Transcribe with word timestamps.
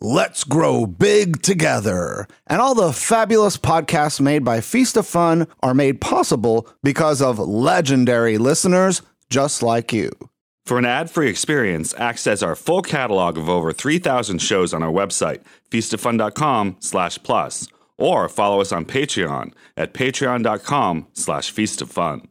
Let's 0.00 0.44
Grow 0.44 0.86
Big 0.86 1.42
Together. 1.42 2.28
And 2.46 2.60
all 2.60 2.74
the 2.74 2.92
fabulous 2.92 3.56
podcasts 3.56 4.20
made 4.20 4.44
by 4.44 4.60
Feast 4.60 4.96
of 4.96 5.06
Fun 5.06 5.48
are 5.60 5.74
made 5.74 6.00
possible 6.00 6.68
because 6.82 7.20
of 7.20 7.38
legendary 7.38 8.38
listeners 8.38 9.02
just 9.28 9.62
like 9.62 9.92
you. 9.92 10.10
For 10.64 10.78
an 10.78 10.84
ad-free 10.84 11.28
experience, 11.28 11.94
access 11.98 12.42
our 12.42 12.54
full 12.54 12.82
catalog 12.82 13.38
of 13.38 13.48
over 13.48 13.72
3,000 13.72 14.38
shows 14.40 14.72
on 14.72 14.82
our 14.82 14.92
website, 14.92 15.42
feastoffun.com 15.70 16.76
slash 16.78 17.18
plus, 17.22 17.68
or 17.96 18.28
follow 18.28 18.60
us 18.60 18.70
on 18.70 18.84
Patreon 18.84 19.52
at 19.76 19.94
patreon.com 19.94 21.06
slash 21.14 21.52
feastoffun. 21.52 22.26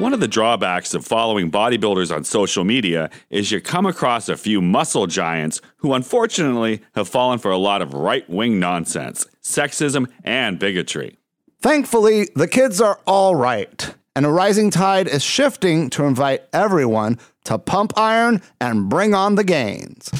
One 0.00 0.14
of 0.14 0.20
the 0.20 0.28
drawbacks 0.28 0.94
of 0.94 1.04
following 1.04 1.50
bodybuilders 1.50 2.10
on 2.10 2.24
social 2.24 2.64
media 2.64 3.10
is 3.28 3.52
you 3.52 3.60
come 3.60 3.84
across 3.84 4.30
a 4.30 4.36
few 4.38 4.62
muscle 4.62 5.06
giants 5.06 5.60
who 5.76 5.92
unfortunately 5.92 6.80
have 6.94 7.06
fallen 7.06 7.38
for 7.38 7.50
a 7.50 7.58
lot 7.58 7.82
of 7.82 7.92
right 7.92 8.26
wing 8.26 8.58
nonsense, 8.58 9.26
sexism, 9.42 10.10
and 10.24 10.58
bigotry. 10.58 11.18
Thankfully, 11.60 12.30
the 12.34 12.48
kids 12.48 12.80
are 12.80 12.98
all 13.06 13.34
right, 13.36 13.94
and 14.16 14.24
a 14.24 14.30
rising 14.30 14.70
tide 14.70 15.06
is 15.06 15.22
shifting 15.22 15.90
to 15.90 16.04
invite 16.04 16.44
everyone 16.50 17.18
to 17.44 17.58
pump 17.58 17.92
iron 17.94 18.40
and 18.58 18.88
bring 18.88 19.12
on 19.12 19.34
the 19.34 19.44
gains. 19.44 20.10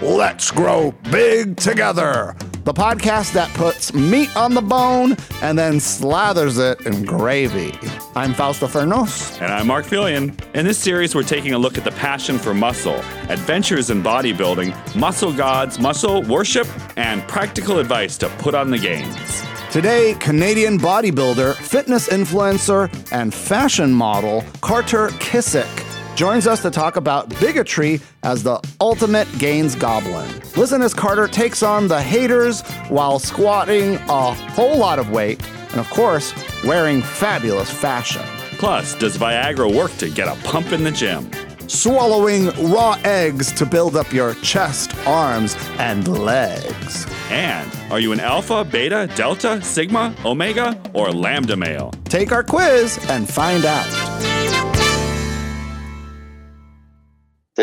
Let's 0.00 0.52
grow 0.52 0.94
big 1.10 1.56
together. 1.56 2.36
The 2.64 2.72
podcast 2.72 3.32
that 3.32 3.52
puts 3.54 3.92
meat 3.92 4.36
on 4.36 4.54
the 4.54 4.62
bone 4.62 5.16
and 5.42 5.58
then 5.58 5.74
slathers 5.74 6.60
it 6.60 6.86
in 6.86 7.04
gravy. 7.04 7.76
I'm 8.14 8.34
Fausto 8.34 8.68
Fernos. 8.68 9.42
And 9.42 9.52
I'm 9.52 9.66
Marc 9.66 9.84
Felion. 9.84 10.38
In 10.54 10.64
this 10.64 10.78
series, 10.78 11.12
we're 11.12 11.24
taking 11.24 11.54
a 11.54 11.58
look 11.58 11.76
at 11.76 11.82
the 11.82 11.90
passion 11.90 12.38
for 12.38 12.54
muscle, 12.54 12.94
adventures 13.28 13.90
in 13.90 14.00
bodybuilding, 14.00 14.94
muscle 14.94 15.32
gods, 15.32 15.80
muscle 15.80 16.22
worship, 16.22 16.68
and 16.96 17.26
practical 17.26 17.80
advice 17.80 18.16
to 18.18 18.28
put 18.38 18.54
on 18.54 18.70
the 18.70 18.78
gains. 18.78 19.42
Today, 19.72 20.14
Canadian 20.20 20.78
bodybuilder, 20.78 21.56
fitness 21.56 22.10
influencer, 22.10 22.88
and 23.10 23.34
fashion 23.34 23.92
model 23.92 24.44
Carter 24.60 25.08
Kissick 25.18 25.66
joins 26.14 26.46
us 26.46 26.62
to 26.62 26.70
talk 26.70 26.96
about 26.96 27.28
bigotry 27.40 28.00
as 28.22 28.42
the 28.42 28.60
ultimate 28.80 29.28
gains 29.38 29.74
goblin. 29.74 30.28
Listen 30.56 30.82
as 30.82 30.94
Carter 30.94 31.26
takes 31.26 31.62
on 31.62 31.88
the 31.88 32.00
haters 32.00 32.60
while 32.88 33.18
squatting 33.18 33.94
a 33.94 34.32
whole 34.32 34.76
lot 34.76 34.98
of 34.98 35.10
weight 35.10 35.42
and, 35.70 35.80
of 35.80 35.88
course, 35.90 36.34
wearing 36.64 37.02
fabulous 37.02 37.70
fashion. 37.70 38.22
Plus, 38.58 38.94
does 38.94 39.16
Viagra 39.16 39.74
work 39.74 39.92
to 39.96 40.08
get 40.08 40.28
a 40.28 40.40
pump 40.42 40.72
in 40.72 40.84
the 40.84 40.92
gym? 40.92 41.30
Swallowing 41.66 42.48
raw 42.70 43.00
eggs 43.04 43.50
to 43.52 43.64
build 43.64 43.96
up 43.96 44.12
your 44.12 44.34
chest, 44.36 44.94
arms, 45.06 45.56
and 45.78 46.06
legs. 46.06 47.06
And 47.30 47.70
are 47.90 47.98
you 47.98 48.12
an 48.12 48.20
alpha, 48.20 48.64
beta, 48.64 49.08
delta, 49.16 49.62
sigma, 49.62 50.14
omega, 50.24 50.78
or 50.92 51.10
lambda 51.10 51.56
male? 51.56 51.92
Take 52.04 52.30
our 52.30 52.44
quiz 52.44 52.98
and 53.08 53.26
find 53.28 53.64
out. 53.64 54.41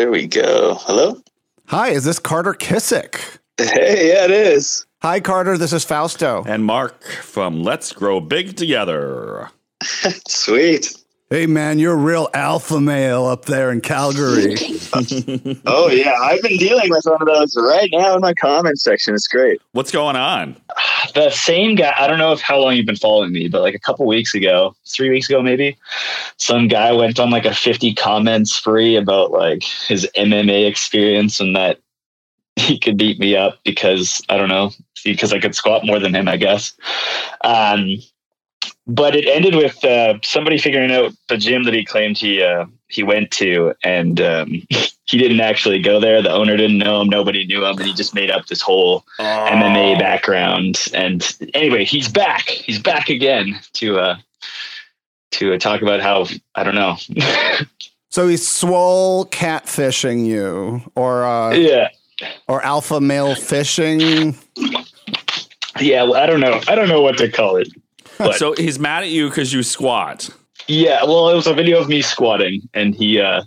There 0.00 0.10
we 0.10 0.26
go. 0.28 0.78
Hello? 0.80 1.20
Hi, 1.66 1.90
is 1.90 2.04
this 2.04 2.18
Carter 2.18 2.54
Kissick? 2.54 3.38
Hey, 3.58 4.14
yeah, 4.14 4.24
it 4.24 4.30
is. 4.30 4.86
Hi, 5.02 5.20
Carter. 5.20 5.58
This 5.58 5.74
is 5.74 5.84
Fausto. 5.84 6.42
And 6.46 6.64
Mark 6.64 7.04
from 7.04 7.62
Let's 7.62 7.92
Grow 7.92 8.18
Big 8.18 8.56
Together. 8.56 9.50
Sweet. 10.26 10.96
Hey, 11.32 11.46
man, 11.46 11.78
you're 11.78 11.92
a 11.92 11.96
real 11.96 12.28
alpha 12.34 12.80
male 12.80 13.24
up 13.24 13.44
there 13.44 13.70
in 13.70 13.80
Calgary. 13.80 14.56
oh, 15.64 15.88
yeah. 15.88 16.14
I've 16.20 16.42
been 16.42 16.56
dealing 16.56 16.90
with 16.90 17.04
one 17.04 17.22
of 17.22 17.28
those 17.28 17.56
right 17.56 17.88
now 17.92 18.16
in 18.16 18.20
my 18.20 18.34
comment 18.34 18.80
section. 18.80 19.14
It's 19.14 19.28
great. 19.28 19.62
What's 19.70 19.92
going 19.92 20.16
on? 20.16 20.56
The 21.14 21.30
same 21.30 21.76
guy, 21.76 21.92
I 21.96 22.06
don't 22.06 22.18
know 22.18 22.32
if 22.32 22.40
how 22.40 22.60
long 22.60 22.76
you've 22.76 22.86
been 22.86 22.94
following 22.94 23.32
me, 23.32 23.48
but 23.48 23.62
like 23.62 23.74
a 23.74 23.80
couple 23.80 24.06
weeks 24.06 24.34
ago, 24.34 24.76
three 24.86 25.08
weeks 25.08 25.30
ago, 25.30 25.42
maybe, 25.42 25.76
some 26.36 26.68
guy 26.68 26.92
went 26.92 27.18
on 27.18 27.30
like 27.30 27.46
a 27.46 27.54
50 27.54 27.94
comments 27.94 28.52
spree 28.52 28.96
about 28.96 29.32
like 29.32 29.62
his 29.62 30.06
MMA 30.14 30.68
experience 30.68 31.40
and 31.40 31.56
that 31.56 31.80
he 32.56 32.78
could 32.78 32.98
beat 32.98 33.18
me 33.18 33.34
up 33.34 33.58
because 33.64 34.20
I 34.28 34.36
don't 34.36 34.50
know, 34.50 34.72
because 35.02 35.32
I 35.32 35.40
could 35.40 35.54
squat 35.54 35.86
more 35.86 35.98
than 35.98 36.14
him, 36.14 36.28
I 36.28 36.36
guess. 36.36 36.74
Um, 37.42 37.96
but 38.90 39.14
it 39.14 39.26
ended 39.26 39.54
with 39.54 39.82
uh, 39.84 40.18
somebody 40.22 40.58
figuring 40.58 40.90
out 40.90 41.12
the 41.28 41.36
gym 41.36 41.62
that 41.62 41.74
he 41.74 41.84
claimed 41.84 42.18
he 42.18 42.42
uh, 42.42 42.66
he 42.88 43.04
went 43.04 43.30
to, 43.30 43.72
and 43.84 44.20
um, 44.20 44.46
he 45.06 45.16
didn't 45.16 45.40
actually 45.40 45.80
go 45.80 46.00
there. 46.00 46.20
The 46.20 46.32
owner 46.32 46.56
didn't 46.56 46.78
know 46.78 47.00
him. 47.00 47.08
Nobody 47.08 47.46
knew 47.46 47.64
him, 47.64 47.78
and 47.78 47.86
he 47.86 47.94
just 47.94 48.14
made 48.14 48.30
up 48.30 48.46
this 48.46 48.60
whole 48.60 49.04
oh. 49.20 49.22
MMA 49.22 49.98
background. 49.98 50.86
And 50.92 51.24
anyway, 51.54 51.84
he's 51.84 52.08
back. 52.08 52.48
He's 52.48 52.80
back 52.80 53.08
again 53.08 53.60
to 53.74 53.98
uh, 54.00 54.16
to 55.32 55.54
uh, 55.54 55.58
talk 55.58 55.82
about 55.82 56.00
how 56.00 56.26
I 56.56 56.64
don't 56.64 56.74
know. 56.74 56.96
so 58.10 58.26
he's 58.26 58.46
swole 58.46 59.24
catfishing 59.26 60.26
you, 60.26 60.82
or 60.96 61.24
uh, 61.24 61.52
yeah, 61.52 61.90
or 62.48 62.60
alpha 62.64 63.00
male 63.00 63.36
fishing. 63.36 64.36
Yeah, 65.78 66.02
well, 66.02 66.16
I 66.16 66.26
don't 66.26 66.40
know. 66.40 66.60
I 66.66 66.74
don't 66.74 66.88
know 66.88 67.02
what 67.02 67.18
to 67.18 67.30
call 67.30 67.54
it. 67.54 67.68
But, 68.20 68.36
so 68.36 68.54
he's 68.54 68.78
mad 68.78 69.02
at 69.02 69.08
you 69.08 69.28
because 69.28 69.52
you 69.52 69.62
squat. 69.62 70.28
Yeah, 70.68 71.02
well, 71.04 71.30
it 71.30 71.34
was 71.34 71.46
a 71.46 71.54
video 71.54 71.80
of 71.80 71.88
me 71.88 72.02
squatting, 72.02 72.68
and 72.74 72.94
he 72.94 73.20
uh 73.20 73.42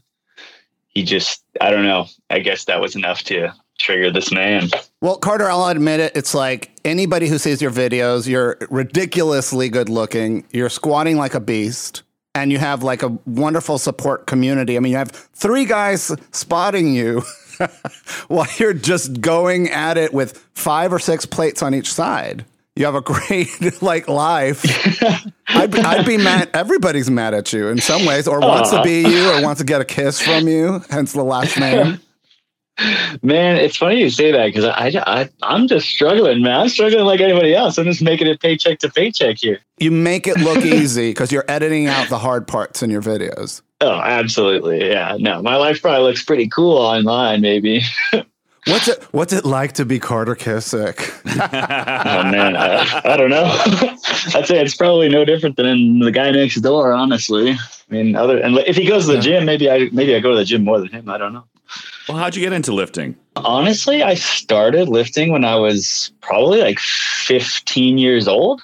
he 0.88 1.04
just 1.04 1.44
I 1.62 1.70
don't 1.70 1.86
know. 1.86 2.08
I 2.30 2.40
guess 2.40 2.66
that 2.66 2.82
was 2.82 2.96
enough 2.96 3.24
to 3.26 3.54
trigger 3.78 4.12
this 4.12 4.32
man. 4.32 4.70
Well, 5.02 5.18
Carter, 5.18 5.50
I'll 5.50 5.68
admit 5.68 6.00
it. 6.00 6.14
It's 6.16 6.34
like 6.34 6.72
anybody 6.84 7.28
who 7.28 7.38
sees 7.38 7.62
your 7.62 7.72
videos, 7.72 8.28
you're 8.28 8.58
ridiculously 8.70 9.70
good 9.70 9.90
looking. 9.90 10.46
You're 10.52 10.70
squatting 10.70 11.18
like 11.18 11.36
a 11.36 11.40
beast, 11.40 12.02
and 12.34 12.52
you 12.52 12.58
have 12.58 12.82
like 12.82 13.04
a 13.04 13.10
wonderful 13.26 13.78
support 13.78 14.26
community. 14.26 14.76
I 14.76 14.80
mean, 14.80 14.92
you 14.92 14.98
have 14.98 15.12
three 15.12 15.66
guys 15.66 16.12
spotting 16.32 16.94
you. 16.94 17.24
while 18.30 18.48
you're 18.58 18.74
just 18.74 19.22
going 19.22 19.70
at 19.70 19.96
it 19.96 20.12
with 20.12 20.40
five 20.56 20.92
or 20.92 20.98
six 20.98 21.24
plates 21.24 21.62
on 21.62 21.76
each 21.76 21.94
side 21.94 22.44
you 22.76 22.86
have 22.86 22.96
a 22.96 23.02
great 23.02 23.50
like 23.82 24.08
life. 24.08 24.64
I'd, 25.48 25.76
I'd, 25.76 26.06
be 26.06 26.18
mad. 26.18 26.50
Everybody's 26.54 27.10
mad 27.10 27.34
at 27.34 27.54
you 27.54 27.68
in 27.68 27.80
some 27.80 28.06
ways, 28.06 28.28
or 28.28 28.40
wants 28.40 28.72
to 28.72 28.82
be 28.82 29.02
you, 29.02 29.30
or 29.32 29.44
wants 29.44 29.60
to 29.60 29.66
get 29.66 29.82
a 29.82 29.86
kiss 29.86 30.20
from 30.20 30.48
you. 30.48 30.82
Hence 30.90 31.14
the 31.14 31.24
last 31.24 31.60
name. 31.60 32.00
Man, 33.22 33.58
it's 33.58 33.78
funny 33.78 34.00
you 34.00 34.10
say 34.10 34.32
that 34.32 34.48
because 34.48 34.66
I, 34.66 34.92
I 35.06 35.30
I'm 35.44 35.68
just 35.68 35.88
struggling, 35.88 36.42
man. 36.42 36.62
I'm 36.62 36.70
struggling 36.70 37.06
like 37.06 37.22
anybody 37.22 37.54
else. 37.54 37.78
I'm 37.78 37.86
just 37.86 38.02
making 38.02 38.26
it 38.26 38.42
paycheck 38.42 38.80
to 38.80 38.90
paycheck 38.90 39.38
here. 39.38 39.60
You 39.78 39.92
make 39.92 40.26
it 40.26 40.38
look 40.40 40.66
easy 40.66 41.12
because 41.12 41.32
you're 41.32 41.46
editing 41.48 41.86
out 41.86 42.10
the 42.10 42.18
hard 42.18 42.48
parts 42.48 42.82
in 42.82 42.90
your 42.90 43.04
videos. 43.04 43.62
Oh, 43.80 44.00
absolutely. 44.00 44.90
Yeah. 44.90 45.18
No, 45.20 45.44
my 45.44 45.56
life 45.56 45.84
probably 45.84 46.02
looks 46.02 46.24
pretty 46.24 46.48
cool 46.48 46.76
online, 46.78 47.42
maybe. 47.42 47.84
What's 48.68 48.88
it 48.88 49.04
What's 49.12 49.34
it 49.34 49.46
like 49.46 49.74
to 49.74 49.86
be 49.86 50.00
Carter 50.00 50.36
Kissick? 50.36 51.12
oh 51.26 52.32
man, 52.32 52.56
I, 52.56 53.02
I 53.04 53.18
don't 53.18 53.30
know. 53.30 53.44
I'd 54.36 54.46
say 54.46 54.62
it's 54.62 54.76
probably 54.76 55.10
no 55.10 55.26
different 55.26 55.58
than 55.58 56.00
the 56.00 56.12
guy 56.12 56.32
next 56.32 56.62
door. 56.62 56.94
Honestly, 56.94 57.52
I 57.52 57.58
mean, 57.90 58.16
other 58.16 58.38
and 58.38 58.58
if 58.60 58.78
he 58.78 58.86
goes 58.86 59.06
to 59.08 59.14
the 59.14 59.20
gym, 59.20 59.46
maybe 59.46 59.70
I 59.70 59.90
maybe 59.92 60.16
I 60.16 60.20
go 60.20 60.32
to 60.32 60.38
the 60.38 60.46
gym 60.46 60.64
more 60.64 60.80
than 60.80 60.90
him. 60.90 61.10
I 61.10 61.18
don't 61.18 61.34
know. 61.34 61.44
Well, 62.08 62.18
how'd 62.18 62.36
you 62.36 62.42
get 62.42 62.54
into 62.54 62.74
lifting? 62.74 63.16
Honestly, 63.36 64.04
I 64.04 64.16
started 64.16 64.90
lifting 64.90 65.32
when 65.32 65.46
I 65.46 65.56
was 65.56 66.12
probably 66.22 66.62
like 66.62 66.80
15 66.80 67.98
years 67.98 68.28
old. 68.28 68.62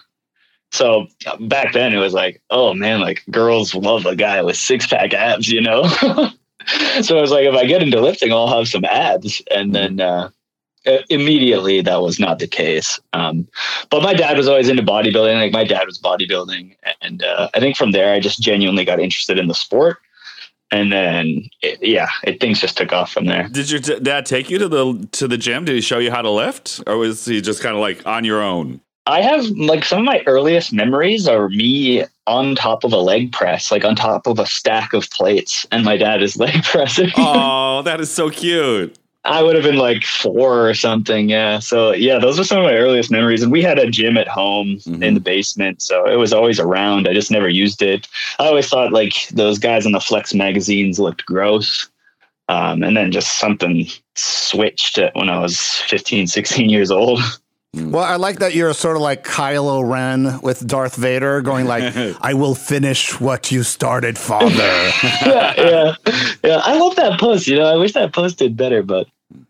So 0.71 1.07
back 1.39 1.73
then 1.73 1.93
it 1.93 1.97
was 1.97 2.13
like, 2.13 2.41
oh 2.49 2.73
man, 2.73 2.99
like 2.99 3.23
girls 3.31 3.73
love 3.73 4.05
a 4.05 4.15
guy 4.15 4.41
with 4.43 4.55
six 4.55 4.85
pack 4.87 5.13
abs, 5.13 5.49
you 5.49 5.61
know? 5.61 5.83
so 7.01 7.17
I 7.17 7.21
was 7.21 7.31
like, 7.31 7.45
if 7.45 7.55
I 7.55 7.65
get 7.65 7.81
into 7.81 8.01
lifting, 8.01 8.31
I'll 8.31 8.47
have 8.47 8.67
some 8.67 8.85
abs. 8.85 9.41
And 9.51 9.73
then 9.73 9.99
uh, 9.99 10.29
immediately 11.09 11.81
that 11.81 12.01
was 12.01 12.19
not 12.19 12.39
the 12.39 12.47
case. 12.47 12.99
Um, 13.13 13.47
but 13.89 14.03
my 14.03 14.13
dad 14.13 14.37
was 14.37 14.47
always 14.47 14.69
into 14.69 14.83
bodybuilding. 14.83 15.39
Like 15.39 15.53
my 15.53 15.63
dad 15.63 15.85
was 15.85 15.99
bodybuilding. 15.99 16.75
And 17.01 17.23
uh, 17.23 17.49
I 17.53 17.59
think 17.59 17.77
from 17.77 17.91
there, 17.91 18.13
I 18.13 18.19
just 18.19 18.41
genuinely 18.41 18.85
got 18.85 18.99
interested 18.99 19.39
in 19.39 19.47
the 19.47 19.53
sport. 19.53 19.97
And 20.71 20.91
then, 20.91 21.49
it, 21.63 21.79
yeah, 21.81 22.09
it, 22.23 22.39
things 22.39 22.61
just 22.61 22.77
took 22.77 22.93
off 22.93 23.11
from 23.11 23.25
there. 23.25 23.47
Did 23.49 23.71
your 23.71 23.79
t- 23.79 23.99
dad 23.99 24.27
take 24.27 24.51
you 24.51 24.59
to 24.59 24.67
the 24.67 25.07
to 25.13 25.27
the 25.27 25.37
gym? 25.37 25.65
Did 25.65 25.73
he 25.73 25.81
show 25.81 25.97
you 25.97 26.11
how 26.11 26.21
to 26.21 26.29
lift, 26.29 26.83
or 26.85 26.97
was 26.97 27.25
he 27.25 27.41
just 27.41 27.63
kind 27.63 27.73
of 27.73 27.81
like 27.81 28.05
on 28.05 28.23
your 28.23 28.43
own? 28.43 28.79
I 29.09 29.21
have 29.21 29.45
like 29.57 29.83
some 29.85 29.99
of 29.99 30.05
my 30.05 30.21
earliest 30.27 30.71
memories 30.71 31.27
are 31.27 31.49
me 31.49 32.03
on 32.27 32.55
top 32.55 32.83
of 32.83 32.93
a 32.93 32.97
leg 32.97 33.31
press, 33.31 33.71
like 33.71 33.83
on 33.83 33.95
top 33.95 34.27
of 34.27 34.37
a 34.37 34.45
stack 34.45 34.93
of 34.93 35.09
plates, 35.09 35.65
and 35.71 35.83
my 35.83 35.97
dad 35.97 36.21
is 36.21 36.37
leg 36.43 36.63
pressing. 36.63 37.09
oh, 37.17 37.81
that 37.81 37.99
is 37.99 38.11
so 38.11 38.29
cute. 38.29 38.95
I 39.25 39.41
would 39.43 39.55
have 39.55 39.63
been 39.65 39.77
like 39.77 40.03
four 40.05 40.69
or 40.69 40.73
something. 40.73 41.27
Yeah. 41.29 41.57
So 41.59 41.91
yeah, 41.91 42.19
those 42.19 42.39
are 42.39 42.43
some 42.43 42.59
of 42.59 42.63
my 42.65 42.75
earliest 42.75 43.11
memories. 43.11 43.41
And 43.43 43.51
we 43.51 43.61
had 43.63 43.77
a 43.79 43.89
gym 43.89 44.15
at 44.15 44.27
home 44.27 44.77
Mhm. 44.85 45.03
in 45.03 45.13
the 45.15 45.19
basement, 45.19 45.81
so 45.81 46.05
it 46.05 46.15
was 46.15 46.31
always 46.31 46.59
around. 46.59 47.07
I 47.07 47.13
just 47.13 47.31
never 47.31 47.49
used 47.49 47.81
it. 47.81 48.07
I 48.39 48.47
always 48.47 48.69
thought 48.69 48.93
like 48.93 49.27
those 49.29 49.57
guys 49.59 49.85
in 49.85 49.91
the 49.91 49.99
Flex 49.99 50.33
magazines 50.35 50.99
looked 50.99 51.25
gross. 51.25 51.89
Um, 52.47 52.81
and 52.81 52.95
then 52.97 53.11
just 53.11 53.37
something 53.39 53.87
switched 54.15 54.97
it 54.97 55.13
when 55.15 55.29
I 55.29 55.39
was 55.39 55.59
15, 55.87 56.25
16 56.27 56.69
years 56.69 56.91
old. 56.91 57.19
Well, 57.73 58.03
I 58.03 58.15
like 58.15 58.39
that 58.39 58.55
you're 58.55 58.73
sort 58.73 58.95
of 58.95 59.03
like 59.03 59.23
Kylo 59.23 59.87
Ren 59.87 60.41
with 60.41 60.65
Darth 60.65 60.95
Vader, 60.95 61.41
going 61.41 61.67
like, 61.67 61.95
"I 62.21 62.33
will 62.33 62.55
finish 62.55 63.19
what 63.21 63.51
you 63.51 63.61
started, 63.61 64.17
Father." 64.17 64.55
yeah, 64.55 65.53
yeah, 65.55 65.95
yeah. 66.43 66.61
I 66.63 66.77
love 66.77 66.95
that 66.95 67.19
post. 67.19 67.47
You 67.47 67.57
know, 67.57 67.65
I 67.65 67.75
wish 67.75 67.93
that 67.93 68.11
post 68.11 68.39
did 68.39 68.57
better, 68.57 68.81
but 68.81 69.07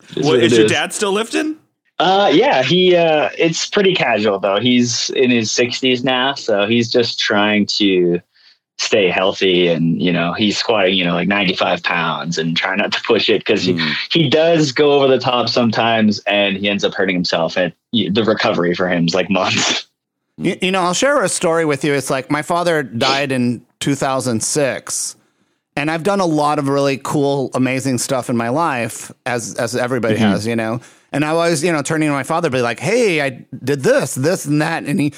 it's 0.09 0.17
Well, 0.17 0.25
what 0.31 0.43
is 0.43 0.53
it 0.53 0.59
your 0.59 0.67
dad 0.67 0.91
still 0.91 1.13
lifting? 1.13 1.57
Uh, 1.97 2.29
yeah, 2.33 2.61
he. 2.61 2.93
Uh, 2.93 3.29
it's 3.37 3.65
pretty 3.65 3.95
casual 3.95 4.37
though. 4.37 4.59
He's 4.59 5.09
in 5.11 5.31
his 5.31 5.49
sixties 5.49 6.03
now, 6.03 6.33
so 6.33 6.67
he's 6.67 6.91
just 6.91 7.19
trying 7.19 7.67
to 7.77 8.19
stay 8.79 9.09
healthy, 9.09 9.67
and 9.67 10.01
you 10.01 10.11
know, 10.11 10.33
he's 10.33 10.57
squatting, 10.57 10.95
you 10.95 11.03
know, 11.03 11.13
like 11.13 11.27
ninety 11.27 11.55
five 11.55 11.83
pounds, 11.83 12.37
and 12.37 12.55
trying 12.57 12.77
not 12.77 12.91
to 12.93 13.01
push 13.03 13.29
it 13.29 13.39
because 13.39 13.67
Mm. 13.67 13.79
he, 14.11 14.23
he 14.23 14.29
does 14.29 14.71
go 14.71 14.93
over 14.93 15.07
the 15.07 15.19
top 15.19 15.49
sometimes, 15.49 16.19
and 16.19 16.57
he 16.57 16.69
ends 16.69 16.83
up 16.83 16.93
hurting 16.93 17.15
himself. 17.15 17.57
And 17.57 17.73
the 17.91 18.23
recovery 18.25 18.73
for 18.73 18.87
him 18.89 19.05
is 19.05 19.13
like 19.13 19.29
months. 19.29 19.87
you, 20.37 20.57
you 20.61 20.71
know, 20.71 20.81
I'll 20.81 20.93
share 20.93 21.21
a 21.23 21.29
story 21.29 21.65
with 21.65 21.83
you. 21.83 21.93
It's 21.93 22.09
like 22.09 22.31
my 22.31 22.41
father 22.41 22.81
died 22.83 23.31
in 23.31 23.65
2006, 23.79 25.15
and 25.75 25.91
I've 25.91 26.03
done 26.03 26.19
a 26.19 26.25
lot 26.25 26.59
of 26.59 26.67
really 26.67 26.97
cool, 26.97 27.51
amazing 27.53 27.97
stuff 27.97 28.29
in 28.29 28.37
my 28.37 28.49
life, 28.49 29.11
as 29.25 29.55
as 29.55 29.75
everybody 29.75 30.15
has, 30.17 30.45
you 30.47 30.55
know. 30.55 30.79
And 31.11 31.25
I 31.25 31.33
was, 31.33 31.63
you 31.63 31.71
know, 31.71 31.81
turning 31.81 32.07
to 32.09 32.13
my 32.13 32.23
father, 32.23 32.49
be 32.49 32.61
like, 32.61 32.79
"Hey, 32.79 33.21
I 33.21 33.45
did 33.63 33.81
this, 33.81 34.15
this, 34.15 34.45
and 34.45 34.61
that," 34.61 34.83
and 34.85 34.99
he, 34.99 35.13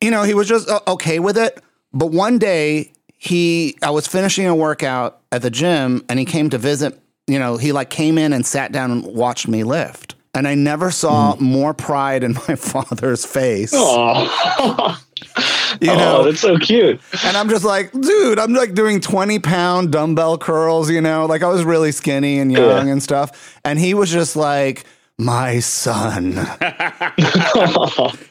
you 0.00 0.10
know, 0.10 0.22
he 0.24 0.34
was 0.34 0.48
just 0.48 0.68
uh, 0.68 0.80
okay 0.88 1.18
with 1.20 1.38
it. 1.38 1.62
But 1.92 2.08
one 2.10 2.38
day, 2.38 2.92
he, 3.18 3.76
I 3.82 3.90
was 3.90 4.06
finishing 4.06 4.46
a 4.46 4.54
workout 4.54 5.20
at 5.32 5.42
the 5.42 5.50
gym, 5.50 6.04
and 6.08 6.18
he 6.18 6.24
came 6.24 6.50
to 6.50 6.58
visit. 6.58 6.98
You 7.26 7.38
know, 7.38 7.56
he 7.56 7.72
like 7.72 7.90
came 7.90 8.18
in 8.18 8.32
and 8.32 8.46
sat 8.46 8.72
down 8.72 8.90
and 8.90 9.04
watched 9.04 9.48
me 9.48 9.64
lift. 9.64 10.14
And 10.34 10.46
I 10.46 10.54
never 10.54 10.90
saw 10.90 11.34
hmm. 11.34 11.44
more 11.44 11.72
pride 11.74 12.22
in 12.22 12.34
my 12.48 12.54
father's 12.56 13.24
face. 13.24 13.72
Oh, 13.74 15.00
You 15.80 15.88
know, 15.88 16.24
that's 16.24 16.40
so 16.40 16.58
cute. 16.58 17.00
and 17.24 17.36
I'm 17.36 17.48
just 17.48 17.64
like, 17.64 17.90
dude, 17.92 18.38
I'm 18.38 18.54
like 18.54 18.74
doing 18.74 19.00
20 19.00 19.38
pound 19.40 19.92
dumbbell 19.92 20.38
curls, 20.38 20.90
you 20.90 21.00
know, 21.00 21.26
like 21.26 21.42
I 21.42 21.48
was 21.48 21.64
really 21.64 21.92
skinny 21.92 22.38
and 22.38 22.50
young 22.52 22.86
Yeah. 22.86 22.92
and 22.92 23.02
stuff. 23.02 23.58
And 23.64 23.78
he 23.78 23.92
was 23.92 24.10
just 24.10 24.36
like, 24.36 24.84
my 25.18 25.58
son. 25.60 26.34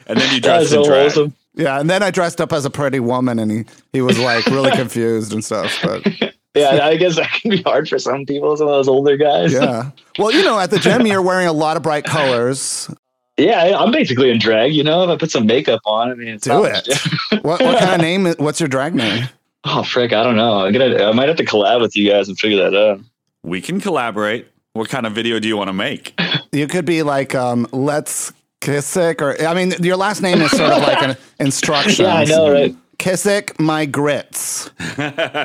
And 0.08 0.20
then 0.20 0.34
you 0.34 0.40
dressed 0.40 0.72
in 0.72 0.82
so 0.82 0.84
drag. 0.84 1.12
wholesome. 1.12 1.34
Yeah. 1.56 1.80
And 1.80 1.88
then 1.90 2.02
I 2.02 2.10
dressed 2.10 2.40
up 2.40 2.52
as 2.52 2.64
a 2.64 2.70
pretty 2.70 3.00
woman 3.00 3.38
and 3.38 3.50
he, 3.50 3.64
he 3.92 4.00
was 4.02 4.18
like 4.18 4.46
really 4.46 4.70
confused 4.76 5.32
and 5.32 5.44
stuff. 5.44 5.76
But 5.82 6.06
Yeah, 6.54 6.86
I 6.86 6.96
guess 6.96 7.16
that 7.16 7.30
can 7.32 7.50
be 7.50 7.60
hard 7.62 7.86
for 7.86 7.98
some 7.98 8.24
people, 8.24 8.56
some 8.56 8.66
of 8.66 8.72
those 8.72 8.88
older 8.88 9.16
guys. 9.18 9.52
yeah. 9.52 9.90
Well, 10.18 10.32
you 10.32 10.42
know, 10.42 10.58
at 10.58 10.70
the 10.70 10.78
gym, 10.78 11.06
you're 11.06 11.20
wearing 11.20 11.46
a 11.46 11.52
lot 11.52 11.76
of 11.76 11.82
bright 11.82 12.04
colors. 12.04 12.90
Yeah, 13.36 13.62
I- 13.62 13.82
I'm 13.84 13.90
basically 13.92 14.30
in 14.30 14.38
drag. 14.38 14.72
You 14.74 14.82
know, 14.82 15.02
if 15.04 15.10
I 15.10 15.16
put 15.18 15.30
some 15.30 15.44
makeup 15.46 15.80
on, 15.84 16.10
I 16.10 16.14
mean, 16.14 16.28
it's 16.28 16.44
Do 16.44 16.62
not 16.62 16.88
it. 16.88 16.98
What, 17.44 17.60
what 17.62 17.78
kind 17.78 17.94
of 17.94 18.00
name? 18.00 18.34
What's 18.38 18.58
your 18.60 18.68
drag 18.70 18.94
name? 18.94 19.28
oh 19.68 19.82
frick, 19.82 20.12
I 20.14 20.22
don't 20.22 20.36
know. 20.36 20.60
I'm 20.60 20.72
gonna, 20.72 21.04
I 21.04 21.12
might 21.12 21.28
have 21.28 21.36
to 21.38 21.44
collab 21.44 21.80
with 21.82 21.94
you 21.96 22.08
guys 22.08 22.28
and 22.28 22.38
figure 22.38 22.56
that 22.70 22.74
out. 22.74 23.00
We 23.42 23.60
can 23.60 23.78
collaborate. 23.80 24.46
What 24.72 24.88
kind 24.88 25.06
of 25.06 25.12
video 25.12 25.38
do 25.40 25.48
you 25.48 25.56
want 25.56 25.68
to 25.68 25.72
make? 25.74 26.18
You 26.52 26.66
could 26.68 26.84
be 26.86 27.02
like, 27.02 27.34
um, 27.34 27.66
let's 27.72 28.32
Kissick 28.60 29.20
or, 29.20 29.40
I 29.46 29.54
mean, 29.54 29.74
your 29.82 29.96
last 29.96 30.22
name 30.22 30.40
is 30.40 30.50
sort 30.50 30.72
of 30.72 30.82
like 30.82 31.02
an 31.02 31.16
instruction. 31.40 32.06
Yeah, 32.06 32.14
I 32.14 32.24
know, 32.24 32.52
right? 32.52 32.74
Kissick 32.98 33.58
my 33.60 33.84
grits. 33.86 34.70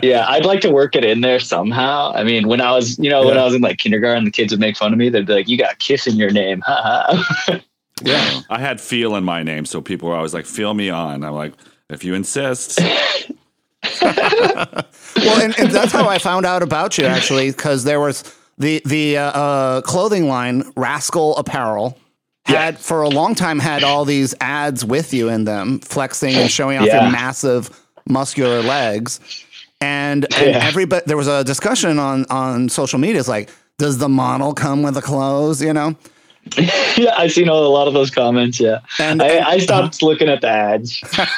Yeah, 0.03 0.25
I'd 0.27 0.45
like 0.45 0.61
to 0.61 0.71
work 0.71 0.95
it 0.95 1.03
in 1.03 1.21
there 1.21 1.39
somehow. 1.39 2.13
I 2.15 2.23
mean, 2.23 2.47
when 2.47 2.61
I 2.61 2.71
was, 2.71 2.97
you 2.97 3.09
know, 3.09 3.25
when 3.25 3.37
I 3.37 3.43
was 3.43 3.53
in 3.53 3.61
like 3.61 3.77
kindergarten, 3.77 4.23
the 4.23 4.31
kids 4.31 4.51
would 4.51 4.59
make 4.59 4.77
fun 4.77 4.93
of 4.93 4.97
me. 4.97 5.09
They'd 5.09 5.27
be 5.27 5.33
like, 5.33 5.47
"You 5.47 5.57
got 5.57 5.77
kiss 5.79 6.07
in 6.07 6.15
your 6.15 6.31
name." 6.31 6.61
haha." 6.65 7.59
Yeah. 8.01 8.41
I 8.49 8.59
had 8.59 8.81
feel 8.81 9.15
in 9.15 9.23
my 9.23 9.43
name, 9.43 9.65
so 9.65 9.81
people 9.81 10.09
were 10.09 10.15
always 10.15 10.33
like, 10.33 10.45
"Feel 10.45 10.73
me 10.73 10.89
on." 10.89 11.23
I'm 11.23 11.33
like, 11.33 11.53
if 11.89 12.03
you 12.03 12.15
insist. 12.15 12.79
Well, 14.01 15.41
and, 15.41 15.59
and 15.59 15.69
that's 15.69 15.91
how 15.91 16.07
I 16.07 16.17
found 16.17 16.45
out 16.45 16.63
about 16.63 16.97
you 16.97 17.05
actually, 17.05 17.51
because 17.51 17.83
there 17.83 17.99
was 17.99 18.23
the 18.57 18.81
the 18.85 19.17
uh, 19.17 19.31
uh, 19.31 19.81
clothing 19.81 20.27
line 20.27 20.63
Raskol 20.73 21.37
Apparel 21.37 21.97
had 22.57 22.79
for 22.79 23.01
a 23.01 23.09
long 23.09 23.35
time 23.35 23.59
had 23.59 23.83
all 23.83 24.05
these 24.05 24.33
ads 24.41 24.83
with 24.85 25.13
you 25.13 25.29
in 25.29 25.43
them, 25.45 25.79
flexing 25.79 26.35
and 26.35 26.49
showing 26.51 26.77
off 26.77 26.85
Yeah. 26.87 27.03
your 27.03 27.11
massive 27.11 27.69
muscular 28.07 28.61
legs, 28.61 29.19
and 29.79 30.25
and 30.35 30.51
Yeah. 30.55 30.65
everybody 30.65 31.03
there 31.05 31.17
was 31.17 31.27
a 31.27 31.43
discussion 31.43 31.99
on 31.99 32.25
on 32.29 32.69
social 32.69 32.99
media. 32.99 33.19
It's 33.19 33.29
like, 33.29 33.49
does 33.77 33.97
the 33.97 34.09
model 34.09 34.53
come 34.53 34.81
with 34.83 34.93
the 34.95 35.01
clothes? 35.01 35.61
You 35.61 35.73
know. 35.73 35.95
yeah, 36.97 37.13
I've 37.17 37.31
seen 37.31 37.47
a 37.47 37.53
lot 37.53 37.87
of 37.87 37.93
those 37.93 38.09
comments. 38.11 38.59
Yeah, 38.59 38.79
And- 38.99 39.21
I, 39.21 39.51
I 39.51 39.57
stopped 39.59 40.01
looking 40.01 40.27
at 40.29 40.41
the 40.41 40.49
ads. 40.49 41.01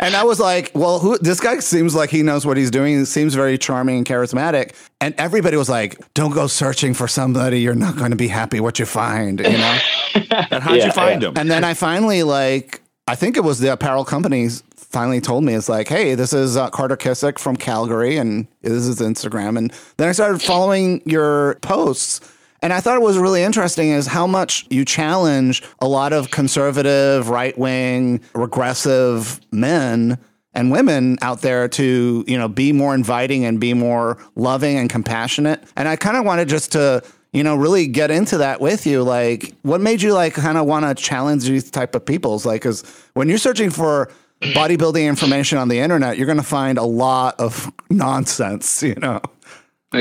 And 0.00 0.14
I 0.16 0.24
was 0.24 0.40
like, 0.40 0.70
well, 0.74 0.98
who, 0.98 1.18
this 1.18 1.40
guy 1.40 1.58
seems 1.60 1.94
like 1.94 2.10
he 2.10 2.22
knows 2.22 2.44
what 2.46 2.56
he's 2.56 2.70
doing. 2.70 2.98
He 2.98 3.04
seems 3.04 3.34
very 3.34 3.56
charming 3.58 3.98
and 3.98 4.06
charismatic. 4.06 4.74
And 5.00 5.14
everybody 5.18 5.56
was 5.56 5.68
like, 5.68 5.98
don't 6.14 6.32
go 6.32 6.46
searching 6.46 6.94
for 6.94 7.06
somebody. 7.08 7.60
You're 7.60 7.74
not 7.74 7.96
going 7.96 8.10
to 8.10 8.16
be 8.16 8.28
happy 8.28 8.60
what 8.60 8.78
you 8.78 8.86
find, 8.86 9.40
you 9.40 9.50
know? 9.58 9.78
And 10.14 10.62
how'd 10.62 10.76
Yeah, 10.78 10.86
you 10.86 10.92
find 10.92 11.22
him? 11.22 11.34
and 11.36 11.50
then 11.50 11.64
I 11.64 11.74
finally, 11.74 12.22
like, 12.22 12.80
I 13.06 13.14
think 13.14 13.36
it 13.36 13.44
was 13.44 13.58
the 13.60 13.72
apparel 13.72 14.04
companies 14.04 14.62
finally 14.76 15.20
told 15.20 15.44
me, 15.44 15.54
it's 15.54 15.68
like, 15.68 15.88
hey, 15.88 16.14
this 16.14 16.32
is 16.32 16.56
uh, 16.56 16.70
Carter 16.70 16.96
Kissick 16.96 17.38
from 17.38 17.56
Calgary 17.56 18.16
and 18.16 18.46
this 18.62 18.72
is 18.86 19.00
Instagram. 19.00 19.58
And 19.58 19.72
then 19.96 20.08
I 20.08 20.12
started 20.12 20.40
following 20.40 21.02
your 21.04 21.56
posts. 21.56 22.20
And 22.64 22.72
I 22.72 22.80
thought 22.80 22.96
it 22.96 23.02
was 23.02 23.18
really 23.18 23.42
interesting 23.42 23.90
is 23.90 24.06
how 24.06 24.26
much 24.26 24.66
you 24.70 24.86
challenge 24.86 25.62
a 25.80 25.86
lot 25.86 26.14
of 26.14 26.30
conservative, 26.30 27.28
right 27.28 27.56
wing, 27.58 28.22
regressive 28.34 29.38
men 29.52 30.16
and 30.54 30.70
women 30.72 31.18
out 31.20 31.42
there 31.42 31.68
to, 31.68 32.24
you 32.26 32.38
know, 32.38 32.48
be 32.48 32.72
more 32.72 32.94
inviting 32.94 33.44
and 33.44 33.60
be 33.60 33.74
more 33.74 34.16
loving 34.34 34.78
and 34.78 34.88
compassionate. 34.88 35.62
And 35.76 35.86
I 35.86 35.96
kind 35.96 36.16
of 36.16 36.24
wanted 36.24 36.48
just 36.48 36.72
to, 36.72 37.02
you 37.34 37.42
know, 37.42 37.54
really 37.54 37.86
get 37.86 38.10
into 38.10 38.38
that 38.38 38.62
with 38.62 38.86
you. 38.86 39.02
Like, 39.02 39.52
what 39.60 39.82
made 39.82 40.00
you 40.00 40.14
like 40.14 40.32
kind 40.32 40.56
of 40.56 40.64
want 40.64 40.86
to 40.86 40.94
challenge 40.94 41.44
these 41.44 41.70
type 41.70 41.94
of 41.94 42.06
peoples? 42.06 42.46
Like, 42.46 42.62
because 42.62 42.82
when 43.12 43.28
you're 43.28 43.36
searching 43.36 43.68
for 43.68 44.10
bodybuilding 44.40 45.04
information 45.06 45.58
on 45.58 45.68
the 45.68 45.80
internet, 45.80 46.16
you're 46.16 46.26
going 46.26 46.38
to 46.38 46.42
find 46.42 46.78
a 46.78 46.82
lot 46.82 47.38
of 47.38 47.70
nonsense, 47.90 48.82
you 48.82 48.94
know? 48.94 49.20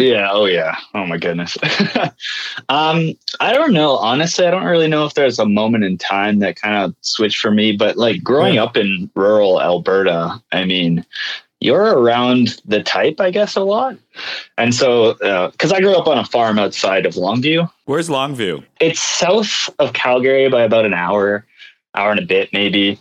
Yeah. 0.01 0.29
Oh, 0.31 0.45
yeah. 0.45 0.75
Oh, 0.93 1.05
my 1.05 1.17
goodness. 1.17 1.57
um, 2.69 3.13
I 3.39 3.53
don't 3.53 3.73
know. 3.73 3.97
Honestly, 3.97 4.45
I 4.45 4.51
don't 4.51 4.63
really 4.65 4.87
know 4.87 5.05
if 5.05 5.13
there's 5.13 5.39
a 5.39 5.45
moment 5.45 5.83
in 5.83 5.97
time 5.97 6.39
that 6.39 6.55
kind 6.55 6.75
of 6.75 6.95
switched 7.01 7.39
for 7.39 7.51
me. 7.51 7.71
But 7.73 7.97
like 7.97 8.23
growing 8.23 8.57
up 8.57 8.77
in 8.77 9.09
rural 9.15 9.61
Alberta, 9.61 10.41
I 10.51 10.65
mean, 10.65 11.05
you're 11.59 11.97
around 11.97 12.61
the 12.65 12.83
type, 12.83 13.21
I 13.21 13.31
guess, 13.31 13.55
a 13.55 13.61
lot. 13.61 13.95
And 14.57 14.75
so, 14.75 15.13
because 15.51 15.71
I 15.71 15.79
grew 15.79 15.95
up 15.95 16.07
on 16.07 16.17
a 16.17 16.25
farm 16.25 16.59
outside 16.59 17.05
of 17.05 17.13
Longview, 17.13 17.69
Where's 17.85 18.09
Longview? 18.09 18.63
it's 18.79 18.99
south 18.99 19.69
of 19.79 19.93
Calgary 19.93 20.49
by 20.49 20.63
about 20.63 20.85
an 20.85 20.93
hour, 20.93 21.45
hour 21.95 22.11
and 22.11 22.19
a 22.19 22.25
bit, 22.25 22.51
maybe. 22.51 22.99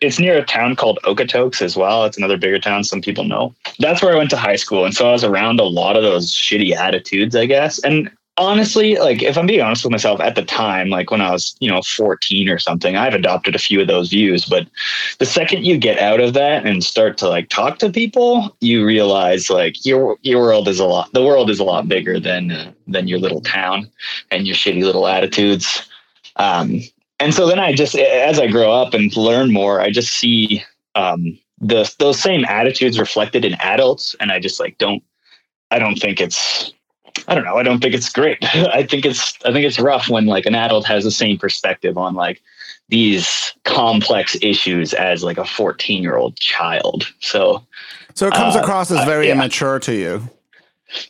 It's 0.00 0.18
near 0.18 0.38
a 0.38 0.44
town 0.44 0.76
called 0.76 0.98
Okotoks 1.04 1.60
as 1.60 1.76
well. 1.76 2.04
It's 2.04 2.16
another 2.16 2.36
bigger 2.36 2.58
town 2.58 2.84
some 2.84 3.00
people 3.00 3.24
know. 3.24 3.54
That's 3.78 4.00
where 4.00 4.14
I 4.14 4.18
went 4.18 4.30
to 4.30 4.36
high 4.36 4.56
school. 4.56 4.84
And 4.84 4.94
so 4.94 5.08
I 5.08 5.12
was 5.12 5.24
around 5.24 5.58
a 5.58 5.64
lot 5.64 5.96
of 5.96 6.02
those 6.02 6.32
shitty 6.32 6.72
attitudes, 6.72 7.34
I 7.34 7.46
guess. 7.46 7.78
And 7.80 8.10
honestly, 8.38 8.96
like 8.96 9.22
if 9.22 9.36
I'm 9.36 9.46
being 9.46 9.60
honest 9.60 9.84
with 9.84 9.90
myself 9.90 10.20
at 10.20 10.34
the 10.34 10.44
time, 10.44 10.88
like 10.88 11.10
when 11.10 11.20
I 11.20 11.32
was, 11.32 11.56
you 11.60 11.70
know, 11.70 11.82
14 11.82 12.48
or 12.48 12.58
something, 12.58 12.96
I've 12.96 13.14
adopted 13.14 13.54
a 13.54 13.58
few 13.58 13.80
of 13.80 13.88
those 13.88 14.08
views. 14.08 14.44
But 14.44 14.68
the 15.18 15.26
second 15.26 15.66
you 15.66 15.76
get 15.76 15.98
out 15.98 16.20
of 16.20 16.32
that 16.34 16.64
and 16.64 16.82
start 16.82 17.18
to 17.18 17.28
like 17.28 17.48
talk 17.48 17.78
to 17.78 17.90
people, 17.90 18.56
you 18.60 18.86
realize 18.86 19.50
like 19.50 19.84
your 19.84 20.16
your 20.22 20.42
world 20.42 20.68
is 20.68 20.78
a 20.78 20.86
lot 20.86 21.12
the 21.12 21.24
world 21.24 21.50
is 21.50 21.58
a 21.58 21.64
lot 21.64 21.88
bigger 21.88 22.18
than 22.18 22.74
than 22.86 23.08
your 23.08 23.18
little 23.18 23.40
town 23.40 23.90
and 24.30 24.46
your 24.46 24.56
shitty 24.56 24.82
little 24.82 25.06
attitudes. 25.06 25.88
Um, 26.36 26.80
and 27.20 27.34
so 27.34 27.46
then 27.46 27.58
I 27.58 27.72
just, 27.72 27.94
as 27.96 28.38
I 28.38 28.46
grow 28.46 28.72
up 28.72 28.94
and 28.94 29.14
learn 29.16 29.52
more, 29.52 29.80
I 29.80 29.90
just 29.90 30.14
see 30.14 30.62
um, 30.94 31.38
the 31.60 31.92
those 31.98 32.20
same 32.20 32.44
attitudes 32.44 32.98
reflected 32.98 33.44
in 33.44 33.54
adults, 33.54 34.14
and 34.20 34.30
I 34.32 34.38
just 34.40 34.60
like 34.60 34.78
don't, 34.78 35.02
I 35.70 35.78
don't 35.78 35.96
think 35.96 36.20
it's, 36.20 36.72
I 37.26 37.34
don't 37.34 37.44
know, 37.44 37.56
I 37.56 37.62
don't 37.62 37.80
think 37.80 37.94
it's 37.94 38.08
great. 38.10 38.38
I 38.42 38.84
think 38.84 39.04
it's, 39.04 39.34
I 39.44 39.52
think 39.52 39.66
it's 39.66 39.78
rough 39.80 40.08
when 40.08 40.26
like 40.26 40.46
an 40.46 40.54
adult 40.54 40.86
has 40.86 41.04
the 41.04 41.10
same 41.10 41.38
perspective 41.38 41.98
on 41.98 42.14
like 42.14 42.40
these 42.88 43.52
complex 43.64 44.36
issues 44.40 44.94
as 44.94 45.22
like 45.22 45.36
a 45.38 45.44
14 45.44 46.02
year 46.02 46.16
old 46.16 46.36
child. 46.36 47.04
So 47.20 47.66
So 48.14 48.26
it 48.28 48.34
comes 48.34 48.56
Uh, 48.56 48.60
across 48.60 48.90
as 48.90 49.00
uh, 49.00 49.04
very 49.04 49.26
yeah. 49.26 49.32
immature 49.34 49.78
to 49.80 49.92
you. 49.94 50.30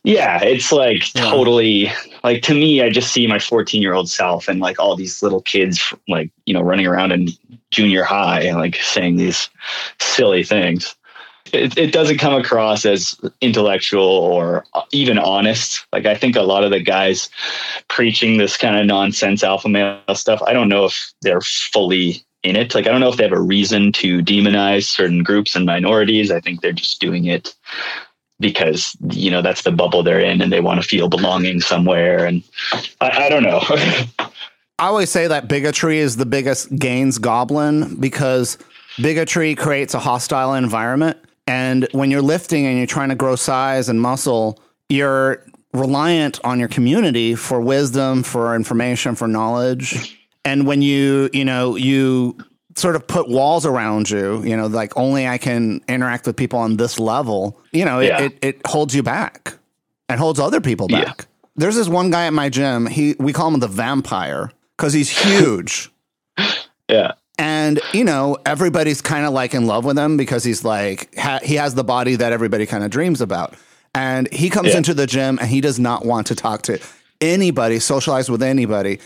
yeah, 0.02 0.42
it's 0.42 0.72
like 0.72 1.14
Yeah. 1.14 1.30
totally 1.30 1.92
like 2.24 2.42
to 2.42 2.54
me, 2.54 2.82
I 2.82 2.90
just 2.90 3.12
see 3.12 3.26
my 3.26 3.38
14 3.38 3.82
year 3.82 3.94
old 3.94 4.08
self 4.08 4.48
and 4.48 4.60
like 4.60 4.78
all 4.78 4.96
these 4.96 5.22
little 5.22 5.42
kids, 5.42 5.94
like, 6.08 6.30
you 6.46 6.54
know, 6.54 6.62
running 6.62 6.86
around 6.86 7.12
in 7.12 7.28
junior 7.70 8.04
high 8.04 8.42
and 8.42 8.58
like 8.58 8.76
saying 8.76 9.16
these 9.16 9.48
silly 10.00 10.44
things. 10.44 10.94
It, 11.52 11.78
it 11.78 11.92
doesn't 11.92 12.18
come 12.18 12.34
across 12.34 12.84
as 12.84 13.18
intellectual 13.40 14.04
or 14.04 14.66
uh, 14.74 14.82
even 14.92 15.18
honest. 15.18 15.86
Like, 15.92 16.04
I 16.04 16.14
think 16.14 16.36
a 16.36 16.42
lot 16.42 16.62
of 16.62 16.70
the 16.70 16.80
guys 16.80 17.30
preaching 17.88 18.36
this 18.36 18.58
kind 18.58 18.76
of 18.76 18.84
nonsense 18.84 19.42
alpha 19.42 19.68
male 19.68 20.02
stuff, 20.14 20.42
I 20.46 20.52
don't 20.52 20.68
know 20.68 20.84
if 20.84 21.12
they're 21.22 21.40
fully 21.40 22.22
in 22.42 22.54
it. 22.54 22.74
Like, 22.74 22.86
I 22.86 22.90
don't 22.90 23.00
know 23.00 23.08
if 23.08 23.16
they 23.16 23.24
have 23.24 23.32
a 23.32 23.40
reason 23.40 23.92
to 23.92 24.22
demonize 24.22 24.84
certain 24.84 25.22
groups 25.22 25.56
and 25.56 25.64
minorities. 25.64 26.30
I 26.30 26.40
think 26.40 26.60
they're 26.60 26.72
just 26.72 27.00
doing 27.00 27.24
it 27.24 27.54
because 28.40 28.96
you 29.10 29.30
know 29.30 29.42
that's 29.42 29.62
the 29.62 29.72
bubble 29.72 30.02
they're 30.02 30.20
in 30.20 30.40
and 30.40 30.52
they 30.52 30.60
want 30.60 30.80
to 30.80 30.88
feel 30.88 31.08
belonging 31.08 31.60
somewhere 31.60 32.24
and 32.24 32.42
i, 33.00 33.26
I 33.26 33.28
don't 33.28 33.42
know 33.42 33.60
I 34.80 34.86
always 34.86 35.10
say 35.10 35.26
that 35.26 35.48
bigotry 35.48 35.98
is 35.98 36.16
the 36.16 36.26
biggest 36.26 36.74
gains 36.76 37.18
goblin 37.18 37.96
because 37.96 38.58
bigotry 39.02 39.56
creates 39.56 39.92
a 39.92 39.98
hostile 39.98 40.54
environment. 40.54 41.18
And 41.48 41.88
when 41.90 42.12
you're 42.12 42.22
lifting 42.22 42.64
and 42.64 42.78
you're 42.78 42.86
trying 42.86 43.08
to 43.08 43.16
grow 43.16 43.34
size 43.34 43.88
and 43.88 44.00
muscle, 44.00 44.60
you're 44.88 45.44
reliant 45.72 46.38
on 46.44 46.60
your 46.60 46.68
community 46.68 47.34
for 47.34 47.60
wisdom, 47.60 48.22
for 48.22 48.54
information, 48.54 49.16
for 49.16 49.26
knowledge. 49.26 50.16
And 50.44 50.64
when 50.64 50.80
you, 50.80 51.28
you 51.32 51.44
know, 51.44 51.74
you 51.74 52.38
sort 52.78 52.96
of 52.96 53.06
put 53.06 53.28
walls 53.28 53.66
around 53.66 54.08
you, 54.10 54.42
you 54.44 54.56
know, 54.56 54.66
like 54.66 54.96
only 54.96 55.26
I 55.26 55.38
can 55.38 55.80
interact 55.88 56.26
with 56.26 56.36
people 56.36 56.58
on 56.58 56.76
this 56.76 56.98
level, 56.98 57.60
you 57.72 57.84
know, 57.84 58.00
Yeah. 58.00 58.22
it, 58.22 58.32
it, 58.32 58.38
it 58.56 58.66
holds 58.66 58.94
you 58.94 59.02
back 59.02 59.54
and 60.08 60.18
holds 60.20 60.38
other 60.40 60.60
people 60.60 60.86
Yeah. 60.90 61.04
back. 61.04 61.26
There's 61.56 61.74
this 61.76 61.88
one 61.88 62.10
guy 62.10 62.26
at 62.26 62.32
my 62.32 62.48
gym. 62.48 62.86
He 62.86 63.14
we 63.18 63.32
call 63.32 63.52
him 63.52 63.60
the 63.60 63.68
vampire 63.68 64.50
because 64.76 64.92
he's 64.92 65.10
huge. 65.10 65.90
yeah 66.88 67.12
and 67.38 67.80
you 67.92 68.02
know 68.04 68.36
everybody's 68.46 69.00
kind 69.02 69.26
of 69.26 69.32
like 69.32 69.54
in 69.54 69.66
love 69.66 69.84
with 69.84 69.98
him 69.98 70.16
because 70.16 70.42
he's 70.44 70.64
like 70.64 71.14
ha- 71.18 71.40
he 71.42 71.54
has 71.56 71.74
the 71.74 71.84
body 71.84 72.16
that 72.16 72.32
everybody 72.32 72.64
kind 72.66 72.82
of 72.82 72.90
dreams 72.90 73.20
about 73.20 73.54
and 73.94 74.32
he 74.32 74.48
comes 74.50 74.68
Yeah. 74.70 74.78
into 74.78 74.94
the 74.94 75.06
gym 75.06 75.38
and 75.40 75.48
he 75.48 75.60
does 75.60 75.78
not 75.78 76.04
want 76.06 76.26
to 76.28 76.34
talk 76.34 76.62
to 76.62 76.78
anybody 77.20 77.78
socialize 77.80 78.30
with 78.30 78.42
anybody 78.42 79.00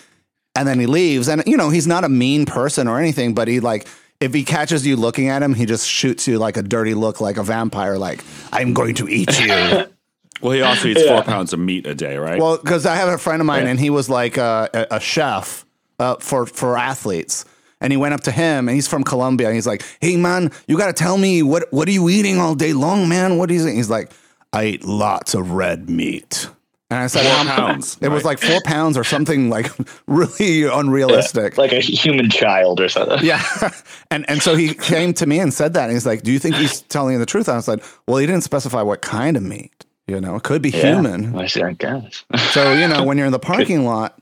and 0.55 0.67
then 0.69 0.79
he 0.79 0.87
leaves 0.87 1.29
and 1.29 1.43
you 1.47 1.57
know 1.57 1.71
he's 1.71 1.87
not 1.87 2.05
a 2.05 2.09
mean 2.09 2.45
person 2.47 2.89
or 2.89 2.99
anything 2.99 3.35
but 3.35 3.49
he 3.49 3.61
like 3.61 3.87
if 4.21 4.33
he 4.35 4.45
catches 4.45 4.87
you 4.87 4.97
looking 4.97 5.29
at 5.29 5.43
him 5.43 5.55
he 5.55 5.67
just 5.67 5.89
shoots 5.89 6.29
you 6.29 6.39
like 6.39 6.57
a 6.57 6.63
dirty 6.63 6.95
look 6.95 7.21
like 7.21 7.37
a 7.37 7.43
vampire 7.43 7.99
like 7.99 8.23
i'm 8.53 8.73
going 8.75 8.95
to 8.95 9.09
eat 9.09 9.41
you 9.41 9.85
Well, 10.43 10.53
he 10.53 10.63
also 10.63 10.89
eats 10.89 11.05
four 11.07 11.23
pounds 11.23 11.53
of 11.53 11.61
meat 11.61 11.87
a 11.87 11.95
day, 11.95 12.17
right? 12.17 12.41
Well, 12.41 12.57
because 12.59 12.85
I 12.85 12.97
have 12.97 13.09
a 13.09 13.17
friend 13.17 13.41
of 13.41 13.47
mine, 13.47 13.69
and 13.69 13.79
he 13.79 13.91
was 13.91 14.11
like 14.11 14.37
a, 14.39 14.69
a, 14.75 14.97
a 14.97 15.01
chef 15.01 15.65
uh, 16.01 16.17
for 16.17 16.47
for 16.47 16.77
athletes, 16.77 17.45
and 17.81 17.93
he 17.93 17.97
went 17.97 18.13
up 18.13 18.23
to 18.23 18.33
him, 18.33 18.67
and 18.69 18.75
he's 18.75 18.89
from 18.89 19.05
Colombia, 19.05 19.47
and 19.47 19.55
he's 19.55 19.69
like, 19.69 19.85
"Hey, 20.01 20.17
man, 20.17 20.51
you 20.67 20.77
got 20.77 20.89
to 20.89 20.93
tell 20.95 21.17
me 21.17 21.45
what 21.45 21.73
what 21.73 21.87
are 21.87 21.93
you 21.93 22.09
eating 22.09 22.41
all 22.41 22.57
day 22.57 22.73
long, 22.73 23.09
man? 23.09 23.39
What 23.39 23.53
is 23.53 23.65
it?" 23.65 23.75
He's 23.75 23.89
like, 23.91 24.11
"I 24.53 24.65
eat 24.65 24.85
lots 24.85 25.35
of 25.35 25.53
red 25.53 25.89
meat." 25.89 26.49
And 26.93 27.01
I 27.05 27.07
said, 27.07 27.23
Four 27.25 27.41
um, 27.41 27.47
pounds, 27.47 27.97
It 28.03 28.09
was 28.09 28.23
like 28.25 28.39
four 28.39 28.61
pounds 28.65 28.99
or 28.99 29.05
something 29.05 29.49
like 29.49 29.71
really 30.07 30.65
unrealistic. 30.65 31.57
like 31.57 31.73
a 31.73 31.81
human 31.81 32.29
child 32.29 32.81
or 32.81 32.89
something 32.91 33.19
Yeah. 33.23 33.43
and 34.11 34.29
and 34.29 34.43
so 34.43 34.55
he 34.55 34.75
came 34.75 35.15
to 35.15 35.27
me 35.27 35.39
and 35.41 35.55
said 35.55 35.73
that. 35.75 35.85
And 35.85 35.93
he's 35.93 36.05
like, 36.05 36.23
Do 36.23 36.31
you 36.31 36.39
think 36.39 36.57
he's 36.57 36.83
telling 36.83 37.15
you 37.15 37.19
the 37.19 37.25
truth? 37.27 37.49
And 37.49 37.55
I 37.55 37.57
was 37.57 37.67
like, 37.69 37.83
Well, 38.07 38.19
he 38.19 38.27
didn't 38.27 38.45
specify 38.45 38.83
what 38.83 39.01
kind 39.01 39.37
of 39.39 39.43
meat. 39.43 39.87
You 40.07 40.21
know, 40.21 40.37
it 40.37 40.43
could 40.43 40.61
be 40.61 40.71
Yeah. 40.71 40.95
human. 40.97 41.35
I 41.39 41.47
see, 41.47 41.63
I 41.63 41.73
guess. 41.73 42.25
So, 42.51 42.73
you 42.75 42.87
know, 42.89 43.05
when 43.05 43.17
you're 43.17 43.27
in 43.27 43.33
the 43.33 43.39
parking 43.53 43.85
lot, 43.87 44.21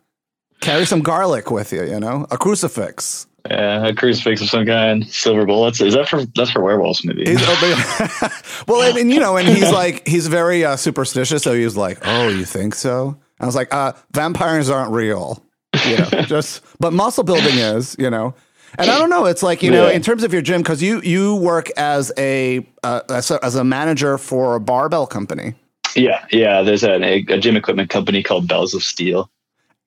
carry 0.61 0.85
some 0.85 1.01
garlic 1.01 1.51
with 1.51 1.73
you, 1.73 1.83
you 1.85 1.99
know, 1.99 2.27
a 2.31 2.39
crucifix. 2.39 3.27
Yeah, 3.49 3.87
a 3.87 3.95
crucifix 3.95 4.41
of 4.43 4.49
some 4.49 4.67
kind, 4.67 5.07
silver 5.09 5.47
bullets. 5.47 5.81
Is 5.81 5.95
that 5.95 6.09
for 6.09 6.25
that's 6.35 6.51
for 6.51 6.63
werewolves? 6.63 7.05
Maybe. 7.05 7.25
He's, 7.25 7.41
well, 8.69 8.83
and, 8.83 8.99
and, 8.99 9.11
you 9.13 9.21
know, 9.21 9.37
and 9.37 9.49
he's 9.49 9.71
like, 9.73 10.07
he's 10.07 10.27
very 10.27 10.65
uh, 10.65 10.77
superstitious. 10.77 11.43
So 11.43 11.55
he 11.55 11.65
was 11.65 11.77
like, 11.77 11.99
Oh, 12.03 12.29
you 12.29 12.45
think 12.45 12.75
so? 12.75 13.17
I 13.41 13.47
was 13.47 13.55
like, 13.57 13.73
uh, 13.73 13.93
Vampires 14.13 14.69
aren't 14.69 14.93
real. 14.93 15.43
You 15.87 15.99
know, 15.99 16.05
just, 16.27 16.63
but 16.81 16.93
muscle 16.93 17.25
building 17.25 17.57
is, 17.57 17.97
you 17.99 18.11
know. 18.11 18.35
And 18.79 18.91
I 18.91 18.99
don't 18.99 19.11
know. 19.11 19.25
It's 19.27 19.43
like 19.43 19.63
you 19.63 19.71
know, 19.71 19.89
Yeah. 19.89 19.95
in 19.95 20.03
terms 20.03 20.23
of 20.23 20.33
your 20.33 20.43
gym, 20.43 20.63
because 20.63 20.81
you 20.83 21.01
you 21.03 21.35
work 21.37 21.71
as 21.77 22.13
a, 22.17 22.65
uh, 22.85 23.01
as 23.09 23.31
a 23.33 23.45
as 23.45 23.57
a 23.57 23.65
manager 23.65 24.17
for 24.17 24.55
a 24.55 24.61
barbell 24.61 25.09
company, 25.09 25.55
yeah, 25.97 26.25
yeah. 26.31 26.63
There's 26.63 26.85
a, 26.85 27.03
a 27.03 27.23
gym 27.39 27.57
equipment 27.57 27.91
company 27.91 28.23
called 28.23 28.47
Bells 28.47 28.73
of 28.75 28.85
Steel. 28.85 29.29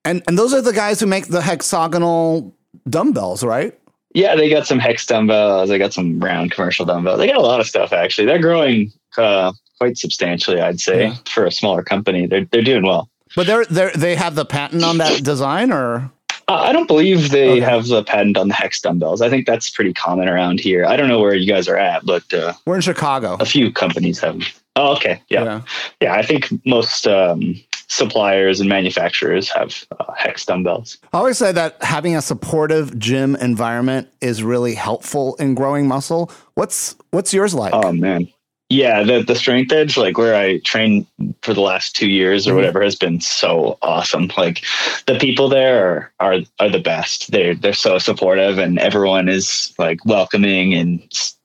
and 0.03 0.21
and 0.27 0.37
those 0.37 0.53
are 0.53 0.61
the 0.61 0.73
guys 0.73 0.99
who 0.99 1.05
make 1.05 1.27
the 1.27 1.41
hexagonal 1.41 2.53
dumbbells, 2.89 3.43
right? 3.43 3.77
Yeah, 4.13 4.35
they 4.35 4.49
got 4.49 4.67
some 4.67 4.79
hex 4.79 5.05
dumbbells. 5.05 5.69
They 5.69 5.77
got 5.79 5.93
some 5.93 6.19
round 6.19 6.51
commercial 6.51 6.85
dumbbells. 6.85 7.17
They 7.17 7.27
got 7.27 7.37
a 7.37 7.41
lot 7.41 7.59
of 7.59 7.65
stuff 7.67 7.91
actually. 7.93 8.25
They're 8.27 8.39
growing 8.41 8.91
uh, 9.17 9.51
quite 9.79 9.97
substantially, 9.97 10.61
I'd 10.61 10.79
say, 10.79 11.07
Yeah. 11.07 11.15
for 11.27 11.45
a 11.45 11.51
smaller 11.51 11.83
company. 11.83 12.27
They're 12.27 12.45
they're 12.45 12.61
doing 12.61 12.83
well. 12.85 13.09
But 13.35 13.47
they're 13.47 13.65
they 13.65 13.89
they 13.95 14.15
have 14.15 14.35
the 14.35 14.45
patent 14.45 14.83
on 14.83 14.97
that 14.99 15.23
design, 15.23 15.71
or 15.71 16.11
Uh, 16.47 16.55
I 16.55 16.73
don't 16.73 16.87
believe 16.87 17.31
they 17.31 17.51
Okay. 17.53 17.59
have 17.61 17.87
the 17.87 18.03
patent 18.03 18.37
on 18.37 18.49
the 18.49 18.53
hex 18.53 18.81
dumbbells. 18.81 19.21
I 19.21 19.29
think 19.29 19.47
that's 19.47 19.69
pretty 19.71 19.93
common 19.93 20.27
around 20.29 20.59
here. 20.59 20.85
I 20.85 20.95
don't 20.97 21.07
know 21.07 21.19
where 21.19 21.33
you 21.33 21.47
guys 21.47 21.67
are 21.67 21.77
at, 21.77 22.05
but 22.05 22.31
uh, 22.33 22.53
we're 22.67 22.75
in 22.75 22.81
Chicago. 22.81 23.37
a 23.39 23.45
few 23.45 23.71
companies 23.71 24.19
have. 24.19 24.41
Oh, 24.75 24.93
okay. 24.95 25.21
Yeah. 25.29 25.43
Yeah. 25.43 25.61
Yeah. 26.01 26.13
I 26.13 26.21
think 26.23 26.49
most 26.65 27.07
um, 27.07 27.55
suppliers 27.93 28.59
and 28.59 28.67
manufacturers 28.67 29.49
have 29.49 29.85
uh, 29.99 30.11
hex 30.17 30.45
dumbbells. 30.45 30.97
I 31.13 31.17
always 31.17 31.37
say 31.37 31.51
that 31.51 31.81
having 31.83 32.15
a 32.15 32.21
supportive 32.21 32.97
gym 32.97 33.35
environment 33.35 34.09
is 34.21 34.43
really 34.43 34.73
helpful 34.73 35.35
in 35.35 35.53
growing 35.55 35.87
muscle. 35.87 36.31
What's 36.55 36.95
what's 37.11 37.33
yours 37.33 37.53
like? 37.53 37.73
Oh, 37.73 37.91
man. 37.91 38.27
Yeah. 38.69 39.03
The, 39.03 39.21
the 39.21 39.35
strength 39.35 39.71
edge, 39.71 39.97
like 39.97 40.17
where 40.17 40.35
I 40.35 40.57
train 40.59 41.05
for 41.43 41.53
the 41.53 41.61
last 41.61 41.95
two 41.95 42.09
years 42.09 42.47
or 42.47 42.53
Mhm. 42.53 42.55
whatever, 42.55 42.81
has 42.81 42.95
been 42.95 43.21
so 43.21 43.77
awesome. 43.83 44.31
Like 44.35 44.63
the 45.05 45.19
people 45.19 45.47
there 45.47 45.85
are, 45.85 46.11
are, 46.19 46.39
are 46.59 46.69
the 46.69 46.79
best. 46.79 47.29
They're, 47.31 47.53
they're 47.53 47.73
so 47.73 47.99
supportive 47.99 48.57
and 48.57 48.79
everyone 48.79 49.29
is 49.29 49.73
like 49.77 50.03
welcoming 50.05 50.73
and 50.73 51.01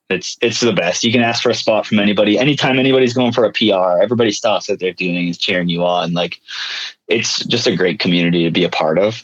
it's- 0.09 0.37
it's, 0.41 0.59
the 0.59 0.73
best. 0.73 1.03
You 1.03 1.11
can 1.11 1.21
ask 1.21 1.43
for 1.43 1.49
a 1.51 1.55
spot 1.55 1.85
from 1.85 1.99
anybody. 1.99 2.37
Anytime 2.37 2.79
anybody's 2.79 3.13
going 3.13 3.31
for 3.31 3.45
a 3.45 3.51
PR, 3.51 4.01
everybody 4.01 4.31
stops 4.31 4.67
what 4.67 4.79
they're 4.79 4.91
doing 4.91 5.27
is 5.27 5.37
cheering 5.37 5.69
you 5.69 5.85
on. 5.85 6.13
Like 6.13 6.39
it's 7.07 7.45
just 7.45 7.67
a 7.67 7.75
great 7.75 7.99
community 7.99 8.43
to 8.43 8.51
be 8.51 8.63
a 8.63 8.69
part 8.69 8.97
of. 8.97 9.23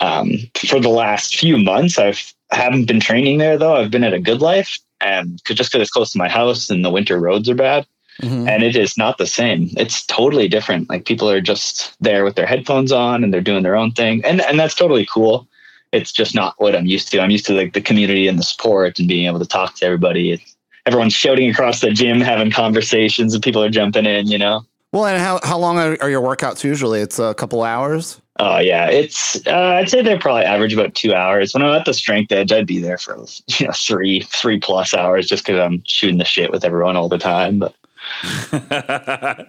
Um, 0.00 0.32
for 0.66 0.80
the 0.80 0.88
last 0.88 1.36
few 1.36 1.56
months, 1.58 1.98
I've 1.98 2.32
I 2.50 2.56
haven't 2.56 2.86
been 2.86 3.00
training 3.00 3.38
there 3.38 3.56
though. 3.56 3.76
I've 3.76 3.90
been 3.90 4.04
at 4.04 4.12
a 4.14 4.18
GoodLife, 4.18 4.78
and 5.00 5.40
just 5.44 5.70
because 5.70 5.82
it's 5.82 5.90
close 5.90 6.12
to 6.12 6.18
my 6.18 6.28
house 6.28 6.68
and 6.70 6.84
the 6.84 6.90
winter 6.90 7.18
roads 7.18 7.48
are 7.48 7.54
bad, 7.54 7.86
Mhm. 8.20 8.46
and 8.48 8.62
it 8.62 8.76
is 8.76 8.98
not 8.98 9.16
the 9.18 9.26
same. 9.26 9.70
It's 9.76 10.04
totally 10.06 10.48
different. 10.48 10.90
Like 10.90 11.06
people 11.06 11.30
are 11.30 11.40
just 11.40 11.94
there 12.00 12.24
with 12.24 12.34
their 12.34 12.46
headphones 12.46 12.92
on 12.92 13.22
and 13.24 13.32
they're 13.32 13.40
doing 13.40 13.62
their 13.62 13.76
own 13.76 13.92
thing, 13.92 14.22
and 14.24 14.40
and 14.42 14.58
that's 14.58 14.74
totally 14.74 15.06
cool. 15.06 15.46
It's 15.92 16.12
just 16.12 16.34
not 16.34 16.54
what 16.58 16.74
I'm 16.74 16.86
used 16.86 17.10
to. 17.12 17.20
I'm 17.20 17.30
used 17.30 17.46
to 17.46 17.54
like 17.54 17.74
the 17.74 17.80
community 17.80 18.26
and 18.26 18.38
the 18.38 18.42
support 18.42 18.98
and 18.98 19.06
being 19.06 19.26
able 19.26 19.38
to 19.38 19.46
talk 19.46 19.76
to 19.76 19.86
everybody. 19.86 20.32
It's, 20.32 20.56
everyone's 20.86 21.12
shouting 21.12 21.50
across 21.50 21.80
the 21.80 21.90
gym, 21.90 22.20
having 22.20 22.50
conversations, 22.50 23.34
and 23.34 23.42
people 23.42 23.62
are 23.62 23.70
jumping 23.70 24.06
in. 24.06 24.26
You 24.26 24.38
know. 24.38 24.64
Well, 24.92 25.06
and 25.06 25.20
how 25.20 25.40
how 25.42 25.58
long 25.58 25.78
are, 25.78 26.10
your 26.10 26.20
workouts 26.20 26.64
usually? 26.64 27.00
It's 27.00 27.18
a 27.18 27.34
couple 27.34 27.62
hours. 27.62 28.20
Oh 28.38 28.58
yeah, 28.58 28.88
it's. 28.88 29.46
Uh, 29.46 29.78
I'd 29.78 29.88
say 29.88 30.02
they 30.02 30.18
probably 30.18 30.44
average 30.44 30.74
about 30.74 30.94
two 30.94 31.14
hours. 31.14 31.54
When 31.54 31.62
I'm 31.62 31.74
at 31.74 31.86
the 31.86 31.94
strength 31.94 32.30
edge, 32.30 32.52
I'd 32.52 32.66
be 32.66 32.78
there 32.78 32.98
for 32.98 33.16
you 33.58 33.66
know 33.66 33.72
three, 33.72 34.20
three 34.20 34.60
plus 34.60 34.92
hours, 34.92 35.28
just 35.28 35.44
because 35.44 35.60
I'm 35.60 35.82
shooting 35.86 36.18
the 36.18 36.24
shit 36.24 36.50
with 36.50 36.64
everyone 36.64 36.96
all 36.96 37.08
the 37.08 37.18
time. 37.18 37.58
But 37.58 37.74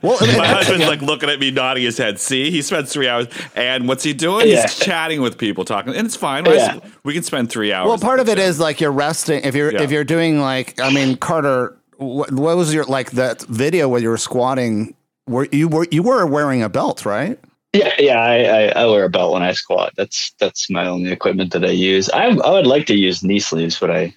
Well, 0.02 0.20
My 0.38 0.48
husband's 0.48 0.86
like 0.88 1.02
looking 1.02 1.30
at 1.30 1.40
me, 1.40 1.52
nodding 1.52 1.84
his 1.84 1.98
head. 1.98 2.20
See, 2.20 2.52
he 2.52 2.62
spends 2.62 2.92
three 2.92 3.08
hours, 3.08 3.28
and 3.56 3.88
what's 3.88 4.04
he 4.04 4.14
doing? 4.14 4.48
Yeah. 4.48 4.62
He's 4.64 4.78
chatting 4.80 5.22
with 5.22 5.38
people, 5.38 5.66
talking, 5.66 5.96
and 5.96 6.06
it's 6.06 6.16
fine. 6.16 6.44
right? 6.46 6.56
Yeah. 6.56 6.80
We 7.04 7.14
can 7.14 7.24
spend 7.24 7.50
three 7.52 7.72
hours. 7.74 7.88
well, 7.88 7.98
part 7.98 8.20
of 8.20 8.30
it 8.30 8.40
is 8.40 8.60
like 8.60 8.82
you're 8.82 8.92
resting. 8.92 9.44
If 9.44 9.56
you're 9.56 9.72
Yeah. 9.74 9.82
if 9.82 9.92
you're 9.92 10.04
doing 10.04 10.40
like, 10.40 10.80
I 10.80 10.92
mean, 10.92 11.16
Carter, 11.18 11.78
what, 11.98 12.32
what 12.32 12.58
was 12.58 12.74
your 12.74 12.86
like 12.86 13.12
that 13.12 13.42
video 13.44 13.88
where 13.90 14.02
you 14.02 14.10
were 14.10 14.18
squatting? 14.18 14.96
Were 15.28 15.48
you 15.52 15.68
were 15.68 15.88
you 15.92 16.04
were 16.04 16.26
wearing 16.26 16.64
a 16.64 16.70
belt, 16.70 17.06
right? 17.06 17.40
yeah, 17.74 17.94
yeah, 17.98 18.20
I, 18.20 18.36
I, 18.44 18.84
I 18.84 18.86
wear 18.86 19.04
a 19.06 19.10
belt 19.10 19.34
when 19.34 19.42
I 19.42 19.54
squat. 19.54 19.94
That's 19.96 20.32
that's 20.40 20.70
my 20.70 20.86
only 20.88 21.12
equipment 21.12 21.54
that 21.54 21.64
I 21.64 21.70
use. 21.72 22.10
I 22.10 22.26
I 22.28 22.50
would 22.52 22.68
like 22.68 22.86
to 22.88 22.96
use 22.96 23.24
knee 23.24 23.40
sleeves, 23.40 23.80
but 23.80 23.90
I 23.90 24.14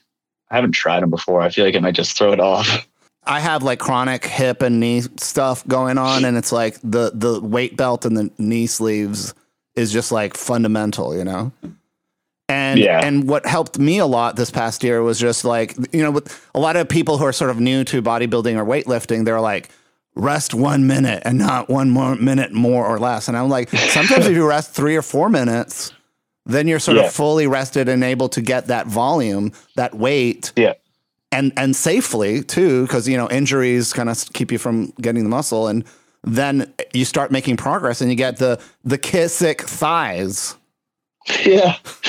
I 0.51 0.57
haven't 0.57 0.73
tried 0.73 1.03
them 1.03 1.11
before. 1.11 1.41
I 1.43 1.49
feel 1.51 1.65
like 1.65 1.75
it 1.75 1.83
might 1.83 1.95
just 1.95 2.17
throw 2.17 2.33
it 2.33 2.41
off. 2.41 2.87
I 3.27 3.41
have 3.41 3.63
like 3.63 3.79
chronic 3.81 4.25
hip 4.25 4.63
and 4.63 4.79
knee 4.81 5.01
stuff 5.17 5.67
going 5.67 5.99
on, 5.99 6.25
and 6.25 6.37
it's 6.37 6.53
like 6.53 6.79
the 6.83 7.11
the 7.15 7.41
weight 7.41 7.77
belt 7.77 8.05
and 8.05 8.17
the 8.17 8.31
knee 8.39 8.67
sleeves 8.67 9.35
is 9.75 9.93
just 9.93 10.13
like 10.13 10.37
fundamental, 10.37 11.17
you 11.17 11.25
know. 11.25 11.53
And 12.49 12.79
Yeah. 12.79 13.01
and 13.05 13.29
what 13.29 13.45
helped 13.45 13.79
me 13.79 13.99
a 13.99 14.07
lot 14.07 14.37
this 14.37 14.51
past 14.51 14.85
year 14.85 15.03
was 15.03 15.19
just 15.19 15.45
like 15.45 15.75
you 15.93 16.03
know 16.03 16.13
with 16.13 16.49
a 16.55 16.61
lot 16.61 16.77
of 16.77 16.89
people 16.89 17.19
who 17.19 17.25
are 17.25 17.33
sort 17.33 17.51
of 17.51 17.59
new 17.59 17.83
to 17.85 18.01
bodybuilding 18.01 18.57
or 18.57 18.65
weightlifting, 18.65 19.25
they're 19.25 19.41
like 19.41 19.69
rest 20.15 20.55
one 20.55 20.87
minute 20.87 21.23
and 21.27 21.37
not 21.39 21.69
one 21.69 21.91
more 21.91 22.15
minute 22.17 22.53
more 22.53 22.87
or 22.87 22.99
less. 22.99 23.29
And 23.29 23.37
I'm 23.37 23.49
like, 23.51 23.69
sometimes 23.71 24.27
if 24.27 24.35
you 24.35 24.47
rest 24.49 24.71
three 24.73 24.97
or 24.97 25.03
four 25.03 25.29
minutes, 25.29 25.93
then 26.47 26.69
you're 26.69 26.79
sort 26.79 26.97
Yeah. 26.97 27.07
of 27.07 27.13
fully 27.13 27.47
rested 27.49 27.89
and 27.89 28.03
able 28.05 28.29
to 28.31 28.41
get 28.41 28.69
that 28.69 28.87
volume, 28.87 29.53
that 29.75 29.95
weight, 29.95 30.53
Yeah. 30.57 30.75
And 31.33 31.53
and 31.57 31.75
safely 31.75 32.43
too, 32.43 32.83
because 32.83 33.09
you 33.09 33.17
know 33.17 33.29
injuries 33.31 33.93
kind 33.93 34.09
of 34.09 34.33
keep 34.33 34.53
you 34.53 34.59
from 34.59 34.93
getting 35.01 35.23
the 35.23 35.29
muscle, 35.29 35.69
and 35.69 35.85
then 36.25 36.73
you 36.93 37.05
start 37.05 37.31
making 37.31 37.57
progress, 37.57 38.01
and 38.01 38.11
you 38.11 38.17
get 38.17 38.39
the 38.39 38.61
the 38.85 38.99
Kissick 38.99 39.63
thighs. 39.63 40.57
Yeah, 41.45 41.77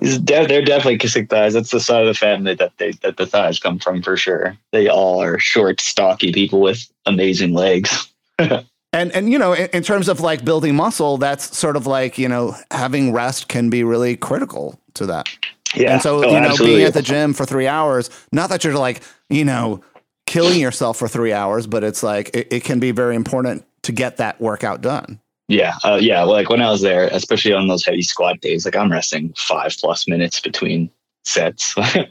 de- 0.00 0.46
they're 0.46 0.64
definitely 0.64 0.98
kissing 0.98 1.26
thighs. 1.26 1.54
That's 1.54 1.72
the 1.72 1.80
side 1.80 2.02
of 2.02 2.06
the 2.06 2.14
family 2.14 2.54
that 2.54 2.72
they 2.78 2.92
that 3.02 3.16
the 3.16 3.26
thighs 3.26 3.58
come 3.58 3.78
from 3.78 4.00
for 4.02 4.16
sure. 4.16 4.56
They 4.70 4.88
all 4.88 5.20
are 5.20 5.38
short, 5.40 5.80
stocky 5.80 6.32
people 6.32 6.60
with 6.60 6.88
amazing 7.06 7.52
legs. 7.52 8.08
And 8.92 9.10
and 9.12 9.32
you 9.32 9.38
know, 9.38 9.54
in, 9.54 9.68
in 9.72 9.82
terms 9.82 10.08
of 10.08 10.20
like 10.20 10.44
building 10.44 10.76
muscle, 10.76 11.16
that's 11.16 11.56
sort 11.56 11.76
of 11.76 11.86
like 11.86 12.18
you 12.18 12.28
know 12.28 12.54
having 12.70 13.12
rest 13.12 13.48
can 13.48 13.70
be 13.70 13.84
really 13.84 14.16
critical 14.16 14.78
to 14.94 15.06
that. 15.06 15.28
Yeah, 15.74 15.94
And 15.94 16.02
so 16.02 16.24
Oh, 16.24 16.34
you 16.34 16.40
know, 16.40 16.48
absolutely. 16.48 16.76
being 16.76 16.86
at 16.86 16.94
the 16.94 17.02
gym 17.02 17.32
for 17.32 17.44
three 17.44 17.66
hours, 17.66 18.10
not 18.30 18.50
that 18.50 18.64
you're 18.64 18.74
like 18.74 19.02
you 19.30 19.44
know 19.44 19.82
killing 20.26 20.60
yourself 20.60 20.98
for 20.98 21.08
three 21.08 21.32
hours, 21.32 21.66
but 21.66 21.84
it's 21.84 22.02
like 22.02 22.30
it, 22.34 22.52
it 22.52 22.64
can 22.64 22.80
be 22.80 22.90
very 22.90 23.14
important 23.16 23.64
to 23.82 23.92
get 23.92 24.16
that 24.18 24.40
workout 24.40 24.80
done. 24.80 25.20
Yeah, 25.48 25.74
uh, 25.84 25.98
yeah. 26.00 26.22
Like 26.22 26.48
when 26.48 26.62
I 26.62 26.70
was 26.70 26.80
there, 26.80 27.08
especially 27.08 27.52
on 27.52 27.68
those 27.68 27.84
heavy 27.84 28.02
squat 28.02 28.40
days, 28.40 28.64
like 28.64 28.76
I'm 28.76 28.90
resting 28.90 29.34
five 29.36 29.76
plus 29.78 30.08
minutes 30.08 30.40
between 30.40 30.90
sets. 31.24 31.74
and 31.94 32.08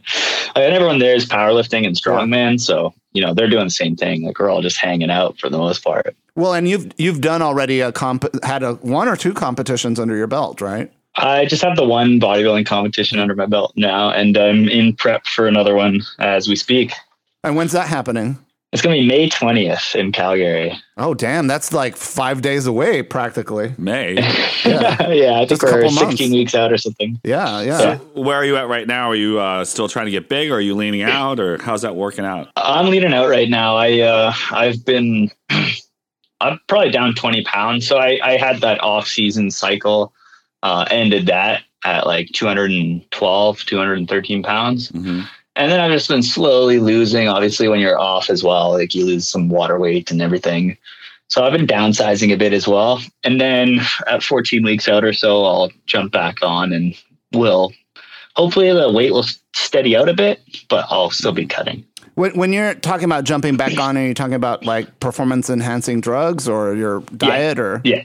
everyone 0.55 0.99
there 0.99 1.15
is 1.15 1.25
powerlifting 1.25 1.85
and 1.85 1.95
strongman, 1.95 2.59
so 2.59 2.93
you 3.13 3.21
know 3.21 3.33
they're 3.33 3.49
doing 3.49 3.65
the 3.65 3.71
same 3.71 3.95
thing. 3.95 4.23
Like 4.23 4.37
we're 4.39 4.49
all 4.49 4.61
just 4.61 4.77
hanging 4.77 5.09
out 5.09 5.39
for 5.39 5.49
the 5.49 5.57
most 5.57 5.83
part. 5.83 6.15
Well, 6.35 6.53
and 6.53 6.67
you've 6.67 6.91
you've 6.97 7.21
done 7.21 7.41
already 7.41 7.81
a 7.81 7.91
comp 7.91 8.25
had 8.43 8.63
a 8.63 8.73
one 8.75 9.07
or 9.07 9.15
two 9.15 9.33
competitions 9.33 9.99
under 9.99 10.15
your 10.15 10.27
belt, 10.27 10.61
right? 10.61 10.91
I 11.15 11.45
just 11.45 11.61
have 11.61 11.75
the 11.75 11.85
one 11.85 12.19
bodybuilding 12.19 12.65
competition 12.65 13.19
under 13.19 13.35
my 13.35 13.45
belt 13.45 13.73
now, 13.75 14.11
and 14.11 14.37
I'm 14.37 14.69
in 14.69 14.95
prep 14.95 15.25
for 15.27 15.47
another 15.47 15.75
one 15.75 16.01
as 16.19 16.47
we 16.47 16.55
speak. 16.55 16.93
And 17.43 17.55
when's 17.55 17.73
that 17.73 17.87
happening? 17.87 18.37
It's 18.71 18.81
gonna 18.81 18.95
be 18.95 19.05
May 19.05 19.27
twentieth 19.27 19.95
in 19.95 20.13
Calgary. 20.13 20.79
Oh, 20.95 21.13
damn, 21.13 21.45
that's 21.45 21.73
like 21.73 21.97
five 21.97 22.41
days 22.41 22.67
away, 22.67 23.03
practically. 23.03 23.75
May. 23.77 24.15
Yeah, 24.63 25.09
yeah, 25.09 25.39
I 25.39 25.47
think 25.47 25.63
a 25.63 25.65
we're 25.65 25.71
couple 25.71 25.91
months. 25.91 26.17
16 26.19 26.31
weeks 26.33 26.53
out 26.53 26.71
or 26.71 26.77
something. 26.77 27.19
yeah, 27.23 27.61
yeah. 27.61 27.79
Yeah. 27.81 27.95
Where 28.13 28.37
are 28.37 28.45
you 28.45 28.57
at 28.57 28.67
right 28.67 28.85
now? 28.87 29.09
Are 29.09 29.15
you 29.15 29.39
uh, 29.39 29.65
still 29.65 29.89
trying 29.89 30.05
to 30.05 30.11
get 30.11 30.29
big, 30.29 30.51
or 30.51 30.57
are 30.57 30.61
you 30.61 30.75
leaning 30.75 31.01
out, 31.01 31.39
or 31.39 31.57
how's 31.63 31.81
that 31.81 31.95
working 31.95 32.25
out? 32.25 32.49
I'm 32.55 32.85
leaning 32.91 33.11
out 33.11 33.27
right 33.27 33.49
now. 33.49 33.75
I 33.75 34.01
uh, 34.01 34.33
I've 34.51 34.85
been 34.85 35.31
I'm 36.41 36.59
probably 36.67 36.91
down 36.91 37.15
20 37.15 37.43
pounds. 37.43 37.87
So 37.87 37.97
I, 37.97 38.19
I 38.23 38.37
had 38.37 38.61
that 38.61 38.81
off 38.83 39.07
season 39.07 39.49
cycle, 39.49 40.13
uh, 40.63 40.85
ended 40.89 41.27
that 41.27 41.63
at 41.83 42.05
like 42.05 42.29
212, 42.33 43.65
213 43.65 44.43
pounds. 44.43 44.91
Mhm. 44.91 45.27
And 45.55 45.71
then 45.71 45.79
I've 45.79 45.91
just 45.91 46.07
been 46.07 46.23
slowly 46.23 46.79
losing. 46.79 47.27
Obviously, 47.27 47.67
when 47.67 47.79
you're 47.79 47.99
off 47.99 48.29
as 48.29 48.43
well, 48.43 48.71
like 48.71 48.95
you 48.95 49.05
lose 49.05 49.27
some 49.27 49.49
water 49.49 49.77
weight 49.77 50.09
and 50.11 50.21
everything. 50.21 50.77
So 51.27 51.43
I've 51.43 51.53
been 51.53 51.67
downsizing 51.67 52.33
a 52.33 52.37
bit 52.37 52.53
as 52.53 52.67
well. 52.67 53.01
And 53.23 53.39
then 53.39 53.81
at 54.07 54.23
14 54.23 54.63
weeks 54.63 54.87
out 54.87 55.03
or 55.03 55.13
so, 55.13 55.45
I'll 55.45 55.71
jump 55.85 56.11
back 56.11 56.37
on 56.41 56.73
and 56.73 56.95
will 57.33 57.73
hopefully 58.35 58.71
the 58.71 58.91
weight 58.91 59.11
will 59.11 59.25
steady 59.53 59.95
out 59.95 60.09
a 60.09 60.13
bit, 60.13 60.41
but 60.69 60.85
I'll 60.89 61.09
still 61.09 61.31
be 61.31 61.45
cutting. 61.45 61.85
When, 62.15 62.31
when 62.37 62.53
you're 62.53 62.75
talking 62.75 63.05
about 63.05 63.23
jumping 63.23 63.55
back 63.55 63.77
on, 63.79 63.97
are 63.97 64.07
you 64.07 64.13
talking 64.13 64.33
about 64.33 64.65
like 64.65 64.99
performance 64.99 65.49
enhancing 65.49 66.01
drugs 66.01 66.47
or 66.47 66.75
your 66.75 67.01
diet 67.15 67.59
or? 67.59 67.81
Yeah. 67.83 68.03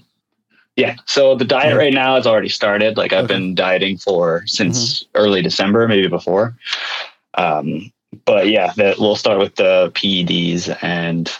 Yeah. 0.77 0.97
So 1.07 1.35
the 1.35 1.45
diet 1.45 1.77
right 1.77 1.93
now 1.93 2.17
has 2.17 2.27
already 2.27 2.51
started. 2.51 2.97
Like 2.97 3.13
I've 3.13 3.25
Okay. 3.25 3.35
been 3.35 3.55
dieting 3.55 3.97
for 3.97 4.43
since 4.47 5.05
early 5.15 5.41
December, 5.43 5.89
maybe 5.89 6.07
before. 6.07 6.55
Um, 7.35 7.91
but 8.27 8.49
yeah, 8.49 8.73
that 8.77 8.99
we'll 8.99 9.17
start 9.17 9.39
with 9.39 9.57
the 9.57 9.91
PEDs 9.95 10.77
and 10.83 11.31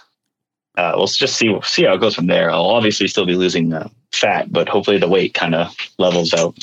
uh, 0.79 0.93
we'll 0.97 1.07
just 1.07 1.37
see 1.37 1.55
see 1.63 1.85
how 1.85 1.95
it 1.95 2.01
goes 2.01 2.15
from 2.15 2.27
there. 2.27 2.51
I'll 2.51 2.67
obviously 2.67 3.09
still 3.09 3.27
be 3.27 3.35
losing 3.35 3.73
uh, 3.73 3.89
fat, 4.13 4.53
but 4.53 4.69
hopefully 4.69 4.99
the 4.99 5.09
weight 5.09 5.35
kind 5.35 5.55
of 5.55 5.75
levels 5.99 6.33
out. 6.35 6.57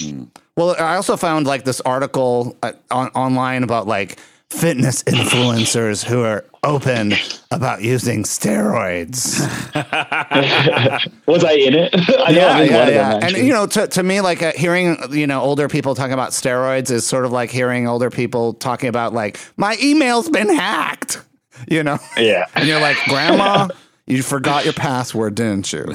Well, 0.57 0.75
I 0.79 0.95
also 0.95 1.17
found 1.17 1.47
like 1.47 1.63
this 1.65 1.81
article 1.81 2.55
uh, 2.61 2.73
on, 2.91 3.07
online 3.09 3.63
about 3.63 3.87
like 3.87 4.19
fitness 4.53 5.03
influencers 5.03 6.03
who 6.03 6.21
are 6.23 6.45
open 6.63 7.13
about 7.51 7.81
using 7.81 8.23
steroids. 8.23 9.39
Was 11.27 11.43
I 11.43 11.53
in 11.53 11.73
it? 11.73 11.93
I 12.25 12.31
know 12.31 12.47
I'm 12.47 12.67
in 12.67 12.73
one 12.73 12.87
of 12.87 12.93
them. 12.93 13.23
And 13.23 13.37
you 13.37 13.51
know, 13.51 13.65
to, 13.67 13.87
to 13.87 14.03
me, 14.03 14.21
like 14.21 14.41
uh, 14.41 14.51
hearing 14.55 14.97
you 15.11 15.27
know 15.27 15.41
older 15.41 15.67
people 15.67 15.95
talking 15.95 16.13
about 16.13 16.31
steroids 16.31 16.91
is 16.91 17.05
sort 17.05 17.25
of 17.25 17.31
like 17.31 17.49
hearing 17.49 17.87
older 17.87 18.09
people 18.09 18.53
talking 18.53 18.89
about 18.89 19.13
like 19.13 19.39
my 19.57 19.75
email's 19.81 20.29
been 20.29 20.53
hacked. 20.53 21.21
You 21.67 21.83
know, 21.83 21.99
yeah. 22.17 22.47
and 22.55 22.67
you're 22.67 22.81
like, 22.81 22.97
Grandma, 23.05 23.67
you 24.07 24.21
forgot 24.21 24.63
your 24.65 24.73
password, 24.89 25.35
didn't 25.35 25.71
you? 25.71 25.85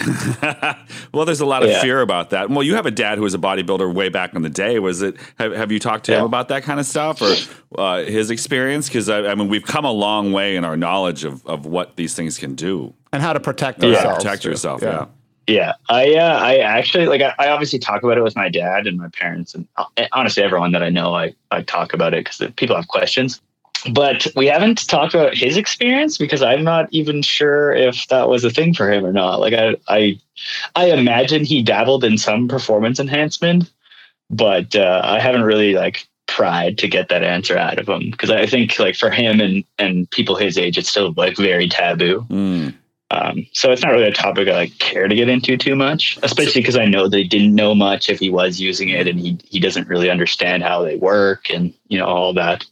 Well, 1.13 1.25
there's 1.25 1.41
a 1.41 1.47
lot 1.47 1.63
of 1.63 1.71
Yeah. 1.71 1.81
fear 1.81 2.01
about 2.03 2.31
that. 2.31 2.51
Well, 2.51 2.63
you 2.63 2.75
have 2.75 2.87
a 2.87 2.91
dad 2.91 3.17
who 3.19 3.25
was 3.25 3.35
a 3.35 3.39
bodybuilder 3.39 3.93
way 3.95 4.09
back 4.09 4.35
in 4.35 4.43
the 4.43 4.51
day. 4.51 4.79
Was 4.79 5.03
it? 5.03 5.17
Have, 5.39 5.53
have 5.53 5.73
you 5.73 5.79
talked 5.79 6.05
to 6.07 6.13
him 6.17 6.25
about 6.25 6.49
that 6.49 6.63
kind 6.63 6.79
of 6.79 6.87
stuff 6.87 7.21
or 7.23 7.35
uh, 7.79 8.03
his 8.05 8.31
experience? 8.31 8.89
Because 8.89 9.09
I, 9.09 9.27
I 9.27 9.35
mean, 9.35 9.49
we've 9.49 9.65
come 9.65 9.85
a 9.85 9.91
long 9.93 10.33
way 10.33 10.57
in 10.57 10.65
our 10.65 10.77
knowledge 10.77 11.25
of, 11.25 11.45
of 11.47 11.67
what 11.67 11.97
these 11.97 12.15
things 12.15 12.39
can 12.39 12.55
do. 12.55 12.95
And 13.13 13.23
how 13.23 13.33
to 13.33 13.41
protect 13.41 13.83
Yeah. 13.83 13.91
ourselves. 13.95 14.25
Protect 14.25 14.45
yourself. 14.45 14.83
Yeah. 14.83 15.07
Yeah, 15.47 15.73
I 15.89 16.15
uh, 16.15 16.39
I 16.39 16.59
actually 16.59 17.07
like 17.07 17.23
I, 17.23 17.33
I 17.39 17.49
obviously 17.49 17.79
talk 17.79 18.03
about 18.03 18.19
it 18.19 18.23
with 18.23 18.37
my 18.37 18.51
dad 18.51 18.87
and 18.87 18.99
my 18.99 19.09
parents 19.09 19.55
and 19.55 19.67
uh, 19.79 19.87
honestly 20.13 20.43
everyone 20.43 20.73
that 20.73 20.83
I 20.83 20.91
know 20.91 21.15
I 21.15 21.35
I 21.51 21.63
talk 21.63 21.95
about 21.95 22.13
it 22.13 22.23
because 22.27 22.53
people 22.57 22.77
have 22.77 22.89
questions. 22.89 23.41
But 23.93 24.27
we 24.35 24.47
haven't 24.47 24.87
talked 24.89 25.15
about 25.15 25.37
his 25.37 25.57
experience 25.57 26.19
because 26.19 26.43
I'm 26.43 26.65
not 26.65 26.89
even 26.91 27.23
sure 27.23 27.73
if 27.73 28.07
that 28.09 28.29
was 28.29 28.45
a 28.45 28.51
thing 28.51 28.75
for 28.75 28.91
him 28.91 29.05
or 29.05 29.13
not. 29.13 29.41
Like 29.41 29.55
I 29.55 29.77
I 29.89 30.19
I 30.75 30.91
imagine 30.91 31.45
he 31.45 31.63
dabbled 31.63 32.05
in 32.05 32.19
some 32.19 32.49
performance 32.49 32.99
enhancement, 32.99 33.71
but 34.31 34.75
uh, 34.75 35.03
I 35.05 35.21
haven't 35.21 35.43
really 35.43 35.75
like 35.75 36.07
tried 36.27 36.79
to 36.79 36.89
get 36.89 37.09
that 37.09 37.25
answer 37.25 37.57
out 37.57 37.79
of 37.79 37.89
him 37.89 38.11
because 38.11 38.31
I 38.31 38.47
think 38.47 38.79
like 38.79 38.97
for 38.97 39.11
him 39.11 39.41
and 39.41 39.65
and 39.79 40.11
people 40.11 40.37
his 40.37 40.59
age, 40.59 40.79
it's 40.79 40.91
still 40.91 41.13
like 41.17 41.37
very 41.37 41.69
taboo. 41.69 42.27
Mm. 42.29 42.75
Um, 43.11 43.47
so 43.53 43.73
it's 43.73 43.83
not 43.83 43.93
really 43.93 44.07
a 44.07 44.13
topic 44.13 44.49
I 44.49 44.53
like 44.53 44.79
care 44.79 45.09
to 45.09 45.15
get 45.15 45.31
into 45.31 45.57
too 45.57 45.75
much, 45.75 46.19
especially 46.23 46.61
because 46.61 46.77
I 46.77 46.85
know 46.85 47.09
they 47.09 47.25
didn't 47.25 47.55
know 47.55 47.75
much 47.75 48.11
if 48.11 48.21
he 48.21 48.29
was 48.29 48.61
using 48.61 48.91
it 48.91 49.09
and 49.09 49.19
he 49.19 49.39
he 49.45 49.61
doesn't 49.61 49.89
really 49.89 50.11
understand 50.11 50.63
how 50.63 50.83
they 50.83 50.97
work 50.97 51.49
and 51.51 51.73
you 51.89 51.99
know 51.99 52.07
all 52.07 52.35
that. 52.35 52.67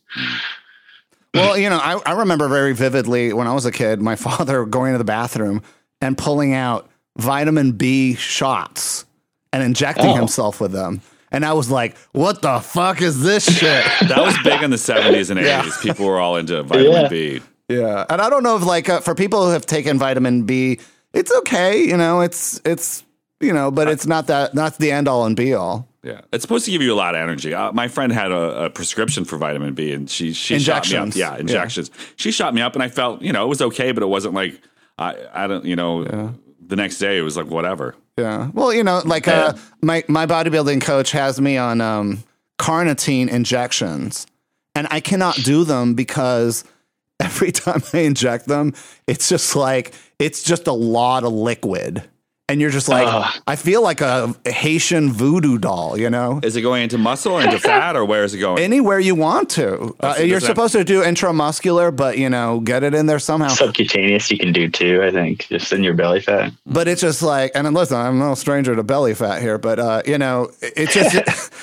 Well, 1.36 1.58
you 1.58 1.70
know, 1.70 1.78
I, 1.78 2.00
I 2.06 2.12
remember 2.12 2.48
very 2.48 2.74
vividly 2.74 3.32
when 3.32 3.46
I 3.46 3.52
was 3.54 3.64
a 3.66 3.72
kid, 3.72 4.00
my 4.00 4.16
father 4.26 4.64
going 4.64 4.92
to 4.92 4.98
the 4.98 5.04
bathroom 5.04 5.62
and 6.00 6.16
pulling 6.18 6.52
out 6.52 6.88
vitamin 7.16 7.72
B 7.72 8.14
shots 8.14 9.04
and 9.52 9.62
injecting 9.62 10.06
Oh. 10.10 10.14
himself 10.16 10.60
with 10.60 10.72
them. 10.72 11.00
And 11.32 11.44
I 11.44 11.52
was 11.54 11.70
like, 11.70 11.96
what 12.12 12.40
the 12.42 12.60
fuck 12.60 13.02
is 13.02 13.22
this 13.22 13.44
shit? 13.58 13.84
That 14.08 14.18
was 14.18 14.36
big 14.44 14.62
in 14.62 14.70
the 14.70 14.76
70s 14.76 15.30
and 15.30 15.40
80s. 15.40 15.44
Yeah. 15.44 15.70
People 15.82 16.06
were 16.06 16.20
all 16.20 16.36
into 16.36 16.62
vitamin 16.62 16.92
Yeah. 16.92 17.08
B. 17.08 17.40
yeah. 17.68 18.04
And 18.08 18.20
I 18.20 18.30
don't 18.30 18.42
know 18.42 18.56
if 18.56 18.64
like 18.64 18.88
uh, 18.88 19.00
for 19.00 19.14
people 19.14 19.44
who 19.44 19.50
have 19.52 19.66
taken 19.66 19.98
vitamin 19.98 20.44
B, 20.44 20.78
it's 21.12 21.32
okay, 21.38 21.82
you 21.82 21.96
know, 21.96 22.20
it's 22.20 22.60
it's 22.64 23.02
you 23.40 23.52
know, 23.52 23.70
but 23.70 23.88
it's 23.88 24.06
not 24.06 24.26
that 24.28 24.54
not 24.54 24.76
the 24.78 24.90
end 24.92 25.08
all 25.08 25.24
and 25.26 25.34
be 25.36 25.52
all. 25.54 25.88
Yeah, 26.06 26.20
it's 26.32 26.42
supposed 26.42 26.64
to 26.66 26.70
give 26.70 26.82
you 26.82 26.92
a 26.92 26.94
lot 26.94 27.14
of 27.14 27.20
energy. 27.20 27.52
Uh, 27.52 27.72
my 27.72 27.88
friend 27.88 28.12
had 28.12 28.30
a, 28.30 28.66
a 28.66 28.70
prescription 28.70 29.24
for 29.24 29.38
vitamin 29.38 29.74
B, 29.74 29.92
and 29.92 30.08
she 30.08 30.32
she 30.32 30.58
shot 30.58 30.88
me 30.88 30.96
up. 30.96 31.06
Injections. 31.06 31.16
Yeah, 31.16 31.36
injections. 31.36 31.90
She 32.14 32.30
shot 32.30 32.54
me 32.54 32.62
up, 32.62 32.74
and 32.74 32.82
I 32.82 32.88
felt 32.88 33.22
you 33.22 33.32
know 33.32 33.44
it 33.44 33.48
was 33.48 33.60
okay, 33.60 33.92
but 33.92 34.02
it 34.02 34.06
wasn't 34.06 34.34
like 34.34 34.60
I 34.98 35.16
I 35.34 35.46
don't 35.46 35.64
you 35.64 35.74
know 35.74 36.34
the 36.68 36.76
next 36.76 36.98
day 36.98 37.18
it 37.18 37.22
was 37.22 37.36
like 37.36 37.46
whatever. 37.46 37.96
Yeah. 38.16 38.50
Well, 38.54 38.72
you 38.72 38.82
know, 38.82 39.02
like 39.04 39.28
uh, 39.28 39.54
my 39.82 40.04
my 40.08 40.26
bodybuilding 40.26 40.80
coach 40.80 41.10
has 41.12 41.40
me 41.40 41.56
on 41.56 41.80
um, 41.80 42.24
carnitine 42.58 43.28
injections, 43.28 44.26
and 44.74 44.86
I 44.90 45.00
cannot 45.00 45.36
do 45.36 45.64
them 45.64 45.94
because 45.94 46.64
every 47.20 47.52
time 47.52 47.82
I 47.92 47.98
inject 47.98 48.46
them, 48.46 48.74
it's 49.06 49.28
just 49.28 49.54
like 49.54 49.92
it's 50.18 50.42
just 50.42 50.66
a 50.66 50.72
lot 50.72 51.24
of 51.24 51.32
liquid, 51.32 52.08
and 52.48 52.60
you're 52.60 52.70
just 52.70 52.88
like, 52.88 53.08
Ugh. 53.08 53.42
I 53.46 53.56
feel 53.56 53.82
like 53.82 54.00
a 54.00 54.32
Haitian 54.44 55.12
voodoo 55.12 55.58
doll, 55.58 55.98
you 55.98 56.08
know. 56.10 56.38
Is 56.44 56.54
it 56.54 56.62
going 56.62 56.84
into 56.84 56.96
muscle 56.96 57.32
or 57.32 57.42
into 57.42 57.58
fat, 57.58 57.96
or 57.96 58.04
where 58.04 58.22
is 58.22 58.34
it 58.34 58.38
going? 58.38 58.62
Anywhere 58.62 59.00
you 59.00 59.14
want 59.16 59.50
to. 59.50 59.96
Uh, 59.98 60.14
so 60.14 60.22
you're 60.22 60.36
does 60.38 60.42
that- 60.42 60.54
supposed 60.54 60.72
to 60.74 60.84
do 60.84 61.02
intramuscular, 61.02 61.94
but 61.94 62.18
you 62.18 62.30
know, 62.30 62.60
get 62.60 62.82
it 62.84 62.94
in 62.94 63.06
there 63.06 63.18
somehow. 63.18 63.48
Subcutaneous 63.48 64.30
you 64.30 64.38
can 64.38 64.52
do 64.52 64.68
too. 64.68 65.02
I 65.02 65.10
think 65.10 65.48
just 65.48 65.72
in 65.72 65.82
your 65.82 65.94
belly 65.94 66.20
fat. 66.20 66.52
But 66.66 66.86
it's 66.88 67.00
just 67.00 67.20
like, 67.22 67.50
and 67.54 67.72
listen, 67.74 67.96
I'm 67.96 68.18
no 68.18 68.34
stranger 68.34 68.76
to 68.76 68.82
belly 68.84 69.14
fat 69.14 69.42
here, 69.42 69.58
but 69.58 69.78
uh, 69.80 70.02
you 70.06 70.18
know, 70.18 70.50
it 70.60 70.90
just, 70.90 71.14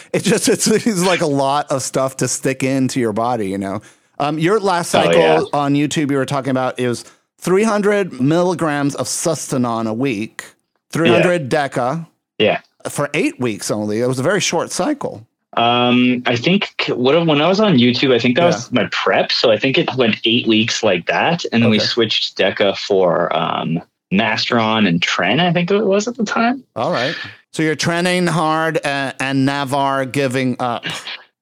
it 0.14 0.24
just, 0.24 0.50
it's, 0.50 0.68
it's 0.68 1.06
like 1.06 1.22
a 1.22 1.26
lot 1.28 1.72
of 1.72 1.82
stuff 1.82 2.18
to 2.18 2.28
stick 2.28 2.62
into 2.64 3.00
your 3.00 3.14
body. 3.14 3.48
You 3.50 3.58
know, 3.58 3.82
um, 4.20 4.38
your 4.38 4.60
last 4.60 4.94
Oh, 4.94 5.02
cycle 5.04 5.20
yeah. 5.22 5.42
on 5.54 5.76
YouTube, 5.76 6.12
you 6.12 6.18
were 6.18 6.26
talking 6.26 6.52
about 6.52 6.78
is 6.80 7.06
300 7.38 8.22
milligrams 8.22 8.96
of 8.96 9.08
Sustanon 9.08 9.88
a 9.88 9.94
week, 9.94 10.46
300 10.94 11.50
Deca 11.50 12.08
Yeah. 12.38 12.62
for 12.90 13.10
eight 13.14 13.40
weeks 13.40 13.70
only. 13.72 14.00
It 14.02 14.08
was 14.08 14.20
a 14.20 14.24
very 14.24 14.40
short 14.40 14.72
cycle. 14.72 15.28
Um, 15.56 16.24
I 16.26 16.36
think 16.36 16.74
what 16.90 17.14
when 17.28 17.42
I 17.42 17.48
was 17.48 17.60
on 17.60 17.76
YouTube, 17.76 18.14
I 18.14 18.18
think 18.20 18.38
that 18.38 18.46
was 18.46 18.72
my 18.72 18.88
prep. 18.92 19.32
So 19.32 19.52
I 19.52 19.58
think 19.58 19.78
it 19.78 19.94
went 19.96 20.20
eight 20.26 20.48
weeks 20.48 20.82
like 20.82 21.06
that, 21.06 21.46
and 21.52 21.62
then 21.62 21.70
we 21.70 21.78
switched 21.80 22.38
Deca 22.38 22.76
for 22.76 23.36
um, 23.36 23.80
Masteron 24.12 24.88
and 24.88 25.00
Tren. 25.00 25.40
I 25.40 25.54
think 25.54 25.70
it 25.70 25.86
was 25.86 26.08
at 26.08 26.16
the 26.18 26.24
time. 26.26 26.64
All 26.76 26.92
right. 26.92 27.16
So 27.52 27.62
you're 27.62 27.76
training 27.76 28.26
hard 28.28 28.78
uh, 28.84 29.14
and 29.20 29.48
Navar 29.48 30.12
giving 30.12 30.56
up. 30.60 30.86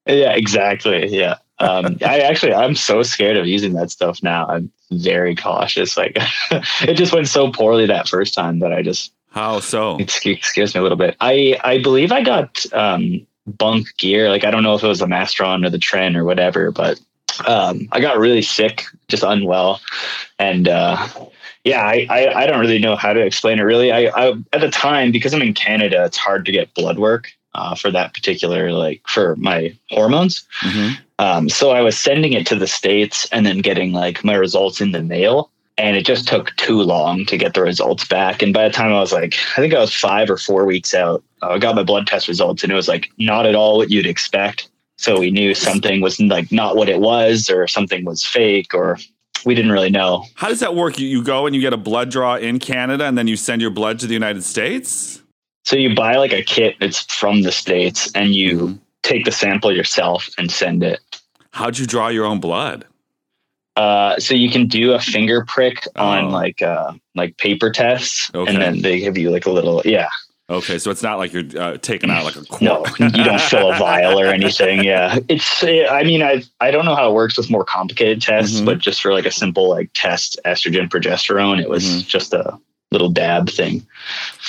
Yeah, 0.05 0.33
exactly. 0.33 1.07
Yeah. 1.07 1.35
Um, 1.59 1.97
I 2.05 2.19
actually, 2.19 2.53
I'm 2.53 2.75
so 2.75 3.03
scared 3.03 3.37
of 3.37 3.47
using 3.47 3.73
that 3.73 3.91
stuff 3.91 4.21
now. 4.21 4.45
I'm 4.47 4.69
very 4.91 5.35
cautious. 5.37 5.95
Like, 5.95 6.17
it 6.81 6.95
just 6.95 7.13
went 7.13 7.29
so 7.29 7.49
poorly 7.49 7.85
that 7.85 8.09
first 8.09 8.33
time 8.33 8.59
that 8.59 8.73
I 8.73 8.81
just 8.81 9.13
How 9.31 9.59
so? 9.59 9.97
it 9.99 10.11
scares 10.11 10.75
me 10.75 10.79
a 10.79 10.83
little 10.83 10.97
bit. 10.97 11.15
I 11.19 11.57
I 11.63 11.81
believe 11.81 12.11
I 12.11 12.21
got 12.21 12.65
um, 12.73 13.25
bunk 13.47 13.87
gear. 13.97 14.29
Like, 14.29 14.43
I 14.43 14.51
don't 14.51 14.63
know 14.63 14.75
if 14.75 14.83
it 14.83 14.87
was 14.87 14.99
the 14.99 15.05
Masteron 15.05 15.65
or 15.65 15.69
the 15.69 15.77
Tren 15.77 16.15
or 16.15 16.25
whatever, 16.25 16.71
but 16.71 16.99
um, 17.47 17.87
I 17.91 18.01
got 18.01 18.19
really 18.19 18.41
sick, 18.41 18.83
just 19.07 19.23
unwell, 19.23 19.81
and 20.37 20.67
uh, 20.67 21.07
yeah, 21.63 21.81
I, 21.81 22.07
I 22.09 22.41
I 22.43 22.45
don't 22.45 22.59
really 22.59 22.79
know 22.79 22.95
how 22.95 23.13
to 23.13 23.21
explain 23.21 23.59
it. 23.59 23.63
Really, 23.63 23.91
I, 23.91 24.11
I 24.15 24.33
at 24.53 24.61
the 24.61 24.69
time 24.69 25.11
because 25.11 25.33
I'm 25.33 25.41
in 25.41 25.53
Canada, 25.53 26.03
it's 26.05 26.17
hard 26.17 26.45
to 26.45 26.51
get 26.51 26.73
blood 26.73 26.99
work 26.99 27.31
uh, 27.55 27.75
for 27.75 27.91
that 27.91 28.13
particular 28.13 28.71
like 28.71 29.01
for 29.07 29.35
my 29.37 29.73
hormones. 29.89 30.43
Mhm. 30.61 30.97
Um, 31.19 31.49
so 31.49 31.69
I 31.71 31.81
was 31.81 31.97
sending 31.97 32.33
it 32.33 32.47
to 32.47 32.55
the 32.55 32.67
States 32.67 33.27
and 33.31 33.45
then 33.45 33.59
getting 33.59 33.93
like 33.93 34.23
my 34.23 34.33
results 34.33 34.81
in 34.81 34.91
the 34.91 35.03
mail. 35.03 35.51
And 35.81 35.97
it 35.97 36.05
just 36.05 36.27
took 36.27 36.55
too 36.57 36.79
long 36.81 37.25
to 37.25 37.37
get 37.37 37.55
the 37.55 37.63
results 37.63 38.07
back. 38.07 38.43
And 38.43 38.53
by 38.53 38.67
the 38.67 38.73
time 38.73 38.93
I 38.93 38.99
was 38.99 39.11
like, 39.11 39.33
I 39.57 39.61
think 39.61 39.73
I 39.73 39.79
was 39.79 39.93
five 39.93 40.29
or 40.29 40.37
four 40.37 40.65
weeks 40.65 40.93
out, 40.93 41.23
I 41.41 41.57
got 41.57 41.75
my 41.75 41.81
blood 41.81 42.05
test 42.05 42.27
results 42.27 42.61
and 42.61 42.71
it 42.71 42.75
was 42.75 42.87
like 42.87 43.09
not 43.17 43.47
at 43.47 43.55
all 43.55 43.77
what 43.77 43.89
you'd 43.89 44.05
expect. 44.05 44.69
So 44.97 45.19
we 45.19 45.31
knew 45.31 45.55
something 45.55 45.99
was 45.99 46.19
like 46.19 46.51
not 46.51 46.75
what 46.75 46.87
it 46.87 46.99
was 46.99 47.49
or 47.49 47.67
something 47.67 48.05
was 48.05 48.23
fake 48.23 48.75
or 48.75 48.99
we 49.43 49.55
didn't 49.55 49.71
really 49.71 49.89
know. 49.89 50.25
How 50.35 50.49
does 50.49 50.59
that 50.59 50.75
work? 50.75 50.99
You, 50.99 51.07
you 51.07 51.23
go 51.23 51.47
and 51.47 51.55
you 51.55 51.61
get 51.61 51.73
a 51.73 51.77
blood 51.77 52.11
draw 52.11 52.35
in 52.35 52.59
Canada 52.59 53.05
and 53.05 53.17
then 53.17 53.27
you 53.27 53.35
send 53.35 53.59
your 53.59 53.71
blood 53.71 53.97
to 53.99 54.07
the 54.07 54.13
United 54.13 54.43
States? 54.43 55.19
So 55.63 55.75
you 55.75 55.95
buy 55.95 56.17
like 56.17 56.31
a 56.33 56.43
kit 56.43 56.75
that's 56.79 57.01
from 57.11 57.41
the 57.41 57.51
States 57.51 58.11
and 58.13 58.35
you 58.35 58.57
mm-hmm. 58.57 58.73
take 59.01 59.25
the 59.25 59.31
sample 59.31 59.75
yourself 59.75 60.29
and 60.37 60.51
send 60.51 60.83
it. 60.83 60.99
How'd 61.51 61.79
you 61.79 61.87
draw 61.87 62.09
your 62.09 62.25
own 62.25 62.39
blood? 62.39 62.85
Uh, 63.77 64.19
so 64.19 64.33
you 64.33 64.49
can 64.49 64.67
do 64.67 64.93
a 64.93 64.99
finger 64.99 65.45
prick 65.45 65.87
on 65.95 66.25
Oh. 66.25 66.29
like 66.29 66.61
uh, 66.61 66.91
like 67.15 67.37
paper 67.37 67.71
tests, 67.71 68.29
Okay. 68.35 68.51
and 68.53 68.61
then 68.61 68.81
they 68.81 68.99
give 68.99 69.17
you 69.17 69.31
like 69.31 69.45
a 69.45 69.51
little 69.51 69.81
yeah. 69.85 70.09
Okay, 70.49 70.77
so 70.79 70.91
it's 70.91 71.01
not 71.01 71.17
like 71.17 71.31
you're 71.31 71.45
uh, 71.57 71.77
taking 71.77 72.09
out 72.11 72.25
like 72.25 72.35
a 72.35 72.41
No, 72.61 72.85
you 72.99 73.23
don't 73.23 73.39
fill 73.53 73.71
a 73.71 73.77
vial 73.77 74.19
or 74.19 74.25
anything. 74.25 74.83
Yeah, 74.83 75.17
it's. 75.29 75.63
I 75.63 76.03
mean, 76.03 76.21
I 76.21 76.43
I 76.59 76.71
don't 76.71 76.83
know 76.83 76.95
how 76.95 77.09
it 77.09 77.13
works 77.13 77.37
with 77.37 77.49
more 77.49 77.63
complicated 77.63 78.21
tests, 78.21 78.59
Mhm. 78.59 78.65
but 78.65 78.79
just 78.79 79.01
for 79.01 79.13
like 79.13 79.25
a 79.25 79.31
simple 79.31 79.69
like 79.69 79.89
test 79.93 80.37
estrogen 80.45 80.89
progesterone, 80.89 81.61
it 81.61 81.69
was 81.69 81.85
Mhm. 81.85 82.07
just 82.07 82.33
a 82.33 82.57
little 82.91 83.07
dab 83.09 83.49
thing. 83.49 83.87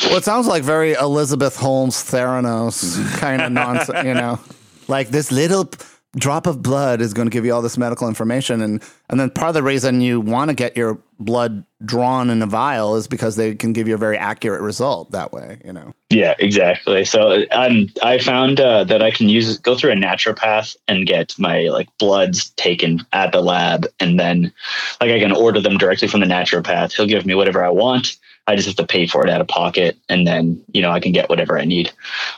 Well, 0.07 0.17
it 0.17 0.25
sounds 0.25 0.49
like 0.49 0.65
very 0.65 0.95
Elizabeth 0.95 1.55
Holmes 1.57 1.95
Theranos 2.03 2.99
kind 3.19 3.41
of 3.41 3.53
nonsense, 3.53 4.05
you 4.05 4.15
know, 4.15 4.41
like 4.89 5.11
this 5.11 5.31
little 5.31 5.67
p- 5.67 5.79
drop 6.17 6.47
of 6.47 6.63
blood 6.63 7.01
is 7.01 7.15
going 7.15 7.27
to 7.27 7.31
give 7.31 7.45
you 7.45 7.55
all 7.55 7.63
this 7.63 7.79
medical 7.79 8.07
information. 8.07 8.61
And, 8.61 8.83
and 9.09 9.19
then 9.19 9.31
part 9.31 9.49
of 9.49 9.55
the 9.55 9.63
reason 9.63 10.01
you 10.01 10.21
want 10.21 10.51
to 10.51 10.55
get 10.55 10.77
your 10.77 11.01
blood 11.19 11.65
drawn 11.85 12.29
in 12.29 12.43
a 12.43 12.47
vial 12.47 12.97
is 12.97 13.07
because 13.07 13.37
they 13.37 13.55
can 13.55 13.73
give 13.73 13.89
you 13.89 13.95
a 13.95 13.99
very 13.99 14.19
accurate 14.19 14.61
result 14.61 15.11
that 15.13 15.33
way, 15.33 15.59
you 15.65 15.73
know. 15.73 15.95
Yeah, 16.11 16.35
exactly. 16.39 17.05
So 17.05 17.45
um, 17.51 17.89
I 18.03 18.19
found 18.19 18.61
uh, 18.61 18.85
that 18.85 19.03
I 19.03 19.11
can 19.11 19.29
use 19.29 19.57
go 19.59 19.75
through 19.75 19.93
a 19.93 19.97
naturopath 19.97 20.77
and 20.87 21.07
get 21.07 21.39
my 21.39 21.63
like 21.69 21.89
bloods 21.99 22.51
taken 22.51 23.07
at 23.13 23.33
the 23.33 23.41
lab, 23.41 23.87
and 23.99 24.21
then 24.21 24.53
like 25.01 25.11
I 25.11 25.19
can 25.19 25.33
order 25.33 25.61
them 25.61 25.79
directly 25.79 26.09
from 26.09 26.21
the 26.21 26.27
naturopath. 26.27 26.93
He'll 26.93 27.07
give 27.07 27.25
me 27.25 27.35
whatever 27.35 27.65
I 27.65 27.71
want. 27.71 28.17
I 28.53 28.57
just 28.57 28.69
have 28.69 28.77
to 28.77 28.87
pay 28.87 29.07
for 29.07 29.25
it 29.25 29.31
out 29.31 29.41
of 29.41 29.49
pocket, 29.49 29.97
and 30.11 30.27
then 30.27 30.63
you 30.75 30.83
know 30.83 30.91
I 30.91 31.01
can 31.01 31.13
get 31.13 31.31
whatever 31.31 31.59
I 31.59 31.65
need. 31.65 31.91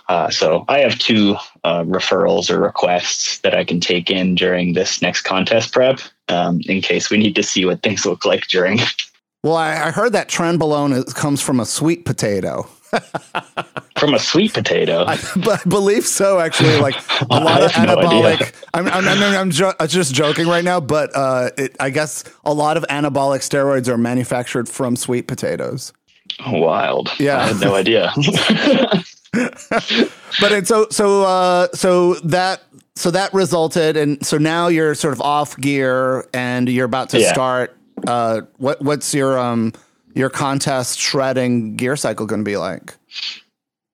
Uh, 0.08 0.30
so 0.30 0.64
I 0.68 0.78
have 0.78 0.96
two 0.98 1.34
uh, 1.64 1.82
referrals 1.82 2.50
or 2.50 2.60
requests 2.60 3.40
that 3.40 3.54
I 3.54 3.64
can 3.64 3.80
take 3.80 4.10
in 4.10 4.36
during 4.36 4.74
this 4.74 5.02
next 5.02 5.22
contest 5.22 5.72
prep, 5.72 5.98
um, 6.28 6.60
in 6.66 6.80
case 6.80 7.10
we 7.10 7.16
need 7.16 7.34
to 7.34 7.42
see 7.42 7.64
what 7.64 7.82
things 7.82 8.06
look 8.06 8.24
like 8.24 8.46
during. 8.46 8.78
Well, 9.42 9.56
I, 9.56 9.72
I 9.72 9.90
heard 9.90 10.12
that 10.12 10.28
trenbolone 10.28 11.12
comes 11.14 11.42
from 11.42 11.58
a 11.58 11.66
sweet 11.66 12.04
potato. 12.04 12.68
From 13.96 14.14
a 14.14 14.18
sweet 14.18 14.52
potato. 14.52 15.04
I, 15.04 15.18
I 15.36 15.60
believe 15.68 16.04
so, 16.04 16.38
actually. 16.40 16.78
Like 16.78 16.94
a 17.30 17.40
lot 17.40 17.62
of 17.62 17.70
have 17.72 17.88
no 17.88 17.96
anabolic. 17.96 18.54
I'm, 18.74 18.86
I'm, 18.86 19.08
I'm, 19.08 19.22
I'm 19.22 19.50
jo- 19.50 19.72
just 19.86 20.14
joking 20.14 20.46
right 20.46 20.64
now, 20.64 20.80
but 20.80 21.10
uh, 21.14 21.50
it, 21.56 21.76
I 21.80 21.90
guess 21.90 22.24
a 22.44 22.52
lot 22.52 22.76
of 22.76 22.84
anabolic 22.84 23.40
steroids 23.40 23.88
are 23.88 23.96
manufactured 23.96 24.68
from 24.68 24.96
sweet 24.96 25.26
potatoes. 25.26 25.92
Wild. 26.46 27.10
Yeah. 27.18 27.38
I 27.38 27.46
had 27.48 27.60
no 27.60 27.74
idea. 27.82 28.12
But 30.40 30.52
it's 30.52 30.68
so 30.68 30.86
so 30.90 31.22
uh, 31.22 31.68
so 31.74 32.14
that 32.24 32.62
so 32.96 33.10
that 33.10 33.32
resulted, 33.34 33.96
and 33.96 34.24
so 34.24 34.36
now 34.38 34.68
you're 34.68 34.94
sort 34.94 35.12
of 35.12 35.20
off 35.20 35.56
gear, 35.58 36.28
and 36.34 36.68
you're 36.68 36.84
about 36.86 37.08
to 37.10 37.20
Yeah. 37.20 37.32
start. 37.32 37.76
Uh, 38.06 38.42
what 38.58 38.80
what's 38.82 39.14
your 39.14 39.38
um 39.38 39.72
your 40.14 40.30
contest 40.30 40.98
shredding 40.98 41.76
gear 41.76 41.96
cycle 41.96 42.26
going 42.26 42.40
to 42.40 42.44
be 42.44 42.56
like? 42.56 42.94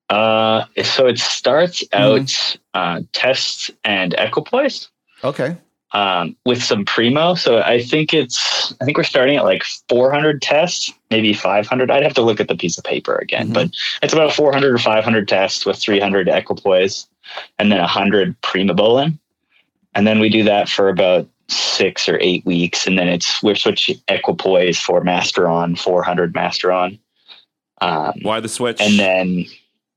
Uh, 0.08 0.64
so 0.82 1.06
it 1.06 1.18
starts 1.18 1.84
out 1.92 2.58
uh, 2.74 3.00
tests 3.12 3.70
and 3.84 4.14
equipoise 4.18 4.88
Okay, 5.22 5.56
um, 5.92 6.36
with 6.44 6.62
some 6.62 6.84
primo. 6.84 7.34
So 7.34 7.60
I 7.62 7.82
think 7.82 8.14
it's 8.14 8.72
I 8.80 8.84
think 8.84 8.96
we're 8.96 9.04
starting 9.04 9.36
at 9.36 9.44
like 9.44 9.64
400 9.88 10.40
tests, 10.40 10.92
maybe 11.10 11.32
500. 11.34 11.90
I'd 11.90 12.02
have 12.02 12.14
to 12.14 12.22
look 12.22 12.40
at 12.40 12.48
the 12.48 12.56
piece 12.56 12.78
of 12.78 12.84
paper 12.84 13.16
again, 13.16 13.48
Mhm. 13.50 13.54
but 13.54 13.70
it's 14.02 14.12
about 14.12 14.32
400 14.32 14.72
or 14.74 14.78
500 14.78 15.26
tests 15.28 15.66
with 15.66 15.78
300 15.78 16.28
equipoise, 16.28 17.06
and 17.58 17.70
then 17.72 17.80
100 17.80 18.40
primobolan, 18.42 19.18
and 19.94 20.06
then 20.06 20.20
we 20.20 20.28
do 20.28 20.44
that 20.44 20.68
for 20.68 20.88
about 20.88 21.26
six 21.48 22.08
or 22.08 22.16
eight 22.20 22.44
weeks, 22.46 22.86
and 22.86 22.96
then 22.96 23.08
it's 23.08 23.42
we're 23.42 23.56
switching 23.56 23.96
equipoise 24.08 24.78
for 24.78 25.02
masteron, 25.02 25.76
400 25.76 26.32
masteron. 26.32 26.98
Um, 27.80 28.12
Why 28.22 28.38
the 28.40 28.48
switch? 28.48 28.80
and 28.80 28.98
then 28.98 29.46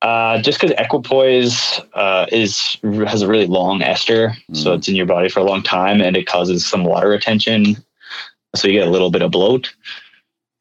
uh, 0.04 0.40
just 0.42 0.60
because 0.62 0.76
equipoise 0.78 1.80
uh, 1.94 2.28
is 2.32 2.78
has 3.08 3.22
a 3.24 3.28
really 3.28 3.48
long 3.48 3.82
ester, 3.82 4.34
so 4.54 4.72
Mm. 4.72 4.78
it's 4.78 4.88
in 4.88 4.96
your 4.96 5.06
body 5.08 5.30
for 5.30 5.40
a 5.40 5.44
long 5.44 5.64
time, 5.64 6.02
and 6.02 6.16
it 6.16 6.28
causes 6.28 6.66
some 6.66 6.84
water 6.84 7.10
retention, 7.10 7.78
so 8.56 8.68
you 8.68 8.74
get 8.80 8.88
a 8.88 8.92
little 8.92 9.10
bit 9.10 9.22
of 9.24 9.32
bloat. 9.32 9.74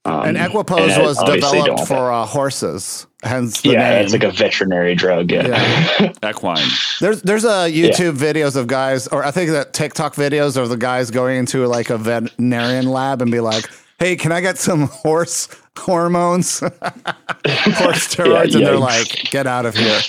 Um, 0.04 0.22
and 0.24 0.36
equipoise 0.36 0.92
I 0.92 1.02
was 1.02 1.16
developed 1.22 1.86
for 1.86 2.10
uh, 2.10 2.24
horses. 2.26 3.06
Hence 3.22 3.60
the 3.60 3.68
that. 3.68 3.74
yeah, 3.74 3.90
name. 3.90 4.02
it's 4.04 4.12
like 4.12 4.24
a 4.24 4.32
veterinary 4.32 4.96
drug. 4.96 5.30
Yeah, 5.30 6.12
Equine. 6.28 6.66
There's 7.00 7.22
there's 7.22 7.44
a 7.44 7.70
YouTube 7.70 8.16
videos 8.16 8.56
of 8.56 8.66
guys, 8.66 9.06
or 9.08 9.24
I 9.24 9.30
think 9.30 9.50
that 9.52 9.72
TikTok 9.74 10.16
videos 10.16 10.56
of 10.56 10.70
the 10.70 10.76
guys 10.76 11.12
going 11.12 11.36
into 11.38 11.64
like 11.68 11.90
a 11.90 11.98
veterinarian 11.98 12.86
lab 12.90 13.22
and 13.22 13.30
be 13.30 13.38
like, 13.38 13.64
"Hey, 13.98 14.16
can 14.16 14.32
I 14.32 14.40
get 14.40 14.58
some 14.58 14.82
horse 14.88 15.48
hormones, 15.78 16.60
horse 16.60 16.70
steroids?" 17.44 18.54
and 18.54 18.66
they're 18.66 18.78
like, 18.78 19.30
"Get 19.30 19.46
out 19.46 19.66
of 19.66 19.74
here." 19.76 20.00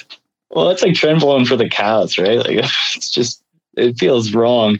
well, 0.52 0.70
it's 0.70 0.84
like 0.84 0.94
trenbolone 0.94 1.48
for 1.48 1.56
the 1.56 1.70
cows, 1.70 2.18
right? 2.18 2.38
Like 2.38 2.66
it's 2.96 3.10
just 3.10 3.44
it 3.76 3.98
feels 3.98 4.34
wrong. 4.34 4.80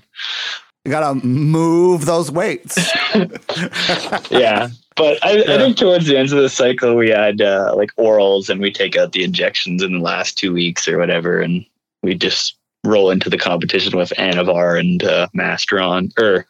You 0.86 0.92
gotta 0.92 1.26
move 1.26 2.06
those 2.06 2.30
weights. 2.30 2.78
yeah. 4.30 4.70
But 4.96 5.24
I, 5.26 5.38
Yeah. 5.38 5.54
I 5.54 5.58
think 5.58 5.78
towards 5.78 6.06
the 6.06 6.18
end 6.18 6.32
of 6.32 6.38
the 6.42 6.50
cycle, 6.50 6.96
we 6.96 7.10
had 7.10 7.42
uh, 7.42 7.74
like 7.76 7.96
orals 7.96 8.50
and 8.50 8.62
we 8.62 8.72
take 8.72 8.98
out 8.98 9.14
the 9.14 9.24
injections 9.24 9.82
in 9.82 9.94
the 9.94 10.00
last 10.04 10.38
two 10.38 10.54
weeks 10.54 10.88
or 10.88 10.98
whatever. 10.98 11.40
And 11.42 11.66
we 12.04 12.14
just 12.16 12.56
roll 12.84 13.10
into 13.10 13.30
the 13.30 13.38
competition 13.38 13.98
with 13.98 14.10
Anavar 14.18 14.80
and 14.80 15.04
uh, 15.04 15.28
Masteron 15.36 16.12
or 16.20 16.46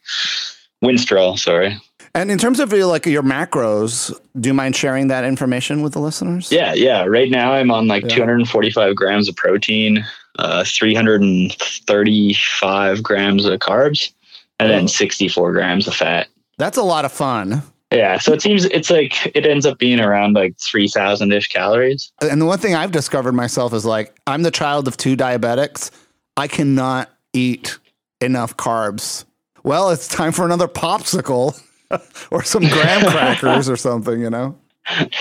Winstrol, 0.83 1.37
sorry. 1.37 1.79
And 2.15 2.29
in 2.29 2.37
terms 2.37 2.59
of 2.59 2.71
your, 2.71 2.85
like 2.85 3.07
your 3.07 3.23
macros, 3.23 4.13
do 4.39 4.49
you 4.49 4.53
mind 4.53 4.75
sharing 4.75 5.07
that 5.07 5.23
information 5.25 5.81
with 5.81 5.93
the 5.93 5.99
listeners? 5.99 6.51
Yeah. 6.51 6.73
Yeah. 6.73 7.05
Right 7.05 7.31
now 7.31 7.53
I'm 7.53 7.71
on 7.71 7.87
like 7.87 8.03
Yeah. 8.03 8.09
245 8.15 8.95
grams 8.95 9.27
of 9.27 9.35
protein, 9.35 10.05
uh, 10.37 10.63
335 10.63 13.01
grams 13.03 13.45
of 13.45 13.59
carbs, 13.59 14.11
and 14.59 14.69
Oh. 14.71 14.75
then 14.75 14.87
64 14.87 15.53
grams 15.53 15.87
of 15.87 15.95
fat. 15.95 16.27
That's 16.59 16.77
a 16.77 16.83
lot 16.83 17.03
of 17.05 17.11
fun. 17.11 17.63
Yeah. 17.91 18.19
So 18.19 18.31
it 18.31 18.43
seems 18.43 18.65
it's 18.65 18.91
like 18.91 19.25
it 19.35 19.47
ends 19.47 19.65
up 19.65 19.79
being 19.79 19.99
around 19.99 20.33
like 20.33 20.55
3,000 20.59 21.33
ish 21.33 21.47
calories. 21.49 22.11
And 22.21 22.39
the 22.39 22.45
one 22.45 22.59
thing 22.59 22.75
I've 22.75 22.91
discovered 22.91 23.33
myself 23.33 23.73
is 23.73 23.85
like 23.85 24.15
I'm 24.27 24.43
the 24.43 24.51
child 24.51 24.87
of 24.87 24.97
two 24.97 25.17
diabetics. 25.17 25.89
I 26.37 26.47
cannot 26.47 27.09
eat 27.33 27.79
enough 28.21 28.55
carbs. 28.57 29.25
Well, 29.63 29.89
it's 29.89 30.07
time 30.07 30.31
for 30.31 30.45
another 30.45 30.67
popsicle. 30.67 31.59
or 32.31 32.43
some 32.43 32.63
graham 32.63 33.01
crackers 33.11 33.69
or 33.69 33.77
something, 33.77 34.19
you 34.19 34.29
know? 34.29 34.55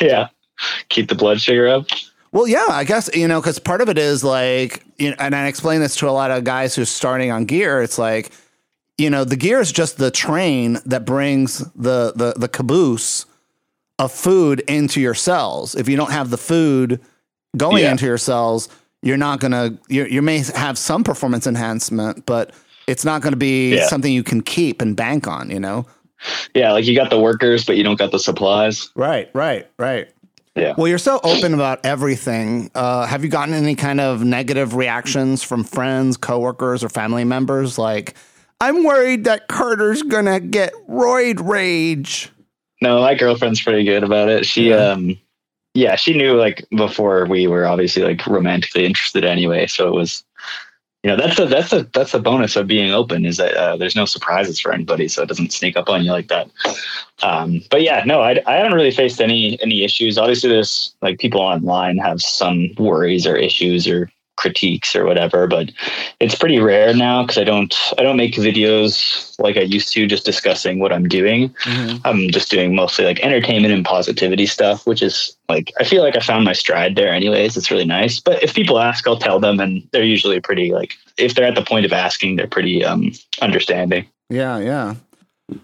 yeah. 0.00 0.28
Keep 0.88 1.08
the 1.08 1.14
blood 1.14 1.40
sugar 1.40 1.68
up. 1.68 1.86
Well, 2.32 2.46
yeah, 2.46 2.64
I 2.70 2.84
guess, 2.84 3.10
you 3.14 3.28
know, 3.28 3.40
because 3.40 3.58
part 3.58 3.80
of 3.82 3.88
it 3.88 3.98
is 3.98 4.24
like, 4.24 4.84
you 4.98 5.10
know, 5.10 5.16
and 5.18 5.34
I 5.34 5.48
explain 5.48 5.80
this 5.80 5.96
to 5.96 6.08
a 6.08 6.12
lot 6.12 6.30
of 6.30 6.44
guys 6.44 6.74
who's 6.74 6.88
starting 6.88 7.30
on 7.30 7.44
gear. 7.44 7.82
It's 7.82 7.98
like, 7.98 8.30
you 8.96 9.10
know, 9.10 9.24
the 9.24 9.36
gear 9.36 9.60
is 9.60 9.70
just 9.72 9.98
the 9.98 10.10
train 10.10 10.78
that 10.86 11.04
brings 11.04 11.58
the, 11.74 12.12
the, 12.16 12.34
the 12.36 12.48
caboose 12.48 13.26
of 13.98 14.12
food 14.12 14.60
into 14.60 15.00
your 15.00 15.14
cells. 15.14 15.74
If 15.74 15.88
you 15.88 15.96
don't 15.96 16.10
have 16.12 16.30
the 16.30 16.38
food 16.38 17.00
going 17.56 17.82
Yeah. 17.82 17.90
into 17.90 18.06
your 18.06 18.18
cells, 18.18 18.68
you're 19.02 19.16
not 19.18 19.40
going 19.40 19.52
to, 19.52 19.76
you, 19.88 20.04
you 20.06 20.22
may 20.22 20.38
have 20.54 20.78
some 20.78 21.04
performance 21.04 21.46
enhancement, 21.46 22.24
but 22.24 22.52
it's 22.86 23.04
not 23.04 23.20
going 23.20 23.32
to 23.32 23.36
be 23.38 23.74
Yeah. 23.76 23.86
something 23.88 24.12
you 24.12 24.22
can 24.22 24.40
keep 24.42 24.80
and 24.80 24.96
bank 24.96 25.26
on, 25.26 25.50
you 25.50 25.60
know? 25.60 25.86
Yeah, 26.54 26.72
like 26.72 26.84
you 26.86 26.94
got 26.94 27.10
the 27.10 27.20
workers, 27.20 27.64
but 27.64 27.76
you 27.76 27.82
don't 27.84 27.98
got 27.98 28.12
the 28.12 28.18
supplies. 28.18 28.90
Right, 28.94 29.30
right, 29.34 29.68
right. 29.78 30.08
Yeah. 30.54 30.74
Well, 30.76 30.86
you're 30.86 30.98
so 30.98 31.18
open 31.24 31.54
about 31.54 31.84
everything. 31.84 32.70
Uh, 32.74 33.06
have 33.06 33.24
you 33.24 33.30
gotten 33.30 33.54
any 33.54 33.74
kind 33.74 34.00
of 34.00 34.22
negative 34.22 34.74
reactions 34.74 35.42
from 35.42 35.64
friends, 35.64 36.18
coworkers, 36.18 36.84
or 36.84 36.90
family 36.90 37.24
members? 37.24 37.78
Like, 37.78 38.14
I'm 38.60 38.84
worried 38.84 39.24
that 39.24 39.48
Carter's 39.48 40.02
gonna 40.02 40.40
get 40.40 40.74
roid 40.88 41.46
rage. 41.48 42.30
No, 42.82 43.00
my 43.00 43.14
girlfriend's 43.14 43.62
pretty 43.62 43.84
good 43.84 44.04
about 44.04 44.28
it. 44.28 44.44
She 44.44 44.70
Yeah. 44.70 44.90
um 44.90 45.16
yeah, 45.74 45.96
she 45.96 46.12
knew 46.12 46.34
like 46.34 46.66
before 46.76 47.24
we 47.24 47.46
were 47.46 47.64
obviously 47.66 48.02
like 48.02 48.26
romantically 48.26 48.84
interested 48.84 49.24
anyway, 49.24 49.66
so 49.66 49.88
it 49.88 49.94
was 49.94 50.22
you 51.02 51.10
know, 51.10 51.16
that's 51.16 51.38
a 51.38 51.46
that's 51.46 51.72
a 51.72 51.82
that's 51.92 52.14
a 52.14 52.20
bonus 52.20 52.54
of 52.54 52.68
being 52.68 52.92
open 52.92 53.26
is 53.26 53.36
that 53.36 53.54
uh, 53.54 53.76
there's 53.76 53.96
no 53.96 54.04
surprises 54.04 54.60
for 54.60 54.72
anybody, 54.72 55.08
so 55.08 55.22
it 55.22 55.28
doesn't 55.28 55.52
sneak 55.52 55.76
up 55.76 55.88
on 55.88 56.04
you 56.04 56.12
like 56.12 56.28
that. 56.28 56.48
Um, 57.22 57.60
but 57.70 57.82
yeah, 57.82 58.04
no, 58.06 58.20
I, 58.20 58.40
I 58.46 58.54
haven't 58.54 58.74
really 58.74 58.92
faced 58.92 59.20
any 59.20 59.60
any 59.60 59.82
issues. 59.82 60.16
Obviously, 60.16 60.50
there's 60.50 60.94
like 61.02 61.18
people 61.18 61.40
online 61.40 61.98
have 61.98 62.22
some 62.22 62.70
worries 62.78 63.26
or 63.26 63.34
issues 63.34 63.88
or 63.88 64.10
critiques 64.42 64.96
or 64.96 65.04
whatever, 65.04 65.46
but 65.46 65.70
it's 66.18 66.34
pretty 66.34 66.58
rare 66.58 66.92
now 66.92 67.22
because 67.22 67.38
I 67.38 67.44
don't 67.44 67.74
I 67.96 68.02
don't 68.02 68.16
make 68.16 68.34
videos 68.34 69.38
like 69.38 69.56
I 69.56 69.60
used 69.60 69.92
to, 69.92 70.06
just 70.06 70.26
discussing 70.26 70.80
what 70.80 70.92
I'm 70.92 71.08
doing. 71.08 71.54
I'm 72.04 72.30
just 72.30 72.50
doing 72.50 72.74
mostly 72.74 73.04
like 73.04 73.20
entertainment 73.20 73.72
and 73.72 73.84
positivity 73.84 74.46
stuff, 74.46 74.86
which 74.86 75.00
is 75.00 75.36
like 75.48 75.72
I 75.78 75.84
feel 75.84 76.02
like 76.02 76.16
I 76.16 76.20
found 76.20 76.44
my 76.44 76.52
stride 76.52 76.96
there 76.96 77.12
anyways. 77.12 77.56
It's 77.56 77.70
really 77.70 77.84
nice. 77.84 78.20
But 78.20 78.42
if 78.42 78.52
people 78.52 78.78
ask, 78.80 79.06
I'll 79.06 79.16
tell 79.16 79.38
them 79.40 79.60
and 79.60 79.88
they're 79.92 80.04
usually 80.04 80.40
pretty 80.40 80.72
like 80.72 80.94
if 81.16 81.34
they're 81.34 81.46
at 81.46 81.54
the 81.54 81.64
point 81.64 81.86
of 81.86 81.92
asking, 81.92 82.36
they're 82.36 82.46
pretty 82.48 82.84
um 82.84 83.12
understanding. 83.40 84.06
Yeah, 84.28 84.58
yeah. 84.58 84.94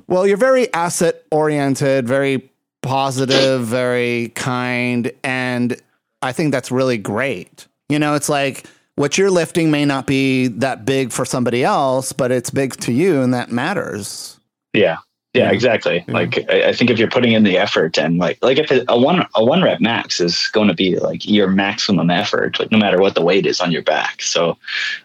Well, 0.07 0.27
you're 0.27 0.37
very 0.37 0.73
asset 0.73 1.25
oriented, 1.31 2.07
very 2.07 2.51
positive, 2.83 3.67
very 3.67 4.29
kind, 4.35 5.11
and 5.25 5.81
I 6.21 6.33
think 6.33 6.53
that's 6.53 6.71
really 6.71 6.99
great. 6.99 7.68
You 7.89 7.99
know, 7.99 8.15
it's 8.15 8.29
like 8.29 8.67
what 8.97 9.17
you're 9.17 9.31
lifting 9.31 9.71
may 9.71 9.85
not 9.85 10.07
be 10.07 10.49
that 10.49 10.85
big 10.85 11.13
for 11.13 11.25
somebody 11.25 11.65
else, 11.65 12.13
but 12.13 12.31
it's 12.31 12.51
big 12.51 12.77
to 12.81 12.93
you, 12.93 13.23
and 13.23 13.33
that 13.35 13.51
matters. 13.51 14.39
Yeah. 14.73 14.99
Yeah, 15.35 15.51
exactly. 15.53 16.05
Yeah. 16.09 16.15
Like 16.15 16.51
I, 16.51 16.73
think 16.73 16.91
if 16.91 16.99
you're 16.99 17.11
putting 17.11 17.33
in 17.33 17.45
the 17.45 17.59
effort 17.59 17.99
and 17.99 18.19
like 18.19 18.39
like 18.43 18.59
if 18.59 18.71
a 18.71 18.99
one 18.99 19.27
a 19.35 19.45
one 19.45 19.63
rep 19.63 19.79
max 19.79 20.21
is 20.21 20.49
going 20.53 20.69
to 20.69 20.75
be 20.75 20.99
like 20.99 21.27
your 21.27 21.49
maximum 21.49 22.11
effort, 22.11 22.59
like 22.59 22.73
no 22.73 22.79
matter 22.79 22.99
what 22.99 23.15
the 23.15 23.21
weight 23.21 23.45
is 23.45 23.61
on 23.61 23.71
your 23.71 23.83
back. 23.83 24.23
So 24.23 24.57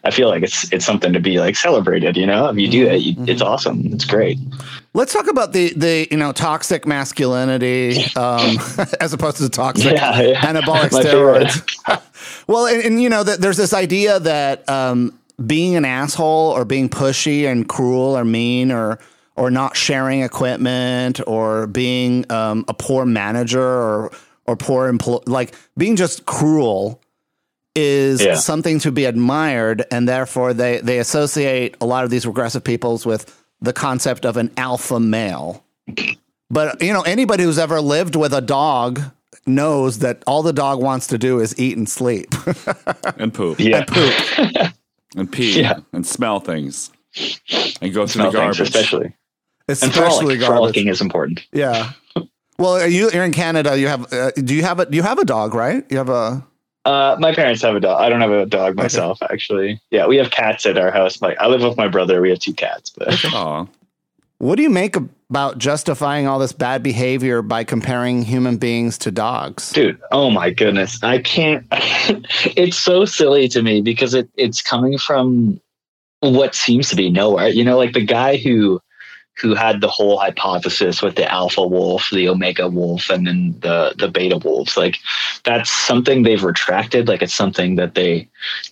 I 0.02 0.10
feel 0.10 0.28
like 0.28 0.42
it's 0.42 0.72
it's 0.72 0.84
something 0.84 1.12
to 1.12 1.20
be 1.20 1.38
like 1.38 1.56
celebrated. 1.56 2.16
You 2.16 2.26
know, 2.26 2.48
if 2.48 2.56
you 2.56 2.68
do 2.68 2.86
mm-hmm. 2.86 2.94
it, 2.94 3.02
you, 3.02 3.12
it's 3.26 3.42
mm-hmm. 3.42 3.52
awesome. 3.52 3.86
It's 3.92 4.06
great. 4.06 4.38
Let's 4.96 5.12
talk 5.12 5.26
about 5.26 5.52
the 5.52 5.72
the 5.74 6.06
you 6.10 6.16
know 6.16 6.30
toxic 6.32 6.86
masculinity 6.86 8.04
um, 8.16 8.58
as 9.00 9.12
opposed 9.12 9.38
to 9.38 9.48
toxic 9.48 9.92
Yeah, 9.92 10.20
yeah. 10.20 10.40
anabolic 10.40 10.90
steroids. 10.90 12.44
well, 12.46 12.66
and, 12.66 12.80
and 12.82 13.02
you 13.02 13.08
know 13.08 13.24
that 13.24 13.40
there's 13.40 13.56
this 13.56 13.72
idea 13.74 14.20
that 14.20 14.68
um, 14.68 15.18
being 15.44 15.74
an 15.74 15.84
asshole 15.84 16.52
or 16.56 16.64
being 16.64 16.88
pushy 16.88 17.50
and 17.50 17.68
cruel 17.68 18.16
or 18.16 18.24
mean 18.24 18.70
or 18.70 19.00
or 19.36 19.50
not 19.50 19.76
sharing 19.76 20.22
equipment 20.22 21.20
or 21.26 21.66
being 21.66 22.30
um, 22.30 22.64
a 22.68 22.74
poor 22.74 23.04
manager 23.04 23.60
or 23.60 24.12
or 24.46 24.54
poor 24.56 24.86
employee, 24.86 25.24
like 25.26 25.54
being 25.76 25.96
just 25.96 26.24
cruel 26.24 27.00
is 27.74 28.22
Yeah. 28.24 28.36
something 28.36 28.78
to 28.80 28.92
be 28.92 29.06
admired, 29.06 29.84
and 29.90 30.08
therefore 30.08 30.54
they 30.54 30.78
they 30.78 31.00
associate 31.00 31.76
a 31.80 31.84
lot 31.86 32.04
of 32.04 32.10
these 32.10 32.24
regressive 32.26 32.62
peoples 32.62 33.04
with 33.04 33.40
the 33.64 33.72
concept 33.72 34.24
of 34.24 34.36
an 34.36 34.50
alpha 34.56 35.00
male. 35.00 35.64
But 36.50 36.82
you 36.82 36.92
know, 36.92 37.02
anybody 37.02 37.42
who's 37.44 37.58
ever 37.58 37.80
lived 37.80 38.16
with 38.16 38.32
a 38.32 38.40
dog 38.40 39.00
knows 39.46 39.98
that 40.00 40.22
all 40.26 40.42
the 40.42 40.52
dog 40.52 40.80
wants 40.82 41.06
to 41.08 41.18
do 41.18 41.40
is 41.40 41.58
eat 41.58 41.76
and 41.76 41.88
sleep 41.88 42.28
and 43.18 43.32
poop 43.34 43.58
Yeah. 43.58 43.78
and 43.78 43.86
poop. 43.88 44.72
and 45.16 45.30
pee 45.32 45.60
Yeah. 45.60 45.78
and 45.92 46.06
smell 46.06 46.40
things 46.40 46.90
and 47.80 47.92
go 47.92 48.06
through 48.06 48.22
Smell 48.22 48.30
the 48.32 48.38
garbage. 48.38 48.60
especially. 48.60 49.04
And 49.06 49.14
Especially 49.68 49.98
frolic. 50.36 50.40
garbage. 50.40 50.46
Frolicking 50.46 50.88
is 50.88 51.00
important. 51.00 51.46
Yeah. 51.52 51.92
Well, 52.58 52.74
are 52.74 52.86
you, 52.86 53.10
you're 53.12 53.24
in 53.24 53.32
Canada. 53.32 53.76
You 53.78 53.88
have. 53.88 54.12
Uh, 54.12 54.30
do 54.32 54.54
you 54.54 54.62
have 54.62 54.78
a? 54.78 54.86
You 54.90 55.02
have 55.02 55.18
a 55.18 55.24
dog, 55.24 55.54
right? 55.54 55.84
You 55.90 55.96
have 55.98 56.08
a. 56.10 56.46
Uh, 56.84 57.16
my 57.18 57.34
parents 57.34 57.62
have 57.62 57.76
a 57.76 57.80
dog. 57.80 58.00
I 58.00 58.08
don't 58.08 58.20
have 58.20 58.30
a 58.30 58.46
dog 58.46 58.76
myself, 58.76 59.22
actually. 59.22 59.80
Yeah, 59.90 60.06
we 60.06 60.16
have 60.18 60.30
cats 60.30 60.66
at 60.66 60.76
our 60.76 60.90
house. 60.90 61.22
Like 61.22 61.38
I 61.38 61.46
live 61.46 61.62
with 61.62 61.76
my 61.76 61.88
brother. 61.88 62.20
We 62.20 62.30
have 62.30 62.40
two 62.40 62.52
cats, 62.52 62.90
but 62.90 63.24
Aw. 63.32 63.66
What 64.38 64.56
do 64.56 64.62
you 64.62 64.68
make 64.68 64.96
about 65.30 65.58
justifying 65.58 66.26
all 66.26 66.38
this 66.38 66.52
bad 66.52 66.82
behavior 66.82 67.40
by 67.40 67.64
comparing 67.64 68.22
human 68.22 68.58
beings 68.58 68.98
to 68.98 69.10
dogs? 69.10 69.72
dude, 69.72 69.98
oh 70.12 70.30
my 70.30 70.50
goodness, 70.50 71.02
I 71.02 71.20
can't. 71.20 71.64
it's 71.70 72.76
so 72.76 73.06
silly 73.06 73.48
to 73.48 73.62
me 73.62 73.80
because 73.80 74.12
it 74.12 74.28
it's 74.36 74.60
coming 74.60 74.98
from 74.98 75.60
what 76.20 76.54
seems 76.54 76.90
to 76.90 76.96
be 76.96 77.10
nowhere. 77.10 77.48
You 77.48 77.64
know, 77.64 77.78
like 77.78 77.94
the 77.94 78.04
guy 78.04 78.36
who 78.36 78.80
who 79.40 79.54
had 79.54 79.80
the 79.80 79.88
whole 79.88 80.18
hypothesis 80.18 81.02
with 81.02 81.16
the 81.16 81.30
alpha 81.30 81.66
wolf, 81.66 82.08
the 82.12 82.28
omega 82.28 82.68
wolf, 82.68 83.10
and 83.10 83.26
then 83.26 83.56
the 83.60 83.94
the 83.98 84.08
beta 84.08 84.38
wolves. 84.38 84.76
Like 84.76 84.98
that's 85.42 85.70
something 85.70 86.22
they've 86.22 86.42
retracted. 86.42 87.08
Like 87.08 87.22
it's 87.22 87.34
something 87.34 87.74
that 87.76 87.94
they 87.94 88.28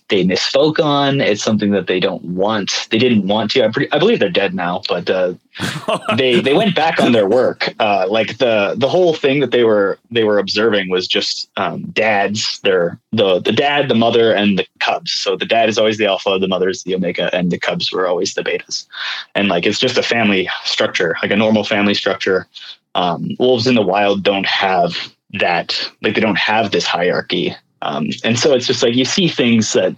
they 0.07 0.23
misspoke 0.23 0.83
on. 0.83 1.19
It's 1.19 1.43
something 1.43 1.71
that 1.71 1.87
they 1.87 1.99
don't 1.99 2.23
want. 2.23 2.87
They 2.91 2.97
didn't 2.97 3.27
want 3.27 3.51
to. 3.51 3.63
I, 3.63 3.71
I 3.91 3.99
believe 3.99 4.19
they're 4.19 4.29
dead 4.29 4.53
now, 4.53 4.81
but 4.87 5.09
uh, 5.09 5.33
they 6.17 6.39
they 6.39 6.53
went 6.53 6.75
back 6.75 7.01
on 7.01 7.11
their 7.11 7.27
work. 7.27 7.73
Uh, 7.79 8.05
like 8.09 8.37
the 8.37 8.75
the 8.77 8.89
whole 8.89 9.13
thing 9.13 9.41
that 9.41 9.51
they 9.51 9.65
were 9.65 9.99
they 10.11 10.23
were 10.23 10.39
observing 10.39 10.89
was 10.89 11.07
just 11.07 11.49
um, 11.57 11.83
dads. 11.91 12.59
They're 12.59 12.99
the 13.11 13.39
the 13.39 13.51
dad, 13.51 13.89
the 13.89 13.95
mother, 13.95 14.33
and 14.33 14.59
the 14.59 14.67
cubs. 14.83 15.11
So 15.11 15.35
the 15.35 15.45
dad 15.45 15.69
is 15.69 15.77
always 15.77 15.97
the 15.97 16.05
alpha, 16.05 16.37
the 16.39 16.47
mother 16.47 16.69
is 16.69 16.83
the 16.83 16.95
omega, 16.95 17.33
and 17.35 17.51
the 17.51 17.59
cubs 17.59 17.91
were 17.91 18.07
always 18.07 18.33
the 18.33 18.43
betas. 18.43 18.85
And 19.35 19.47
like 19.47 19.65
it's 19.65 19.79
just 19.79 19.97
a 19.97 20.03
family 20.03 20.49
structure, 20.63 21.15
like 21.21 21.31
a 21.31 21.35
normal 21.37 21.63
family 21.63 21.93
structure. 21.93 22.47
Um, 22.95 23.29
wolves 23.39 23.65
in 23.67 23.75
the 23.75 23.81
wild 23.81 24.23
don't 24.23 24.45
have 24.45 24.95
that. 25.39 25.89
Like 26.01 26.15
they 26.15 26.21
don't 26.21 26.37
have 26.37 26.71
this 26.71 26.85
hierarchy. 26.85 27.55
Um, 27.81 28.09
and 28.23 28.37
so 28.39 28.53
it's 28.53 28.67
just 28.67 28.83
like 28.83 28.95
you 28.95 29.05
see 29.05 29.27
things 29.27 29.73
that 29.73 29.95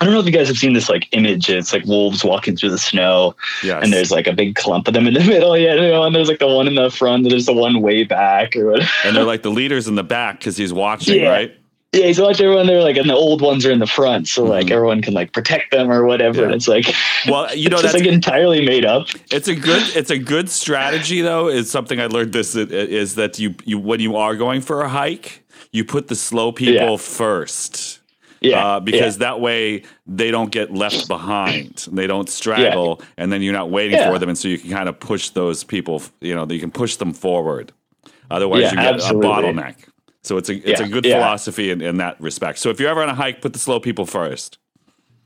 I 0.00 0.04
don't 0.04 0.14
know 0.14 0.20
if 0.20 0.26
you 0.26 0.32
guys 0.32 0.48
have 0.48 0.56
seen 0.58 0.72
this 0.72 0.88
like 0.88 1.06
image. 1.12 1.48
It's 1.48 1.72
like 1.72 1.84
wolves 1.84 2.24
walking 2.24 2.56
through 2.56 2.70
the 2.70 2.78
snow, 2.78 3.36
Yes. 3.62 3.84
and 3.84 3.92
there's 3.92 4.10
like 4.10 4.26
a 4.26 4.32
big 4.32 4.56
clump 4.56 4.88
of 4.88 4.94
them 4.94 5.06
in 5.06 5.14
the 5.14 5.20
middle. 5.34 5.56
Yeah, 5.56 5.74
you 5.74 5.88
know, 5.92 6.02
and 6.02 6.14
there's 6.14 6.28
like 6.28 6.40
the 6.40 6.48
one 6.48 6.66
in 6.66 6.74
the 6.74 6.90
front, 6.90 7.22
and 7.22 7.30
there's 7.30 7.46
the 7.46 7.52
one 7.52 7.80
way 7.80 8.02
back, 8.02 8.56
or 8.56 8.66
whatever. 8.72 8.90
and 9.04 9.14
they're 9.14 9.22
like 9.24 9.42
the 9.42 9.50
leaders 9.50 9.86
in 9.86 9.94
the 9.94 10.02
back 10.02 10.40
because 10.40 10.56
he's 10.56 10.72
watching, 10.72 11.14
Yeah. 11.20 11.28
right? 11.30 11.54
Yeah, 11.94 12.06
he's 12.06 12.18
watching 12.18 12.46
everyone 12.46 12.66
there, 12.66 12.80
like, 12.82 12.96
and 12.96 13.08
the 13.10 13.14
old 13.14 13.42
ones 13.42 13.66
are 13.66 13.70
in 13.70 13.78
the 13.78 13.86
front, 13.86 14.26
so 14.26 14.44
like 14.44 14.68
Mhm. 14.68 14.70
everyone 14.72 15.02
can 15.02 15.12
like 15.12 15.32
protect 15.32 15.72
them 15.72 15.90
or 15.92 16.06
whatever. 16.06 16.48
Yeah. 16.48 16.54
It's 16.54 16.66
like, 16.66 16.86
Well, 17.28 17.54
you 17.54 17.68
know 17.70 17.82
that's 17.82 17.92
like 17.92 18.06
entirely 18.06 18.64
made 18.64 18.86
up. 18.86 19.08
it's 19.30 19.46
a 19.48 19.54
good 19.54 19.82
it's 19.94 20.10
a 20.10 20.16
good 20.18 20.48
strategy 20.48 21.20
though. 21.20 21.48
Is 21.48 21.70
something 21.70 22.00
I 22.00 22.06
learned 22.06 22.32
this 22.32 22.56
is 22.56 23.14
that 23.16 23.38
you 23.38 23.54
you 23.66 23.78
when 23.78 24.00
you 24.00 24.16
are 24.16 24.34
going 24.36 24.62
for 24.62 24.80
a 24.80 24.88
hike, 24.88 25.44
you 25.70 25.84
put 25.84 26.08
the 26.08 26.14
slow 26.14 26.50
people 26.50 26.74
Yeah. 26.92 26.96
first. 26.96 27.98
Yeah, 28.40 28.66
uh, 28.76 28.80
because 28.80 29.18
that 29.18 29.40
way 29.40 29.82
they 30.06 30.30
don't 30.32 30.50
get 30.50 30.72
left 30.74 31.06
behind. 31.08 31.86
They 31.92 32.06
don't 32.08 32.28
straggle, 32.28 33.00
and 33.18 33.30
then 33.30 33.40
you're 33.42 33.52
not 33.52 33.70
waiting 33.70 33.98
Yeah. 33.98 34.10
for 34.10 34.18
them, 34.18 34.30
and 34.30 34.36
so 34.38 34.48
you 34.48 34.58
can 34.58 34.70
kind 34.70 34.88
of 34.88 34.98
push 34.98 35.28
those 35.28 35.62
people. 35.62 36.02
You 36.22 36.34
know, 36.34 36.46
you 36.50 36.58
can 36.58 36.72
push 36.72 36.96
them 36.96 37.12
forward. 37.12 37.70
Otherwise, 38.32 38.62
Yeah, 38.62 38.70
you 38.70 38.76
get 38.78 38.94
absolutely. 38.94 39.28
a 39.28 39.30
bottleneck. 39.30 39.74
So 40.22 40.36
it's 40.36 40.48
a 40.48 40.54
it's 40.70 40.80
a 40.80 40.88
good 40.88 41.04
yeah. 41.04 41.16
philosophy 41.16 41.70
in, 41.70 41.80
in 41.80 41.96
that 41.98 42.20
respect. 42.20 42.58
So 42.58 42.70
if 42.70 42.78
you're 42.78 42.90
ever 42.90 43.02
on 43.02 43.08
a 43.08 43.14
hike, 43.14 43.40
put 43.40 43.52
the 43.52 43.58
slow 43.58 43.80
people 43.80 44.06
first. 44.06 44.58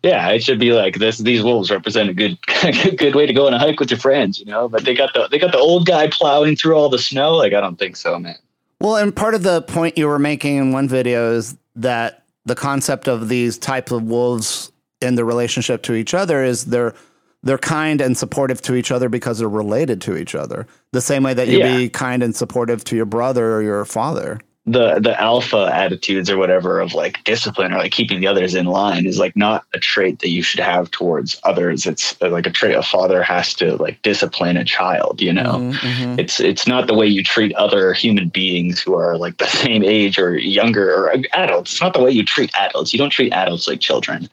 yeah, 0.02 0.28
it 0.30 0.42
should 0.42 0.58
be 0.58 0.72
like 0.72 0.96
this. 0.98 1.18
These 1.18 1.42
wolves 1.42 1.70
represent 1.70 2.08
a 2.08 2.14
good, 2.14 2.38
good 2.96 3.14
way 3.14 3.26
to 3.26 3.32
go 3.34 3.46
on 3.46 3.54
a 3.54 3.58
hike 3.58 3.78
with 3.80 3.90
your 3.90 3.98
friends, 4.00 4.38
you 4.38 4.46
know. 4.46 4.68
But 4.68 4.84
they 4.84 4.94
got 4.94 5.12
the 5.14 5.28
they 5.28 5.38
got 5.38 5.52
the 5.52 5.58
old 5.58 5.86
guy 5.86 6.08
plowing 6.08 6.56
through 6.56 6.76
all 6.76 6.88
the 6.88 6.98
snow. 6.98 7.34
Like 7.34 7.52
I 7.52 7.60
don't 7.60 7.78
think 7.78 7.96
so, 7.96 8.18
man. 8.18 8.36
Well, 8.80 8.96
and 8.96 9.14
part 9.14 9.34
of 9.34 9.42
the 9.42 9.62
point 9.62 9.96
you 9.98 10.06
were 10.06 10.18
making 10.18 10.56
in 10.56 10.72
one 10.72 10.88
video 10.88 11.32
is 11.32 11.56
that 11.76 12.24
the 12.44 12.54
concept 12.54 13.08
of 13.08 13.28
these 13.28 13.58
types 13.58 13.90
of 13.92 14.02
wolves 14.04 14.70
in 15.02 15.14
the 15.16 15.24
relationship 15.24 15.82
to 15.82 15.94
each 15.94 16.14
other 16.14 16.42
is 16.44 16.66
they're 16.66 16.94
they're 17.42 17.58
kind 17.58 18.00
and 18.00 18.16
supportive 18.16 18.60
to 18.62 18.74
each 18.74 18.90
other 18.90 19.08
because 19.08 19.38
they're 19.38 19.48
related 19.48 20.00
to 20.02 20.16
each 20.16 20.34
other. 20.34 20.66
The 20.92 21.00
same 21.00 21.22
way 21.22 21.34
that 21.34 21.48
you'd 21.48 21.58
Yeah. 21.60 21.76
be 21.76 21.88
kind 21.88 22.22
and 22.22 22.34
supportive 22.34 22.82
to 22.84 22.96
your 22.96 23.04
brother 23.04 23.54
or 23.54 23.62
your 23.62 23.84
father. 23.84 24.40
The 24.66 24.98
the 24.98 25.18
alpha 25.20 25.70
attitudes 25.72 26.28
or 26.28 26.36
whatever 26.36 26.80
of 26.80 26.92
like 26.92 27.22
discipline 27.22 27.72
or 27.72 27.78
like 27.78 27.92
keeping 27.92 28.20
the 28.20 28.26
others 28.26 28.54
in 28.54 28.66
line 28.66 29.06
is 29.06 29.18
like 29.18 29.36
not 29.36 29.64
a 29.72 29.78
trait 29.78 30.18
that 30.18 30.30
you 30.30 30.42
should 30.42 30.58
have 30.58 30.90
towards 30.90 31.40
others. 31.44 31.86
It's 31.86 32.20
uh, 32.20 32.30
like 32.30 32.46
a 32.46 32.50
trait 32.50 32.74
a 32.74 32.82
father 32.82 33.22
has 33.22 33.54
to 33.54 33.76
like 33.76 34.02
discipline 34.02 34.56
a 34.56 34.64
child 34.64 35.20
you 35.20 35.32
know? 35.32 35.58
Mhm. 35.58 36.18
it's 36.18 36.40
it's 36.40 36.66
not 36.66 36.88
the 36.88 36.94
way 36.94 37.06
you 37.06 37.22
treat 37.22 37.54
other 37.54 37.92
human 37.92 38.28
beings 38.28 38.80
who 38.80 38.94
are 38.94 39.16
like 39.16 39.38
the 39.38 39.46
same 39.64 39.84
age 39.84 40.18
or 40.18 40.36
younger 40.36 40.92
or 40.92 41.14
adults. 41.32 41.72
It's 41.72 41.80
not 41.80 41.94
the 41.94 42.02
way 42.02 42.10
you 42.10 42.24
treat 42.24 42.52
adults. 42.58 42.92
You 42.92 42.98
don't 42.98 43.10
treat 43.10 43.32
adults 43.32 43.68
like 43.68 43.80
children 43.80 44.28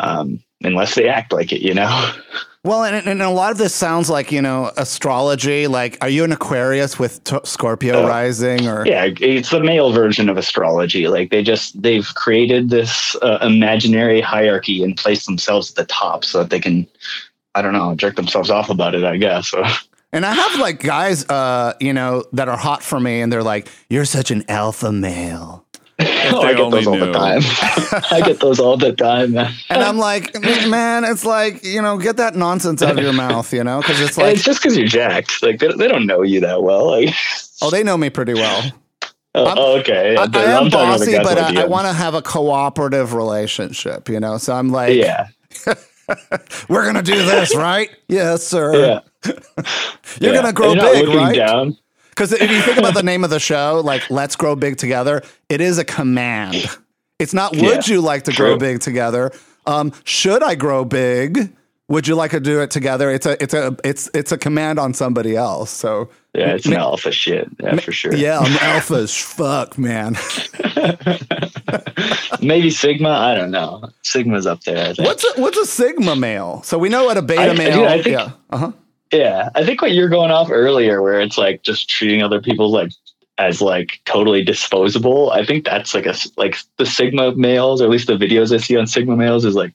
um 0.00 0.42
unless 0.62 0.94
they 0.94 1.08
act 1.08 1.32
like 1.32 1.52
it 1.52 1.62
you 1.62 1.74
know 1.74 2.12
Well, 2.66 2.82
and, 2.82 3.06
and 3.06 3.22
a 3.22 3.30
lot 3.30 3.52
of 3.52 3.58
this 3.58 3.72
sounds 3.74 4.10
like, 4.10 4.32
you 4.32 4.42
know, 4.42 4.72
astrology. 4.76 5.68
Like, 5.68 5.98
are 6.00 6.08
you 6.08 6.24
an 6.24 6.32
Aquarius 6.32 6.98
with 6.98 7.22
t- 7.22 7.38
Scorpio 7.44 8.04
Uh, 8.04 8.08
rising 8.08 8.66
or? 8.66 8.84
yeah 8.86 9.08
it's 9.20 9.50
the 9.50 9.60
male 9.60 9.92
version 9.92 10.28
of 10.28 10.36
astrology 10.36 11.06
like 11.08 11.30
they 11.30 11.42
just 11.42 11.80
they've 11.80 12.12
created 12.14 12.70
this 12.70 13.14
uh, 13.22 13.38
imaginary 13.40 14.20
hierarchy 14.20 14.82
and 14.82 14.96
placed 14.96 15.26
themselves 15.26 15.70
at 15.70 15.76
the 15.76 15.84
top 15.84 16.24
so 16.24 16.38
that 16.38 16.50
they 16.50 16.58
can 16.60 16.86
i 17.54 17.62
don't 17.62 17.72
know 17.72 17.94
jerk 17.94 18.16
themselves 18.16 18.50
off 18.50 18.68
about 18.68 18.94
it 18.94 19.04
i 19.04 19.16
guess 19.16 19.54
And 20.12 20.24
I 20.24 20.32
have 20.32 20.60
like 20.60 20.80
guys, 20.80 21.28
uh, 21.28 21.74
you 21.78 21.92
know, 21.92 22.24
that 22.32 22.48
are 22.48 22.56
hot 22.56 22.82
for 22.82 22.98
me 22.98 23.20
and 23.20 23.30
they're 23.30 23.42
like, 23.42 23.68
you're 23.90 24.06
such 24.06 24.30
an 24.30 24.44
alpha 24.48 24.90
male. 24.90 25.65
Oh, 25.98 26.42
i 26.42 26.52
get 26.54 26.70
those 26.70 26.86
all 26.86 26.94
only 26.94 27.06
the 27.06 27.12
time 27.12 27.40
i 28.10 28.20
get 28.20 28.40
those 28.40 28.60
all 28.60 28.76
the 28.76 28.92
time 28.92 29.32
man. 29.32 29.52
And 29.70 29.82
I'm 29.82 29.96
like, 29.96 30.34
man, 30.42 31.04
it's 31.04 31.24
like, 31.24 31.64
you 31.64 31.80
know, 31.80 31.96
get 31.98 32.18
that 32.18 32.34
nonsense 32.34 32.82
out 32.82 32.96
of 32.98 33.02
your 33.02 33.12
mouth, 33.14 33.50
you 33.52 33.64
know, 33.64 33.78
because 33.80 34.00
it's 34.00 34.18
And 34.18 34.26
like, 34.26 34.34
it's 34.36 34.44
just 34.44 34.60
because 34.60 34.76
you're 34.76 34.86
jacked 34.88 35.42
like 35.42 35.58
they, 35.60 35.68
they 35.68 35.88
don't 35.88 36.06
know 36.06 36.22
you 36.22 36.40
that 36.40 36.62
well 36.62 36.90
like 36.90 37.14
oh, 37.62 37.70
they 37.70 37.82
know 37.82 37.96
me 37.96 38.10
pretty 38.10 38.34
well. 38.34 38.62
oh, 39.34 39.44
I'm- 39.46 39.58
okay 39.80 40.16
I, 40.16 40.22
I 40.22 40.24
I'm 40.58 40.64
am 40.64 40.70
talking 40.70 40.88
about 40.88 40.98
the 41.00 41.06
bossy, 41.06 41.18
but 41.22 41.38
I, 41.38 41.62
I 41.62 41.64
want 41.66 41.86
to 41.86 41.92
have 41.94 42.14
a 42.14 42.22
cooperative 42.22 43.14
relationship, 43.14 44.08
you 44.10 44.20
know? 44.20 44.36
So 44.38 44.54
I'm 44.54 44.70
like, 44.70 44.94
yeah 44.94 45.28
we're 46.68 46.82
going 46.84 46.94
to 46.96 47.02
do 47.02 47.24
this, 47.24 47.54
right? 47.56 47.90
yes, 48.08 48.46
sir. 48.46 49.00
yeah 49.24 49.32
You're 50.20 50.32
Yeah. 50.32 50.32
going 50.34 50.46
to 50.46 50.52
grow 50.52 50.72
And 50.72 50.80
you're 50.98 51.06
big, 51.06 51.08
right? 51.16 51.36
down 51.36 51.76
Because 52.16 52.32
if 52.32 52.50
you 52.50 52.62
think 52.62 52.78
about 52.78 52.94
the 52.94 53.02
name 53.12 53.24
of 53.24 53.30
the 53.30 53.38
show, 53.38 53.82
like 53.84 54.08
"Let's 54.10 54.36
Grow 54.36 54.56
Big 54.56 54.78
Together," 54.78 55.22
it 55.50 55.60
is 55.60 55.76
a 55.78 55.84
command. 55.84 56.66
It's 57.18 57.34
not 57.34 57.52
"Would 57.56 57.86
Yeah, 57.88 57.94
you 57.94 58.00
like 58.00 58.22
to 58.24 58.32
grow 58.32 58.56
big 58.56 58.80
together?" 58.80 59.32
Um, 59.66 59.92
should 60.04 60.42
I 60.42 60.54
grow 60.54 60.84
big? 60.86 61.52
Would 61.88 62.08
you 62.08 62.14
like 62.16 62.30
to 62.32 62.40
do 62.40 62.60
it 62.62 62.70
together? 62.70 63.10
It's 63.10 63.26
a 63.26 63.40
it's 63.42 63.52
a 63.54 63.76
it's 63.84 64.08
it's 64.14 64.32
a 64.32 64.38
command 64.38 64.78
on 64.78 64.94
somebody 64.94 65.36
else. 65.36 65.70
So 65.70 66.08
yeah 66.34 66.54
it's 66.54 66.66
an 66.66 66.74
alpha 66.74 67.12
shit 67.12 67.48
yeah 67.62 67.76
for 67.76 67.92
sure 67.92 68.14
yeah, 68.14 68.38
I'm 68.40 68.56
alpha 68.60 68.94
as 68.94 69.16
fuck, 69.16 69.78
man. 69.78 70.16
maybe 72.42 72.68
sigma 72.70 73.08
i 73.08 73.34
don't 73.34 73.50
know 73.50 73.88
sigma's 74.02 74.46
up 74.46 74.60
there 74.64 74.90
I 74.90 74.92
think. 74.92 75.06
What's 75.06 75.24
a, 75.24 75.40
what's 75.40 75.56
a 75.56 75.64
sigma 75.66 76.14
male? 76.16 76.62
So 76.62 76.76
we 76.78 76.88
know 76.88 77.04
what 77.04 77.16
a 77.16 77.22
beta 77.22 77.50
I- 77.52 77.54
male. 77.54 77.78
do- 77.78 77.84
I 77.86 78.02
think- 78.02 78.06
yeah. 78.18 78.30
Uh 78.50 78.56
huh. 78.58 78.72
Yeah, 79.12 79.50
I 79.54 79.64
think 79.64 79.82
what 79.82 79.92
you're 79.92 80.08
going 80.08 80.30
off 80.30 80.50
earlier, 80.50 81.00
where 81.00 81.20
it's 81.20 81.38
like 81.38 81.62
just 81.62 81.88
treating 81.88 82.22
other 82.22 82.40
people 82.40 82.70
like 82.70 82.92
as 83.38 83.60
like 83.60 84.00
totally 84.04 84.42
disposable. 84.42 85.30
I 85.30 85.44
think 85.44 85.64
that's 85.64 85.94
like 85.94 86.06
a 86.06 86.14
like 86.36 86.56
the 86.78 86.86
Sigma 86.86 87.34
males, 87.36 87.80
or 87.80 87.84
at 87.84 87.90
least 87.90 88.06
the 88.06 88.16
videos 88.16 88.52
I 88.52 88.58
see 88.58 88.76
on 88.76 88.86
Sigma 88.86 89.16
males, 89.16 89.44
is 89.44 89.54
like 89.54 89.74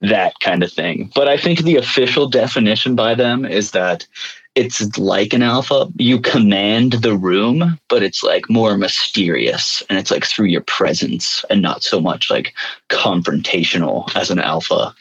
that 0.00 0.38
kind 0.40 0.62
of 0.62 0.72
thing. 0.72 1.10
But 1.14 1.28
I 1.28 1.36
think 1.36 1.60
the 1.60 1.76
official 1.76 2.28
definition 2.28 2.94
by 2.94 3.14
them 3.14 3.44
is 3.44 3.72
that 3.72 4.06
it's 4.54 4.98
like 4.98 5.32
an 5.32 5.42
alpha. 5.42 5.88
You 5.96 6.20
command 6.20 6.92
the 6.94 7.16
room, 7.16 7.78
but 7.88 8.02
it's 8.02 8.22
like 8.22 8.48
more 8.50 8.76
mysterious, 8.76 9.82
and 9.88 9.98
it's 9.98 10.10
like 10.10 10.24
through 10.26 10.46
your 10.46 10.60
presence, 10.62 11.44
and 11.48 11.62
not 11.62 11.82
so 11.82 12.00
much 12.00 12.30
like 12.30 12.52
confrontational 12.90 14.14
as 14.16 14.30
an 14.30 14.38
alpha. 14.38 14.94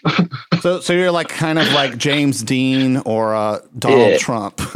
So 0.62 0.80
so 0.80 0.94
you're 0.94 1.12
like 1.12 1.30
kind 1.30 1.60
of 1.60 1.72
like 1.74 1.98
James 1.98 2.44
Dean 2.44 2.98
or 2.98 3.36
uh, 3.36 3.60
Donald 3.78 4.12
Yeah. 4.12 4.18
Trump. 4.18 4.62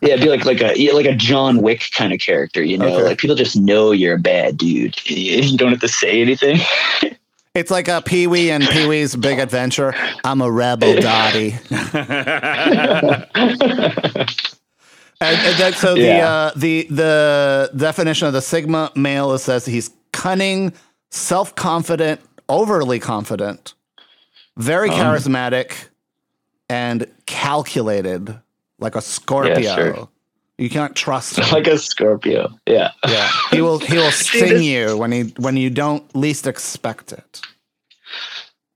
Yeah, 0.00 0.16
be 0.16 0.28
like 0.28 0.44
like 0.44 0.60
a 0.60 0.78
yeah, 0.78 0.92
like 0.92 1.06
a 1.06 1.14
John 1.14 1.62
Wick 1.62 1.84
kind 1.94 2.12
of 2.12 2.20
character, 2.20 2.62
you 2.62 2.76
know. 2.76 2.86
Okay. 2.94 3.02
Like 3.04 3.18
people 3.18 3.36
just 3.36 3.56
know 3.56 3.90
you're 3.90 4.16
a 4.16 4.18
bad 4.18 4.58
dude. 4.58 4.94
You 5.08 5.16
you 5.42 5.56
don't 5.56 5.70
have 5.70 5.80
to 5.80 5.88
say 5.88 6.20
anything. 6.20 6.58
It's 7.54 7.70
like 7.70 7.86
a 7.86 8.02
Pee 8.02 8.26
Wee 8.26 8.50
and 8.50 8.64
Pee 8.64 8.88
Wee's 8.88 9.14
Big 9.14 9.38
Adventure. 9.38 9.94
I'm 10.24 10.40
a 10.40 10.50
rebel, 10.50 10.96
Dottie. 11.00 11.54
And, 15.20 15.38
and 15.46 15.56
then, 15.58 15.72
so 15.74 15.94
the 15.94 16.00
Yeah. 16.02 16.28
uh, 16.28 16.52
the 16.56 16.86
the 16.90 17.70
definition 17.76 18.26
of 18.26 18.34
the 18.34 18.42
Sigma 18.42 18.90
male 18.96 19.32
is 19.32 19.42
says 19.42 19.64
he's 19.64 19.90
cunning, 20.12 20.72
self 21.12 21.54
confident, 21.54 22.20
overly 22.48 22.98
confident, 22.98 23.74
very 24.58 24.90
Um. 24.90 24.96
charismatic, 24.96 25.88
and 26.68 27.06
calculated, 27.26 28.36
like 28.80 28.96
a 28.96 29.00
Scorpio. 29.00 29.74
sure. 29.74 30.08
You 30.58 30.70
can't 30.70 30.94
trust 30.94 31.36
him. 31.38 31.50
like 31.52 31.66
a 31.66 31.78
Scorpio. 31.78 32.48
Yeah. 32.66 32.92
yeah, 33.08 33.28
he 33.50 33.60
will 33.60 33.78
he 33.80 33.96
will 33.96 34.10
sting 34.26 34.62
you 34.62 34.96
when 34.96 35.10
he 35.12 35.22
when 35.38 35.56
you 35.56 35.70
don't 35.70 36.14
least 36.16 36.46
expect 36.46 37.12
it. 37.12 37.40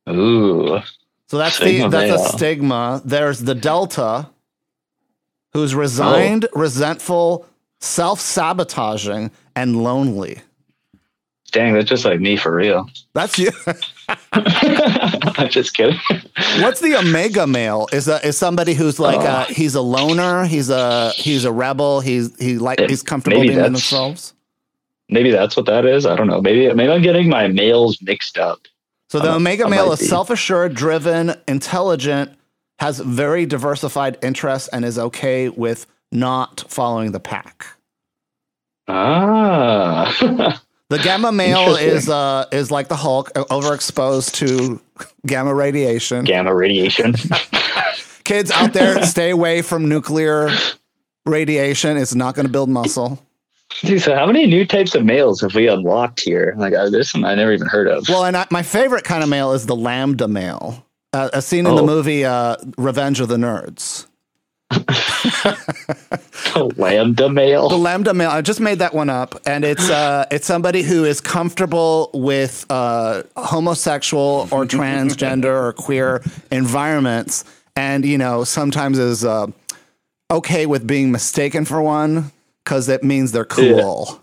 Ooh. 0.09 0.81
So 1.29 1.37
that's 1.39 1.57
Stigma 1.57 1.85
the 1.85 1.89
that's 1.91 2.11
male. 2.11 2.25
a 2.27 2.29
stigma. 2.31 3.03
There's 3.05 3.41
the 3.41 3.55
delta, 3.55 4.31
who's 5.53 5.75
resigned, 5.75 6.47
Oh. 6.47 6.61
resentful, 6.61 7.47
self-sabotaging, 7.81 9.31
and 9.55 9.83
lonely. 9.85 10.41
Dang, 11.51 11.73
that's 11.75 11.89
just 11.89 12.05
like 12.05 12.21
me 12.21 12.37
for 12.37 12.55
real. 12.55 12.89
That's 13.15 13.39
you. 13.39 13.51
I'm 14.33 15.49
just 15.49 15.75
kidding. 15.75 15.99
What's 16.61 16.81
the 16.81 16.97
omega 16.99 17.47
male? 17.47 17.89
Is 17.93 18.07
a, 18.09 18.25
is 18.27 18.37
somebody 18.37 18.75
who's 18.75 19.01
like 19.01 19.21
uh, 19.21 19.47
Oh. 19.49 19.53
he's 19.53 19.75
a 19.75 19.81
loner, 19.81 20.45
he's 20.45 20.69
a 20.69 21.11
he's 21.11 21.45
a 21.45 21.53
rebel, 21.53 22.01
he's 22.01 22.37
he 22.39 22.59
like 22.59 22.81
he's 22.81 23.03
comfortable 23.03 23.41
being 23.41 23.57
themselves. 23.57 24.35
Maybe 25.09 25.31
that's 25.31 25.57
what 25.57 25.65
that 25.67 25.87
is. 25.87 26.05
I 26.05 26.17
don't 26.17 26.27
know. 26.27 26.41
Maybe 26.43 26.73
maybe 26.75 26.93
I'm 26.93 27.03
getting 27.03 27.29
my 27.31 27.49
males 27.49 27.99
mixed 28.03 28.37
up. 28.37 28.61
So 29.09 29.19
the 29.19 29.33
omega 29.33 29.67
male 29.69 29.91
is 29.93 30.07
self-assured, 30.07 30.75
driven, 30.75 31.35
intelligent, 31.49 32.31
has 32.79 33.01
very 33.01 33.47
diversified 33.47 34.19
interests, 34.23 34.69
and 34.69 34.85
is 34.85 34.99
okay 34.99 35.49
with 35.49 35.87
not 36.13 36.65
following 36.69 37.13
the 37.13 37.21
pack. 37.21 37.65
Ah. 38.87 40.61
The 40.91 40.99
gamma 40.99 41.33
male 41.33 41.77
is 41.81 42.09
uh 42.09 42.47
is 42.53 42.71
like 42.71 42.89
the 42.89 42.97
Hulk, 42.97 43.31
overexposed 43.35 44.33
to 44.37 44.81
gamma 45.27 45.55
radiation. 45.55 46.25
Gamma 46.25 46.55
radiation. 46.55 47.15
Kids 48.25 48.51
out 48.51 48.73
there, 48.75 49.03
stay 49.05 49.31
away 49.31 49.63
from 49.63 49.89
nuclear 49.89 50.51
radiation. 51.25 51.97
It's 51.97 52.15
not 52.15 52.35
going 52.35 52.47
to 52.47 52.53
build 52.53 52.69
muscle. 52.69 53.25
Dude, 53.83 54.01
so 54.03 54.15
how 54.15 54.27
many 54.27 54.47
new 54.47 54.67
types 54.67 54.95
of 54.95 55.05
males 55.05 55.41
have 55.43 55.55
we 55.55 55.67
unlocked 55.69 56.21
here? 56.21 56.55
Like, 56.59 56.73
uh, 56.75 56.89
there's 56.91 57.11
some 57.11 57.25
I 57.25 57.35
never 57.35 57.53
even 57.53 57.69
heard 57.69 57.87
of. 57.87 58.07
Well, 58.09 58.25
and 58.25 58.37
I, 58.37 58.47
my 58.51 58.63
favorite 58.63 59.05
kind 59.05 59.23
of 59.23 59.29
male 59.29 59.53
is 59.53 59.67
the 59.67 59.77
lambda 59.77 60.27
male, 60.29 60.85
uh, 61.15 61.29
as 61.33 61.47
seen 61.47 61.67
in 61.67 61.75
the 61.75 61.83
Oh. 61.83 61.87
movie 61.87 62.25
uh, 62.25 62.57
Revenge 62.77 63.21
of 63.21 63.29
the 63.29 63.37
Nerds. 63.37 64.07
Lambda 66.77 67.29
male. 67.29 67.69
The 67.69 67.79
lambda 67.79 68.15
male. 68.15 68.31
I 68.31 68.41
just 68.43 68.61
made 68.61 68.79
that 68.81 68.95
one 68.95 69.11
up, 69.11 69.41
and 69.47 69.65
it's 69.65 69.89
uh, 69.89 70.27
it's 70.31 70.47
somebody 70.47 70.83
who 70.83 71.05
is 71.05 71.21
comfortable 71.21 72.11
with 72.13 72.67
uh, 72.71 73.23
homosexual 73.37 74.49
or 74.51 74.65
transgender 74.67 75.69
or 75.69 75.73
queer 75.73 76.23
environments, 76.51 77.45
and 77.77 78.05
you 78.05 78.19
know 78.19 78.45
sometimes 78.45 78.99
is 78.99 79.25
uh, 79.25 79.47
okay 80.31 80.67
with 80.67 80.87
being 80.87 81.11
mistaken 81.11 81.65
for 81.65 81.81
one 81.81 82.33
because 82.65 82.89
it 82.89 83.03
means 83.03 83.33
they're 83.33 83.45
cool. 83.45 84.23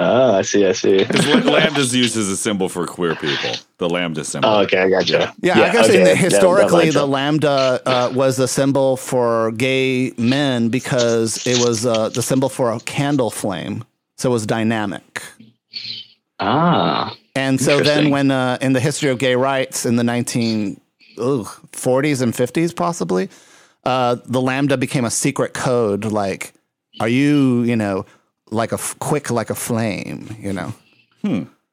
Ah, 0.00 0.36
I 0.36 0.42
see, 0.42 0.64
I 0.64 0.72
see. 0.72 1.04
Lambda's 1.04 1.94
used 1.94 2.16
as 2.16 2.28
a 2.28 2.36
symbol 2.36 2.68
for 2.68 2.86
queer 2.86 3.16
people. 3.16 3.50
The 3.78 3.88
lambda 3.90 4.24
symbol. 4.24 4.48
Oh, 4.48 4.60
okay, 4.60 4.78
I 4.78 4.90
gotcha. 4.90 5.34
Yeah, 5.42 5.60
I 5.60 5.72
guess 5.72 5.88
okay, 5.88 5.98
that- 5.98 6.04
that 6.04 6.16
historically, 6.16 6.84
lines 6.84 6.94
the 6.94 7.06
lambda 7.06 7.82
uh, 7.84 8.12
was 8.14 8.38
a 8.38 8.46
symbol 8.46 8.96
for 8.96 9.50
gay 9.52 10.12
men 10.16 10.68
because 10.68 11.44
it 11.46 11.58
was 11.66 11.84
uh, 11.84 12.10
the 12.10 12.22
symbol 12.22 12.48
for 12.48 12.70
a 12.72 12.78
candle 12.80 13.30
flame, 13.30 13.84
so 14.16 14.30
it 14.30 14.32
was 14.32 14.46
dynamic. 14.46 15.20
Ah, 16.40 17.16
And 17.34 17.60
so 17.60 17.80
then, 17.80 18.10
when 18.10 18.30
uh, 18.30 18.58
in 18.60 18.72
the 18.74 18.80
history 18.80 19.10
of 19.10 19.18
gay 19.18 19.34
rights 19.34 19.84
in 19.84 19.96
the 19.96 20.04
1940s 20.04 22.22
and 22.22 22.32
50s, 22.32 22.76
possibly, 22.76 23.28
uh, 23.84 24.16
the 24.26 24.40
lambda 24.40 24.76
became 24.76 25.04
a 25.04 25.10
secret 25.10 25.54
code. 25.54 26.04
Like, 26.04 26.52
are 27.00 27.08
you, 27.08 27.62
you 27.62 27.74
know, 27.76 28.06
like 28.50 28.72
a 28.72 28.76
f- 28.76 28.96
quick 28.98 29.30
like 29.30 29.50
a 29.50 29.54
flame, 29.54 30.36
you 30.40 30.52
know? 30.52 30.72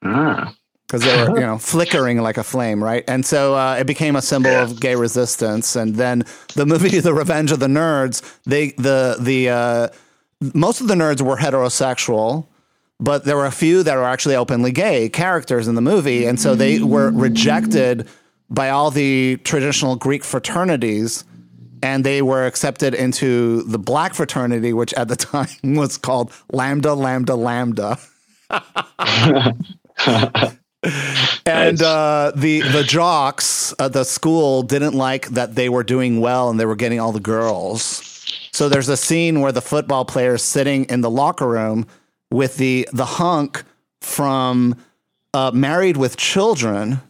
ah. 0.03 0.53
because 0.87 1.01
they 1.03 1.17
were, 1.17 1.39
you 1.39 1.45
know, 1.45 1.57
flickering 1.57 2.21
like 2.21 2.37
a 2.37 2.43
flame, 2.43 2.83
right? 2.83 3.03
And 3.07 3.25
so 3.25 3.55
uh, 3.55 3.75
it 3.79 3.87
became 3.87 4.15
a 4.15 4.21
symbol 4.21 4.51
of 4.51 4.79
gay 4.79 4.95
resistance. 4.95 5.75
And 5.75 5.95
then 5.95 6.23
the 6.55 6.65
movie 6.65 6.99
The 6.99 7.13
Revenge 7.13 7.51
of 7.51 7.59
the 7.59 7.67
Nerds, 7.67 8.21
they 8.45 8.71
the 8.71 9.17
the 9.19 9.49
uh, 9.49 9.87
most 10.53 10.81
of 10.81 10.87
the 10.87 10.95
nerds 10.95 11.21
were 11.21 11.37
heterosexual, 11.37 12.45
but 12.99 13.25
there 13.25 13.35
were 13.37 13.45
a 13.45 13.51
few 13.51 13.83
that 13.83 13.95
were 13.95 14.03
actually 14.03 14.35
openly 14.35 14.71
gay 14.71 15.09
characters 15.09 15.67
in 15.67 15.75
the 15.75 15.81
movie, 15.81 16.25
and 16.25 16.39
so 16.39 16.55
they 16.55 16.79
were 16.81 17.09
rejected 17.11 18.07
by 18.49 18.69
all 18.69 18.91
the 18.91 19.37
traditional 19.37 19.95
Greek 19.95 20.23
fraternities. 20.23 21.23
And 21.85 22.03
they 22.03 22.23
were 22.23 22.47
accepted 22.47 22.95
into 22.95 23.61
the 23.61 23.77
black 23.77 24.15
fraternity, 24.15 24.73
which 24.73 24.91
at 24.95 25.07
the 25.07 25.15
time 25.33 25.75
was 25.75 25.97
called 25.97 26.33
Lambda 26.51 26.95
Lambda 26.95 27.35
Lambda. 27.35 27.99
and 31.45 31.81
uh, 31.81 32.31
the 32.35 32.61
the 32.61 32.83
jocks 32.87 33.73
at 33.79 33.93
the 33.93 34.03
school 34.03 34.63
didn't 34.63 34.95
like 34.95 35.27
that 35.29 35.53
they 35.53 35.69
were 35.69 35.83
doing 35.83 36.19
well 36.21 36.49
and 36.49 36.59
they 36.59 36.65
were 36.65 36.75
getting 36.75 36.99
all 36.99 37.11
the 37.11 37.19
girls. 37.19 38.11
So 38.51 38.67
there's 38.67 38.89
a 38.89 38.97
scene 38.97 39.41
where 39.41 39.51
the 39.51 39.61
football 39.61 40.05
player's 40.05 40.41
sitting 40.41 40.85
in 40.85 41.01
the 41.01 41.09
locker 41.09 41.47
room 41.47 41.85
with 42.31 42.57
the 42.57 42.87
the 42.93 43.05
hunk 43.05 43.63
from 44.01 44.75
uh, 45.35 45.51
Married 45.53 45.97
with 45.97 46.17
Children. 46.17 47.01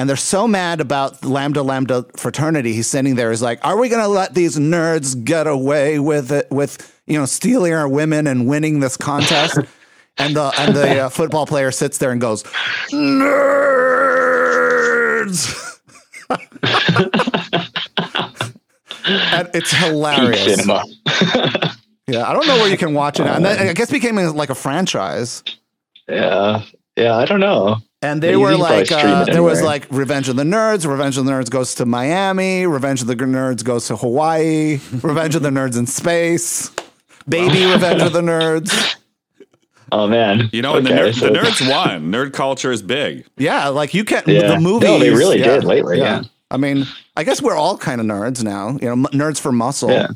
And 0.00 0.08
they're 0.08 0.16
so 0.16 0.48
mad 0.48 0.80
about 0.80 1.22
Lambda 1.26 1.62
Lambda 1.62 2.06
fraternity. 2.16 2.72
He's 2.72 2.86
sitting 2.86 3.16
there. 3.16 3.28
He's 3.28 3.42
like, 3.42 3.62
"Are 3.62 3.78
we 3.78 3.90
going 3.90 4.00
to 4.00 4.08
let 4.08 4.32
these 4.32 4.56
nerds 4.56 5.22
get 5.24 5.46
away 5.46 5.98
with 5.98 6.32
it? 6.32 6.50
With 6.50 6.98
you 7.06 7.18
know, 7.18 7.26
stealing 7.26 7.74
our 7.74 7.86
women 7.86 8.26
and 8.26 8.46
winning 8.46 8.80
this 8.80 8.96
contest?" 8.96 9.58
and 10.16 10.34
the 10.34 10.54
and 10.58 10.74
the 10.74 11.00
uh, 11.00 11.10
football 11.10 11.46
player 11.46 11.70
sits 11.70 11.98
there 11.98 12.12
and 12.12 12.20
goes, 12.20 12.44
"Nerds." 12.90 13.20
and 19.04 19.50
it's 19.52 19.70
hilarious. 19.70 20.56
cinema. 20.56 20.82
Yeah, 22.06 22.28
I 22.28 22.32
don't 22.32 22.46
know 22.48 22.56
where 22.56 22.68
you 22.68 22.76
can 22.76 22.92
watch 22.94 23.20
it. 23.20 23.26
And 23.28 23.44
then, 23.44 23.68
I 23.68 23.72
guess 23.72 23.90
it 23.90 23.92
became 23.92 24.16
like 24.16 24.50
a 24.50 24.54
franchise. 24.56 25.44
Yeah. 26.08 26.62
Yeah. 26.96 27.16
I 27.16 27.24
don't 27.24 27.38
know. 27.38 27.76
And 28.02 28.22
they 28.22 28.30
Yeah, 28.30 28.36
were 28.36 28.50
you 28.52 28.56
can 28.56 28.66
probably 28.66 28.84
like, 28.84 28.92
uh, 29.04 29.24
it 29.28 29.32
there 29.32 29.42
was 29.42 29.60
like 29.62 29.86
Revenge 29.90 30.28
of 30.30 30.36
the 30.36 30.42
Nerds. 30.42 30.86
Revenge 30.90 31.18
of 31.18 31.26
the 31.26 31.32
Nerds 31.32 31.50
goes 31.50 31.74
to 31.76 31.84
Miami. 31.86 32.66
Revenge 32.66 33.02
of 33.02 33.08
the 33.08 33.14
Nerds 33.14 33.62
goes 33.62 33.86
to 33.88 33.96
Hawaii. 33.96 34.78
Revenge 35.02 35.34
of 35.34 35.42
the 35.42 35.50
Nerds 35.50 35.78
in 35.78 35.86
space. 35.86 36.70
Baby 37.28 37.66
Revenge 37.70 38.02
of 38.02 38.12
the 38.12 38.22
Nerds. 38.22 38.96
Oh 39.92 40.06
man. 40.06 40.48
You 40.52 40.62
know, 40.62 40.76
and 40.76 40.86
the, 40.86 40.92
Okay, 40.92 41.00
ner- 41.06 41.12
so- 41.12 41.26
the 41.26 41.32
nerds 41.40 41.68
won. 41.68 42.12
Nerd 42.12 42.32
culture 42.32 42.70
is 42.70 42.80
big. 42.80 43.26
Yeah, 43.36 43.66
like 43.66 43.92
you 43.92 44.04
can't. 44.04 44.24
Yeah. 44.28 44.46
The 44.54 44.60
movies. 44.60 44.88
No, 44.88 45.00
they 45.00 45.10
really 45.10 45.40
yeah, 45.40 45.46
did 45.56 45.64
lately, 45.64 45.98
yeah. 45.98 46.22
I 46.48 46.58
mean, 46.58 46.86
I 47.16 47.24
guess 47.24 47.42
we're 47.42 47.56
all 47.56 47.76
kind 47.76 48.00
of 48.00 48.06
nerds 48.06 48.44
now. 48.44 48.78
You 48.80 48.86
know, 48.86 48.92
m- 48.92 49.06
nerds 49.06 49.40
for 49.40 49.50
muscle. 49.50 49.90
Yeah. 49.90 50.06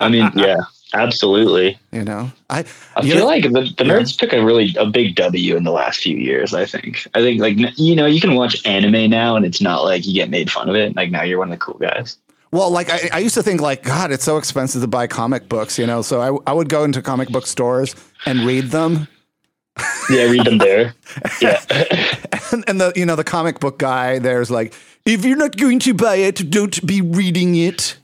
I 0.00 0.08
mean, 0.10 0.32
yeah, 0.34 0.56
absolutely. 1.02 1.78
You 1.92 2.04
know, 2.04 2.30
I. 2.50 2.64
I 2.96 3.02
feel 3.02 3.18
know- 3.18 3.26
like 3.26 3.44
the, 3.44 3.72
the 3.76 3.84
nerds 3.84 4.16
took 4.18 4.32
a 4.32 4.44
really 4.44 4.74
a 4.78 4.86
big 4.86 5.14
W 5.16 5.56
in 5.56 5.64
the 5.64 5.70
last 5.72 6.00
few 6.00 6.16
years. 6.16 6.54
I 6.54 6.64
think. 6.64 7.06
I 7.14 7.20
think 7.20 7.40
like 7.40 7.56
you 7.78 7.94
know 7.94 8.06
you 8.06 8.20
can 8.20 8.34
watch 8.34 8.64
anime 8.66 9.10
now 9.10 9.36
and 9.36 9.44
it's 9.44 9.60
not 9.60 9.84
like 9.84 10.06
you 10.06 10.14
get 10.14 10.30
made 10.30 10.50
fun 10.50 10.68
of 10.68 10.76
it. 10.76 10.96
Like 10.96 11.10
now 11.10 11.22
you're 11.22 11.38
one 11.38 11.52
of 11.52 11.58
the 11.58 11.64
cool 11.64 11.78
guys. 11.78 12.18
Well, 12.52 12.70
like 12.70 12.88
I, 12.90 13.10
I 13.12 13.18
used 13.18 13.34
to 13.34 13.42
think, 13.42 13.60
like 13.60 13.82
God, 13.82 14.12
it's 14.12 14.24
so 14.24 14.36
expensive 14.38 14.80
to 14.80 14.86
buy 14.88 15.06
comic 15.06 15.48
books. 15.48 15.78
You 15.78 15.86
know, 15.86 16.02
so 16.02 16.20
I, 16.20 16.50
I 16.50 16.54
would 16.54 16.68
go 16.68 16.84
into 16.84 17.02
comic 17.02 17.28
book 17.28 17.46
stores 17.46 17.94
and 18.24 18.40
read 18.40 18.66
them. 18.66 19.08
Yeah, 20.08 20.24
read 20.30 20.44
them 20.44 20.58
there. 20.58 20.94
Yeah, 21.40 21.60
and, 22.52 22.64
and 22.66 22.80
the 22.80 22.92
you 22.96 23.04
know 23.04 23.16
the 23.16 23.24
comic 23.24 23.60
book 23.60 23.78
guy 23.78 24.18
there's 24.18 24.50
like 24.50 24.74
if 25.04 25.24
you're 25.24 25.36
not 25.36 25.56
going 25.56 25.78
to 25.80 25.92
buy 25.92 26.16
it 26.16 26.50
don't 26.50 26.84
be 26.86 27.00
reading 27.02 27.54
it 27.56 27.96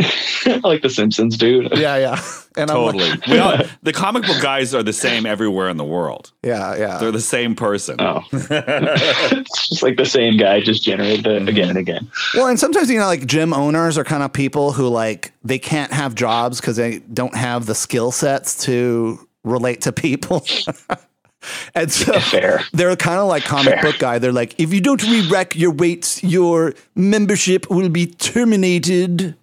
like 0.64 0.82
the 0.82 0.90
Simpsons, 0.90 1.36
dude. 1.36 1.76
yeah 1.76 1.96
yeah 1.96 2.22
and 2.56 2.70
i'm 2.70 2.76
Totally. 2.76 3.10
like 3.10 3.28
all, 3.28 3.66
the 3.82 3.92
comic 3.92 4.24
book 4.24 4.40
guys 4.42 4.74
are 4.74 4.82
the 4.82 4.92
same 4.92 5.26
everywhere 5.26 5.68
in 5.68 5.76
the 5.76 5.84
world. 5.84 6.32
yeah 6.42 6.76
yeah 6.76 6.98
They're 6.98 7.12
the 7.12 7.20
same 7.20 7.54
person. 7.54 7.96
Oh, 8.00 8.22
it's 8.32 9.68
just 9.68 9.82
like 9.82 9.96
the 9.96 10.06
same 10.06 10.36
guy, 10.36 10.60
just 10.60 10.82
generated 10.82 11.26
it 11.26 11.48
again 11.48 11.68
and 11.68 11.78
again. 11.78 12.10
well 12.34 12.46
and 12.48 12.58
sometimes 12.58 12.90
you 12.90 12.98
know 12.98 13.06
like 13.06 13.26
gym 13.26 13.52
owners 13.52 13.96
are 13.98 14.04
kind 14.04 14.22
of 14.22 14.32
people 14.32 14.72
who 14.72 14.88
like 14.88 15.32
they 15.44 15.58
can't 15.58 15.92
have 15.92 16.14
jobs 16.14 16.60
because 16.60 16.76
they 16.76 16.98
don't 17.12 17.34
have 17.36 17.66
the 17.66 17.74
skill 17.74 18.10
sets 18.10 18.64
to 18.64 19.18
relate 19.44 19.80
to 19.82 19.92
people 19.92 20.44
and 21.74 21.90
so 21.90 22.20
Fair. 22.20 22.60
they're 22.74 22.94
kind 22.96 23.18
of 23.18 23.26
like 23.26 23.44
comic 23.44 23.72
Fair. 23.74 23.82
book 23.82 23.98
guy 23.98 24.18
they're 24.18 24.32
like 24.32 24.58
if 24.60 24.74
you 24.74 24.80
don't 24.82 25.02
re-rack 25.04 25.56
your 25.56 25.70
weights 25.70 26.22
your 26.22 26.74
membership 26.94 27.70
will 27.70 27.88
be 27.88 28.06
terminated 28.06 29.34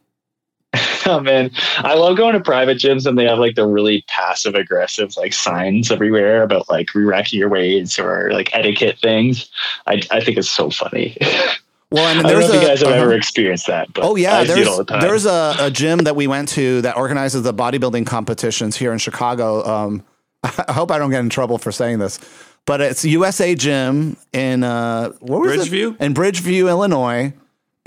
Oh 1.05 1.21
man, 1.21 1.51
I 1.77 1.93
love 1.93 2.17
going 2.17 2.33
to 2.33 2.41
private 2.41 2.79
gyms 2.79 3.05
and 3.05 3.17
they 3.17 3.23
have 3.23 3.39
like 3.39 3.55
the 3.55 3.65
really 3.65 4.03
passive 4.09 4.55
aggressive 4.55 5.15
like 5.15 5.31
signs 5.31 5.89
everywhere 5.89 6.43
about 6.43 6.67
like 6.69 6.93
re-racking 6.93 7.39
your 7.39 7.47
weights 7.47 7.97
or 7.97 8.29
like 8.33 8.53
etiquette 8.53 8.99
things. 8.99 9.49
I 9.85 10.01
I 10.11 10.19
think 10.19 10.37
it's 10.37 10.49
so 10.49 10.69
funny. 10.69 11.15
well 11.91 12.05
and 12.07 12.19
I 12.19 12.23
don't 12.23 12.31
there's 12.31 12.49
know 12.49 12.55
if 12.55 12.61
you 12.61 12.67
guys 12.67 12.79
have 12.81 12.89
uh-huh. 12.89 13.01
ever 13.03 13.13
experienced 13.13 13.67
that, 13.67 13.93
but 13.93 14.03
Oh 14.03 14.17
yeah, 14.17 14.39
I 14.39 14.41
see 14.41 14.47
there's 14.53 14.67
it 14.67 14.67
all 14.67 14.77
the 14.79 14.83
time. 14.83 14.99
there's 14.99 15.25
a, 15.25 15.55
a 15.59 15.71
gym 15.71 15.99
that 15.99 16.17
we 16.17 16.27
went 16.27 16.49
to 16.49 16.81
that 16.81 16.97
organizes 16.97 17.43
the 17.43 17.53
bodybuilding 17.53 18.05
competitions 18.05 18.75
here 18.75 18.91
in 18.91 18.97
Chicago. 18.97 19.65
Um, 19.65 20.03
I 20.43 20.73
hope 20.73 20.91
I 20.91 20.97
don't 20.97 21.11
get 21.11 21.21
in 21.21 21.29
trouble 21.29 21.57
for 21.57 21.71
saying 21.71 21.99
this, 21.99 22.19
but 22.65 22.81
it's 22.81 23.05
USA 23.05 23.55
Gym 23.55 24.17
in 24.33 24.63
uh, 24.63 25.11
what 25.19 25.39
was 25.39 25.53
it? 25.53 25.71
Bridgeview? 25.71 26.01
in 26.01 26.13
Bridgeview, 26.13 26.67
Illinois. 26.67 27.33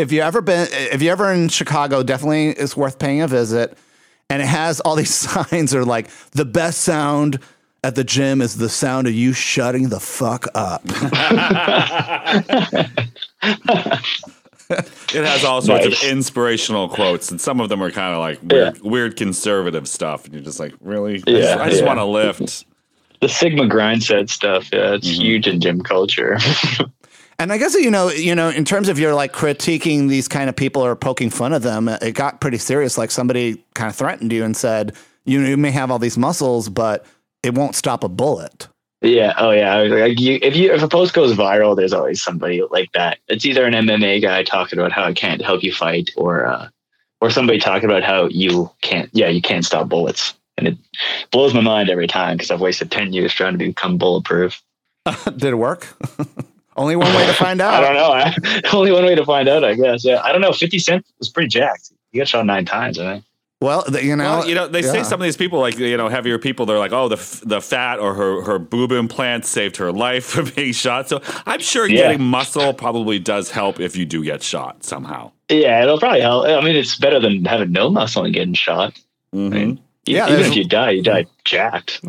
If 0.00 0.12
you 0.12 0.22
ever 0.22 0.40
been, 0.40 0.66
if 0.70 1.02
you 1.02 1.10
ever 1.10 1.30
in 1.32 1.48
Chicago, 1.48 2.02
definitely 2.02 2.48
it's 2.48 2.76
worth 2.76 2.98
paying 2.98 3.20
a 3.22 3.28
visit. 3.28 3.76
And 4.30 4.40
it 4.40 4.46
has 4.48 4.80
all 4.80 4.96
these 5.02 5.14
signs 5.14 5.70
that 5.72 5.78
are 5.78 5.84
like 5.84 6.08
the 6.32 6.44
best 6.44 6.80
sound 6.82 7.38
at 7.82 7.94
the 7.94 8.04
gym 8.04 8.40
is 8.42 8.56
the 8.56 8.68
sound 8.68 9.06
of 9.06 9.14
you 9.14 9.32
shutting 9.32 9.88
the 9.88 10.00
fuck 10.00 10.46
up. 10.54 10.82
It 15.12 15.24
has 15.24 15.44
all 15.44 15.60
sorts 15.60 15.84
Nice. 15.84 16.04
of 16.04 16.08
inspirational 16.08 16.88
quotes, 16.88 17.28
and 17.32 17.40
some 17.40 17.60
of 17.60 17.68
them 17.68 17.82
are 17.82 17.90
kind 17.90 18.14
of 18.14 18.20
like 18.20 18.38
weird, 18.40 18.80
weird 18.82 19.16
conservative 19.16 19.88
stuff. 19.88 20.24
And 20.26 20.32
you're 20.34 20.44
just 20.44 20.60
like, 20.60 20.72
really? 20.80 21.14
I 21.14 21.16
just, 21.16 21.28
Yeah, 21.28 21.56
I 21.60 21.68
just 21.70 21.84
want 21.84 21.98
to 21.98 22.04
lift. 22.04 22.64
the 23.20 23.28
Sigma 23.28 23.66
grind 23.66 24.04
set 24.04 24.30
stuff. 24.30 24.68
Yeah, 24.72 24.94
it's 24.94 25.08
Mm-hmm. 25.08 25.20
huge 25.22 25.46
in 25.48 25.60
gym 25.60 25.80
culture. 25.82 26.38
And 27.40 27.54
I 27.54 27.56
guess 27.56 27.74
you 27.74 27.90
know, 27.90 28.10
you 28.10 28.34
know, 28.34 28.50
in 28.50 28.66
terms 28.66 28.90
of 28.90 28.98
your 28.98 29.14
like 29.14 29.32
critiquing 29.32 30.10
these 30.10 30.28
kind 30.28 30.50
of 30.50 30.56
people 30.56 30.84
or 30.84 30.94
poking 30.94 31.30
fun 31.30 31.54
of 31.54 31.62
them, 31.62 31.88
it 31.88 32.14
got 32.14 32.38
pretty 32.38 32.58
serious. 32.58 32.98
Like 32.98 33.10
somebody 33.10 33.64
kind 33.74 33.88
of 33.88 33.96
threatened 33.96 34.30
you 34.30 34.44
and 34.44 34.54
said, 34.54 34.94
"You, 35.24 35.40
know, 35.40 35.48
you 35.48 35.56
may 35.56 35.70
have 35.70 35.90
all 35.90 35.98
these 35.98 36.18
muscles, 36.18 36.68
but 36.68 37.06
it 37.42 37.54
won't 37.54 37.74
stop 37.74 38.04
a 38.04 38.10
bullet." 38.10 38.68
Yeah. 39.00 39.32
Oh, 39.38 39.52
yeah. 39.52 39.74
Like 39.76 40.20
you, 40.20 40.38
if 40.42 40.54
you 40.54 40.70
if 40.74 40.82
a 40.82 40.88
post 40.88 41.14
goes 41.14 41.34
viral, 41.34 41.74
there's 41.74 41.94
always 41.94 42.20
somebody 42.20 42.62
like 42.70 42.92
that. 42.92 43.20
It's 43.28 43.46
either 43.46 43.64
an 43.64 43.72
MMA 43.72 44.20
guy 44.20 44.44
talking 44.44 44.78
about 44.78 44.92
how 44.92 45.04
I 45.04 45.14
can't 45.14 45.40
help 45.40 45.62
you 45.62 45.72
fight, 45.72 46.10
or 46.18 46.44
uh, 46.44 46.68
or 47.22 47.30
somebody 47.30 47.58
talking 47.58 47.88
about 47.88 48.02
how 48.02 48.26
you 48.26 48.70
can't. 48.82 49.08
Yeah, 49.14 49.28
you 49.28 49.40
can't 49.40 49.64
stop 49.64 49.88
bullets, 49.88 50.34
and 50.58 50.68
it 50.68 50.76
blows 51.30 51.54
my 51.54 51.62
mind 51.62 51.88
every 51.88 52.06
time 52.06 52.36
because 52.36 52.50
I've 52.50 52.60
wasted 52.60 52.90
ten 52.90 53.14
years 53.14 53.32
trying 53.32 53.54
to 53.54 53.58
become 53.58 53.96
bulletproof. 53.96 54.62
Did 55.24 55.44
it 55.44 55.54
work? 55.54 55.88
Only 56.80 56.96
one 56.96 57.14
way 57.14 57.26
to 57.26 57.32
find 57.34 57.60
out. 57.60 57.74
I 57.84 57.86
don't 57.86 57.94
know. 57.94 58.12
I, 58.12 58.62
only 58.76 58.90
one 58.92 59.04
way 59.04 59.14
to 59.14 59.24
find 59.24 59.48
out, 59.48 59.62
I 59.64 59.74
guess. 59.74 60.04
Yeah. 60.04 60.20
I 60.22 60.32
don't 60.32 60.40
know. 60.40 60.52
Fifty 60.52 60.78
Cent 60.78 61.04
was 61.18 61.28
pretty 61.28 61.48
jacked. 61.48 61.92
He 62.12 62.18
got 62.18 62.28
shot 62.28 62.46
nine 62.46 62.64
times. 62.64 62.98
I 62.98 63.12
think. 63.14 63.24
Well, 63.62 63.82
th- 63.82 64.02
you 64.02 64.16
know, 64.16 64.24
Well, 64.38 64.48
you 64.48 64.54
know, 64.54 64.66
they 64.68 64.80
say 64.80 65.02
some 65.02 65.20
of 65.20 65.24
these 65.24 65.36
people, 65.36 65.60
like 65.60 65.76
you 65.78 65.94
know, 65.98 66.08
heavier 66.08 66.38
people, 66.38 66.64
they're 66.64 66.78
like, 66.78 66.92
oh, 66.92 67.08
the 67.08 67.16
f- 67.16 67.42
the 67.44 67.60
fat 67.60 67.98
or 67.98 68.14
her 68.14 68.40
her 68.42 68.58
boob 68.58 68.90
implant 68.90 69.44
saved 69.44 69.76
her 69.76 69.92
life 69.92 70.24
from 70.32 70.50
being 70.56 70.72
shot. 70.72 71.10
So 71.10 71.20
I'm 71.44 71.60
sure 71.60 71.86
Yeah. 71.86 72.04
getting 72.04 72.22
muscle 72.24 72.72
probably 72.72 73.18
does 73.18 73.50
help 73.50 73.78
if 73.78 73.96
you 73.96 74.06
do 74.06 74.24
get 74.24 74.42
shot 74.42 74.82
somehow. 74.82 75.32
Yeah, 75.50 75.82
it'll 75.82 75.98
probably 75.98 76.22
help. 76.22 76.46
I 76.46 76.62
mean, 76.62 76.74
it's 76.74 76.96
better 76.96 77.20
than 77.20 77.44
having 77.44 77.70
no 77.72 77.90
muscle 77.90 78.24
and 78.24 78.32
getting 78.32 78.54
shot. 78.54 78.98
Mhm. 79.34 79.46
I 79.46 79.48
mean, 79.50 79.80
Yeah, 80.06 80.28
even 80.32 80.46
if 80.46 80.56
you 80.56 80.64
die, 80.64 80.90
you 80.92 81.02
die 81.02 81.26
jacked. 81.44 82.00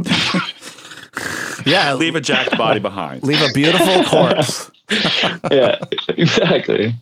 Yeah, 1.65 1.93
Leave 1.99 2.15
a 2.15 2.22
jacked 2.22 2.57
body 2.57 2.80
behind. 2.80 3.24
leave 3.24 3.41
a 3.41 3.51
beautiful 3.53 4.03
corpse. 4.05 4.69
yeah, 5.51 5.78
exactly. 6.09 6.93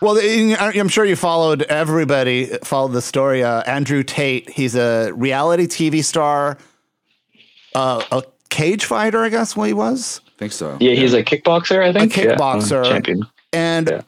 Well, 0.00 0.18
I'm 0.60 0.88
sure 0.88 1.04
you 1.04 1.14
followed 1.16 1.62
everybody 1.62 2.46
followed 2.64 2.92
the 2.92 3.02
story. 3.02 3.42
Uh, 3.44 3.62
Andrew 3.62 4.02
Tate, 4.02 4.50
he's 4.50 4.74
a 4.74 5.12
reality 5.12 5.66
TV 5.66 6.02
star, 6.04 6.58
uh, 7.74 8.02
a 8.10 8.22
cage 8.48 8.84
fighter, 8.86 9.22
I 9.22 9.28
guess 9.28 9.54
what 9.56 9.68
he 9.68 9.72
was. 9.72 10.20
I 10.26 10.30
think 10.38 10.52
so. 10.52 10.76
Yeah, 10.80 10.94
he's 10.94 11.14
a 11.14 11.22
kickboxer, 11.22 11.82
I 11.82 11.92
think. 11.92 12.16
Yeah, 12.16 12.34
kickboxer. 12.36 12.84
champion. 12.84 13.22
And 13.52 13.88
Yeah. 13.88 14.02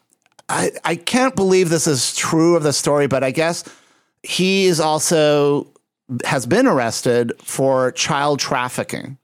I, 0.48 0.72
I 0.84 0.96
can't 0.96 1.36
believe 1.36 1.68
this 1.68 1.86
is 1.86 2.16
true 2.16 2.56
of 2.56 2.64
the 2.64 2.72
story, 2.72 3.06
but 3.06 3.22
I 3.22 3.30
guess 3.30 3.62
he 4.24 4.66
is 4.66 4.80
also 4.80 5.68
has 6.24 6.44
been 6.46 6.66
arrested 6.66 7.32
for 7.40 7.92
child 7.92 8.40
trafficking. 8.40 9.16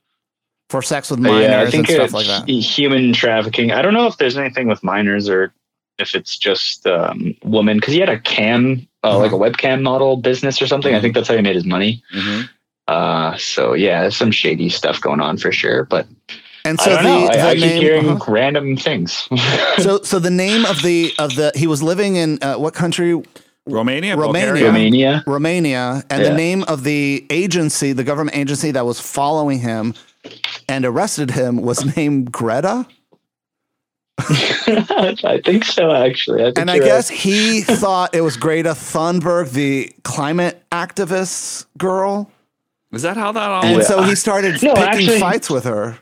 For 0.69 0.83
sex 0.83 1.11
with 1.11 1.21
minors 1.21 1.43
yeah, 1.43 1.59
I 1.59 1.63
and 1.63 1.71
think 1.71 1.87
stuff 1.89 2.05
it's 2.07 2.13
like 2.15 2.27
that. 2.27 2.49
human 2.49 3.13
trafficking. 3.13 3.71
I 3.73 3.83
don't 3.83 3.95
know 3.95 4.07
if 4.07 4.17
there's 4.17 4.37
anything 4.37 4.67
with 4.69 4.83
minors 4.83 5.29
or 5.29 5.53
if 5.99 6.15
it's 6.15 6.37
just 6.37 6.87
um, 6.87 7.35
women 7.45 7.79
because 7.79 7.95
he 7.95 8.01
had 8.01 8.09
a 8.09 8.19
cam, 8.21 8.87
uh, 9.05 9.19
like 9.19 9.33
a 9.33 9.37
webcam 9.37 9.83
model 9.83 10.17
business 10.17 10.61
or 10.61 10.67
something. 10.67 10.95
I 10.95 11.01
think 11.01 11.15
that's 11.15 11.29
how 11.29 11.37
he 11.37 11.43
made 11.43 11.55
his 11.55 11.65
money. 11.65 12.03
Uh, 12.89 13.37
so 13.37 13.75
yeah, 13.75 14.03
there's 14.03 14.17
some 14.17 14.31
shady 14.31 14.69
stuff 14.69 15.01
going 15.01 15.21
on 15.21 15.39
for 15.39 15.53
sure. 15.53 15.85
But 15.85 16.07
And 16.65 16.79
I 16.81 16.85
so 16.85 16.91
don't 16.91 17.05
the, 17.05 17.09
know. 17.09 17.27
the 17.29 17.39
I, 17.39 17.49
I 17.49 17.55
keep 17.55 17.61
name, 17.65 17.83
hearing 17.83 18.09
uh-huh. 18.09 18.33
random 18.33 18.77
things. 18.77 19.29
so 19.79 20.03
so 20.03 20.19
the 20.19 20.31
name 20.31 20.65
of 20.67 20.83
the 20.83 21.13
of 21.19 21.35
the 21.37 21.53
he 21.55 21.67
was 21.67 21.83
living 21.83 22.17
in 22.17 22.43
uh, 22.43 22.57
what 22.57 22.75
country? 22.75 23.23
Romania, 23.69 24.17
Romania. 24.17 24.47
Bulgaria. 24.47 24.67
Romania. 24.67 25.25
Romania, 25.27 26.05
and 26.09 26.25
the 26.25 26.33
name 26.35 26.63
of 26.65 26.85
the 26.85 27.27
agency, 27.31 27.93
the 27.93 28.05
government 28.05 28.37
agency 28.37 28.71
that 28.71 28.87
was 28.87 29.01
following 29.01 29.59
him 29.59 29.93
and 30.69 30.85
arrested 30.85 31.31
him 31.33 31.63
was 31.63 31.85
named 31.97 32.33
Greta. 32.33 32.87
I 34.19 35.41
think 35.45 35.65
so, 35.65 35.93
actually. 35.93 36.41
I 36.43 36.47
think 36.47 36.59
And 36.59 36.71
I 36.71 36.79
guess 36.79 37.11
right. 37.11 37.19
he 37.19 37.61
thought 37.63 38.15
it 38.15 38.23
was 38.23 38.37
Greta 38.37 38.71
Thunberg, 38.71 39.51
the 39.53 39.93
climate 40.05 40.63
activist 40.73 41.67
girl. 41.79 42.31
Is 42.93 43.03
that 43.03 43.17
how 43.17 43.33
that 43.33 43.51
all 43.51 43.65
And 43.65 43.77
went? 43.77 43.87
so 43.87 44.03
he 44.03 44.15
started 44.15 44.63
No, 44.63 44.75
picking 44.75 44.89
actually- 44.89 45.21
fights 45.21 45.51
with 45.51 45.65
her. 45.65 45.99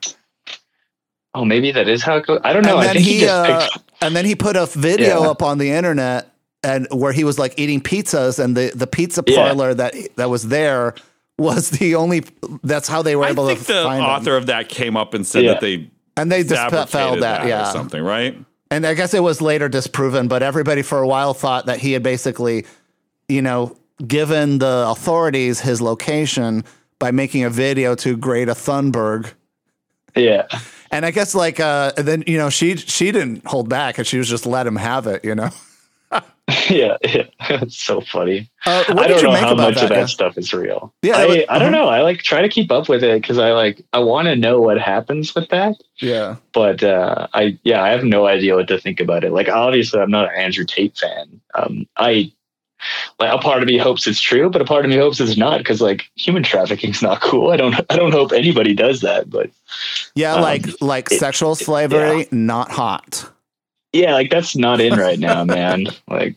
Oh, 1.36 1.44
maybe 1.44 1.72
that 1.72 1.88
is 1.88 2.02
how 2.02 2.18
it 2.18 2.26
goes. 2.26 2.40
I 2.44 2.52
don't 2.52 2.62
know. 2.64 2.78
and 2.78 2.80
I 2.82 2.84
then 2.84 2.94
think 2.94 3.06
he, 3.06 3.14
he, 3.14 3.20
just 3.22 3.32
uh, 3.50 3.68
picked. 3.68 3.78
and 4.02 4.14
then 4.14 4.24
he 4.24 4.36
put 4.36 4.54
a 4.56 4.66
video 4.66 5.22
Yeah. 5.22 5.30
up 5.30 5.42
on 5.42 5.58
the 5.58 5.70
internet 5.72 6.30
and 6.62 6.86
where 6.92 7.12
he 7.12 7.24
was 7.24 7.40
like 7.40 7.54
eating 7.58 7.80
pizzas 7.80 8.38
and 8.38 8.56
the, 8.56 8.70
the 8.72 8.86
pizza 8.86 9.24
Yeah. 9.26 9.36
parlor 9.48 9.74
that 9.74 9.94
that 10.14 10.30
was 10.30 10.46
there 10.48 10.94
was 11.38 11.70
the 11.70 11.94
only 11.96 12.24
that's 12.62 12.88
how 12.88 13.02
they 13.02 13.16
were 13.16 13.24
I 13.24 13.30
able 13.30 13.46
think 13.46 13.60
to 13.60 13.66
the 13.72 13.82
find 13.82 14.02
him. 14.04 14.08
author 14.10 14.36
of 14.36 14.46
that 14.46 14.68
came 14.68 14.96
up 14.96 15.14
and 15.14 15.26
said 15.26 15.44
Yeah. 15.44 15.52
that 15.52 15.60
they 15.60 15.90
And 16.16 16.30
they 16.30 16.42
just 16.44 16.54
fabricated 16.70 17.22
that, 17.22 17.40
that, 17.42 17.48
yeah. 17.48 17.68
or 17.68 17.72
something, 17.72 18.02
right? 18.02 18.38
And 18.70 18.86
I 18.86 18.94
guess 18.94 19.14
it 19.14 19.22
was 19.22 19.40
later 19.42 19.68
disproven, 19.68 20.28
but 20.28 20.42
everybody 20.42 20.82
for 20.82 20.98
a 20.98 21.06
while 21.06 21.34
thought 21.34 21.66
that 21.66 21.78
he 21.80 21.92
had 21.92 22.02
basically, 22.02 22.66
you 23.28 23.42
know, 23.42 23.76
given 24.06 24.58
the 24.58 24.86
authorities 24.88 25.60
his 25.60 25.80
location 25.80 26.64
by 26.98 27.10
making 27.10 27.44
a 27.44 27.50
video 27.50 27.94
to 27.96 28.16
Greta 28.16 28.52
Thunberg. 28.52 29.32
Yeah. 30.16 30.46
And 30.90 31.04
I 31.04 31.10
guess 31.10 31.34
like 31.34 31.58
uh 31.58 31.90
then 31.96 32.22
you 32.28 32.38
know 32.38 32.48
she 32.50 32.76
she 32.76 33.10
didn't 33.10 33.44
hold 33.46 33.68
back 33.68 33.98
and 33.98 34.06
she 34.06 34.18
was 34.18 34.28
just 34.28 34.46
let 34.46 34.66
him 34.66 34.76
have 34.76 35.06
it, 35.08 35.24
you 35.24 35.34
know. 35.34 35.50
yeah. 36.70 36.96
Yeah. 37.02 37.24
It's 37.62 37.78
so 37.78 38.00
funny. 38.00 38.50
Uh, 38.66 38.84
I 38.88 39.06
don't 39.06 39.22
know 39.22 39.32
how 39.34 39.54
much 39.54 39.74
that? 39.76 39.84
of 39.84 39.88
that 39.90 39.98
yeah? 39.98 40.06
stuff 40.06 40.38
is 40.38 40.52
real. 40.52 40.94
Yeah, 41.02 41.16
I, 41.18 41.26
was- 41.26 41.36
I 41.48 41.58
don't 41.58 41.74
uh-huh. 41.74 41.84
know. 41.84 41.88
I 41.88 42.00
like 42.02 42.18
try 42.20 42.40
to 42.42 42.48
keep 42.48 42.70
up 42.72 42.88
with 42.88 43.04
it 43.04 43.20
because 43.20 43.38
I 43.38 43.52
like 43.52 43.84
I 43.92 43.98
want 44.00 44.26
to 44.26 44.36
know 44.36 44.60
what 44.60 44.78
happens 44.80 45.34
with 45.34 45.48
that. 45.50 45.76
Yeah. 46.00 46.36
But 46.52 46.82
uh, 46.82 47.28
I 47.34 47.58
yeah, 47.64 47.82
I 47.82 47.90
have 47.90 48.04
no 48.04 48.26
idea 48.26 48.56
what 48.56 48.68
to 48.68 48.78
think 48.78 49.00
about 49.00 49.24
it. 49.24 49.32
Like 49.32 49.48
obviously, 49.48 50.00
I'm 50.00 50.10
not 50.10 50.32
an 50.32 50.38
Andrew 50.38 50.64
Tate 50.64 50.96
fan. 50.96 51.40
Um, 51.54 51.86
I 51.96 52.32
like 53.18 53.32
a 53.32 53.38
part 53.38 53.62
of 53.62 53.68
me 53.68 53.78
hopes 53.78 54.06
it's 54.06 54.20
true, 54.20 54.50
but 54.50 54.60
a 54.60 54.64
part 54.64 54.84
of 54.84 54.90
me 54.90 54.96
hopes 54.96 55.20
it's 55.20 55.36
not 55.36 55.58
because 55.58 55.80
like 55.80 56.10
human 56.16 56.42
trafficking's 56.42 57.02
not 57.02 57.20
cool. 57.20 57.50
I 57.50 57.56
don't 57.56 57.74
I 57.90 57.96
don't 57.96 58.12
hope 58.12 58.32
anybody 58.32 58.74
does 58.74 59.00
that. 59.02 59.30
But 59.30 59.50
Yeah, 60.14 60.34
Um, 60.34 60.42
like 60.42 60.66
like 60.80 61.10
it- 61.12 61.18
sexual 61.18 61.54
slavery, 61.54 62.26
not 62.30 62.70
hot. 62.70 63.30
Yeah, 63.94 64.12
like 64.12 64.28
that's 64.30 64.54
not 64.56 64.80
in 64.80 64.94
right 64.94 65.18
now, 65.18 65.44
man. 65.56 65.86
Like 66.08 66.36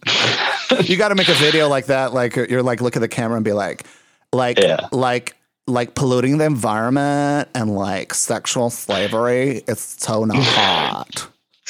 You 0.86 0.96
got 0.96 1.10
to 1.10 1.16
make 1.16 1.28
a 1.30 1.34
video 1.34 1.68
like 1.68 1.88
that. 1.88 2.14
Like 2.14 2.36
you're 2.36 2.64
like 2.64 2.80
look 2.82 2.96
at 2.96 3.00
the 3.00 3.08
camera 3.08 3.36
and 3.36 3.44
be 3.46 3.54
like, 3.54 3.84
like 4.32 4.58
Yeah. 4.60 4.88
like 4.92 5.36
like 5.68 5.96
polluting 5.96 6.38
the 6.38 6.46
environment 6.46 7.50
and 7.54 7.76
like 7.76 8.14
sexual 8.14 8.70
slavery. 8.70 9.64
It's 9.68 10.02
so 10.04 10.24
not 10.24 10.38
hot. 10.42 11.28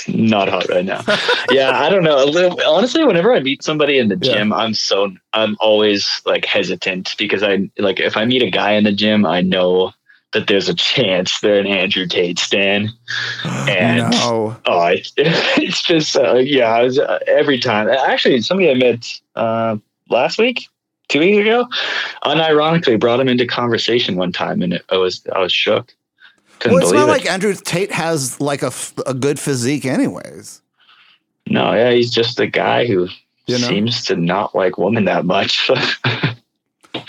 not 0.08 0.50
hot 0.50 0.70
right 0.70 0.86
now. 0.86 1.02
yeah, 1.50 1.72
I 1.82 1.90
don't 1.90 2.04
know. 2.04 2.24
Little, 2.26 2.60
honestly, 2.68 3.04
whenever 3.04 3.34
I 3.34 3.40
meet 3.40 3.64
somebody 3.64 3.98
in 3.98 4.10
the 4.10 4.18
Yeah. 4.22 4.34
gym, 4.36 4.54
I'm 4.54 4.74
so 4.76 5.12
I'm 5.34 5.58
always 5.60 6.22
like 6.26 6.46
hesitant 6.46 7.16
because 7.18 7.42
I 7.42 7.70
like 7.80 8.00
if 8.00 8.16
I 8.18 8.26
meet 8.26 8.44
a 8.44 8.52
guy 8.52 8.74
in 8.74 8.84
the 8.84 8.92
gym, 8.92 9.26
I 9.26 9.42
know 9.42 9.94
that 10.34 10.48
there's 10.48 10.68
a 10.70 10.74
chance 10.74 11.40
they're 11.40 11.60
an 11.60 11.68
Andrew 11.68 12.06
Tate 12.06 12.40
stan. 12.40 12.90
And 13.70 14.12
no. 14.12 14.56
oh, 14.66 14.86
it, 14.88 15.12
it's 15.18 15.84
just 15.84 16.16
uh, 16.16 16.36
yeah, 16.36 16.82
was, 16.82 17.00
uh, 17.00 17.20
every 17.28 17.60
time. 17.60 17.90
Actually, 17.90 18.40
somebody 18.42 18.70
I 18.72 18.74
met 18.76 19.20
uh, 19.36 19.78
last 20.10 20.38
week. 20.38 20.68
Two 21.10 21.20
weeks 21.20 21.38
ago, 21.38 21.66
unironically 22.26 23.00
brought 23.00 23.20
him 23.22 23.30
into 23.30 23.46
conversation 23.46 24.18
one 24.18 24.34
time, 24.34 24.62
and 24.62 24.74
it, 24.74 24.84
I 24.90 24.98
was 24.98 25.22
I 25.34 25.40
was 25.40 25.54
shook. 25.54 25.94
Couldn't 26.60 26.76
Well, 26.76 26.84
it's 26.84 26.92
not 26.94 27.08
it. 27.08 27.12
like 27.12 27.26
Andrew 27.26 27.54
Tate 27.54 27.92
has 27.94 28.42
like 28.42 28.62
a, 28.62 28.72
a 29.06 29.14
good 29.14 29.40
physique, 29.40 29.86
anyways. 29.86 30.62
No, 31.50 31.74
yeah, 31.74 31.92
he's 31.92 32.12
just 32.12 32.40
a 32.42 32.48
guy 32.48 32.86
who 32.86 33.08
You 33.46 33.58
know? 33.60 33.68
seems 33.68 34.04
to 34.06 34.18
not 34.18 34.54
like 34.54 34.78
women 34.78 35.06
that 35.06 35.24
much. 35.24 35.70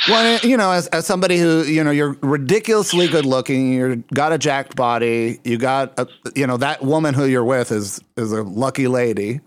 Well, 0.09 0.41
you 0.43 0.57
know, 0.57 0.73
as, 0.73 0.87
as 0.89 1.07
somebody 1.07 1.39
who, 1.39 1.63
you 1.65 1.83
know, 1.85 1.91
you're 1.91 2.17
ridiculously 2.23 3.09
good 3.09 3.25
looking, 3.27 3.73
you 3.73 4.05
got 4.15 4.33
a 4.33 4.39
jacked 4.39 4.77
body, 4.77 5.41
you 5.45 5.59
got, 5.59 5.99
a, 5.99 6.07
you 6.35 6.47
know, 6.47 6.57
that 6.59 6.83
woman 6.83 7.15
who 7.15 7.25
you're 7.27 7.45
with 7.45 7.71
is 7.73 8.01
is 8.17 8.33
a 8.33 8.43
lucky 8.43 8.89
lady. 8.89 9.41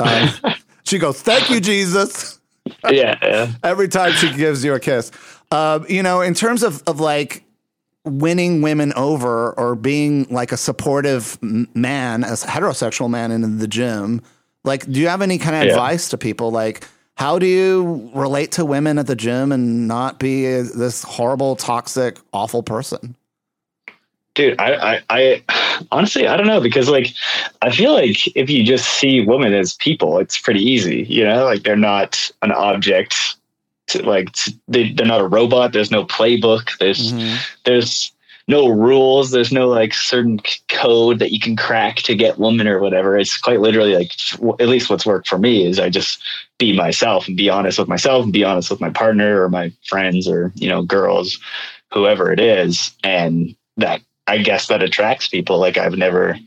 Um, 0.00 0.28
she 0.84 0.98
goes, 0.98 1.20
"Thank 1.22 1.50
you, 1.50 1.60
Jesus," 1.60 2.40
yeah, 2.90 3.18
yeah. 3.22 3.52
every 3.62 3.88
time 3.88 4.12
she 4.14 4.32
gives 4.34 4.64
you 4.64 4.74
a 4.74 4.80
kiss. 4.80 5.10
Um, 5.50 5.86
you 5.88 6.02
know, 6.02 6.20
in 6.20 6.34
terms 6.34 6.62
of 6.62 6.82
of 6.86 7.00
like 7.00 7.44
winning 8.04 8.62
women 8.62 8.92
over 8.94 9.52
or 9.58 9.74
being 9.74 10.24
like 10.30 10.52
a 10.52 10.56
supportive 10.56 11.38
man, 11.42 12.24
as 12.24 12.44
a 12.44 12.46
heterosexual 12.46 13.10
man 13.10 13.32
in 13.32 13.58
the 13.58 13.66
gym, 13.68 14.22
like, 14.64 14.84
do 14.90 15.00
you 15.00 15.08
have 15.08 15.22
any 15.22 15.38
kind 15.38 15.56
of 15.56 15.64
Yeah. 15.64 15.70
advice 15.72 16.08
to 16.10 16.18
people? 16.18 16.50
Like, 16.50 16.86
how 17.16 17.38
do 17.38 17.46
you 17.46 18.10
relate 18.14 18.52
to 18.52 18.64
women 18.64 18.98
at 18.98 19.06
the 19.06 19.16
gym 19.16 19.50
and 19.50 19.88
not 19.88 20.18
be 20.18 20.46
a, 20.46 20.62
this 20.62 21.02
horrible, 21.02 21.56
toxic, 21.56 22.18
awful 22.32 22.62
person? 22.62 23.14
Dude, 24.34 24.60
I, 24.60 24.96
I, 24.96 25.02
I 25.08 25.42
honestly, 25.90 26.28
I 26.28 26.36
don't 26.36 26.46
know 26.46 26.60
because 26.60 26.90
like, 26.90 27.08
I 27.62 27.70
feel 27.70 27.94
like 27.94 28.36
if 28.36 28.50
you 28.50 28.62
just 28.64 28.86
see 28.86 29.24
women 29.24 29.54
as 29.54 29.74
people, 29.74 30.18
it's 30.18 30.38
pretty 30.38 30.62
easy. 30.62 31.04
You 31.08 31.24
know, 31.24 31.44
like 31.44 31.62
they're 31.62 31.74
not 31.74 32.30
an 32.42 32.52
object. 32.52 33.14
To, 33.88 34.02
like 34.02 34.32
to, 34.32 34.52
they, 34.66 34.92
they're 34.92 35.06
not 35.06 35.20
a 35.20 35.28
robot. 35.28 35.72
There's 35.72 35.92
no 35.92 36.04
playbook. 36.04 36.76
There's 36.78 37.12
mm-hmm. 37.12 37.36
there's 37.64 38.12
no 38.48 38.68
rules. 38.68 39.30
There's 39.30 39.52
no 39.52 39.68
like 39.68 39.92
certain 39.92 40.38
code 40.68 41.18
that 41.18 41.32
you 41.32 41.40
can 41.40 41.56
crack 41.56 41.96
to 41.96 42.14
get 42.14 42.38
women 42.38 42.68
or 42.68 42.78
whatever. 42.80 43.18
It's 43.18 43.36
quite 43.36 43.60
literally 43.60 43.94
like 43.94 44.12
at 44.60 44.68
least 44.68 44.88
what's 44.88 45.06
worked 45.06 45.28
for 45.28 45.38
me 45.38 45.66
is 45.66 45.80
I 45.80 45.88
just 45.90 46.22
be 46.58 46.72
myself 46.72 47.26
and 47.26 47.36
be 47.36 47.50
honest 47.50 47.78
with 47.78 47.88
myself 47.88 48.24
and 48.24 48.32
be 48.32 48.44
honest 48.44 48.70
with 48.70 48.80
my 48.80 48.90
partner 48.90 49.42
or 49.42 49.48
my 49.48 49.72
friends 49.86 50.28
or 50.28 50.52
you 50.54 50.68
know 50.68 50.82
girls, 50.82 51.38
whoever 51.92 52.32
it 52.32 52.38
is, 52.38 52.92
and 53.02 53.54
that 53.76 54.00
I 54.28 54.38
guess 54.38 54.68
that 54.68 54.82
attracts 54.82 55.28
people. 55.28 55.58
Like 55.58 55.76
I've 55.76 55.96
never, 55.96 56.38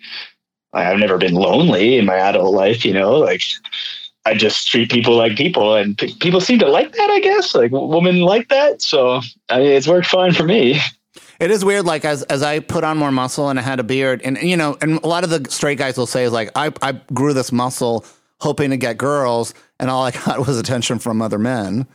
I've 0.72 1.00
never 1.00 1.18
been 1.18 1.36
lonely 1.36 1.98
in 1.98 2.06
my 2.06 2.18
adult 2.18 2.54
life. 2.54 2.86
You 2.86 2.94
know, 2.94 3.18
like. 3.18 3.42
I 4.26 4.36
just 4.36 4.68
treat 4.68 4.92
people 4.92 5.16
like 5.16 5.38
people, 5.38 5.76
and 5.76 5.98
p- 5.98 6.14
people 6.20 6.42
seem 6.42 6.60
to 6.60 6.68
like 6.70 6.92
that. 6.92 7.10
I 7.10 7.20
guess, 7.22 7.56
like 7.56 7.72
women 7.72 8.20
like 8.20 8.50
that. 8.50 8.82
So, 8.82 9.22
I 9.48 9.60
mean, 9.60 9.72
it's 9.72 9.88
worked 9.88 10.08
fine 10.08 10.34
for 10.34 10.44
me. 10.44 10.80
It 11.40 11.52
is 11.52 11.64
weird, 11.64 11.86
like 11.86 12.04
as 12.06 12.24
as 12.24 12.44
I 12.44 12.60
put 12.60 12.84
on 12.84 12.98
more 12.98 13.12
muscle 13.12 13.50
and 13.50 13.58
I 13.58 13.62
had 13.62 13.80
a 13.80 13.84
beard, 13.84 14.22
and 14.24 14.38
you 14.42 14.58
know, 14.58 14.78
and 14.82 15.00
a 15.04 15.08
lot 15.08 15.24
of 15.24 15.30
the 15.30 15.50
straight 15.50 15.78
guys 15.78 15.98
will 15.98 16.06
say 16.08 16.24
is 16.26 16.32
like 16.34 16.52
I 16.56 16.72
I 16.82 16.94
grew 17.14 17.34
this 17.34 17.52
muscle 17.52 18.06
hoping 18.42 18.70
to 18.72 18.78
get 18.78 18.98
girls, 18.98 19.54
and 19.80 19.90
all 19.90 20.04
I 20.04 20.12
got 20.12 20.40
was 20.48 20.60
attention 20.60 21.00
from 21.00 21.22
other 21.22 21.40
men. 21.40 21.88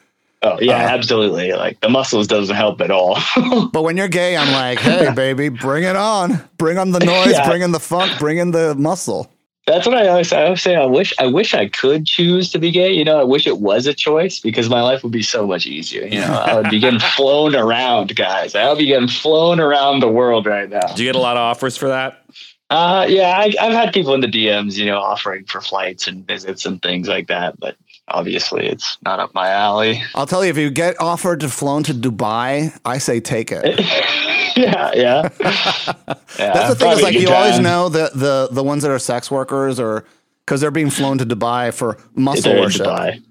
Oh 0.43 0.59
yeah, 0.61 0.75
Uh, 0.77 0.89
absolutely. 0.89 1.53
Like 1.53 1.81
the 1.81 1.89
muscles 1.89 2.27
doesn't 2.27 2.55
help 2.57 2.81
at 2.81 2.91
all. 2.91 3.19
But 3.73 3.83
when 3.83 3.97
you're 3.97 4.09
gay, 4.09 4.37
I'm 4.37 4.53
like, 4.53 4.79
hey, 4.79 5.11
baby, 5.17 5.49
bring 5.49 5.85
it 5.85 5.97
on, 5.97 6.43
bring 6.59 6.77
on 6.79 6.91
the 6.93 7.01
noise, 7.01 7.33
Yeah. 7.33 7.49
bring 7.49 7.63
in 7.63 7.73
the 7.73 7.81
funk, 7.81 8.19
bring 8.19 8.39
in 8.39 8.51
the 8.51 8.75
muscle. 8.75 9.31
That's 9.67 9.87
what 9.87 9.97
I 9.97 10.09
always 10.09 10.29
say. 10.29 10.43
I 10.43 10.45
always 10.45 10.63
say 10.63 10.77
I 10.77 10.85
wish 10.85 11.15
I 11.19 11.27
wish 11.27 11.55
I 11.55 11.69
could 11.69 12.07
choose 12.07 12.51
to 12.51 12.59
be 12.59 12.71
gay. 12.71 12.93
You 12.93 13.03
know, 13.03 13.19
I 13.19 13.25
wish 13.25 13.47
it 13.47 13.61
was 13.61 13.87
a 13.87 13.95
choice 13.95 14.39
because 14.39 14.69
my 14.69 14.83
life 14.83 15.03
would 15.03 15.13
be 15.13 15.23
so 15.23 15.47
much 15.47 15.67
easier. 15.67 16.07
You 16.07 16.21
know, 16.21 16.35
I 16.35 16.55
would 16.55 16.69
be 16.69 16.79
getting 16.79 17.01
flown 17.17 17.57
around, 17.57 18.15
guys. 18.15 18.55
I 18.55 18.69
would 18.69 18.79
be 18.79 18.87
getting 18.87 19.09
flown 19.09 19.61
around 19.61 20.01
the 20.01 20.09
world 20.09 20.45
right 20.47 20.69
now. 20.69 20.93
Do 20.95 21.03
you 21.03 21.09
get 21.09 21.17
a 21.17 21.23
lot 21.23 21.37
of 21.37 21.41
offers 21.41 21.79
for 21.79 21.89
that? 21.89 22.25
Uh, 22.69 23.07
yeah, 23.09 23.37
I, 23.39 23.55
I've 23.61 23.73
had 23.73 23.95
people 23.95 24.15
in 24.15 24.21
the 24.21 24.27
DMs, 24.27 24.77
you 24.77 24.87
know, 24.87 24.99
offering 24.99 25.45
for 25.45 25.61
flights 25.61 26.09
and 26.09 26.27
visits 26.27 26.67
and 26.67 26.83
things 26.83 27.09
like 27.09 27.29
that, 27.29 27.59
but 27.59 27.77
obviously 28.09 28.67
it's 28.67 28.99
not 29.03 29.21
up 29.21 29.35
my 29.35 29.49
alley. 29.51 30.03
I'll 30.15 30.27
tell 30.27 30.45
you, 30.45 30.51
if 30.51 30.59
you 30.59 30.71
get 30.71 31.01
offered 31.01 31.41
to 31.41 31.49
flown 31.49 31.83
to 31.85 31.95
Dubai, 31.95 32.77
I 32.85 32.99
say 32.99 33.21
take 33.21 33.51
it. 33.53 33.81
yeah, 34.57 34.93
yeah. 34.95 35.29
That's 35.39 36.69
the 36.69 36.75
thing 36.77 36.93
is 36.93 37.03
like 37.03 37.15
you 37.15 37.31
always 37.31 37.59
know 37.59 37.89
the 37.89 38.11
the 38.15 38.49
the 38.51 38.63
ones 38.63 38.83
that 38.83 38.91
are 38.91 38.99
sex 38.99 39.31
workers 39.31 39.81
or 39.81 40.05
because 40.45 40.61
they're 40.61 40.71
being 40.71 40.91
flown 40.91 41.19
to 41.19 41.27
Dubai 41.27 41.73
for 41.73 41.99
muscle 42.15 42.43
They're 42.45 42.57
in 42.57 42.63
worship. 42.63 42.87
Dubai. 42.87 43.23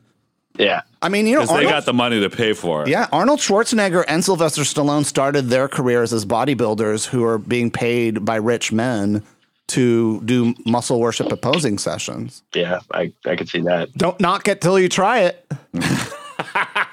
Yeah. 0.58 0.82
I 1.02 1.10
mean, 1.10 1.26
you 1.26 1.36
know, 1.36 1.42
because 1.42 1.58
they 1.58 1.64
got 1.64 1.86
the 1.86 1.94
money 1.94 2.20
to 2.22 2.30
pay 2.30 2.54
for 2.54 2.84
it. 2.84 2.88
yeah, 2.88 3.08
Arnold 3.12 3.40
Schwarzenegger 3.40 4.06
and 4.08 4.24
Sylvester 4.24 4.62
Stallone 4.62 5.04
started 5.04 5.50
their 5.50 5.68
careers 5.68 6.14
as 6.14 6.26
bodybuilders 6.26 7.08
who 7.08 7.24
are 7.24 7.40
being 7.40 7.72
paid 7.72 8.24
by 8.24 8.36
rich 8.36 8.72
men 8.72 9.24
to 9.70 10.22
do 10.22 10.54
muscle 10.66 11.00
worship 11.00 11.32
opposing 11.32 11.78
sessions. 11.78 12.44
Yeah, 12.54 12.80
I, 12.92 13.14
I 13.26 13.36
could 13.36 13.50
see 13.50 13.62
that. 13.62 13.94
Don't 13.94 14.20
knock 14.20 14.48
it 14.48 14.62
till 14.62 14.80
you 14.80 14.90
try 14.90 15.20
it. 15.22 15.46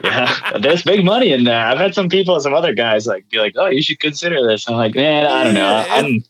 Yeah, 0.03 0.59
there's 0.61 0.83
big 0.83 1.05
money 1.05 1.33
in 1.33 1.45
that. 1.45 1.73
I've 1.73 1.79
had 1.79 1.95
some 1.95 2.09
people, 2.09 2.39
some 2.41 2.55
other 2.55 2.73
guys, 2.73 3.07
like 3.07 3.29
be 3.29 3.39
like, 3.39 3.55
"Oh, 3.57 3.67
you 3.67 3.83
should 3.83 4.01
consider 4.01 4.47
this." 4.47 4.67
I'm 4.69 4.77
like, 4.77 4.95
man, 4.95 5.27
I 5.27 5.45
don't 5.45 5.55
know. 5.55 5.85
I'm, 5.89 6.25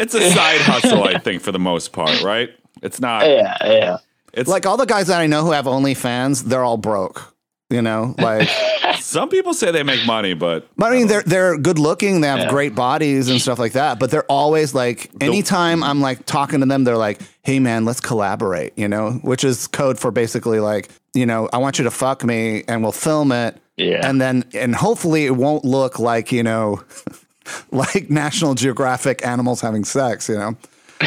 It's 0.00 0.14
a 0.14 0.30
side 0.30 0.60
hustle, 0.62 1.04
I 1.04 1.18
think, 1.18 1.42
for 1.42 1.52
the 1.52 1.58
most 1.58 1.92
part, 1.92 2.22
right? 2.22 2.50
It's 2.82 3.00
not. 3.00 3.26
yeah, 3.26 3.56
yeah. 3.64 3.96
It's 4.32 4.48
Like 4.48 4.64
all 4.64 4.76
the 4.78 4.86
guys 4.86 5.08
that 5.08 5.20
I 5.20 5.26
know 5.26 5.44
who 5.44 5.52
have 5.52 5.66
OnlyFans, 5.66 6.44
they're 6.44 6.64
all 6.64 6.78
broke. 6.78 7.31
You 7.72 7.80
know, 7.82 8.14
like 8.18 8.48
some 9.00 9.28
people 9.30 9.54
say 9.54 9.70
they 9.70 9.82
make 9.82 10.04
money, 10.06 10.34
but 10.34 10.68
But 10.76 10.92
I 10.92 10.96
mean, 10.96 11.06
they're 11.06 11.22
they're 11.22 11.56
good 11.58 11.78
looking. 11.78 12.20
They 12.20 12.28
have 12.28 12.40
Yeah. 12.40 12.50
great 12.50 12.74
bodies 12.74 13.28
and 13.30 13.40
stuff 13.40 13.58
like 13.58 13.72
that. 13.72 13.98
But 13.98 14.10
they're 14.10 14.30
always 14.30 14.74
like, 14.74 15.10
anytime 15.20 15.82
I'm 15.82 16.00
like 16.02 16.26
talking 16.26 16.60
to 16.60 16.66
them, 16.66 16.84
they're 16.84 16.98
like, 16.98 17.20
"Hey, 17.42 17.58
man, 17.60 17.84
let's 17.86 18.00
collaborate." 18.00 18.74
You 18.76 18.88
know, 18.88 19.12
which 19.22 19.42
is 19.42 19.66
code 19.66 19.98
for 19.98 20.10
basically 20.10 20.60
like, 20.60 20.90
you 21.14 21.24
know, 21.24 21.48
I 21.52 21.58
want 21.58 21.78
you 21.78 21.84
to 21.84 21.90
fuck 21.90 22.22
me, 22.24 22.62
and 22.68 22.82
we'll 22.82 22.92
film 22.92 23.32
it, 23.32 23.56
Yeah. 23.78 24.06
and 24.06 24.20
then 24.20 24.44
and 24.52 24.74
hopefully 24.74 25.24
it 25.24 25.34
won't 25.36 25.64
look 25.64 25.98
like 25.98 26.30
you 26.30 26.42
know, 26.42 26.82
like 27.70 28.10
National 28.10 28.54
Geographic 28.54 29.24
animals 29.26 29.62
having 29.62 29.84
sex. 29.84 30.28
You 30.28 30.36
know. 30.36 30.56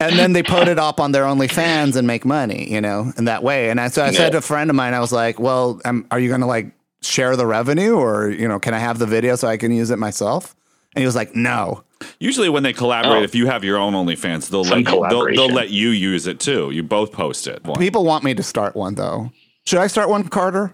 and 0.00 0.18
then 0.18 0.32
they 0.32 0.42
put 0.42 0.66
it 0.68 0.78
up 0.78 0.98
on 0.98 1.12
their 1.12 1.24
OnlyFans 1.24 1.96
and 1.96 2.06
make 2.06 2.24
money, 2.24 2.70
you 2.72 2.80
know, 2.80 3.12
in 3.16 3.26
that 3.26 3.42
way. 3.42 3.70
And 3.70 3.80
I, 3.80 3.88
so 3.88 4.02
I 4.04 4.10
said 4.12 4.32
to 4.32 4.38
a 4.38 4.40
friend 4.42 4.70
of 4.70 4.76
mine, 4.76 4.94
I 4.94 5.00
was 5.00 5.12
like, 5.12 5.38
"Well, 5.38 5.80
um, 5.84 6.06
are 6.10 6.18
you 6.18 6.28
going 6.28 6.40
to 6.40 6.46
like 6.46 6.72
share 7.02 7.36
the 7.36 7.46
revenue, 7.46 7.94
or 7.94 8.30
you 8.30 8.48
know, 8.48 8.58
can 8.58 8.74
I 8.74 8.78
have 8.78 8.98
the 8.98 9.06
video 9.06 9.36
so 9.36 9.46
I 9.48 9.56
can 9.56 9.70
use 9.72 9.90
it 9.90 9.98
myself?" 9.98 10.56
And 10.94 11.02
he 11.02 11.06
was 11.06 11.14
like, 11.14 11.36
"No." 11.36 11.84
usually 12.18 12.48
when 12.48 12.62
they 12.62 12.72
collaborate, 12.72 13.20
Oh. 13.20 13.22
if 13.22 13.34
you 13.34 13.46
have 13.46 13.62
your 13.62 13.76
own 13.76 13.92
OnlyFans, 13.92 14.48
they'll 14.48 14.64
Some 14.64 14.84
let 14.84 14.92
you, 14.92 15.06
they'll, 15.10 15.26
they'll 15.26 15.54
let 15.54 15.68
you 15.68 15.90
use 15.90 16.26
it 16.26 16.40
too. 16.40 16.70
You 16.70 16.82
both 16.82 17.12
post 17.12 17.46
it. 17.46 17.60
People 17.78 18.04
want 18.04 18.24
me 18.24 18.32
to 18.34 18.42
start 18.42 18.74
one 18.74 18.94
though. 18.94 19.30
Should 19.66 19.80
I 19.80 19.86
start 19.86 20.08
one, 20.08 20.26
Carter? 20.28 20.72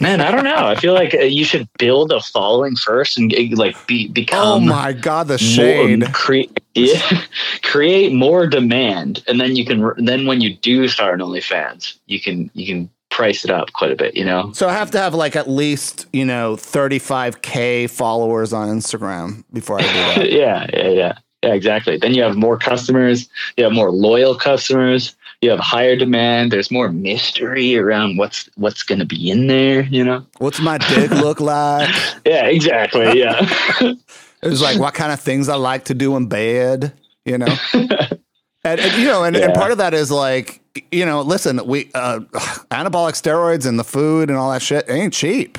Man, 0.00 0.20
I 0.20 0.30
don't 0.30 0.44
know. 0.44 0.66
I 0.66 0.74
feel 0.74 0.94
like 0.94 1.14
uh, 1.14 1.18
you 1.18 1.44
should 1.44 1.68
build 1.78 2.12
a 2.12 2.20
following 2.20 2.76
first 2.76 3.18
and 3.18 3.32
uh, 3.34 3.38
like 3.52 3.86
be 3.86 4.08
become. 4.08 4.46
Oh 4.46 4.60
my 4.60 4.92
god, 4.92 5.28
the 5.28 5.98
more- 6.00 6.10
create 6.12 6.58
yeah, 6.74 7.24
create 7.62 8.12
more 8.12 8.46
demand, 8.46 9.22
and 9.26 9.40
then 9.40 9.56
you 9.56 9.64
can. 9.64 9.92
Then 10.04 10.26
when 10.26 10.40
you 10.40 10.54
do 10.56 10.88
start 10.88 11.20
an 11.20 11.26
OnlyFans, 11.26 11.98
you 12.06 12.20
can 12.20 12.50
you 12.54 12.66
can 12.66 12.90
price 13.10 13.44
it 13.44 13.50
up 13.50 13.72
quite 13.72 13.90
a 13.90 13.96
bit. 13.96 14.16
You 14.16 14.24
know. 14.24 14.52
So 14.52 14.68
I 14.68 14.72
have 14.72 14.90
to 14.92 14.98
have 14.98 15.14
like 15.14 15.36
at 15.36 15.48
least 15.48 16.06
you 16.12 16.24
know 16.24 16.56
35k 16.56 17.90
followers 17.90 18.52
on 18.52 18.68
Instagram 18.68 19.44
before 19.52 19.80
I 19.80 19.82
do 19.82 19.88
that. 19.88 20.16
yeah, 20.32 20.66
yeah, 20.72 20.88
yeah, 20.88 21.18
yeah. 21.42 21.52
Exactly. 21.54 21.96
Then 21.96 22.14
you 22.14 22.22
have 22.22 22.36
more 22.36 22.58
customers. 22.58 23.28
You 23.56 23.64
have 23.64 23.72
more 23.72 23.92
loyal 23.92 24.34
customers. 24.34 25.14
You 25.40 25.50
have 25.50 25.60
higher 25.60 25.94
demand. 25.94 26.50
There's 26.50 26.70
more 26.70 26.90
mystery 26.90 27.76
around 27.76 28.16
what's 28.16 28.48
what's 28.56 28.82
going 28.82 28.98
to 28.98 29.06
be 29.06 29.30
in 29.30 29.46
there. 29.46 29.82
You 29.82 30.04
know. 30.04 30.26
What's 30.38 30.60
my 30.60 30.78
dick 30.78 31.10
look 31.10 31.40
like? 31.40 31.88
Yeah. 32.26 32.46
Exactly. 32.46 33.18
Yeah. 33.18 33.48
It 34.42 34.48
was 34.50 34.62
like 34.62 34.78
what 34.78 34.94
kind 34.94 35.12
of 35.12 35.20
things 35.20 35.48
I 35.48 35.56
like 35.56 35.86
to 35.86 35.94
do 35.94 36.16
in 36.16 36.28
bed, 36.28 36.92
you 37.24 37.38
know. 37.38 37.56
and, 37.72 38.80
and, 38.80 38.96
you 38.96 39.06
know, 39.06 39.24
and, 39.24 39.34
and 39.34 39.52
part 39.52 39.72
of 39.72 39.78
that 39.78 39.94
is 39.94 40.12
like, 40.12 40.60
you 40.92 41.04
know, 41.04 41.22
listen, 41.22 41.60
we 41.66 41.90
uh, 41.94 42.20
anabolic 42.70 43.20
steroids 43.20 43.66
and 43.66 43.80
the 43.80 43.84
food 43.84 44.30
and 44.30 44.38
all 44.38 44.52
that 44.52 44.62
shit 44.62 44.88
ain't 44.88 45.12
cheap. 45.12 45.58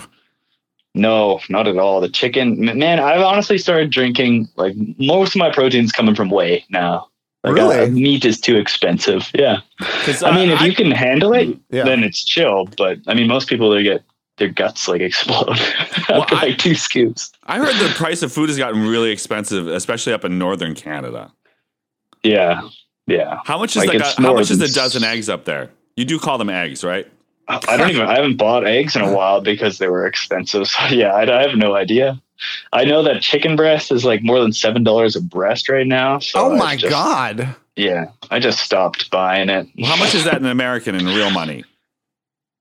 No, 0.95 1.41
not 1.49 1.67
at 1.67 1.77
all. 1.77 1.99
The 1.99 2.09
chicken, 2.09 2.59
man. 2.59 2.99
I've 2.99 3.21
honestly 3.21 3.57
started 3.57 3.91
drinking 3.91 4.47
like 4.55 4.75
most 4.97 5.35
of 5.35 5.39
my 5.39 5.51
proteins 5.51 5.91
coming 5.91 6.15
from 6.15 6.29
whey 6.29 6.63
now. 6.69 7.08
Like, 7.43 7.53
Really? 7.55 7.79
uh, 7.79 7.87
meat 7.87 8.25
is 8.25 8.39
too 8.39 8.57
expensive. 8.57 9.29
Yeah. 9.33 9.61
'Cause, 10.03 10.23
I 10.23 10.35
mean, 10.35 10.49
if 10.49 10.61
you 10.61 10.73
can 10.75 10.91
handle 10.91 11.33
it, 11.33 11.57
Yeah. 11.71 11.83
then 11.85 12.03
it's 12.03 12.23
chill. 12.23 12.67
But 12.77 12.97
I 13.07 13.13
mean, 13.13 13.27
most 13.27 13.47
people 13.47 13.69
they 13.69 13.81
get 13.83 14.03
their 14.37 14.49
guts 14.49 14.87
like 14.89 15.01
explode 15.01 15.47
Well, 16.09 16.23
after 16.23 16.35
I- 16.35 16.41
like 16.47 16.57
two 16.57 16.75
scoops. 16.75 17.31
I 17.45 17.57
heard 17.57 17.75
the 17.75 17.93
price 17.95 18.21
of 18.23 18.31
food 18.33 18.49
has 18.49 18.57
gotten 18.57 18.85
really 18.87 19.11
expensive, 19.11 19.67
especially 19.67 20.11
up 20.13 20.25
in 20.25 20.37
northern 20.37 20.75
Canada. 20.75 21.31
Yeah, 22.23 22.61
yeah. 23.07 23.39
How 23.45 23.57
much 23.57 23.75
is 23.75 23.85
Like, 23.85 23.99
like, 23.99 24.17
a, 24.17 24.21
how 24.21 24.33
much 24.33 24.51
is 24.51 24.61
a 24.61 24.73
dozen 24.73 25.03
eggs 25.05 25.29
up 25.29 25.45
there? 25.45 25.69
You 25.95 26.03
do 26.05 26.19
call 26.19 26.37
them 26.37 26.49
eggs, 26.49 26.83
right? 26.83 27.07
I 27.47 27.59
I 27.67 27.77
don't 27.77 27.89
even. 27.89 28.01
I 28.05 28.15
haven't 28.15 28.35
bought 28.37 28.67
eggs 28.67 28.95
in 28.95 29.01
a 29.01 29.11
while 29.15 29.41
because 29.41 29.77
they 29.77 29.87
were 29.87 30.05
expensive. 30.05 30.67
So 30.67 30.85
yeah, 30.93 31.13
I, 31.13 31.39
I 31.39 31.41
have 31.47 31.55
no 31.57 31.73
idea. 31.75 32.21
I 32.73 32.85
know 32.85 33.03
that 33.03 33.21
chicken 33.21 33.55
breast 33.55 33.91
is 33.91 34.05
like 34.05 34.23
more 34.23 34.39
than 34.39 34.53
seven 34.53 34.83
dollars 34.83 35.15
a 35.15 35.21
breast 35.21 35.69
right 35.69 35.87
now. 35.87 36.19
So 36.19 36.39
oh 36.51 36.55
my 36.57 36.75
just- 36.75 36.89
god. 36.91 37.55
Yeah, 37.75 38.07
I 38.29 38.39
just 38.39 38.59
stopped 38.59 39.09
buying 39.09 39.47
it. 39.49 39.65
Well, 39.77 39.89
how 39.89 39.95
much 39.95 40.13
is 40.13 40.25
that 40.25 40.35
in 40.37 40.45
American 40.45 40.95
in 40.95 41.05
real 41.05 41.29
money? 41.31 41.63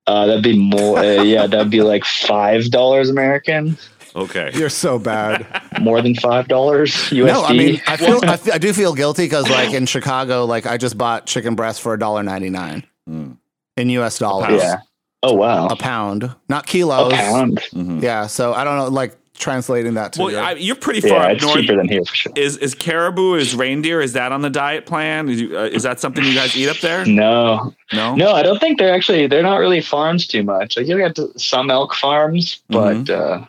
Uh, 0.07 0.27
that'd 0.27 0.45
be 0.45 0.57
more. 0.59 0.99
Uh, 0.99 1.23
yeah, 1.23 1.47
that'd 1.47 1.71
be 1.71 1.83
like 1.83 2.05
five 2.05 2.71
dollars 2.71 3.11
American. 3.11 3.77
Okay. 4.17 4.51
You're 4.55 4.71
so 4.71 4.99
bad. 4.99 5.47
More 5.81 6.01
than 6.03 6.15
five 6.15 6.49
dollars 6.49 6.93
USD. 7.11 7.27
no, 7.27 7.45
I 7.45 7.53
mean, 7.53 7.81
I 7.87 7.97
feel 7.97 8.21
I, 8.25 8.37
fe- 8.39 8.53
I 8.53 8.59
do 8.59 8.73
feel 8.73 8.95
guilty 8.95 9.25
because 9.27 9.49
like 9.51 9.75
in 9.75 9.87
Chicago, 9.87 10.45
like 10.47 10.67
I 10.67 10.77
just 10.77 10.97
bought 10.97 11.27
chicken 11.27 11.55
breast 11.57 11.81
for 11.83 11.95
a 11.95 11.99
$1.99 11.99 12.85
Mm. 13.09 13.37
in 13.77 13.91
US 13.91 14.19
dollars. 14.19 14.63
yeah. 14.63 14.77
Oh 15.23 15.33
wow, 15.35 15.67
A 15.67 15.77
pound, 15.77 16.31
not 16.49 16.67
kilos. 16.67 17.13
a 17.13 17.17
kilos. 17.17 17.31
pound. 17.33 17.59
Mhm. 17.75 18.03
Yeah, 18.03 18.27
so 18.29 18.53
I 18.55 18.63
don't 18.65 18.77
know, 18.77 18.89
like 18.89 19.17
translating 19.39 19.95
that 19.95 20.13
to 20.15 20.21
Well, 20.23 20.31
you. 20.31 20.37
I, 20.39 20.53
you're 20.53 20.77
pretty 20.77 21.01
far 21.01 21.11
Yeah, 21.19 21.25
up 21.27 21.31
it's 21.33 21.43
north. 21.45 21.61
cheaper 21.61 21.77
than 21.77 21.89
here 21.89 22.05
for 22.05 22.15
sure. 22.15 22.33
Is 22.37 22.57
is 22.59 22.75
caribou 22.75 23.35
is 23.35 23.55
reindeer? 23.55 24.01
Is 24.01 24.13
that 24.15 24.33
on 24.33 24.43
the 24.43 24.51
diet 24.51 24.85
plan? 24.87 25.29
Is, 25.29 25.41
you, 25.41 25.59
uh, 25.59 25.65
is 25.65 25.83
that 25.85 26.01
something 26.01 26.25
you 26.25 26.35
guys 26.35 26.57
eat 26.57 26.69
up 26.69 26.79
there? 26.79 27.05
No, 27.07 27.75
No. 27.93 28.15
no, 28.17 28.33
I 28.33 28.43
don't 28.43 28.59
think 28.59 28.79
they're 28.79 28.93
actually. 28.95 29.27
They're 29.27 29.43
not 29.43 29.57
really 29.59 29.81
farms 29.81 30.27
too 30.27 30.43
much. 30.43 30.77
Like 30.77 30.87
you 30.87 30.99
got 30.99 31.17
some 31.41 31.71
elk 31.71 31.95
farms, 31.95 32.61
but 32.69 32.97
Mm-hmm. 33.05 33.43
uh, 33.43 33.47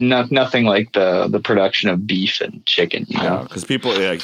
not 0.00 0.30
nothing 0.32 0.64
like 0.64 0.92
the 0.92 1.28
the 1.28 1.40
production 1.40 1.88
of 1.88 2.06
beef 2.06 2.40
and 2.40 2.64
chicken. 2.66 3.06
You 3.08 3.18
know. 3.22 3.42
Because 3.44 3.64
people 3.64 3.92
like 3.98 4.22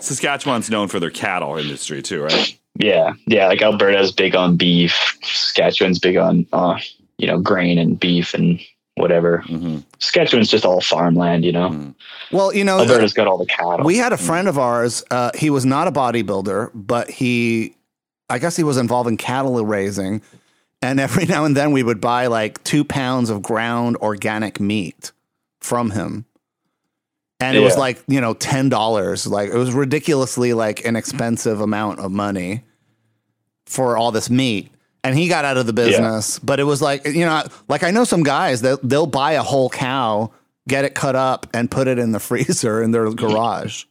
Saskatchewan's 0.00 0.70
known 0.70 0.88
for 0.88 0.98
their 1.00 1.10
cattle 1.10 1.56
industry 1.56 2.02
too, 2.02 2.22
right? 2.22 2.58
Yeah, 2.78 3.12
yeah. 3.26 3.46
Like 3.46 3.62
Alberta's 3.62 4.12
big 4.12 4.34
on 4.34 4.56
beef. 4.56 4.94
Saskatchewan's 5.22 5.98
big 5.98 6.16
on 6.16 6.46
uh, 6.52 6.78
you 7.18 7.26
know 7.26 7.38
grain 7.38 7.78
and 7.78 7.98
beef 8.00 8.32
and 8.34 8.58
whatever. 8.96 9.42
hmm 9.46 9.78
Saskatchewan's 9.98 10.50
just 10.50 10.64
all 10.64 10.80
farmland. 10.80 11.44
You 11.44 11.52
know. 11.52 11.94
well, 12.32 12.54
you 12.54 12.64
know, 12.64 12.80
Alberta's 12.80 13.12
got 13.12 13.26
all 13.26 13.38
the 13.38 13.46
cattle. 13.46 13.84
We 13.84 13.96
had 13.96 14.12
a 14.12 14.16
friend 14.16 14.48
of 14.48 14.58
ours. 14.58 15.04
Uh, 15.10 15.30
he 15.34 15.50
was 15.50 15.64
not 15.64 15.86
a 15.86 15.92
bodybuilder, 15.92 16.70
but 16.74 17.08
he, 17.08 17.76
I 18.28 18.38
guess 18.38 18.56
he 18.56 18.64
was 18.64 18.76
involved 18.76 19.08
in 19.08 19.16
cattle 19.16 19.64
raising. 19.64 20.22
And 20.82 21.00
every 21.00 21.24
now 21.26 21.44
and 21.44 21.56
then 21.56 21.72
we 21.72 21.82
would 21.82 22.00
buy 22.00 22.26
like 22.26 22.62
two 22.64 22.84
pounds 22.84 23.30
of 23.30 23.42
ground 23.42 23.96
organic 23.98 24.60
meat 24.60 25.12
from 25.60 25.90
him. 25.90 26.24
And 27.38 27.54
it 27.56 27.60
was 27.60 27.76
like, 27.76 28.02
you 28.06 28.20
know, 28.20 28.34
$10. 28.34 29.30
Like 29.30 29.50
it 29.50 29.56
was 29.56 29.72
ridiculously 29.72 30.54
like 30.54 30.86
an 30.86 30.96
expensive 30.96 31.60
amount 31.60 32.00
of 32.00 32.10
money 32.10 32.64
for 33.66 33.96
all 33.96 34.10
this 34.10 34.30
meat. 34.30 34.70
And 35.04 35.16
he 35.16 35.28
got 35.28 35.44
out 35.44 35.56
of 35.56 35.66
the 35.66 35.72
business, 35.72 36.38
but 36.40 36.58
it 36.58 36.64
was 36.64 36.82
like, 36.82 37.06
you 37.06 37.24
know, 37.24 37.44
like 37.68 37.84
I 37.84 37.92
know 37.92 38.04
some 38.04 38.24
guys 38.24 38.62
that 38.62 38.80
they'll 38.82 39.06
buy 39.06 39.32
a 39.32 39.42
whole 39.42 39.70
cow, 39.70 40.32
get 40.66 40.84
it 40.84 40.94
cut 40.94 41.14
up 41.14 41.46
and 41.54 41.70
put 41.70 41.86
it 41.86 41.98
in 41.98 42.12
the 42.12 42.20
freezer 42.20 42.82
in 42.82 42.90
their 42.90 43.10
garage. 43.12 43.84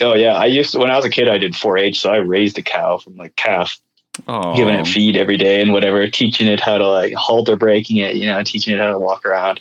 Oh 0.00 0.14
yeah, 0.14 0.34
I 0.34 0.46
used 0.46 0.72
to, 0.72 0.78
when 0.78 0.90
I 0.90 0.96
was 0.96 1.04
a 1.04 1.10
kid. 1.10 1.28
I 1.28 1.38
did 1.38 1.52
4-H, 1.52 2.00
so 2.00 2.10
I 2.10 2.16
raised 2.16 2.58
a 2.58 2.62
cow 2.62 2.98
from 2.98 3.16
like 3.16 3.36
calf, 3.36 3.78
Oh, 4.26 4.56
giving 4.56 4.74
it 4.74 4.86
feed 4.86 5.16
every 5.16 5.36
day 5.36 5.60
and 5.60 5.72
whatever, 5.72 6.08
teaching 6.08 6.46
it 6.48 6.60
how 6.60 6.78
to 6.78 6.88
like 6.88 7.14
halter 7.14 7.56
breaking 7.56 7.98
it, 7.98 8.16
you 8.16 8.26
know, 8.26 8.42
teaching 8.42 8.74
it 8.74 8.80
how 8.80 8.92
to 8.92 8.98
walk 8.98 9.24
around. 9.24 9.60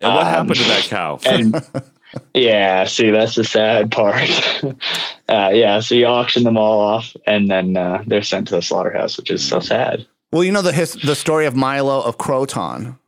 and 0.00 0.14
what 0.14 0.26
um, 0.26 0.32
happened 0.32 0.56
to 0.56 0.64
that 0.64 0.84
cow? 0.84 1.18
And 1.26 1.54
yeah, 2.34 2.84
see, 2.84 3.10
that's 3.10 3.34
the 3.34 3.44
sad 3.44 3.90
part. 3.90 4.30
uh, 5.28 5.50
yeah, 5.52 5.80
so 5.80 5.94
you 5.94 6.06
auction 6.06 6.44
them 6.44 6.56
all 6.56 6.80
off, 6.80 7.14
and 7.26 7.50
then 7.50 7.76
uh, 7.76 8.02
they're 8.06 8.22
sent 8.22 8.48
to 8.48 8.54
the 8.56 8.62
slaughterhouse, 8.62 9.16
which 9.16 9.30
is 9.30 9.46
so 9.46 9.60
sad. 9.60 10.06
Well, 10.32 10.44
you 10.44 10.52
know 10.52 10.62
the 10.62 10.72
his, 10.72 10.94
the 10.94 11.14
story 11.14 11.46
of 11.46 11.54
Milo 11.56 12.02
of 12.02 12.18
Croton. 12.18 12.98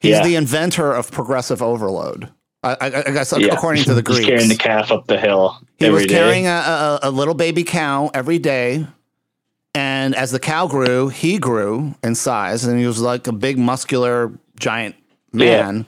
He's 0.00 0.12
Yeah. 0.12 0.24
the 0.24 0.36
inventor 0.36 0.92
of 0.92 1.10
progressive 1.10 1.62
overload. 1.62 2.28
I, 2.62 2.76
I, 2.80 2.86
I 2.86 3.10
guess 3.12 3.32
Yeah. 3.36 3.54
according 3.54 3.84
to 3.84 3.94
the 3.94 4.02
Greeks, 4.02 4.24
carrying 4.26 4.48
the 4.48 4.56
calf 4.56 4.90
up 4.90 5.06
the 5.06 5.18
hill. 5.18 5.58
he 5.78 5.88
was 5.90 6.06
carrying 6.06 6.46
a, 6.46 6.50
a, 6.50 6.98
a 7.04 7.10
little 7.10 7.34
baby 7.34 7.64
cow 7.64 8.10
every 8.12 8.38
day, 8.38 8.86
and 9.74 10.14
as 10.14 10.30
the 10.32 10.40
cow 10.40 10.66
grew, 10.66 11.08
he 11.08 11.38
grew 11.38 11.94
in 12.02 12.14
size, 12.14 12.64
and 12.64 12.78
he 12.78 12.86
was 12.86 13.00
like 13.00 13.26
a 13.26 13.32
big, 13.32 13.58
muscular, 13.58 14.32
giant 14.58 14.94
man 15.32 15.86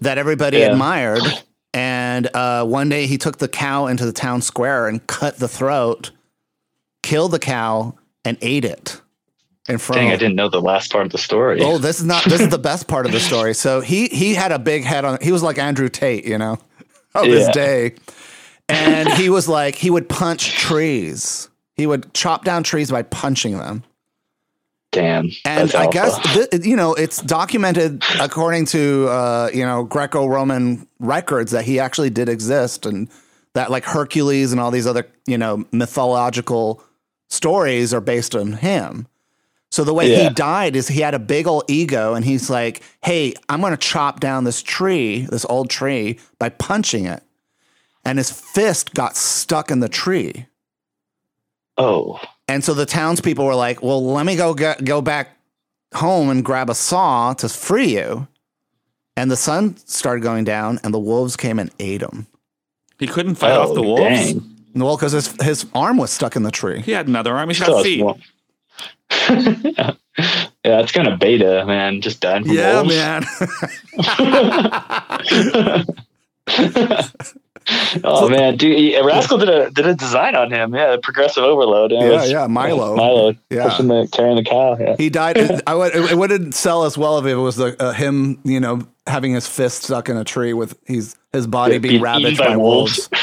that 0.00 0.18
everybody 0.18 0.58
Yeah. 0.58 0.72
admired. 0.72 1.22
And 1.72 2.28
uh, 2.34 2.64
one 2.64 2.88
day, 2.88 3.06
he 3.06 3.16
took 3.16 3.38
the 3.38 3.48
cow 3.48 3.86
into 3.86 4.04
the 4.04 4.12
town 4.12 4.42
square 4.42 4.88
and 4.88 5.06
cut 5.06 5.38
the 5.38 5.46
throat, 5.48 6.10
killed 7.02 7.30
the 7.30 7.38
cow, 7.38 7.94
and 8.24 8.36
ate 8.42 8.64
it 8.64 9.00
in 9.68 9.78
front. 9.78 10.00
Dang, 10.00 10.10
I 10.10 10.16
didn't 10.16 10.34
know 10.34 10.48
the 10.48 10.60
last 10.60 10.90
part 10.90 11.06
of 11.06 11.12
the 11.12 11.18
story. 11.18 11.60
Oh, 11.62 11.78
this 11.78 12.00
is 12.00 12.04
not. 12.04 12.24
This 12.24 12.40
is 12.40 12.48
the 12.48 12.58
best 12.70 12.88
part 12.88 13.06
of 13.06 13.12
the 13.12 13.20
story. 13.20 13.54
So 13.54 13.80
he 13.80 14.08
he 14.08 14.34
had 14.34 14.50
a 14.50 14.58
big 14.58 14.82
head 14.82 15.04
on. 15.04 15.18
He 15.22 15.30
was 15.30 15.44
like 15.44 15.58
Andrew 15.58 15.88
Tate, 15.88 16.24
you 16.24 16.38
know, 16.38 16.58
of 17.14 17.26
his 17.26 17.46
day, 17.50 17.94
and 18.68 19.08
he 19.12 19.28
was 19.30 19.48
like 19.48 19.76
he 19.76 19.90
would 19.90 20.08
punch 20.08 20.50
trees. 20.58 21.48
He 21.76 21.86
would 21.86 22.12
chop 22.14 22.44
down 22.44 22.64
trees 22.64 22.90
by 22.90 23.02
punching 23.02 23.56
them. 23.56 23.84
Damn. 24.92 25.30
And 25.44 25.72
I 25.74 25.86
guess 25.88 26.18
th- 26.34 26.66
you 26.66 26.74
know 26.74 26.94
it's 26.94 27.22
documented 27.22 28.02
according 28.18 28.66
to 28.66 29.06
uh, 29.08 29.50
you 29.54 29.64
know 29.64 29.84
Greco-Roman 29.84 30.86
records 30.98 31.52
that 31.52 31.64
he 31.64 31.78
actually 31.78 32.10
did 32.10 32.28
exist, 32.28 32.86
and 32.86 33.08
that 33.54 33.70
like 33.70 33.84
Hercules 33.84 34.50
and 34.50 34.60
all 34.60 34.72
these 34.72 34.88
other 34.88 35.06
you 35.26 35.38
know 35.38 35.64
mythological 35.70 36.82
stories 37.28 37.94
are 37.94 38.00
based 38.00 38.34
on 38.34 38.54
him. 38.54 39.06
So 39.70 39.84
the 39.84 39.94
way 39.94 40.24
he 40.24 40.28
died 40.30 40.74
is 40.74 40.88
he 40.88 41.00
had 41.00 41.14
a 41.14 41.20
big 41.20 41.46
old 41.46 41.62
ego, 41.68 42.14
and 42.14 42.24
he's 42.24 42.50
like, 42.50 42.82
"Hey, 43.04 43.34
I'm 43.48 43.60
going 43.60 43.70
to 43.70 43.76
chop 43.76 44.18
down 44.18 44.42
this 44.42 44.60
tree, 44.60 45.20
this 45.30 45.46
old 45.48 45.70
tree, 45.70 46.18
by 46.40 46.48
punching 46.48 47.06
it," 47.06 47.22
and 48.04 48.18
his 48.18 48.32
fist 48.32 48.92
got 48.94 49.16
stuck 49.16 49.70
in 49.70 49.78
the 49.78 49.88
tree. 49.88 50.46
Oh, 51.78 52.20
And 52.50 52.64
so 52.64 52.74
the 52.74 52.84
townspeople 52.84 53.44
were 53.44 53.54
like, 53.54 53.80
"Well, 53.80 54.04
let 54.04 54.26
me 54.26 54.34
go 54.34 54.54
get, 54.54 54.84
go 54.84 55.00
back 55.00 55.36
home 55.94 56.30
and 56.30 56.44
grab 56.44 56.68
a 56.68 56.74
saw 56.74 57.32
to 57.34 57.48
free 57.48 57.94
you." 57.94 58.26
And 59.16 59.30
the 59.30 59.36
sun 59.36 59.76
started 59.86 60.22
going 60.22 60.42
down, 60.42 60.80
and 60.82 60.92
the 60.92 60.98
wolves 60.98 61.36
came 61.36 61.60
and 61.60 61.70
ate 61.78 62.02
him. 62.02 62.26
He 62.98 63.06
couldn't 63.06 63.36
fight 63.36 63.52
oh 63.52 63.62
off 63.62 63.74
the 63.74 63.82
wolves. 63.82 64.32
Dang. 64.32 64.56
Well, 64.74 64.96
because 64.96 65.12
his 65.12 65.40
his 65.40 65.64
arm 65.76 65.96
was 65.96 66.10
stuck 66.10 66.34
in 66.34 66.42
the 66.42 66.50
tree. 66.50 66.80
He 66.80 66.90
had 66.90 67.06
another 67.06 67.36
arm. 67.36 67.50
He's 67.50 67.58
Still 67.58 67.74
got 67.74 67.80
a 67.80 67.84
feet. 67.84 68.04
yeah, 70.64 70.80
it's 70.80 70.90
kind 70.90 71.06
of 71.06 71.20
beta, 71.20 71.64
man. 71.66 72.00
Just 72.00 72.20
dying 72.20 72.44
from 72.44 72.56
wolves. 72.56 72.92
Yeah, 72.92 73.24
man. 73.96 75.86
Oh 78.04 78.28
man, 78.28 78.56
dude, 78.56 78.94
Raskol 79.04 79.38
did 79.40 79.48
a 79.48 79.70
did 79.70 79.86
a 79.86 79.94
design 79.94 80.34
on 80.34 80.50
him. 80.50 80.74
Yeah, 80.74 80.96
progressive 81.02 81.44
overload. 81.44 81.92
Yeah, 81.92 82.08
was- 82.08 82.30
yeah, 82.30 82.46
Milo. 82.46 82.96
Milo, 83.02 83.34
Yeah. 83.50 83.68
pushing 83.68 83.88
the 83.88 84.08
carrying 84.12 84.36
the 84.36 84.44
cow. 84.44 84.76
Yeah. 84.78 84.96
he 84.98 85.10
died. 85.10 85.38
I 85.66 85.74
would. 85.74 85.94
It 85.94 86.16
wouldn't 86.16 86.54
sell 86.54 86.84
as 86.84 86.96
well 86.98 87.18
if 87.18 87.26
it 87.26 87.34
was 87.36 87.56
the, 87.56 87.80
uh, 87.82 87.92
him, 87.92 88.40
you 88.44 88.60
know, 88.60 88.80
having 89.06 89.32
his 89.34 89.46
fist 89.46 89.84
stuck 89.84 90.08
in 90.08 90.16
a 90.16 90.24
tree 90.24 90.52
with 90.52 90.78
he's 90.86 91.16
his 91.32 91.46
body 91.46 91.78
being 91.78 91.92
Being 91.94 92.02
ravaged 92.02 92.38
by, 92.38 92.48
by 92.48 92.56
wolves. 92.56 93.08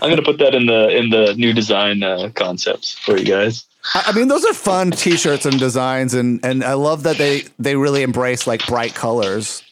I'm 0.00 0.10
gonna 0.10 0.22
put 0.22 0.38
that 0.38 0.54
in 0.54 0.66
the 0.66 0.88
in 0.96 1.10
the 1.10 1.34
new 1.34 1.52
design 1.52 2.02
uh, 2.02 2.30
concepts 2.34 2.96
for 2.98 3.16
you 3.16 3.24
guys. 3.24 3.64
I 3.94 4.04
I 4.08 4.12
mean, 4.12 4.28
those 4.28 4.44
are 4.44 4.54
fun 4.54 4.90
T-shirts 4.90 5.46
and 5.46 5.58
designs, 5.58 6.14
and 6.14 6.44
and 6.44 6.62
I 6.62 6.74
love 6.74 7.02
that 7.04 7.16
they 7.18 7.44
they 7.58 7.74
really 7.76 8.02
embrace 8.02 8.46
like 8.46 8.66
bright 8.66 8.94
colors. 8.94 9.62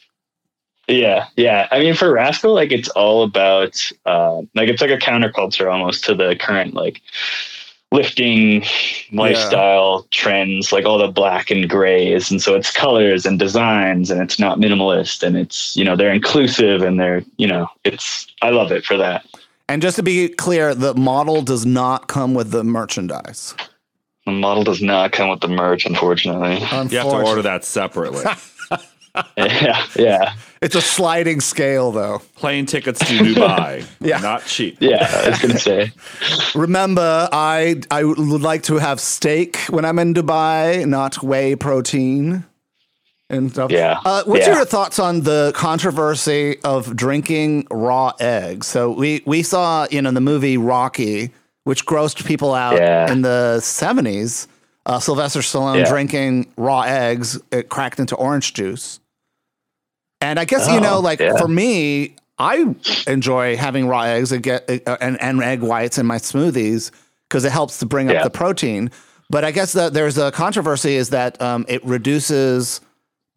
Yeah, 0.87 1.27
yeah. 1.35 1.67
I 1.69 1.79
mean, 1.79 1.95
for 1.95 2.13
Raskol, 2.13 2.53
like 2.53 2.71
it's 2.71 2.89
all 2.89 3.23
about 3.23 3.91
uh, 4.05 4.41
like 4.55 4.69
it's 4.69 4.81
like 4.81 4.91
a 4.91 4.97
counterculture 4.97 5.71
almost 5.71 6.05
to 6.05 6.15
the 6.15 6.35
current 6.39 6.73
like 6.73 7.01
lifting 7.91 8.63
lifestyle 9.11 10.07
trends, 10.11 10.71
like 10.71 10.85
all 10.85 10.97
the 10.97 11.09
black 11.09 11.51
and 11.51 11.69
grays, 11.69 12.31
and 12.31 12.41
so 12.41 12.55
it's 12.55 12.71
colors 12.71 13.25
and 13.25 13.37
designs, 13.37 14.09
and 14.09 14.21
it's 14.21 14.39
not 14.39 14.59
minimalist, 14.59 15.23
and 15.23 15.35
it's 15.37 15.75
you 15.75 15.83
know 15.83 15.97
they're 15.97 16.13
inclusive, 16.13 16.81
and 16.81 16.99
they're 16.99 17.21
you 17.37 17.47
know 17.47 17.67
it's 17.83 18.27
I 18.41 18.51
love 18.51 18.71
it 18.71 18.85
for 18.85 18.95
that. 18.97 19.25
And 19.69 19.81
just 19.81 19.97
to 19.97 20.03
be 20.03 20.29
clear, 20.29 20.73
the 20.73 20.93
model 20.93 21.41
does 21.41 21.65
not 21.65 22.07
come 22.07 22.33
with 22.33 22.51
the 22.51 22.63
merchandise. 22.63 23.53
The 24.25 24.31
model 24.31 24.63
does 24.63 24.81
not 24.81 25.11
come 25.11 25.29
with 25.29 25.41
the 25.41 25.49
merch, 25.49 25.85
unfortunately. 25.85 26.59
You 26.59 26.65
have 26.65 26.89
to 26.89 27.25
order 27.25 27.41
that 27.41 27.65
separately. 27.65 28.23
yeah, 29.37 29.85
yeah, 29.95 30.33
It's 30.61 30.75
a 30.75 30.81
sliding 30.81 31.41
scale, 31.41 31.91
though. 31.91 32.21
Plane 32.35 32.65
tickets 32.65 32.99
to 32.99 33.05
Dubai. 33.05 33.85
Yeah. 33.99 34.19
Not 34.19 34.45
cheap. 34.45 34.77
yeah. 34.79 35.07
I 35.25 35.29
was 35.29 35.39
gonna 35.39 35.59
say. 35.59 35.91
Remember, 36.55 37.27
I 37.31 37.81
I 37.91 38.03
would 38.03 38.41
like 38.41 38.63
to 38.63 38.75
have 38.77 38.99
steak 38.99 39.57
when 39.69 39.85
I'm 39.85 39.99
in 39.99 40.13
Dubai, 40.13 40.85
not 40.85 41.21
whey 41.23 41.55
protein 41.55 42.45
and 43.29 43.51
stuff. 43.51 43.71
Yeah. 43.71 43.99
Uh, 44.05 44.23
what's 44.25 44.47
Yeah. 44.47 44.55
your 44.55 44.65
thoughts 44.65 44.99
on 44.99 45.21
the 45.21 45.51
controversy 45.55 46.57
of 46.63 46.95
drinking 46.95 47.67
raw 47.71 48.13
eggs? 48.19 48.67
So 48.67 48.91
we 48.91 49.21
we 49.25 49.43
saw 49.43 49.87
you 49.91 50.01
know 50.01 50.11
the 50.11 50.21
movie 50.21 50.57
Rocky, 50.57 51.31
which 51.65 51.85
grossed 51.85 52.25
people 52.25 52.53
out 52.53 52.77
Yeah. 52.77 53.11
in 53.11 53.21
the 53.21 53.59
'70s. 53.61 54.47
Uh, 54.85 54.99
Sylvester 54.99 55.41
Stallone 55.41 55.79
Yeah. 55.79 55.89
drinking 55.89 56.47
raw 56.55 56.81
eggs, 56.83 57.37
it 57.51 57.67
cracked 57.67 57.99
into 57.99 58.15
orange 58.15 58.53
juice. 58.53 59.01
And 60.21 60.39
I 60.39 60.45
guess 60.45 60.67
you 60.67 60.77
Oh, 60.77 60.79
know, 60.79 60.99
like 60.99 61.19
yeah. 61.19 61.37
for 61.37 61.47
me, 61.47 62.15
I 62.39 62.75
enjoy 63.07 63.55
having 63.57 63.87
raw 63.87 64.01
eggs 64.03 64.31
and 64.31 64.41
get 64.43 64.69
uh, 64.87 64.97
and, 64.99 65.21
and 65.21 65.41
egg 65.43 65.61
whites 65.61 65.97
in 65.97 66.05
my 66.05 66.17
smoothies 66.17 66.91
because 67.27 67.45
it 67.45 67.51
helps 67.51 67.77
to 67.79 67.85
bring 67.85 68.09
up 68.09 68.23
the 68.23 68.29
protein. 68.29 68.89
But 69.29 69.43
I 69.43 69.51
guess 69.51 69.73
that 69.73 69.93
there's 69.93 70.17
a 70.17 70.31
controversy 70.31 70.95
is 70.95 71.09
that 71.09 71.39
um, 71.41 71.65
it 71.67 71.83
reduces 71.85 72.79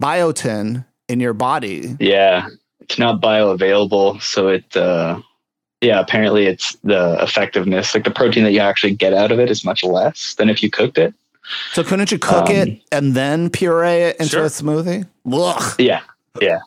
biotin 0.03 0.85
in 1.09 1.21
your 1.21 1.33
body. 1.35 1.97
Yeah, 1.99 2.47
it's 2.81 2.99
not 2.99 3.21
bioavailable, 3.21 4.23
so 4.23 4.49
it. 4.49 4.77
Uh, 4.77 5.21
yeah, 5.81 5.99
apparently 5.99 6.45
it's 6.45 6.77
the 6.85 7.17
effectiveness, 7.23 7.95
like 7.95 8.05
the 8.05 8.11
protein 8.11 8.45
that 8.45 8.53
you 8.53 8.61
actually 8.61 8.95
get 8.95 9.15
out 9.15 9.33
of 9.33 9.41
it, 9.41 9.51
is 9.51 9.65
much 9.65 9.83
less 9.83 10.35
than 10.35 10.51
if 10.51 10.63
you 10.63 10.71
cooked 10.71 10.99
it. 10.99 11.15
So 11.73 11.83
couldn't 11.83 12.13
you 12.13 12.19
cook 12.19 12.51
Um, 12.51 12.55
it 12.55 12.83
and 12.93 13.15
then 13.15 13.49
puree 13.49 14.03
it 14.03 14.17
into 14.17 14.31
Sure. 14.33 14.45
a 14.45 14.49
smoothie? 14.49 15.07
Ugh. 15.33 15.75
Yeah, 15.81 16.03
yeah, 16.41 16.61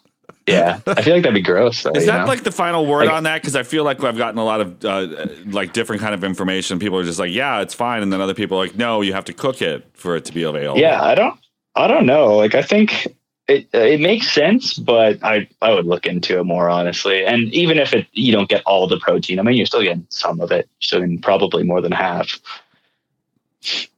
yeah. 0.47 0.80
I 0.88 1.01
feel 1.01 1.14
like 1.14 1.24
that'd 1.24 1.34
be 1.34 1.41
gross. 1.41 1.84
Though, 1.84 1.91
Is 1.91 2.05
that 2.05 2.22
know? 2.22 2.26
like 2.28 2.43
the 2.43 2.51
final 2.51 2.86
word 2.86 3.05
Like- 3.05 3.16
on 3.16 3.24
that? 3.24 3.41
Because 3.41 3.55
I 3.55 3.64
feel 3.64 3.84
like 3.84 4.03
I've 4.03 4.18
gotten 4.18 4.39
a 4.39 4.43
lot 4.45 4.61
of 4.61 4.84
uh, 4.86 5.28
like 5.45 5.74
different 5.74 6.01
kind 6.01 6.14
of 6.14 6.24
information. 6.24 6.80
People 6.80 6.97
are 6.99 7.03
just 7.03 7.20
like, 7.20 7.32
"Yeah, 7.32 7.61
it's 7.61 7.74
fine," 7.74 8.01
and 8.01 8.11
then 8.11 8.20
other 8.22 8.34
people 8.34 8.57
are 8.59 8.66
like, 8.66 8.76
"No, 8.76 9.01
you 9.01 9.14
have 9.14 9.26
to 9.26 9.34
cook 9.34 9.61
it 9.61 9.86
for 9.93 10.16
it 10.16 10.26
to 10.26 10.34
be 10.34 10.43
available." 10.43 10.80
Yeah, 10.80 11.01
I 11.03 11.16
don't. 11.16 11.39
I 11.76 11.88
don't 11.88 12.05
know. 12.05 12.36
Like, 12.36 12.55
I 12.55 12.61
think 12.61 13.07
it 13.47 13.68
it 13.74 13.99
makes 13.99 14.32
sense, 14.32 14.74
but 14.74 15.24
I 15.24 15.47
I 15.61 15.74
would 15.74 15.86
look 15.86 16.05
into 16.05 16.39
it 16.39 16.43
more 16.43 16.70
honestly. 16.70 17.26
And 17.26 17.51
even 17.53 17.78
if 17.78 17.93
it 17.93 18.07
you 18.14 18.32
don't 18.32 18.47
get 18.49 18.61
all 18.66 18.88
the 18.88 18.99
protein, 18.99 19.39
I 19.39 19.43
mean, 19.43 19.55
you're 19.55 19.66
still 19.66 19.82
getting 19.82 20.05
some 20.09 20.39
of 20.39 20.51
it. 20.51 20.68
You're 20.80 20.86
still 20.86 20.99
getting 20.99 21.20
probably 21.22 21.64
more 21.64 21.82
than 21.82 21.91
half. 21.91 22.39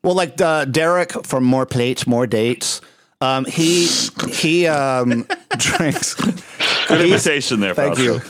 Well, 0.03 0.13
like 0.15 0.39
uh, 0.39 0.65
Derek 0.65 1.25
from 1.25 1.43
More 1.43 1.65
Plates, 1.65 2.05
More 2.05 2.27
Dates. 2.27 2.81
Um, 3.21 3.45
he 3.45 3.87
he 4.31 4.67
um, 4.67 5.25
drinks. 5.57 6.13
good 6.15 6.99
he- 7.01 7.03
invitation 7.11 7.59
there. 7.59 7.73
Thank 7.73 7.97
Fausto. 7.97 8.21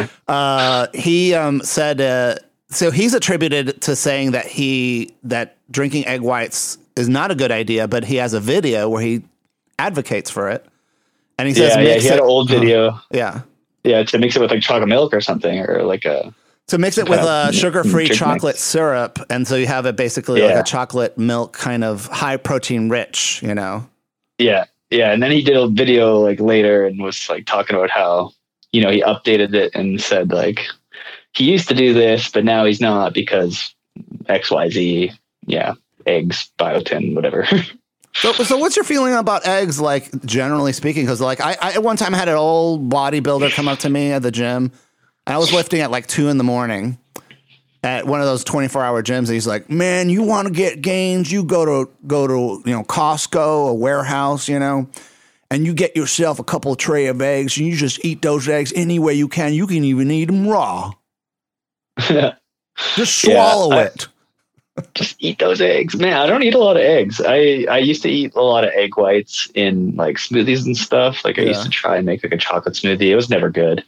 you. 0.00 0.08
Uh, 0.28 0.86
he 0.94 1.34
um, 1.34 1.60
said 1.62 2.00
uh, 2.00 2.36
so. 2.68 2.90
He's 2.90 3.14
attributed 3.14 3.80
to 3.82 3.96
saying 3.96 4.32
that 4.32 4.46
he 4.46 5.14
that 5.24 5.56
drinking 5.70 6.06
egg 6.06 6.20
whites 6.20 6.78
is 6.96 7.08
not 7.08 7.30
a 7.30 7.34
good 7.34 7.50
idea, 7.50 7.88
but 7.88 8.04
he 8.04 8.16
has 8.16 8.34
a 8.34 8.40
video 8.40 8.88
where 8.88 9.02
he 9.02 9.22
advocates 9.78 10.30
for 10.30 10.50
it, 10.50 10.64
and 11.38 11.48
he 11.48 11.54
says 11.54 11.74
Yeah, 11.76 11.82
yeah. 11.82 11.98
He 11.98 12.06
had 12.06 12.18
it, 12.18 12.22
an 12.22 12.28
old 12.28 12.48
video. 12.50 13.00
yeah. 13.10 13.42
Yeah, 13.84 14.04
to 14.04 14.18
mix 14.18 14.36
it 14.36 14.40
with 14.40 14.52
like 14.52 14.60
chocolate 14.62 14.88
milk 14.88 15.12
or 15.12 15.20
something, 15.20 15.58
or 15.58 15.82
like 15.82 16.04
a 16.04 16.32
To 16.68 16.78
mix 16.78 16.98
it 16.98 17.08
with 17.08 17.18
kind 17.18 17.28
uh, 17.28 17.50
sugar-free 17.52 18.10
chocolate 18.10 18.54
mix. 18.54 18.62
syrup, 18.62 19.18
and 19.28 19.48
so 19.48 19.56
you 19.56 19.66
have 19.66 19.86
it 19.86 19.96
basically 19.96 20.40
like 20.42 20.54
a 20.54 20.62
chocolate 20.62 21.18
milk 21.18 21.52
kind 21.52 21.82
of 21.82 22.06
high 22.06 22.36
protein 22.36 22.88
rich, 22.90 23.40
you 23.42 23.54
know. 23.54 23.88
Yeah, 24.42 24.64
yeah. 24.90 25.12
And 25.12 25.22
then 25.22 25.30
he 25.30 25.42
did 25.42 25.56
a 25.56 25.68
video 25.68 26.18
like 26.20 26.40
later 26.40 26.84
and 26.84 27.00
was 27.00 27.28
like 27.28 27.46
talking 27.46 27.76
about 27.76 27.90
how, 27.90 28.32
you 28.72 28.82
know, 28.82 28.90
he 28.90 29.02
updated 29.02 29.54
it 29.54 29.74
and 29.74 30.00
said 30.00 30.32
like 30.32 30.60
he 31.32 31.50
used 31.50 31.68
to 31.68 31.74
do 31.74 31.94
this, 31.94 32.28
but 32.28 32.44
now 32.44 32.64
he's 32.64 32.80
not 32.80 33.14
because 33.14 33.74
XYZ. 34.24 35.16
Yeah, 35.46 35.74
eggs, 36.06 36.50
biotin, 36.58 37.14
whatever. 37.14 37.46
So, 38.14 38.30
so 38.34 38.58
what's 38.58 38.76
your 38.76 38.84
feeling 38.84 39.14
about 39.14 39.46
eggs, 39.46 39.80
like 39.80 40.26
generally 40.26 40.74
speaking? 40.74 41.04
Because 41.04 41.22
like 41.22 41.40
I, 41.40 41.56
I 41.58 41.72
at 41.72 41.82
one 41.82 41.96
time 41.96 42.12
had 42.12 42.28
an 42.28 42.36
old 42.36 42.90
bodybuilder 42.90 43.54
come 43.54 43.68
up 43.68 43.78
to 43.80 43.88
me 43.88 44.12
at 44.12 44.20
the 44.20 44.30
gym, 44.30 44.70
and 45.26 45.34
I 45.34 45.38
was 45.38 45.50
lifting 45.50 45.80
at 45.80 45.90
like 45.90 46.06
two 46.06 46.28
in 46.28 46.36
the 46.36 46.44
morning 46.44 46.98
at 47.82 48.06
one 48.06 48.20
of 48.20 48.26
those 48.26 48.44
twenty 48.44 48.68
four 48.68 48.82
hour 48.84 49.02
gyms. 49.02 49.26
And 49.26 49.30
he's 49.30 49.46
like, 49.46 49.68
"Man, 49.70 50.08
you 50.10 50.22
want 50.22 50.48
to 50.48 50.54
get 50.54 50.82
gains? 50.82 51.30
You 51.32 51.44
go 51.44 51.64
to 51.64 51.90
go 52.06 52.26
to 52.26 52.62
you 52.68 52.74
know 52.74 52.82
Costco, 52.84 53.70
a 53.70 53.74
warehouse, 53.74 54.48
you 54.48 54.58
know." 54.58 54.88
And 55.50 55.66
you 55.66 55.74
get 55.74 55.94
yourself 55.94 56.38
a 56.38 56.44
couple 56.44 56.74
tray 56.76 57.06
of 57.08 57.20
eggs, 57.20 57.58
and 57.58 57.66
you 57.66 57.76
just 57.76 58.02
eat 58.04 58.22
those 58.22 58.48
eggs 58.48 58.72
any 58.74 58.98
way 58.98 59.12
you 59.12 59.28
can. 59.28 59.52
You 59.52 59.66
can 59.66 59.84
even 59.84 60.10
eat 60.10 60.24
them 60.26 60.48
raw. 60.48 60.92
Just 61.98 63.22
Yeah, 63.24 63.34
swallow 63.34 63.76
I- 63.76 63.82
it. 63.84 64.08
Just 64.94 65.16
eat 65.18 65.38
those 65.38 65.60
eggs, 65.60 65.94
man. 65.94 66.14
I 66.14 66.26
don't 66.26 66.42
eat 66.42 66.54
a 66.54 66.58
lot 66.58 66.78
of 66.78 66.82
eggs. 66.82 67.20
I 67.20 67.66
I 67.70 67.76
used 67.76 68.00
to 68.04 68.08
eat 68.08 68.32
a 68.34 68.40
lot 68.40 68.64
of 68.64 68.70
egg 68.70 68.96
whites 68.96 69.50
in 69.54 69.94
like 69.96 70.16
smoothies 70.16 70.64
and 70.64 70.74
stuff. 70.74 71.22
Like 71.26 71.38
I 71.38 71.42
Yeah. 71.42 71.48
used 71.48 71.64
to 71.64 71.68
try 71.68 71.98
and 71.98 72.06
make 72.06 72.24
like 72.24 72.32
a 72.32 72.38
chocolate 72.38 72.74
smoothie. 72.74 73.08
It 73.10 73.16
was 73.16 73.28
never 73.28 73.50
good. 73.50 73.84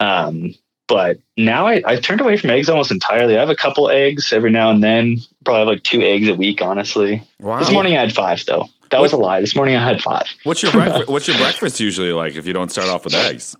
Um, 0.00 0.54
but 0.92 1.16
now 1.38 1.66
I, 1.66 1.82
I 1.86 1.96
turned 1.96 2.20
away 2.20 2.36
from 2.36 2.50
eggs 2.50 2.68
almost 2.68 2.90
entirely. 2.90 3.34
I 3.36 3.40
have 3.40 3.48
a 3.48 3.56
couple 3.56 3.88
eggs 3.88 4.30
every 4.30 4.50
now 4.50 4.68
and 4.70 4.82
then. 4.84 5.16
Probably 5.42 5.60
have 5.60 5.68
like 5.68 5.82
two 5.84 6.02
eggs 6.02 6.28
a 6.28 6.34
week, 6.34 6.60
honestly. 6.60 7.22
Wow. 7.40 7.58
This 7.60 7.70
morning 7.72 7.96
I 7.96 8.00
had 8.00 8.12
five 8.12 8.44
though. 8.44 8.66
That 8.90 9.00
was 9.00 9.12
a 9.12 9.16
lie. 9.16 9.40
This 9.40 9.56
morning 9.56 9.74
I 9.74 9.82
had 9.82 10.02
five. 10.02 10.26
What's 10.44 10.62
your 10.62 10.70
breakfast? 10.70 11.08
What's 11.08 11.26
your 11.26 11.38
breakfast 11.38 11.80
usually 11.80 12.12
like 12.12 12.34
if 12.36 12.46
you 12.46 12.52
don't 12.52 12.70
start 12.70 12.88
off 12.88 13.04
with 13.04 13.14
eggs? 13.14 13.56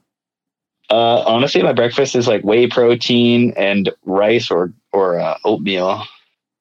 Uh, 0.91 1.22
honestly, 1.22 1.62
my 1.62 1.72
breakfast 1.72 2.14
is 2.14 2.28
like 2.28 2.43
whey 2.43 2.66
protein 2.66 3.55
and 3.57 3.91
rice 4.05 4.51
or 4.51 4.74
or 4.93 5.18
uh, 5.18 5.39
oatmeal 5.47 6.03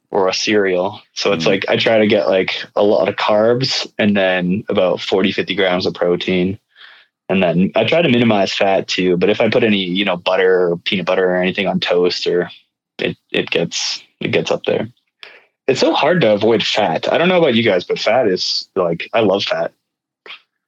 or 0.09 0.29
a 0.29 0.33
cereal. 0.33 1.01
So 1.13 1.33
it's 1.33 1.43
Mm. 1.43 1.47
like 1.47 1.65
I 1.67 1.75
try 1.75 1.97
to 1.97 2.07
get 2.07 2.29
like 2.29 2.63
a 2.77 2.83
lot 2.83 3.09
of 3.09 3.15
carbs 3.17 3.91
and 3.97 4.15
then 4.15 4.63
about 4.69 5.01
40, 5.01 5.33
50 5.33 5.53
grams 5.55 5.85
of 5.85 5.93
protein. 5.93 6.57
And 7.31 7.41
then 7.41 7.71
I 7.75 7.85
try 7.85 8.01
to 8.01 8.09
minimize 8.09 8.53
fat 8.53 8.89
too. 8.89 9.15
But 9.15 9.29
if 9.29 9.39
I 9.39 9.49
put 9.49 9.63
any, 9.63 9.77
you 9.83 10.03
know, 10.03 10.17
butter 10.17 10.71
or 10.71 10.77
peanut 10.77 11.05
butter 11.05 11.29
or 11.29 11.37
anything 11.37 11.65
on 11.65 11.79
toast 11.79 12.27
or 12.27 12.49
it, 12.99 13.17
it 13.31 13.49
gets 13.49 14.03
it 14.19 14.31
gets 14.31 14.51
up 14.51 14.65
there. 14.65 14.89
It's 15.67 15.79
so 15.79 15.93
hard 15.93 16.19
to 16.21 16.33
avoid 16.33 16.61
fat. 16.61 17.11
I 17.11 17.17
don't 17.17 17.29
know 17.29 17.37
about 17.37 17.55
you 17.55 17.63
guys, 17.63 17.85
but 17.85 17.99
fat 17.99 18.27
is 18.27 18.67
like 18.75 19.09
I 19.13 19.21
love 19.21 19.43
fat. 19.43 19.71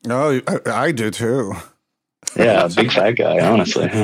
No, 0.05 0.39
I, 0.47 0.59
I 0.65 0.91
do 0.93 1.11
too. 1.11 1.53
Yeah, 2.37 2.67
big 2.75 2.91
fat 2.91 3.11
guy, 3.11 3.39
honestly. 3.39 3.89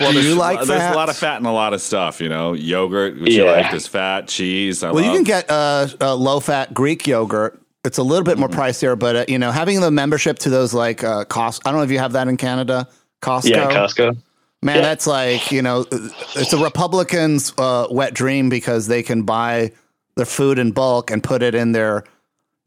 Well, 0.00 0.10
Do 0.10 0.14
there's, 0.14 0.26
you 0.26 0.34
like 0.34 0.62
there's 0.66 0.82
a 0.82 0.94
lot 0.94 1.08
of 1.08 1.16
fat 1.16 1.40
in 1.40 1.46
a 1.46 1.52
lot 1.52 1.72
of 1.72 1.80
stuff, 1.80 2.20
you 2.20 2.28
know, 2.28 2.52
yogurt, 2.52 3.18
which 3.20 3.32
you 3.32 3.44
Yeah. 3.44 3.52
like, 3.52 3.70
there's 3.70 3.86
fat, 3.86 4.28
cheese. 4.28 4.82
I 4.82 4.90
Well, 4.90 5.04
you 5.04 5.12
can 5.12 5.22
get 5.22 5.50
uh, 5.50 5.88
uh, 6.00 6.14
low 6.14 6.40
fat 6.40 6.74
Greek 6.74 7.06
yogurt. 7.06 7.58
It's 7.86 7.98
a 7.98 8.02
little 8.02 8.24
bit 8.24 8.36
more 8.38 8.48
pricier, 8.48 8.98
but 8.98 9.16
uh, 9.16 9.24
you 9.28 9.38
know, 9.38 9.50
having 9.50 9.80
the 9.80 9.90
membership 9.90 10.38
to 10.40 10.50
those 10.50 10.74
like 10.74 11.02
uh, 11.04 11.24
cost. 11.24 11.62
I 11.64 11.70
don't 11.70 11.78
know 11.80 11.84
if 11.84 11.90
you 11.90 11.98
have 11.98 12.12
that 12.12 12.28
in 12.28 12.36
Canada. 12.36 12.88
Costco. 13.22 13.48
Yeah, 13.50 13.70
Costco. 13.70 14.16
Man, 14.62 14.76
Yeah. 14.76 14.82
that's 14.82 15.06
like 15.06 15.50
you 15.52 15.62
know, 15.62 15.86
it's 15.90 16.52
a 16.52 16.58
Republican's 16.62 17.52
uh, 17.58 17.86
wet 17.90 18.12
dream 18.14 18.48
because 18.48 18.86
they 18.88 19.02
can 19.02 19.22
buy 19.22 19.72
their 20.16 20.26
food 20.26 20.58
in 20.58 20.72
bulk 20.72 21.10
and 21.10 21.22
put 21.22 21.42
it 21.42 21.54
in 21.54 21.72
their 21.72 22.04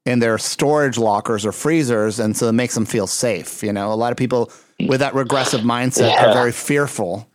in 0.06 0.20
their 0.20 0.38
storage 0.38 0.98
lockers 0.98 1.46
or 1.46 1.52
freezers, 1.52 2.20
and 2.20 2.36
so 2.36 2.48
it 2.48 2.54
makes 2.54 2.74
them 2.74 2.86
feel 2.86 3.06
safe. 3.06 3.62
You 3.62 3.74
know, 3.74 3.92
a 3.92 3.96
lot 3.96 4.12
of 4.12 4.18
people 4.18 4.52
with 4.88 5.02
that 5.02 5.14
regressive 5.14 5.62
mindset 5.62 6.16
are 6.18 6.34
very 6.34 6.52
fearful. 6.52 7.29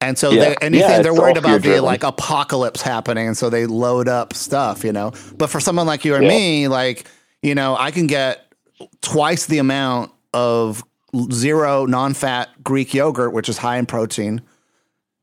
And 0.00 0.16
so 0.16 0.30
Yeah. 0.30 0.40
they, 0.50 0.56
anything 0.62 0.90
Yeah, 0.90 1.02
they're 1.02 1.14
worried 1.14 1.36
about 1.36 1.62
the 1.62 1.80
like 1.80 2.04
apocalypse 2.04 2.82
happening, 2.82 3.26
and 3.26 3.36
so 3.36 3.50
they 3.50 3.66
load 3.66 4.08
up 4.08 4.32
stuff, 4.32 4.84
you 4.84 4.92
know. 4.92 5.12
But 5.36 5.50
for 5.50 5.60
someone 5.60 5.86
like 5.86 6.04
you 6.04 6.14
and 6.14 6.24
Yeah. 6.24 6.30
me, 6.30 6.68
like 6.68 7.04
you 7.42 7.54
know, 7.54 7.76
I 7.78 7.90
can 7.90 8.06
get 8.06 8.52
twice 9.00 9.46
the 9.46 9.58
amount 9.58 10.10
of 10.34 10.84
zero 11.32 11.86
non-fat 11.86 12.48
Greek 12.62 12.92
yogurt, 12.94 13.32
which 13.32 13.48
is 13.48 13.58
high 13.58 13.76
in 13.78 13.86
protein, 13.86 14.40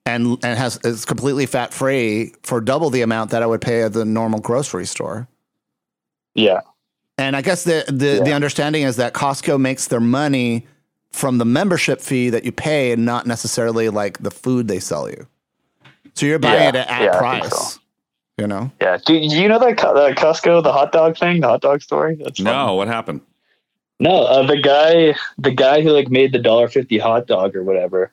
and 0.05 0.37
and 0.43 0.57
has 0.57 0.77
is 0.83 1.05
completely 1.05 1.45
fat 1.45 1.73
free 1.73 2.33
for 2.43 2.59
double 2.59 2.89
the 2.89 3.01
amount 3.01 3.31
that 3.31 3.41
I 3.43 3.45
would 3.45 3.61
pay 3.61 3.83
at 3.83 3.93
the 3.93 4.03
normal 4.05 4.39
grocery 4.41 4.85
store. 4.85 5.27
Yeah. 6.33 6.61
And 7.17 7.37
I 7.37 7.41
guess 7.41 7.63
the 7.63 7.85
the, 7.87 8.21
the 8.25 8.33
understanding 8.33 8.83
is 8.83 8.97
that 8.97 9.13
Costco 9.13 9.57
makes 9.59 9.87
their 9.87 10.01
money 10.01 10.67
from 11.15 11.37
the 11.37 11.45
membership 11.45 12.01
fee 12.01 12.29
that 12.29 12.43
you 12.43 12.51
pay, 12.51 12.91
and 12.91 13.05
not 13.05 13.25
necessarily 13.25 13.89
like 13.89 14.19
the 14.19 14.31
food 14.31 14.67
they 14.67 14.79
sell 14.79 15.09
you. 15.09 15.25
So 16.13 16.25
you're 16.25 16.39
buying 16.39 16.61
Yeah. 16.61 16.69
it 16.69 16.75
at, 16.75 16.87
at 16.89 17.01
Yeah, 17.01 17.17
price. 17.17 17.73
so. 17.75 17.79
You 18.37 18.47
know. 18.47 18.69
Yeah. 18.81 18.97
Do, 18.97 19.17
do 19.17 19.41
you 19.41 19.47
know 19.47 19.59
that 19.59 19.77
Co- 19.77 19.93
the 19.93 20.13
Costco, 20.13 20.61
the 20.61 20.73
hot 20.73 20.91
dog 20.91 21.17
thing, 21.17 21.39
the 21.39 21.47
hot 21.47 21.61
dog 21.61 21.81
story? 21.81 22.15
That's 22.21 22.37
fun. 22.39 22.45
no, 22.53 22.73
what 22.75 22.89
happened? 22.89 23.21
No, 23.97 24.23
uh, 24.23 24.45
the 24.45 24.59
guy, 24.61 25.15
the 25.37 25.51
guy 25.51 25.81
who 25.81 25.91
like 25.91 26.09
made 26.09 26.33
the 26.33 26.39
dollar 26.39 26.67
fifty 26.67 26.97
hot 26.97 27.27
dog 27.27 27.55
or 27.55 27.63
whatever. 27.63 28.11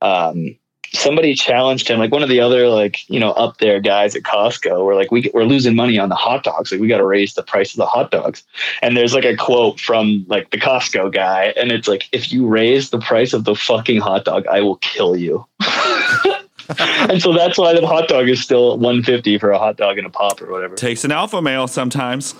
Um, 0.00 0.58
somebody 0.94 1.34
challenged 1.34 1.88
him, 1.88 1.98
like 1.98 2.12
one 2.12 2.22
of 2.22 2.28
the 2.28 2.40
other 2.40 2.68
like 2.68 3.08
you 3.08 3.18
know 3.18 3.32
up 3.32 3.58
there 3.58 3.80
guys 3.80 4.14
at 4.14 4.22
Costco. 4.22 4.84
Were 4.84 4.94
like, 4.94 5.10
we 5.10 5.30
we're 5.34 5.44
losing 5.44 5.74
money 5.74 5.98
on 5.98 6.08
the 6.08 6.14
hot 6.14 6.44
dogs. 6.44 6.70
Like 6.72 6.80
we 6.80 6.88
got 6.88 6.98
to 6.98 7.06
raise 7.06 7.34
the 7.34 7.42
price 7.42 7.72
of 7.72 7.78
the 7.78 7.86
hot 7.86 8.10
dogs. 8.10 8.42
And 8.82 8.96
there's 8.96 9.14
like 9.14 9.24
a 9.24 9.36
quote 9.36 9.80
from 9.80 10.24
like 10.28 10.50
the 10.50 10.58
Costco 10.58 11.12
guy, 11.12 11.52
and 11.56 11.72
it's 11.72 11.88
like, 11.88 12.08
if 12.12 12.32
you 12.32 12.46
raise 12.46 12.90
the 12.90 12.98
price 12.98 13.32
of 13.32 13.44
the 13.44 13.54
fucking 13.54 14.00
hot 14.00 14.24
dog, 14.24 14.46
I 14.46 14.60
will 14.60 14.76
kill 14.76 15.16
you. 15.16 15.46
and 16.78 17.20
so 17.20 17.32
that's 17.32 17.58
why 17.58 17.74
the 17.74 17.86
hot 17.86 18.08
dog 18.08 18.28
is 18.28 18.42
still 18.42 18.70
150 18.78 19.38
for 19.38 19.50
a 19.50 19.58
hot 19.58 19.76
dog 19.76 19.98
and 19.98 20.06
a 20.06 20.10
pop 20.10 20.40
or 20.40 20.50
whatever. 20.50 20.74
Takes 20.76 21.04
an 21.04 21.12
alpha 21.12 21.42
male 21.42 21.66
sometimes. 21.68 22.34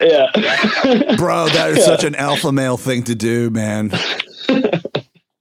Yeah. 0.00 0.26
Bro, 1.16 1.48
that 1.50 1.70
is 1.72 1.78
Yeah. 1.78 1.84
such 1.84 2.04
an 2.04 2.14
alpha 2.14 2.50
male 2.52 2.76
thing 2.78 3.02
to 3.04 3.14
do, 3.14 3.50
man. 3.50 3.90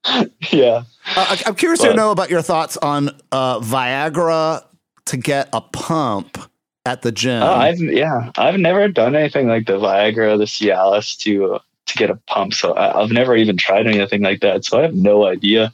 yeah. 0.52 0.84
Uh, 1.16 1.26
I- 1.30 1.42
I'm 1.46 1.56
curious 1.56 1.80
to 1.82 1.94
know 1.94 2.12
about 2.12 2.30
your 2.30 2.42
thoughts 2.42 2.78
on 2.78 3.10
uh, 3.32 3.60
Viagra 3.60 4.64
to 5.06 5.18
get 5.18 5.50
a 5.54 5.62
pump 5.62 6.38
at 6.86 7.02
the 7.02 7.12
gym. 7.12 7.42
Oh, 7.44 7.54
I've 7.54 7.80
yeah, 7.80 8.32
I've 8.38 8.60
never 8.60 8.88
done 8.88 9.16
anything 9.16 9.48
like 9.48 9.66
the 9.66 9.78
Viagra, 9.78 10.38
the 10.38 10.46
Cialis 10.46 11.18
to 11.20 11.56
uh, 11.56 11.60
to 11.88 11.98
get 11.98 12.10
a 12.12 12.16
pump. 12.28 12.54
So 12.54 12.74
I, 12.74 13.02
I've 13.02 13.12
never 13.12 13.36
even 13.36 13.58
tried 13.58 13.88
anything 13.88 14.22
like 14.22 14.42
that. 14.42 14.66
So 14.66 14.80
I 14.80 14.84
have 14.84 14.94
no 14.96 15.26
idea. 15.26 15.74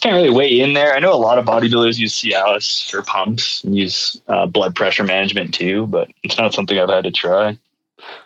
Can't 0.00 0.14
really 0.14 0.30
weigh 0.30 0.60
in 0.60 0.74
there. 0.74 0.94
I 0.94 0.98
know 0.98 1.14
a 1.14 1.16
lot 1.16 1.38
of 1.38 1.46
bodybuilders 1.46 1.98
use 1.98 2.12
Cialis 2.20 2.90
for 2.90 3.02
pumps 3.02 3.64
and 3.64 3.74
use 3.76 4.20
uh, 4.28 4.44
blood 4.46 4.74
pressure 4.74 5.04
management 5.04 5.54
too, 5.54 5.86
but 5.86 6.10
it's 6.22 6.36
not 6.36 6.52
something 6.52 6.78
I've 6.78 6.90
had 6.90 7.04
to 7.04 7.10
try. 7.10 7.56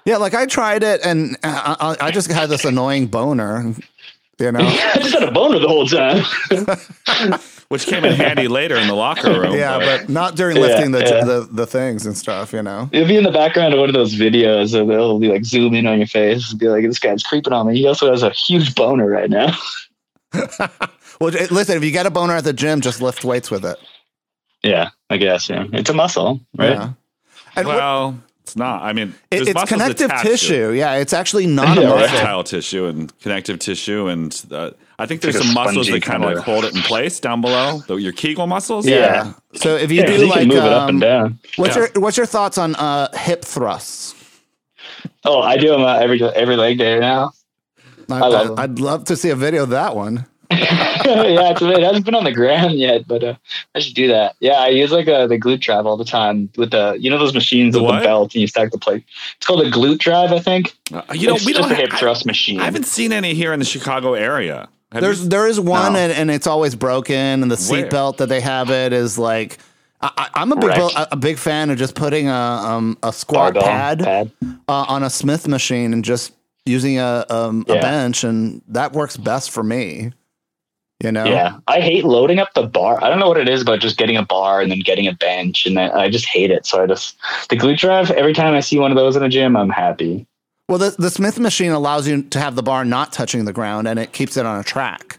yeah, 0.05 0.17
like 0.17 0.35
I 0.35 0.47
tried 0.47 0.83
it 0.83 1.01
and 1.05 1.37
I, 1.45 1.97
I 2.01 2.07
I 2.07 2.11
just 2.11 2.31
had 2.33 2.49
this 2.49 2.65
annoying 2.65 3.07
boner. 3.07 3.75
You 4.39 4.53
know. 4.53 4.61
I 4.63 4.93
just 5.01 5.15
had 5.15 5.23
a 5.29 5.33
boner 5.33 5.59
the 5.59 5.69
whole 5.69 5.87
time. 5.87 6.23
Which 7.69 7.85
came 7.87 8.03
in 8.07 8.15
handy 8.15 8.49
later 8.49 8.77
in 8.77 8.87
the 8.89 8.95
locker 8.95 9.29
room. 9.41 9.55
Yeah, 9.55 9.79
but 9.79 10.09
not 10.09 10.37
during 10.37 10.57
Yeah, 10.57 10.63
lifting 10.63 10.91
the, 10.93 11.01
yeah. 11.01 11.25
the 11.25 11.49
the 11.53 11.67
things 11.67 12.07
and 12.07 12.17
stuff, 12.17 12.53
you 12.55 12.63
know. 12.63 12.89
It'll 12.93 13.07
be 13.09 13.17
in 13.17 13.25
the 13.25 13.31
background 13.31 13.75
of 13.75 13.81
one 13.81 13.91
of 13.91 13.95
those 13.95 14.15
videos, 14.15 14.79
and 14.79 14.89
they'll 14.89 15.19
be 15.19 15.29
like 15.29 15.45
zoom 15.45 15.75
in 15.75 15.87
on 15.87 15.99
your 15.99 16.07
face 16.07 16.51
and 16.51 16.59
be 16.59 16.69
like, 16.69 16.83
"This 16.87 16.99
guy's 16.99 17.23
creeping 17.23 17.53
on 17.53 17.67
me." 17.67 17.77
He 17.77 17.87
also 17.87 18.11
has 18.11 18.23
a 18.23 18.31
huge 18.31 18.75
boner 18.75 19.07
right 19.09 19.29
now. 19.31 19.55
Well, 21.21 21.33
listen, 21.51 21.77
if 21.77 21.83
you 21.83 21.91
get 21.91 22.07
a 22.07 22.11
boner 22.11 22.35
at 22.35 22.45
the 22.45 22.53
gym, 22.53 22.81
just 22.81 23.03
lift 23.03 23.25
weights 23.25 23.51
with 23.51 23.65
it. 23.65 23.77
yeah, 24.63 24.91
I 25.11 25.17
guess. 25.17 25.51
Yeah, 25.51 25.65
it's 25.73 25.91
a 25.91 25.93
muscle, 25.93 26.41
right? 26.57 26.71
Yeah. 26.75 26.91
And 27.57 27.67
what- 27.67 27.77
well, 27.77 28.19
it's 28.49 28.57
not. 28.57 28.83
I 28.83 28.93
mean, 28.93 29.15
it- 29.31 29.49
it's 29.49 29.65
connective 29.65 30.07
attached 30.07 30.25
to 30.25 30.31
tissue. 30.31 30.71
Yeah, 30.73 30.95
it's 30.95 31.13
actually 31.13 31.47
not 31.47 31.79
a 31.79 31.81
muscle. 31.83 31.97
right. 31.97 32.11
erectile 32.11 32.45
tissue 32.45 32.87
and 32.87 33.19
connective 33.21 33.59
tissue, 33.59 34.09
and 34.09 34.45
uh, 34.51 34.71
I 34.99 35.07
think 35.07 35.21
there's 35.21 35.37
like 35.37 35.45
some 35.45 35.55
muscles 35.55 35.87
that 35.89 36.03
kind 36.03 36.25
of 36.25 36.35
like 36.35 36.45
hold 36.45 36.65
it 36.65 36.75
in 36.75 36.83
place 36.83 37.21
down 37.21 37.41
below. 37.41 37.81
The, 37.87 37.97
your 37.97 38.13
Kegel 38.13 38.47
muscles. 38.47 38.87
Yeah. 38.87 38.97
Yeah. 38.99 39.33
So 39.55 39.77
if 39.77 39.91
you 39.93 39.99
Yeah, 40.01 40.07
'cause 40.07 40.17
do 40.17 40.21
you 40.23 40.29
like, 40.31 40.39
can 40.41 40.49
move 40.49 40.57
it 40.59 40.73
up 40.73 40.83
um, 40.83 40.89
and 40.89 41.01
down. 41.01 41.39
what's 41.57 41.77
Yeah. 41.77 41.87
your 41.95 42.03
what's 42.03 42.17
your 42.17 42.27
thoughts 42.27 42.59
on 42.59 42.75
uh, 42.77 43.17
hip 43.17 43.45
thrusts? 43.45 44.15
Oh, 45.25 45.41
I 45.41 45.57
do 45.57 45.69
them 45.69 45.83
uh, 45.83 45.99
every 45.99 46.23
every 46.23 46.57
leg 46.57 46.79
day 46.79 46.99
now. 46.99 47.33
I, 48.11 48.19
love 48.27 48.49
them. 48.49 48.59
I'd 48.59 48.79
love 48.81 49.05
to 49.05 49.17
see 49.17 49.29
a 49.31 49.37
video 49.37 49.65
of 49.65 49.71
that 49.71 49.95
one. 49.95 50.27
yeah, 50.51 51.51
it's, 51.51 51.63
it 51.63 51.83
hasn't 51.83 52.05
been 52.05 52.15
on 52.15 52.25
the 52.25 52.33
ground 52.33 52.75
yet, 52.79 53.07
but 53.07 53.23
uh, 53.23 53.35
I 53.75 53.81
should 53.81 53.95
do 53.95 54.09
that. 54.09 54.35
Yeah, 54.41 54.55
I 54.55 54.69
use 54.69 54.91
like 54.91 55.07
a, 55.07 55.27
the 55.29 55.39
glute 55.39 55.61
drive 55.61 55.87
all 55.87 55.97
the 55.97 56.05
time 56.05 56.51
with 56.57 56.71
the 56.71 56.97
you 56.99 57.11
know 57.11 57.19
those 57.19 57.35
machines 57.35 57.75
The 57.75 57.81
with 57.83 57.91
what? 57.91 57.99
the 58.01 58.05
belt 58.05 58.35
and 58.35 58.41
you 58.41 58.47
stack 58.47 58.71
the 58.71 58.79
plate. 58.79 59.05
It's 59.37 59.47
called 59.47 59.61
a 59.67 59.71
glute 59.71 59.99
drive, 59.99 60.33
I 60.33 60.39
think. 60.39 60.75
Uh, 60.93 61.03
you 61.13 61.27
know, 61.29 61.35
it's 61.35 61.45
we 61.45 61.53
just 61.53 61.63
don't 61.69 61.73
a 61.73 61.75
hip 61.81 61.91
have, 61.91 62.01
thrust 62.01 62.25
machine. 62.27 62.61
I 62.61 62.65
haven't 62.65 62.87
seen 62.87 63.13
any 63.13 63.35
here 63.35 63.53
in 63.53 63.59
the 63.59 63.65
Chicago 63.67 64.15
area. 64.15 64.69
Have 64.93 65.03
There's 65.03 65.23
you? 65.25 65.29
there 65.29 65.47
is 65.47 65.61
one 65.61 65.93
No. 65.93 65.99
and, 65.99 66.13
and 66.13 66.31
it's 66.31 66.47
always 66.47 66.75
broken 66.75 67.15
and 67.43 67.51
the 67.51 67.57
Where? 67.71 67.85
seatbelt 67.87 68.17
that 68.19 68.31
they 68.31 68.41
have 68.41 68.71
it 68.71 68.93
is 68.95 69.19
like 69.19 69.59
I, 70.01 70.11
I- 70.17 70.41
I'm 70.41 70.53
a 70.53 70.57
big 70.57 70.69
Wrecked. 70.71 70.95
a, 70.95 71.13
a 71.13 71.17
big 71.17 71.37
fan 71.37 71.69
of 71.71 71.77
just 71.77 71.95
putting 71.95 72.29
a 72.29 72.33
um, 72.33 72.97
a 73.03 73.13
squat 73.13 73.53
Barbell 73.55 73.63
pad, 73.65 73.99
pad. 74.01 74.33
Uh, 74.67 74.87
on 74.89 75.03
a 75.03 75.11
Smith 75.11 75.47
machine 75.47 75.93
and 75.93 76.03
just 76.05 76.33
using 76.65 76.99
a 76.99 77.27
um, 77.29 77.67
a 77.69 77.75
bench 77.81 78.25
and 78.25 78.63
that 78.69 78.93
works 78.93 79.17
best 79.19 79.51
for 79.51 79.63
me. 79.63 80.13
You 81.03 81.13
know, 81.13 81.27
Yeah, 81.31 81.59
I 81.69 81.81
hate 81.81 82.05
loading 82.05 82.41
up 82.41 82.55
the 82.55 82.65
bar. 82.67 83.03
I 83.03 83.09
don't 83.09 83.21
know 83.21 83.29
what 83.29 83.37
it 83.39 83.49
is 83.49 83.63
about 83.63 83.79
just 83.79 83.97
getting 83.99 84.17
a 84.17 84.25
bar 84.25 84.61
and 84.61 84.69
then 84.71 84.81
getting 84.81 85.07
a 85.07 85.13
bench, 85.13 85.65
and 85.65 85.77
then 85.77 85.93
I 85.93 86.11
just 86.11 86.27
hate 86.27 86.51
it. 86.51 86.67
So 86.67 86.83
I 86.83 86.87
just 86.89 87.17
the 87.51 87.57
glute 87.57 87.79
drive. 87.79 88.11
Every 88.11 88.35
time 88.35 88.53
I 88.55 88.61
see 88.61 88.79
one 88.81 88.91
of 88.91 88.97
those 88.97 89.15
in 89.15 89.23
a 89.23 89.29
gym, 89.29 89.57
I'm 89.57 89.69
happy. 89.71 90.27
Well, 90.69 90.79
the 90.79 90.97
the 90.99 91.09
Smith 91.11 91.39
machine 91.39 91.71
allows 91.71 92.09
you 92.09 92.23
to 92.25 92.41
have 92.41 92.57
the 92.57 92.65
bar 92.65 92.85
not 92.85 93.13
touching 93.13 93.45
the 93.45 93.53
ground 93.53 93.87
and 93.87 93.99
it 93.99 94.13
keeps 94.13 94.37
it 94.37 94.45
on 94.45 94.59
a 94.59 94.65
track. 94.65 95.19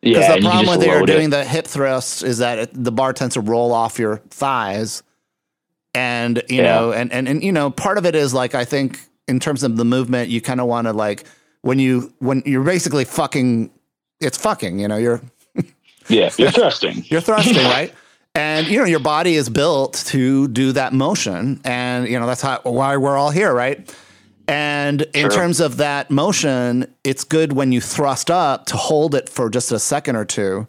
Because 0.00 0.26
Yeah, 0.26 0.36
the 0.36 0.40
problem 0.40 0.58
with 0.60 0.68
when 0.68 0.80
they're 0.80 1.00
load 1.00 1.10
it. 1.10 1.12
doing 1.12 1.30
the 1.30 1.44
hip 1.44 1.66
thrusts 1.66 2.22
is 2.22 2.38
that 2.38 2.58
it, 2.58 2.70
the 2.72 2.92
bar 2.92 3.12
tends 3.12 3.34
to 3.34 3.40
roll 3.42 3.72
off 3.72 3.98
your 3.98 4.16
thighs, 4.30 5.02
and 5.94 6.42
you 6.48 6.62
Yeah. 6.62 6.64
know, 6.80 6.92
and, 6.92 7.12
and 7.12 7.28
and 7.28 7.44
you 7.44 7.52
know, 7.52 7.70
part 7.70 7.98
of 7.98 8.06
it 8.06 8.14
is 8.14 8.32
like 8.32 8.54
I 8.54 8.64
think 8.64 9.00
in 9.28 9.38
terms 9.38 9.62
of 9.62 9.76
the 9.76 9.84
movement, 9.84 10.30
you 10.30 10.40
kind 10.40 10.60
of 10.62 10.66
want 10.66 10.86
to 10.86 10.92
like 10.94 11.24
when 11.60 11.78
you 11.78 12.12
when 12.20 12.42
you're 12.46 12.64
basically 12.64 13.04
fucking, 13.04 13.70
it's 14.20 14.38
fucking. 14.38 14.78
You 14.78 14.88
know, 14.88 14.96
you're 14.96 15.20
yeah, 16.08 16.30
you're 16.36 16.50
thrusting. 16.50 17.04
you're 17.08 17.20
thrusting, 17.20 17.56
right? 17.64 17.92
And 18.36 18.66
you 18.66 18.78
know 18.78 18.84
your 18.84 19.00
body 19.00 19.34
is 19.36 19.48
built 19.48 19.94
to 20.06 20.48
do 20.48 20.72
that 20.72 20.92
motion, 20.92 21.60
and 21.64 22.08
you 22.08 22.18
know 22.18 22.26
that's 22.26 22.42
how 22.42 22.60
why 22.64 22.96
we're 22.96 23.16
all 23.16 23.30
here, 23.30 23.52
right? 23.54 23.94
And 24.46 25.02
in 25.14 25.22
Sure. 25.22 25.30
terms 25.30 25.60
of 25.60 25.78
that 25.78 26.10
motion, 26.10 26.92
it's 27.02 27.24
good 27.24 27.54
when 27.54 27.72
you 27.72 27.80
thrust 27.80 28.30
up 28.30 28.66
to 28.66 28.76
hold 28.76 29.14
it 29.14 29.28
for 29.28 29.48
just 29.48 29.72
a 29.72 29.78
second 29.78 30.16
or 30.16 30.24
two, 30.26 30.66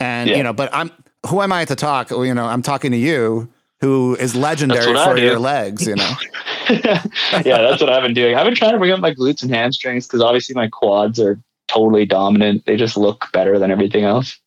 And 0.00 0.28
Yeah. 0.28 0.36
you 0.36 0.42
know, 0.42 0.52
but 0.52 0.68
I'm 0.72 0.90
who 1.26 1.40
am 1.40 1.52
I 1.52 1.64
to 1.64 1.74
talk? 1.74 2.10
You 2.10 2.34
know, 2.34 2.44
I'm 2.46 2.62
talking 2.62 2.90
to 2.92 2.96
you, 2.98 3.48
who 3.80 4.14
is 4.16 4.34
legendary 4.36 4.94
for 4.94 5.16
your 5.16 5.38
legs. 5.38 5.86
You 5.86 5.96
know, 5.96 6.10
yeah, 6.70 7.02
that's 7.42 7.80
what 7.80 7.90
I've 7.90 8.02
been 8.02 8.14
doing. 8.14 8.34
I've 8.36 8.44
been 8.44 8.54
trying 8.54 8.72
to 8.72 8.78
bring 8.78 8.90
up 8.92 9.00
my 9.00 9.14
glutes 9.14 9.42
and 9.42 9.50
hamstrings 9.54 10.06
because 10.06 10.20
obviously 10.20 10.54
my 10.54 10.68
quads 10.68 11.18
are 11.18 11.40
totally 11.68 12.04
dominant. 12.04 12.66
They 12.66 12.76
just 12.76 12.96
look 12.96 13.26
better 13.32 13.58
than 13.58 13.70
everything 13.70 14.04
else. 14.04 14.38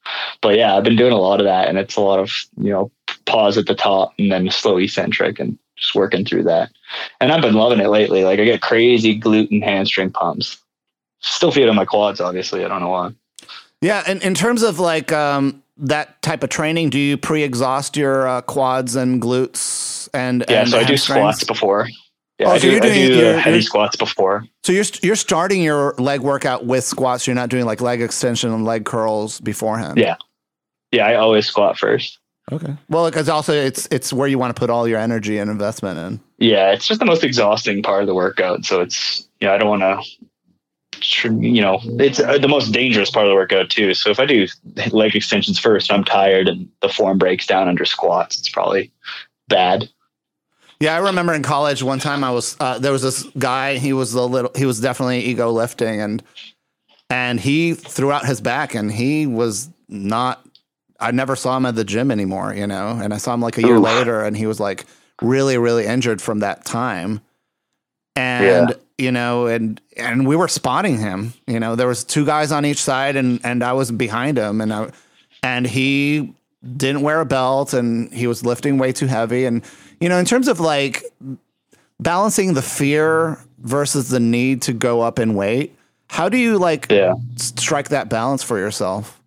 But 0.41 0.57
yeah, 0.57 0.75
I've 0.75 0.83
been 0.83 0.97
doing 0.97 1.13
a 1.13 1.19
lot 1.19 1.39
of 1.39 1.45
that, 1.45 1.69
and 1.69 1.77
it's 1.77 1.95
a 1.95 2.01
lot 2.01 2.19
of 2.19 2.31
you 2.57 2.71
know 2.71 2.91
pause 3.25 3.57
at 3.57 3.67
the 3.67 3.75
top 3.75 4.13
and 4.19 4.31
then 4.31 4.49
slow 4.49 4.77
eccentric 4.77 5.39
and 5.39 5.57
just 5.77 5.95
working 5.95 6.25
through 6.25 6.43
that. 6.43 6.71
And 7.19 7.31
I've 7.31 7.41
been 7.41 7.53
loving 7.53 7.79
it 7.79 7.87
lately. 7.87 8.23
Like 8.23 8.39
I 8.39 8.45
get 8.45 8.61
crazy 8.61 9.19
glute 9.19 9.51
and 9.51 9.63
hamstring 9.63 10.11
pumps. 10.11 10.57
Still 11.19 11.51
feeling 11.51 11.75
my 11.75 11.85
quads, 11.85 12.19
obviously. 12.19 12.65
I 12.65 12.67
don't 12.67 12.81
know 12.81 12.89
why. 12.89 13.11
yeah. 13.81 14.03
And 14.07 14.23
in 14.23 14.33
terms 14.33 14.63
of 14.63 14.79
like 14.79 15.11
um, 15.11 15.61
that 15.77 16.21
type 16.21 16.43
of 16.43 16.49
training, 16.49 16.89
do 16.89 16.99
you 16.99 17.17
pre-exhaust 17.17 17.95
your 17.95 18.27
uh, 18.27 18.41
quads 18.41 18.95
and 18.95 19.21
glutes 19.21 20.09
and 20.13 20.43
Yeah, 20.49 20.61
and 20.61 20.69
so 20.69 20.79
I 20.79 20.83
do 20.83 20.97
squats 20.97 21.43
before. 21.43 21.87
Yeah, 22.41 22.47
Oh, 22.47 22.51
I 22.53 22.57
so 22.57 22.61
do, 22.63 22.71
you're 22.71 22.83
I 22.83 22.87
doing- 22.87 23.07
do 23.07 23.15
you're- 23.17 23.39
heavy 23.39 23.49
you're- 23.57 23.61
squats 23.61 23.95
before. 23.95 24.45
So 24.63 24.71
you're 24.73 24.85
you're 25.03 25.15
starting 25.15 25.61
your 25.61 25.93
leg 25.99 26.21
workout 26.21 26.65
with 26.65 26.83
squats. 26.83 27.27
You're 27.27 27.35
not 27.35 27.49
doing 27.49 27.65
like 27.65 27.81
leg 27.81 28.01
extension 28.01 28.51
and 28.51 28.65
leg 28.65 28.83
curls 28.85 29.39
beforehand. 29.39 29.99
Yeah. 29.99 30.15
Yeah, 30.91 31.05
I 31.05 31.15
always 31.15 31.45
squat 31.45 31.77
first. 31.77 32.17
Okay. 32.51 32.73
Well, 32.89 33.05
because 33.05 33.29
also 33.29 33.53
it's 33.53 33.87
it's 33.91 34.11
where 34.11 34.27
you 34.27 34.39
want 34.39 34.55
to 34.55 34.59
put 34.59 34.71
all 34.71 34.87
your 34.87 34.97
energy 34.99 35.37
and 35.37 35.51
investment 35.51 35.99
in. 35.99 36.19
Yeah, 36.39 36.71
it's 36.71 36.87
just 36.87 36.99
the 36.99 37.05
most 37.05 37.23
exhausting 37.23 37.83
part 37.83 38.01
of 38.01 38.07
the 38.07 38.15
workout. 38.15 38.65
So 38.65 38.81
it's 38.81 39.27
yeah, 39.39 39.53
I 39.53 39.57
don't 39.59 39.69
want 39.69 39.81
to, 39.83 41.29
you 41.39 41.61
know, 41.61 41.79
it's 41.99 42.19
uh, 42.19 42.39
the 42.39 42.47
most 42.47 42.71
dangerous 42.71 43.11
part 43.11 43.27
of 43.27 43.29
the 43.29 43.35
workout 43.35 43.69
too. 43.69 43.93
So 43.93 44.09
if 44.09 44.19
I 44.19 44.25
do 44.25 44.47
leg 44.91 45.15
extensions 45.15 45.59
first, 45.59 45.91
I'm 45.93 46.03
tired 46.03 46.47
and 46.47 46.67
the 46.81 46.89
form 46.89 47.19
breaks 47.19 47.45
down 47.45 47.67
under 47.67 47.85
squats. 47.85 48.39
It's 48.39 48.49
probably 48.49 48.91
bad. 49.47 49.87
Yeah, 50.81 50.95
I 50.95 50.97
remember 50.97 51.33
in 51.33 51.43
college 51.43 51.83
one 51.83 51.99
time 51.99 52.23
I 52.23 52.31
was 52.31 52.57
uh, 52.59 52.79
there 52.79 52.91
was 52.91 53.03
this 53.03 53.23
guy. 53.37 53.77
He 53.77 53.93
was 53.93 54.13
a 54.15 54.23
little. 54.23 54.51
He 54.55 54.65
was 54.65 54.79
definitely 54.81 55.19
ego 55.19 55.51
lifting 55.51 56.01
and 56.01 56.23
and 57.09 57.39
he 57.39 57.75
threw 57.75 58.11
out 58.11 58.25
his 58.25 58.41
back 58.41 58.73
and 58.73 58.91
he 58.91 59.27
was 59.27 59.69
not. 59.87 60.43
I 60.99 61.11
never 61.11 61.35
saw 61.35 61.55
him 61.57 61.65
at 61.67 61.75
the 61.75 61.83
gym 61.83 62.09
anymore. 62.09 62.53
You 62.55 62.65
know, 62.65 62.99
and 63.01 63.13
I 63.13 63.17
saw 63.17 63.33
him 63.33 63.41
like 63.41 63.57
a 63.59 63.61
year 63.61 63.75
Oof. 63.75 63.83
later 63.83 64.21
and 64.23 64.35
he 64.35 64.47
was 64.47 64.59
like 64.59 64.85
really 65.21 65.57
really 65.59 65.85
injured 65.85 66.19
from 66.21 66.39
that 66.39 66.65
time. 66.65 67.21
And 68.15 68.69
Yeah. 68.69 68.75
you 68.97 69.11
know, 69.11 69.45
and 69.45 69.79
and 69.97 70.27
we 70.27 70.35
were 70.35 70.47
spotting 70.47 70.97
him. 70.97 71.33
You 71.45 71.59
know, 71.59 71.75
there 71.75 71.87
was 71.87 72.03
two 72.03 72.25
guys 72.25 72.51
on 72.51 72.65
each 72.65 72.81
side 72.81 73.15
and 73.15 73.39
and 73.43 73.63
I 73.63 73.73
was 73.73 73.91
behind 73.91 74.39
him 74.39 74.61
and 74.61 74.73
I 74.73 74.89
and 75.43 75.67
he 75.67 76.33
didn't 76.77 77.01
wear 77.01 77.19
a 77.21 77.25
belt 77.25 77.73
and 77.75 78.11
he 78.13 78.25
was 78.25 78.43
lifting 78.43 78.77
way 78.79 78.91
too 78.93 79.07
heavy 79.07 79.45
and 79.45 79.63
you 80.01 80.09
know 80.09 80.17
in 80.17 80.25
terms 80.25 80.47
of 80.49 80.59
like 80.59 81.03
balancing 81.99 82.53
the 82.53 82.61
fear 82.61 83.37
versus 83.59 84.09
the 84.09 84.19
need 84.19 84.61
to 84.63 84.73
go 84.73 85.01
up 85.01 85.19
in 85.19 85.33
weight 85.35 85.73
how 86.09 86.27
do 86.27 86.37
you 86.37 86.57
like 86.57 86.87
Yeah. 86.91 87.13
strike 87.37 87.89
that 87.89 88.09
balance 88.09 88.43
for 88.43 88.57
yourself 88.59 89.17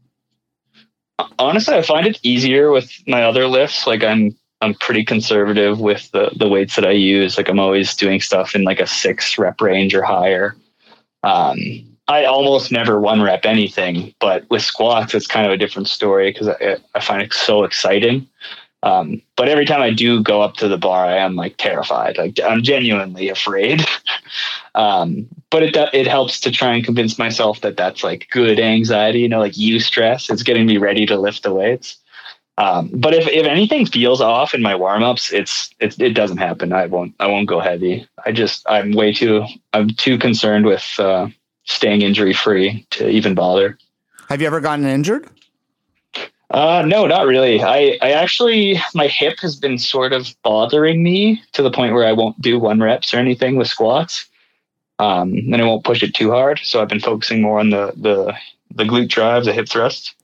Honestly, 1.39 1.77
I 1.77 1.83
find 1.83 2.09
it 2.09 2.19
easier 2.25 2.73
with 2.73 2.91
my 3.07 3.23
other 3.23 3.47
lifts. 3.47 3.87
Like 3.87 4.03
I'm 4.03 4.37
I'm 4.61 4.75
pretty 4.75 5.05
conservative 5.05 5.79
with 5.79 6.11
the 6.11 6.31
the 6.37 6.49
weights 6.49 6.75
that 6.75 6.85
I 6.85 6.91
use. 6.91 7.37
Like 7.37 7.49
I'm 7.49 7.61
always 7.61 7.95
doing 7.95 8.21
stuff 8.21 8.55
in 8.57 8.65
like 8.65 8.81
a 8.81 8.87
six 8.87 9.39
rep 9.39 9.61
range 9.61 9.95
or 9.95 10.03
higher. 10.03 10.57
Um, 11.23 11.61
I 12.09 12.25
almost 12.25 12.73
never 12.73 12.99
one 12.99 13.23
rep 13.23 13.47
anything, 13.47 14.13
but 14.19 14.45
with 14.51 14.63
squats, 14.63 15.15
it's 15.15 15.29
kind 15.29 15.47
of 15.47 15.53
a 15.53 15.57
different 15.57 15.87
story 15.89 16.33
because 16.33 16.49
I, 16.49 16.79
I 16.97 17.01
find 17.01 17.23
it 17.23 17.33
so 17.33 17.63
exciting. 17.63 18.27
Um, 18.85 19.23
but 19.37 19.49
every 19.49 19.65
time 19.65 19.81
I 19.81 19.91
do 19.91 20.23
go 20.23 20.43
up 20.43 20.57
to 20.57 20.69
the 20.69 20.77
bar, 20.77 21.07
I 21.07 21.17
am 21.17 21.37
like 21.37 21.57
terrified. 21.57 22.19
Like 22.19 22.39
I'm 22.45 22.63
genuinely 22.63 23.31
afraid. 23.31 23.83
um, 24.75 25.27
but 25.49 25.63
it 25.63 25.75
it 25.95 26.07
helps 26.07 26.39
to 26.41 26.51
try 26.51 26.75
and 26.75 26.85
convince 26.85 27.19
myself 27.19 27.63
that 27.63 27.79
that's 27.79 28.05
like 28.05 28.29
good 28.31 28.61
anxiety. 28.61 29.21
You 29.21 29.29
know, 29.31 29.41
like 29.41 29.57
you 29.57 29.81
stress. 29.81 30.29
It's 30.29 30.43
getting 30.43 30.67
me 30.67 30.77
ready 30.77 31.07
to 31.07 31.19
lift 31.19 31.45
the 31.45 31.55
weights. 31.55 31.97
Um, 32.57 32.91
but 32.95 33.15
if, 33.15 33.27
if 33.27 33.47
anything 33.47 33.87
feels 33.87 34.21
off 34.21 34.55
in 34.55 34.63
my 34.63 34.77
warm 34.77 35.03
ups, 35.03 35.33
it's, 35.33 35.71
it, 35.81 36.01
it 36.01 36.11
doesn't 36.11 36.37
happen. 36.37 36.73
I 36.73 36.87
won't, 36.87 37.13
I 37.19 37.27
won't 37.27 37.49
go 37.49 37.59
heavy. 37.59 38.07
I 38.25 38.31
just, 38.31 38.65
I'm 38.69 38.93
way 38.93 39.13
too, 39.13 39.45
I'm 39.73 39.91
too 39.91 40.19
concerned 40.19 40.65
with, 40.65 40.89
uh, 40.99 41.29
staying 41.65 42.03
injury 42.03 42.33
free 42.33 42.87
to 42.91 43.09
even 43.09 43.35
bother. 43.35 43.77
have 44.29 44.41
you 44.41 44.47
ever 44.47 44.61
gotten 44.61 44.85
injured 44.85 45.29
Uh, 46.55 46.85
no, 46.87 47.05
not 47.05 47.27
really. 47.27 47.61
I, 47.61 47.99
I 48.01 48.13
actually, 48.13 48.81
my 48.95 49.09
hip 49.09 49.41
has 49.41 49.57
been 49.57 49.77
sort 49.77 50.13
of 50.13 50.33
bothering 50.45 51.03
me 51.03 51.43
to 51.51 51.65
the 51.65 51.71
point 51.71 51.95
where 51.95 52.07
I 52.07 52.13
won't 52.13 52.41
do 52.41 52.61
one 52.61 52.79
reps 52.79 53.13
or 53.13 53.17
anything 53.17 53.57
with 53.57 53.67
squats. 53.67 54.27
Um, 55.01 55.33
and 55.33 55.57
I 55.57 55.65
won't 55.65 55.83
push 55.83 56.05
it 56.05 56.15
too 56.15 56.31
hard. 56.31 56.61
So 56.63 56.81
I've 56.81 56.89
been 56.89 57.01
focusing 57.01 57.43
more 57.43 57.59
on 57.59 57.71
the, 57.71 57.93
the, 57.97 58.37
the 58.73 58.85
glute 58.85 59.09
drive, 59.09 59.47
the 59.47 59.53
hip 59.53 59.69
thrust. 59.69 60.15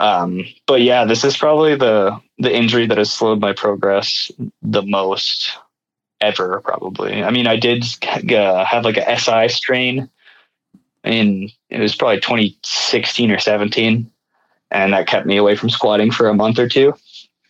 Um, 0.00 0.44
but 0.66 0.80
yeah, 0.80 1.04
this 1.04 1.22
is 1.22 1.36
probably 1.36 1.76
the, 1.76 2.20
the 2.38 2.52
injury 2.52 2.88
that 2.88 2.98
has 2.98 3.12
slowed 3.12 3.38
my 3.38 3.52
progress 3.52 4.32
the 4.60 4.82
most 4.82 5.56
ever, 6.20 6.62
probably. 6.62 7.22
I 7.22 7.30
mean, 7.30 7.46
I 7.46 7.54
did 7.54 7.84
uh, 8.02 8.64
have 8.64 8.84
like 8.84 8.96
a 8.96 9.16
SI 9.16 9.46
strain 9.54 10.10
in, 11.04 11.48
it 11.70 11.78
was 11.78 11.94
probably 11.94 12.18
2016 12.18 13.30
or 13.30 13.38
17 13.38 14.10
and 14.70 14.92
that 14.92 15.06
kept 15.06 15.26
me 15.26 15.36
away 15.36 15.56
from 15.56 15.70
squatting 15.70 16.10
for 16.10 16.28
a 16.28 16.34
month 16.34 16.58
or 16.58 16.68
two, 16.68 16.90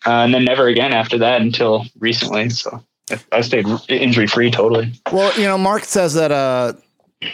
uh, 0.07 0.11
and 0.25 0.33
then 0.35 0.45
never 0.45 0.67
again 0.69 0.93
after 0.93 1.19
that 1.19 1.41
until 1.41 1.85
recently. 1.99 2.51
So 2.51 2.83
I- 3.11 3.19
I 3.33 3.41
stayed 3.43 3.67
injury 3.89 4.27
free 4.27 4.51
totally. 4.51 4.93
well 5.13 5.31
you 5.39 5.45
know 5.47 5.59
Marc 5.59 5.85
says 5.85 6.15
that 6.15 6.33
uh 6.33 6.73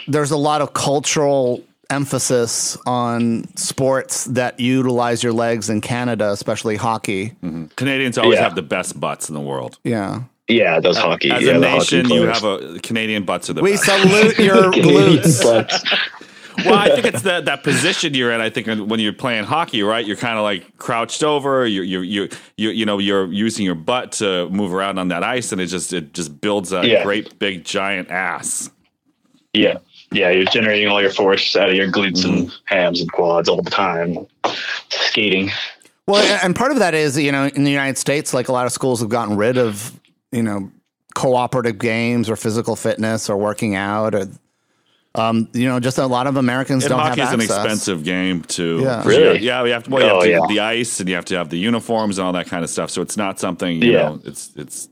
there's 0.07 0.31
a 0.31 0.37
lot 0.37 0.61
of 0.61 0.73
cultural 0.73 1.63
emphasis 1.89 2.77
on 2.85 3.45
sports 3.55 4.25
that 4.25 4.59
utilize 4.59 5.21
your 5.23 5.31
legs 5.33 5.69
in 5.69 5.79
canada 5.81 6.31
especially 6.31 6.75
hockey 6.77 7.33
Canadians 7.75 8.17
always 8.17 8.37
Yeah. 8.37 8.43
have 8.43 8.55
the 8.55 8.61
best 8.61 8.99
butts 8.99 9.29
in 9.29 9.33
the 9.35 9.41
world. 9.41 9.77
yeah 9.85 10.23
Yeah, 10.49 10.79
those 10.81 10.97
hockey. 10.97 11.31
As 11.31 11.41
yeah, 11.43 11.55
a 11.55 11.59
nation, 11.59 12.09
you 12.09 12.23
have 12.27 12.43
a 12.43 12.79
Canadian 12.83 13.23
butts 13.23 13.49
are 13.49 13.53
the 13.53 13.61
we 13.61 13.71
best. 13.71 13.85
salute 13.85 14.37
your 14.49 14.71
Canadian 14.71 15.19
glutes 15.19 15.41
butts. 15.43 15.83
Well, 16.65 16.75
I 16.75 16.89
think 16.89 17.05
it's 17.05 17.23
that 17.23 17.45
that 17.45 17.63
position 17.63 18.13
you're 18.13 18.31
in. 18.31 18.41
I 18.41 18.49
think 18.49 18.67
when 18.89 18.99
you're 18.99 19.13
playing 19.13 19.45
hockey, 19.45 19.83
right, 19.83 20.05
you're 20.05 20.17
kind 20.17 20.37
of 20.37 20.43
like 20.43 20.77
crouched 20.77 21.23
over. 21.23 21.65
You're 21.65 21.83
you 21.83 22.01
you 22.01 22.29
you 22.57 22.69
you 22.69 22.85
know 22.85 22.97
you're 22.97 23.31
using 23.31 23.65
your 23.65 23.75
butt 23.75 24.11
to 24.13 24.49
move 24.49 24.73
around 24.73 24.99
on 24.99 25.09
that 25.09 25.23
ice, 25.23 25.51
and 25.51 25.61
it 25.61 25.67
just 25.67 25.93
it 25.93 26.13
just 26.13 26.41
builds 26.41 26.71
a 26.73 26.85
Yeah. 26.87 27.03
great 27.03 27.37
big 27.39 27.63
giant 27.63 28.09
ass. 28.09 28.69
Yeah, 29.53 29.79
yeah, 30.11 30.29
you're 30.29 30.45
generating 30.45 30.87
all 30.87 31.01
your 31.01 31.11
force 31.11 31.55
out 31.55 31.69
of 31.69 31.75
your 31.75 31.91
glutes 31.91 32.25
and 32.25 32.47
mm-hmm. 32.47 32.55
hams 32.65 33.01
and 33.01 33.11
quads 33.11 33.49
all 33.49 33.61
the 33.61 33.69
time. 33.69 34.25
Skating. 34.89 35.51
Well, 36.07 36.39
and 36.43 36.55
part 36.55 36.71
of 36.71 36.79
that 36.79 36.93
is, 36.93 37.17
you 37.17 37.31
know, 37.31 37.45
in 37.47 37.63
the 37.63 37.71
United 37.71 37.97
States, 37.97 38.33
like 38.33 38.49
a 38.49 38.51
lot 38.51 38.65
of 38.65 38.73
schools 38.73 38.99
have 38.99 39.09
gotten 39.09 39.37
rid 39.37 39.57
of, 39.57 39.97
you 40.31 40.43
know, 40.43 40.69
cooperative 41.15 41.77
games 41.77 42.29
or 42.29 42.35
physical 42.35 42.75
fitness 42.75 43.29
or 43.29 43.37
working 43.37 43.75
out 43.75 44.15
or, 44.15 44.27
um, 45.15 45.47
you 45.53 45.67
know, 45.67 45.79
just 45.79 45.97
a 45.97 46.05
lot 46.05 46.25
of 46.27 46.37
Americans 46.37 46.83
And 46.85 46.91
don't 46.91 46.99
have 46.99 47.15
that. 47.15 47.21
hockey 47.23 47.31
have 47.31 47.39
is 47.41 47.49
an 47.49 47.55
expensive 47.63 48.03
game 48.03 48.41
too. 48.43 48.79
Yeah. 48.83 49.03
Really? 49.05 49.39
Yeah, 49.39 49.61
we 49.63 49.69
have 49.71 49.83
to. 49.83 49.89
Well, 49.89 50.01
you 50.01 50.07
have 50.07 50.17
Oh, 50.17 50.21
to 50.21 50.29
yeah. 50.29 50.39
have 50.39 50.49
the 50.49 50.59
ice, 50.61 50.99
and 50.99 51.09
you 51.09 51.15
have 51.15 51.25
to 51.25 51.37
have 51.37 51.49
the 51.49 51.57
uniforms 51.57 52.17
and 52.17 52.25
all 52.25 52.33
that 52.33 52.47
kind 52.47 52.63
of 52.63 52.69
stuff. 52.69 52.89
So 52.89 53.01
it's 53.01 53.17
not 53.17 53.39
something. 53.39 53.81
You 53.81 53.91
Yeah. 53.91 53.97
know, 54.09 54.19
it's 54.23 54.51
it's 54.55 54.87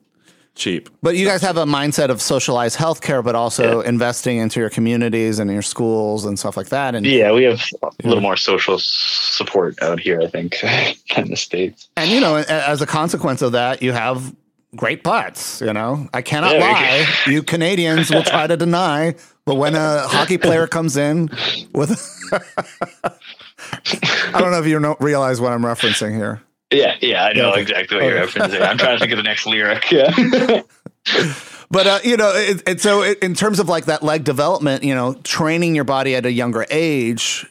cheap. 0.56 0.90
But 1.02 1.16
you 1.16 1.26
guys 1.26 1.42
have 1.42 1.56
a 1.56 1.64
mindset 1.64 2.10
of 2.10 2.22
socialized 2.22 2.78
healthcare, 2.78 3.24
but 3.24 3.34
also 3.34 3.80
investing 3.80 4.40
into 4.40 4.60
your 4.60 4.70
communities 4.70 5.40
and 5.40 5.50
your 5.50 5.62
schools 5.62 6.26
and 6.26 6.38
stuff 6.38 6.58
like 6.58 6.68
that. 6.68 6.96
And 6.96 7.06
Yeah, 7.06 7.32
we 7.32 7.44
have 7.44 7.62
a 7.82 7.90
little 8.08 8.20
more 8.20 8.36
social 8.36 8.78
support 8.78 9.82
out 9.82 10.02
here, 10.02 10.20
I 10.22 10.28
think, 10.28 10.62
in 11.18 11.30
the 11.30 11.38
states. 11.38 11.88
and 11.96 12.12
you 12.12 12.20
know, 12.20 12.36
as 12.36 12.82
a 12.82 12.86
consequence 12.86 13.42
of 13.42 13.54
that, 13.54 13.82
you 13.82 13.94
have 13.94 14.36
great 14.76 15.02
butts. 15.02 15.62
You 15.62 15.72
know, 15.72 16.10
I 16.14 16.22
cannot 16.22 16.56
Yeah, 16.56 16.60
lie. 16.72 17.08
you 17.32 17.42
Canadians 17.42 18.10
will 18.12 18.24
try 18.24 18.46
to 18.46 18.58
deny, 18.66 19.16
but 19.50 19.56
when 19.56 19.74
a 19.74 20.08
hockey 20.08 20.38
player 20.38 20.68
comes 20.68 20.96
in 20.96 21.28
with, 21.74 21.90
I 24.32 24.40
don't 24.40 24.52
know 24.52 24.60
if 24.60 24.68
you 24.68 24.80
know, 24.80 24.96
realize 25.00 25.42
what 25.42 25.52
I'm 25.54 25.64
referencing 25.64 26.16
here. 26.16 26.40
Yeah, 26.72 26.98
yeah, 27.02 27.24
I 27.24 27.34
know 27.34 27.54
exactly 27.54 27.98
what 27.98 28.06
you're 28.06 28.28
referencing. 28.28 28.62
I'm 28.62 28.78
trying 28.78 28.98
to 28.98 29.00
think 29.00 29.12
of 29.12 29.18
the 29.18 29.24
next 29.24 29.48
lyric. 29.48 29.90
Yeah. 29.90 30.62
But 31.72 31.86
uh, 31.86 32.00
you 32.04 32.18
know, 32.18 32.32
it, 32.36 32.68
it, 32.68 32.82
so 32.82 33.04
it, 33.04 33.20
in 33.20 33.36
terms 33.36 33.60
of 33.60 33.70
like 33.70 33.86
that 33.86 34.02
leg 34.02 34.24
development, 34.24 34.84
you 34.84 34.96
know, 34.96 35.14
training 35.24 35.76
your 35.76 35.84
body 35.84 36.16
at 36.16 36.26
a 36.26 36.32
younger 36.32 36.66
age 36.72 37.46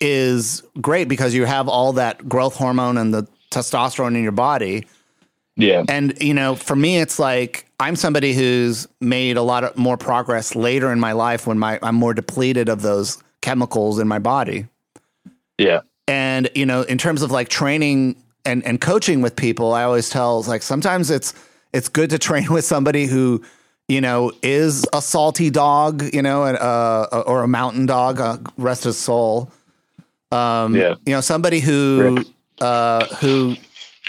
is 0.00 0.62
great 0.80 1.06
because 1.06 1.34
you 1.34 1.44
have 1.44 1.68
all 1.68 1.92
that 1.94 2.26
growth 2.26 2.56
hormone 2.56 2.96
and 2.96 3.12
the 3.12 3.28
testosterone 3.50 4.16
in 4.16 4.22
your 4.22 4.32
body. 4.32 4.86
Yeah. 5.56 5.84
And 5.88 6.20
you 6.22 6.34
know, 6.34 6.54
for 6.54 6.76
me, 6.76 6.98
it's 6.98 7.18
like 7.18 7.66
I'm 7.80 7.96
somebody 7.96 8.34
who's 8.34 8.86
made 9.00 9.36
a 9.36 9.42
lot 9.42 9.64
of 9.64 9.76
more 9.76 9.96
progress 9.96 10.54
later 10.54 10.92
in 10.92 11.00
my 11.00 11.12
life 11.12 11.46
when 11.46 11.58
my 11.58 11.78
I'm 11.82 11.94
more 11.94 12.14
depleted 12.14 12.68
of 12.68 12.82
those 12.82 13.22
chemicals 13.40 13.98
in 13.98 14.06
my 14.08 14.18
body. 14.18 14.66
Yeah. 15.58 15.80
And 16.08 16.50
you 16.54 16.66
know, 16.66 16.82
in 16.82 16.98
terms 16.98 17.22
of 17.22 17.30
like 17.30 17.48
training 17.48 18.16
and 18.44 18.64
and 18.64 18.80
coaching 18.80 19.22
with 19.22 19.34
people, 19.34 19.72
I 19.72 19.82
always 19.84 20.08
tell 20.10 20.42
like 20.42 20.62
sometimes 20.62 21.10
it's 21.10 21.34
it's 21.72 21.88
good 21.88 22.10
to 22.10 22.18
train 22.18 22.52
with 22.52 22.64
somebody 22.64 23.06
who 23.06 23.42
you 23.88 24.00
know 24.00 24.32
is 24.42 24.84
a 24.92 25.00
salty 25.00 25.48
dog, 25.50 26.02
you 26.14 26.22
know, 26.22 26.44
and, 26.44 26.58
uh, 26.58 27.22
or 27.26 27.42
a 27.42 27.48
mountain 27.48 27.86
dog, 27.86 28.20
uh, 28.20 28.36
rest 28.58 28.84
his 28.84 28.98
soul. 28.98 29.50
Um, 30.32 30.74
Yeah. 30.74 30.96
you 31.06 31.12
know, 31.14 31.20
somebody 31.20 31.60
who 31.60 32.24
uh, 32.60 33.06
who 33.16 33.56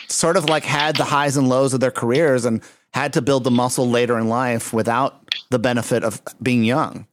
sort 0.08 0.38
of 0.38 0.46
like 0.46 0.64
had 0.64 0.96
the 0.96 1.04
highs 1.04 1.38
and 1.38 1.50
lows 1.50 1.74
of 1.74 1.80
their 1.80 1.92
careers 1.92 2.46
and 2.46 2.62
had 2.94 3.14
to 3.14 3.22
build 3.22 3.44
the 3.44 3.52
muscle 3.52 3.90
later 3.90 4.18
in 4.18 4.28
life 4.28 4.74
without 4.74 5.24
the 5.50 5.60
benefit 5.60 6.04
of 6.04 6.22
being 6.42 6.64
young. 6.64 7.06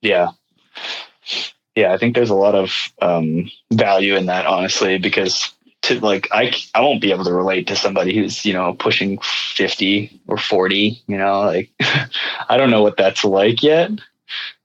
Yeah. 0.00 0.30
Yeah, 1.74 1.92
I 1.92 1.98
think 1.98 2.14
there's 2.14 2.30
a 2.30 2.34
lot 2.34 2.54
of 2.54 2.72
um, 3.02 3.50
value 3.72 4.16
in 4.16 4.26
that, 4.26 4.46
honestly, 4.46 4.98
because 4.98 5.52
to 5.82 6.00
like 6.00 6.28
I 6.32 6.52
won't 6.76 7.00
be 7.00 7.12
able 7.12 7.24
to 7.24 7.32
relate 7.32 7.66
to 7.68 7.76
somebody 7.76 8.14
who's 8.14 8.44
you 8.44 8.52
know 8.52 8.74
pushing 8.74 9.18
fifty 9.22 10.20
or 10.26 10.38
forty. 10.38 11.02
You 11.06 11.18
know, 11.18 11.42
like 11.42 11.70
I 12.48 12.56
don't 12.56 12.70
know 12.70 12.82
what 12.82 12.96
that's 12.96 13.24
like 13.24 13.62
yet, 13.62 13.90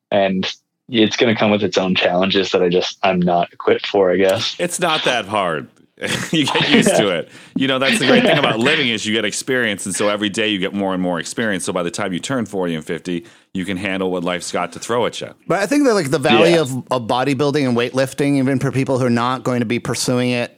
and 0.09 0.51
it's 0.89 1.18
going 1.18 1.34
to 1.34 1.39
come 1.39 1.51
with 1.51 1.64
its 1.64 1.78
own 1.78 1.95
challenges 1.95 2.51
that 2.51 2.64
I 2.64 2.70
just 2.70 2.97
I'm 3.03 3.20
not 3.20 3.51
equipped 3.53 3.88
for. 3.88 4.12
I 4.12 4.18
guess. 4.18 4.55
It's 4.57 4.80
not 4.80 5.03
that 5.03 5.26
hard. 5.26 5.68
you 6.32 6.45
get 6.45 6.70
used 6.70 6.95
to 6.95 7.10
it. 7.10 7.30
You 7.56 7.68
know, 7.68 7.78
that's 7.80 7.99
the 7.99 8.08
great 8.08 8.24
thing 8.24 8.38
about 8.38 8.60
living 8.60 8.89
is 8.89 9.06
you 9.06 9.14
get 9.14 9.24
experience. 9.26 9.86
And 9.86 9.93
so 9.95 10.10
every 10.10 10.30
day 10.30 10.47
you 10.47 10.58
get 10.58 10.74
more 10.74 10.93
and 10.93 11.02
more 11.02 11.20
experience. 11.20 11.64
So 11.66 11.74
by 11.74 11.84
the 11.84 11.91
time 11.91 12.12
you 12.12 12.20
turn 12.20 12.45
40 12.47 12.76
and 12.76 12.84
50, 12.86 13.26
you 13.54 13.66
can 13.66 13.78
handle 13.78 14.10
what 14.12 14.24
life's 14.24 14.52
got 14.52 14.72
to 14.74 14.80
throw 14.80 15.06
at 15.06 15.22
you. 15.22 15.34
But 15.47 15.60
I 15.60 15.68
think 15.68 15.86
that 15.86 15.93
like 15.93 16.10
the 16.10 16.18
value 16.20 16.56
Yeah. 16.56 16.62
of, 16.62 16.72
of 16.91 17.04
bodybuilding 17.08 17.68
and 17.68 17.78
weightlifting, 17.78 18.38
even 18.38 18.58
for 18.60 18.72
people 18.72 18.97
who 18.97 19.06
are 19.06 19.10
not 19.12 19.43
going 19.43 19.60
to 19.60 19.66
be 19.66 19.78
pursuing 19.80 20.32
it 20.32 20.58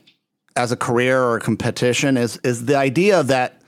as 0.56 0.72
a 0.72 0.76
career 0.76 1.22
or 1.22 1.36
a 1.36 1.40
competition, 1.40 2.16
is 2.16 2.38
is 2.38 2.64
the 2.66 2.76
idea 2.76 3.22
that 3.24 3.60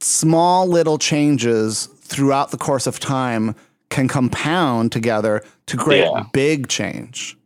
small 0.00 0.66
little 0.66 0.98
changes 0.98 1.86
throughout 2.00 2.50
the 2.50 2.58
course 2.58 2.86
of 2.86 2.98
time 2.98 3.54
can 3.90 4.08
compound 4.08 4.90
together 4.90 5.44
to 5.66 5.76
create 5.76 6.08
Yeah. 6.12 6.24
big 6.32 6.68
change. 6.68 7.36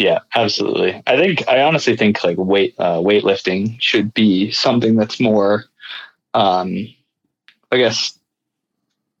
Yeah, 0.00 0.20
absolutely. 0.34 1.02
I 1.06 1.18
think 1.18 1.46
I 1.46 1.60
honestly 1.60 1.94
think 1.94 2.24
like 2.24 2.38
weight 2.38 2.74
uh, 2.78 3.00
weightlifting 3.00 3.76
should 3.82 4.14
be 4.14 4.50
something 4.50 4.96
that's 4.96 5.20
more, 5.20 5.66
um, 6.32 6.88
I 7.70 7.76
guess, 7.76 8.18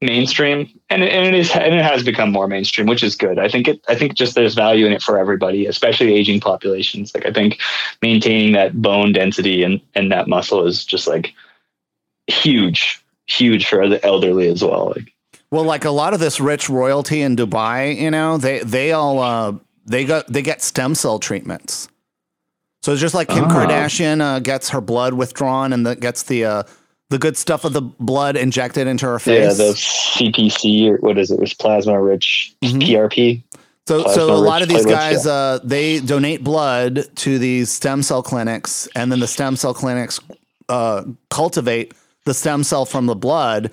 mainstream, 0.00 0.70
and 0.88 1.02
and 1.02 1.26
it 1.26 1.34
is 1.34 1.50
and 1.50 1.74
it 1.74 1.84
has 1.84 2.02
become 2.02 2.32
more 2.32 2.48
mainstream, 2.48 2.86
which 2.86 3.02
is 3.02 3.14
good. 3.14 3.38
I 3.38 3.46
think 3.46 3.68
it. 3.68 3.84
I 3.90 3.94
think 3.94 4.14
just 4.14 4.34
there's 4.34 4.54
value 4.54 4.86
in 4.86 4.92
it 4.92 5.02
for 5.02 5.18
everybody, 5.18 5.66
especially 5.66 6.14
aging 6.14 6.40
populations. 6.40 7.14
Like 7.14 7.26
I 7.26 7.30
think 7.30 7.60
maintaining 8.00 8.52
that 8.52 8.80
bone 8.80 9.12
density 9.12 9.62
and 9.62 9.82
and 9.94 10.10
that 10.12 10.28
muscle 10.28 10.66
is 10.66 10.86
just 10.86 11.06
like 11.06 11.34
huge, 12.26 13.04
huge 13.26 13.66
for 13.66 13.86
the 13.86 14.02
elderly 14.02 14.48
as 14.48 14.64
well. 14.64 14.94
Like 14.96 15.12
Well, 15.50 15.64
like 15.64 15.84
a 15.84 15.90
lot 15.90 16.14
of 16.14 16.20
this 16.20 16.40
rich 16.40 16.70
royalty 16.70 17.20
in 17.20 17.36
Dubai, 17.36 18.00
you 18.00 18.10
know, 18.10 18.38
they 18.38 18.60
they 18.60 18.92
all 18.92 19.18
uh, 19.18 19.52
they 19.86 20.04
got 20.04 20.26
they 20.32 20.42
get 20.42 20.62
stem 20.62 20.94
cell 20.94 21.18
treatments. 21.18 21.88
So 22.82 22.92
it's 22.92 23.00
just 23.00 23.14
like 23.14 23.28
Kim 23.28 23.44
Ah. 23.44 23.48
Kardashian 23.66 24.20
uh, 24.20 24.38
gets 24.38 24.70
her 24.70 24.80
blood 24.80 25.14
withdrawn 25.14 25.72
and 25.72 25.86
that 25.86 26.00
gets 26.00 26.22
the 26.24 26.44
uh, 26.44 26.62
the 27.10 27.18
good 27.18 27.36
stuff 27.36 27.64
of 27.64 27.72
the 27.72 27.82
blood 27.82 28.36
injected 28.36 28.86
into 28.86 29.04
her 29.06 29.18
face. 29.18 29.58
yeah, 29.58 29.66
the 29.66 29.72
CPC 29.74 30.88
or 30.90 30.96
what 30.98 31.18
is 31.18 31.30
it? 31.30 31.34
It 31.34 31.40
was 31.40 31.54
plasma 31.54 32.00
rich 32.00 32.54
Mhm. 32.62 32.80
PRP. 32.82 33.42
so 33.86 34.02
plasma 34.02 34.14
so 34.14 34.32
a 34.32 34.36
lot 34.36 34.62
of 34.62 34.68
rich 34.68 34.76
these 34.78 34.86
platelets, 34.86 34.90
guys 34.90 35.26
uh, 35.26 35.58
they 35.64 36.00
donate 36.00 36.44
blood 36.44 37.04
to 37.16 37.38
these 37.38 37.70
stem 37.70 38.02
cell 38.02 38.22
clinics, 38.22 38.88
and 38.94 39.10
then 39.10 39.20
the 39.20 39.26
stem 39.26 39.56
cell 39.56 39.74
clinics 39.74 40.20
uh, 40.68 41.02
cultivate 41.30 41.92
the 42.26 42.34
stem 42.34 42.62
cell 42.62 42.84
from 42.86 43.06
the 43.06 43.16
blood 43.16 43.70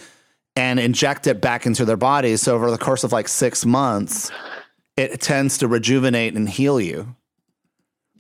and 0.56 0.80
inject 0.80 1.28
it 1.28 1.40
back 1.40 1.66
into 1.68 1.86
their 1.86 1.98
bodies. 1.98 2.42
So 2.42 2.56
over 2.56 2.72
the 2.72 2.78
course 2.80 3.04
of 3.04 3.12
like 3.12 3.28
six 3.28 3.64
months, 3.66 4.32
it 4.98 5.22
tends 5.22 5.58
to 5.60 5.68
rejuvenate 5.68 6.34
and 6.34 6.50
heal 6.50 6.82
you. 6.82 7.16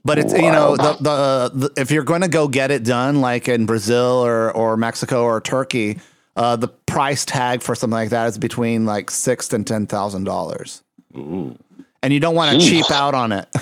But 0.05 0.19
it's 0.19 0.31
you 0.31 0.51
know 0.51 0.77
the, 0.77 0.93
the 1.01 1.51
the 1.67 1.81
if 1.81 1.91
you're 1.91 2.03
going 2.05 2.21
to 2.21 2.29
go 2.29 2.47
get 2.47 2.71
it 2.71 2.83
done 2.85 3.19
like 3.19 3.49
in 3.49 3.65
Brazil 3.65 4.23
or 4.25 4.51
or 4.55 4.77
Mexico 4.77 5.23
or 5.23 5.41
Turkey, 5.41 5.99
uh, 6.37 6.55
the 6.55 6.69
price 6.69 7.25
tag 7.25 7.61
for 7.61 7.75
something 7.75 7.95
like 7.97 8.11
that 8.11 8.27
is 8.27 8.37
between 8.37 8.85
like 8.85 9.11
six 9.11 9.51
and 9.51 9.67
ten 9.67 9.85
thousand 9.85 10.23
dollars, 10.23 10.81
and 11.13 11.57
you 12.13 12.21
don't 12.21 12.35
want 12.35 12.53
to 12.61 12.65
cheap 12.65 12.89
out 12.91 13.13
on 13.15 13.31
it. 13.33 13.47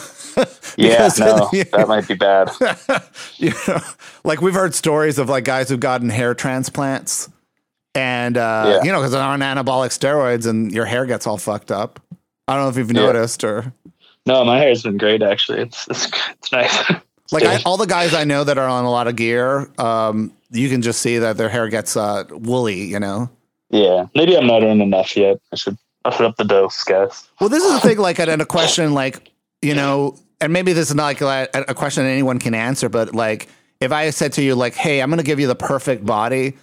Yeah, 0.78 1.08
no, 1.18 1.50
that 1.72 1.86
might 1.88 2.06
be 2.06 2.14
bad. 2.16 2.52
you 3.38 3.54
know, 3.66 3.80
like 4.26 4.42
we've 4.42 4.54
heard 4.54 4.76
stories 4.76 5.18
of 5.18 5.30
like 5.30 5.46
guys 5.46 5.70
who've 5.70 5.80
gotten 5.80 6.10
hair 6.10 6.34
transplants, 6.36 7.30
and 7.96 8.36
uh, 8.36 8.66
Yeah. 8.68 8.84
you 8.84 8.92
know 8.92 9.00
because 9.00 9.14
they're 9.14 9.22
on 9.22 9.40
anabolic 9.40 9.98
steroids 9.98 10.46
and 10.46 10.74
your 10.74 10.84
hair 10.84 11.06
gets 11.06 11.26
all 11.26 11.38
fucked 11.38 11.72
up. 11.72 12.02
I 12.48 12.56
don't 12.56 12.64
know 12.64 12.70
if 12.70 12.78
you've 12.78 12.92
Yeah. 12.92 13.02
noticed 13.02 13.44
or. 13.44 13.74
No, 14.26 14.44
my 14.44 14.58
hair's 14.58 14.84
been 14.84 14.98
great 14.98 15.22
actually. 15.22 15.62
It's 15.62 15.88
it's, 15.90 16.08
it's 16.32 16.52
nice. 16.52 16.92
Like 17.32 17.44
I, 17.44 17.60
all 17.66 17.76
the 17.78 17.88
guys 17.88 18.14
I 18.14 18.24
know 18.24 18.44
that 18.44 18.60
are 18.60 18.70
on 18.70 18.86
a 18.86 18.92
lot 18.92 19.08
of 19.08 19.16
gear, 19.16 19.68
um, 19.80 20.32
you 20.52 20.70
can 20.70 20.84
just 20.84 21.02
see 21.02 21.18
that 21.18 21.38
their 21.38 21.50
hair 21.50 21.70
gets 21.70 21.98
uh, 21.98 22.24
woolly. 22.30 22.84
You 22.84 23.00
know. 23.00 23.32
yeah, 23.72 24.06
maybe 24.14 24.38
I'm 24.38 24.46
not 24.46 24.62
in 24.62 24.80
enough 24.80 25.18
yet. 25.18 25.40
I 25.52 25.56
should 25.56 25.76
I 26.06 26.12
should 26.16 26.28
up 26.28 26.36
the 26.36 26.44
dose, 26.44 26.84
guys. 26.84 27.28
Well, 27.42 27.50
this 27.50 27.64
is 27.64 27.74
the 27.74 27.80
thing. 27.80 27.98
Like, 27.98 28.20
and 28.20 28.44
a 28.44 28.46
question, 28.46 28.94
like 28.94 29.32
you 29.64 29.74
know, 29.74 30.20
and 30.40 30.54
maybe 30.54 30.72
this 30.74 30.90
is 30.90 30.96
not 30.96 31.20
like 31.20 31.22
a, 31.56 31.66
a 31.68 31.74
question 31.74 32.04
that 32.04 32.12
anyone 32.12 32.38
can 32.38 32.54
answer, 32.54 32.90
but 32.90 33.16
like 33.16 33.48
if 33.82 33.92
I 33.92 34.12
said 34.12 34.34
to 34.34 34.44
you, 34.44 34.54
like, 34.54 34.76
"Hey, 34.76 35.02
I'm 35.02 35.10
going 35.10 35.18
to 35.18 35.26
give 35.26 35.40
you 35.40 35.48
the 35.48 35.56
perfect 35.56 36.06
body," 36.06 36.54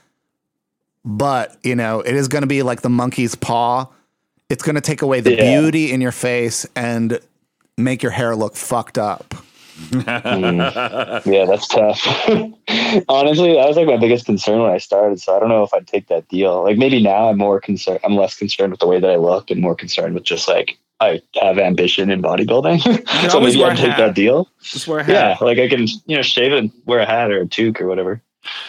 but 1.05 1.57
you 1.65 1.75
know, 1.75 2.01
it 2.03 2.15
is 2.15 2.29
going 2.29 2.43
to 2.43 2.49
be 2.49 2.63
like 2.63 2.83
the 2.83 2.91
monkey's 2.91 3.35
paw. 3.35 3.89
It's 4.53 4.63
going 4.63 4.75
to 4.75 4.83
take 4.83 5.01
away 5.01 5.21
the 5.21 5.35
Yeah. 5.35 5.61
beauty 5.61 5.93
in 5.93 6.03
your 6.03 6.13
face 6.13 6.67
and 6.77 7.19
make 7.79 8.03
your 8.03 8.13
hair 8.13 8.37
look 8.37 8.55
fucked 8.55 8.99
up. 8.99 9.35
Yeah, 9.91 11.47
that's 11.49 11.67
tough. 11.69 12.01
Honestly, 13.09 13.55
that 13.55 13.67
was 13.67 13.77
like 13.77 13.87
my 13.87 13.97
biggest 13.97 14.27
concern 14.27 14.61
when 14.61 14.71
I 14.71 14.77
started. 14.77 15.21
So 15.21 15.35
I 15.35 15.41
don't 15.41 15.49
know 15.49 15.63
if 15.63 15.73
I'd 15.73 15.87
take 15.87 16.09
that 16.09 16.29
deal. 16.29 16.63
Like 16.63 16.77
maybe 16.77 17.03
now 17.03 17.31
I'm 17.31 17.39
more 17.39 17.61
concerned. 17.61 18.01
I'm 18.05 18.15
less 18.15 18.37
concerned 18.37 18.73
with 18.73 18.81
the 18.81 18.87
way 18.87 19.01
that 19.01 19.11
I 19.11 19.17
look 19.17 19.51
and 19.51 19.61
more 19.63 19.75
concerned 19.75 20.15
with 20.15 20.25
just 20.25 20.47
like 20.49 20.77
I 21.01 21.23
have 21.41 21.59
ambition 21.59 22.11
in 22.11 22.21
bodybuilding. 22.21 22.83
so 23.31 23.39
always 23.39 23.55
maybe 23.55 23.63
wear 23.63 23.73
I'd 23.73 23.79
take 23.79 23.97
that 23.97 24.15
deal. 24.15 24.49
Just 24.63 24.87
wear 24.87 24.99
a 24.99 25.05
hat. 25.05 25.13
Yeah, 25.41 25.45
like 25.47 25.59
I 25.59 25.67
can 25.69 25.87
you 26.07 26.17
know 26.17 26.23
shave 26.23 26.53
and 26.53 26.71
wear 26.85 26.99
a 27.01 27.07
hat 27.07 27.31
or 27.31 27.41
a 27.41 27.47
toque 27.47 27.81
or 27.81 27.87
whatever. 27.87 28.21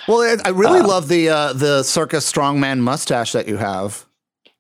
Well, 0.08 0.38
I 0.46 0.50
really 0.50 0.80
Uh, 0.80 0.88
love 0.88 1.10
the 1.10 1.28
uh, 1.30 1.52
the 1.54 1.84
circus 1.84 2.32
strongman 2.32 2.80
mustache 2.80 3.34
that 3.34 3.50
you 3.50 3.58
have. 3.58 4.06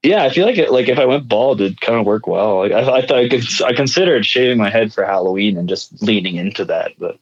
Yeah, 0.03 0.23
I 0.23 0.29
feel 0.29 0.45
like 0.45 0.57
it. 0.57 0.71
Like 0.71 0.89
if 0.89 0.99
I 0.99 1.05
went 1.05 1.29
bald, 1.29 1.61
it'd 1.61 1.79
kind 1.79 1.97
of 1.97 2.05
work 2.05 2.27
well. 2.27 2.59
Like 2.59 2.73
I, 2.73 2.97
I 2.97 3.01
thought 3.05 3.17
I 3.17 3.29
could. 3.29 3.45
I 3.63 3.73
considered 3.73 4.25
shaving 4.25 4.57
my 4.57 4.69
head 4.69 4.93
for 4.93 5.05
Halloween 5.05 5.57
and 5.57 5.69
just 5.69 6.01
leaning 6.01 6.35
into 6.35 6.65
that, 6.65 6.91
but 6.99 7.17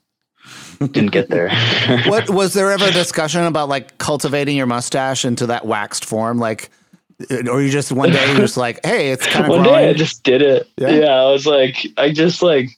didn't 0.79 1.11
get 1.11 1.29
there. 1.29 1.49
what 2.07 2.29
was 2.29 2.53
there 2.53 2.71
ever 2.71 2.85
a 2.85 2.91
discussion 2.91 3.43
about 3.43 3.69
like 3.69 3.97
cultivating 3.99 4.57
your 4.57 4.65
mustache 4.65 5.25
into 5.25 5.45
that 5.47 5.65
waxed 5.65 6.05
form 6.05 6.39
like 6.39 6.71
or 7.47 7.61
you 7.61 7.69
just 7.69 7.91
one 7.91 8.11
day 8.11 8.25
you're 8.27 8.37
just 8.37 8.57
like 8.57 8.83
hey 8.83 9.11
it's 9.11 9.27
kind 9.27 9.45
of 9.45 9.51
One 9.51 9.63
day 9.63 9.89
I 9.89 9.93
just 9.93 10.23
did 10.23 10.41
it. 10.41 10.67
Yeah. 10.77 10.89
Yeah. 10.89 11.21
I 11.21 11.31
was 11.31 11.45
like, 11.45 11.85
I 11.97 12.11
just 12.11 12.41
like, 12.41 12.69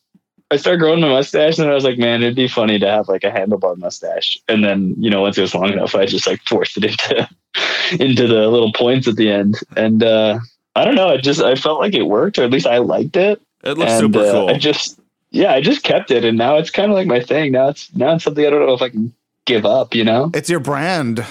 I 0.54 0.58
started 0.58 0.80
growing 0.80 1.02
my 1.02 1.10
mustache, 1.10 1.58
and 1.58 1.70
I 1.70 1.74
was 1.74 1.84
like, 1.84 1.98
man, 1.98 2.22
it'd 2.22 2.36
be 2.36 2.48
funny 2.48 2.78
to 2.78 2.88
have 2.88 3.10
like 3.10 3.24
a 3.24 3.32
handlebar 3.32 3.76
mustache. 3.78 4.38
And 4.48 4.64
then 4.64 4.96
you 5.00 5.10
know, 5.10 5.22
once 5.22 5.38
it 5.38 5.42
was 5.42 5.56
long 5.56 5.74
enough, 5.74 5.96
I 5.96 6.06
just 6.06 6.28
like 6.28 6.42
forced 6.44 6.78
it 6.78 6.86
into 6.86 7.28
into 8.04 8.28
the 8.28 8.48
little 8.48 8.72
points 8.72 9.08
at 9.08 9.16
the 9.16 9.32
end. 9.32 9.60
And 9.76 10.04
uh 10.04 10.40
I 10.76 10.86
don't 10.86 10.96
know, 10.96 11.10
I 11.10 11.18
just 11.18 11.42
I 11.42 11.56
felt 11.56 11.80
like 11.80 11.94
it 11.96 12.04
worked, 12.04 12.38
or 12.38 12.44
at 12.44 12.52
least 12.52 12.68
I 12.68 12.78
liked 12.78 13.16
it. 13.16 13.42
It 13.64 13.78
looks 13.78 13.92
and, 13.92 14.00
super 14.00 14.20
uh, 14.20 14.32
cool. 14.32 14.50
I 14.50 14.58
just 14.58 15.00
yeah, 15.32 15.52
I 15.52 15.62
just 15.62 15.84
kept 15.84 16.12
it, 16.12 16.24
and 16.24 16.38
now 16.38 16.58
it's 16.58 16.70
kind 16.70 16.92
of 16.92 16.96
like 16.96 17.08
my 17.08 17.20
thing. 17.20 17.54
Now 17.54 17.70
it's 17.70 17.94
now 17.96 18.14
it's 18.14 18.24
something 18.24 18.46
I 18.46 18.50
don't 18.52 18.66
know 18.66 18.74
if 18.74 18.82
I 18.84 18.90
can 18.90 19.12
give 19.46 19.66
up. 19.66 19.96
You 19.96 20.04
know? 20.04 20.30
it's 20.36 20.50
your 20.50 20.60
brand 20.60 21.26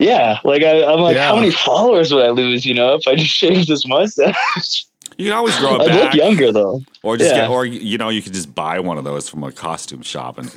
Yeah, 0.00 0.38
like 0.44 0.62
I, 0.62 0.84
I'm 0.84 1.00
like, 1.00 1.14
Yeah. 1.16 1.28
how 1.28 1.36
many 1.36 1.52
followers 1.52 2.12
would 2.12 2.24
I 2.24 2.30
lose? 2.30 2.66
You 2.66 2.74
know, 2.74 2.94
if 2.94 3.06
I 3.06 3.14
just 3.14 3.30
shaved 3.42 3.68
this 3.68 3.86
mustache, 3.86 4.84
you 5.18 5.24
can 5.26 5.32
always 5.34 5.56
grow 5.58 5.74
it 5.76 5.82
I'd 5.90 5.94
look 6.04 6.14
younger 6.14 6.52
though. 6.52 6.80
Or 7.02 7.16
just 7.16 7.30
Yeah. 7.34 7.42
get, 7.42 7.50
or 7.50 7.66
you 7.66 7.98
know, 7.98 8.08
you 8.08 8.22
could 8.22 8.32
just 8.32 8.54
buy 8.54 8.80
one 8.80 8.98
of 8.98 9.04
those 9.04 9.28
from 9.28 9.44
a 9.44 9.52
costume 9.52 10.02
shop 10.02 10.38
and 10.38 10.50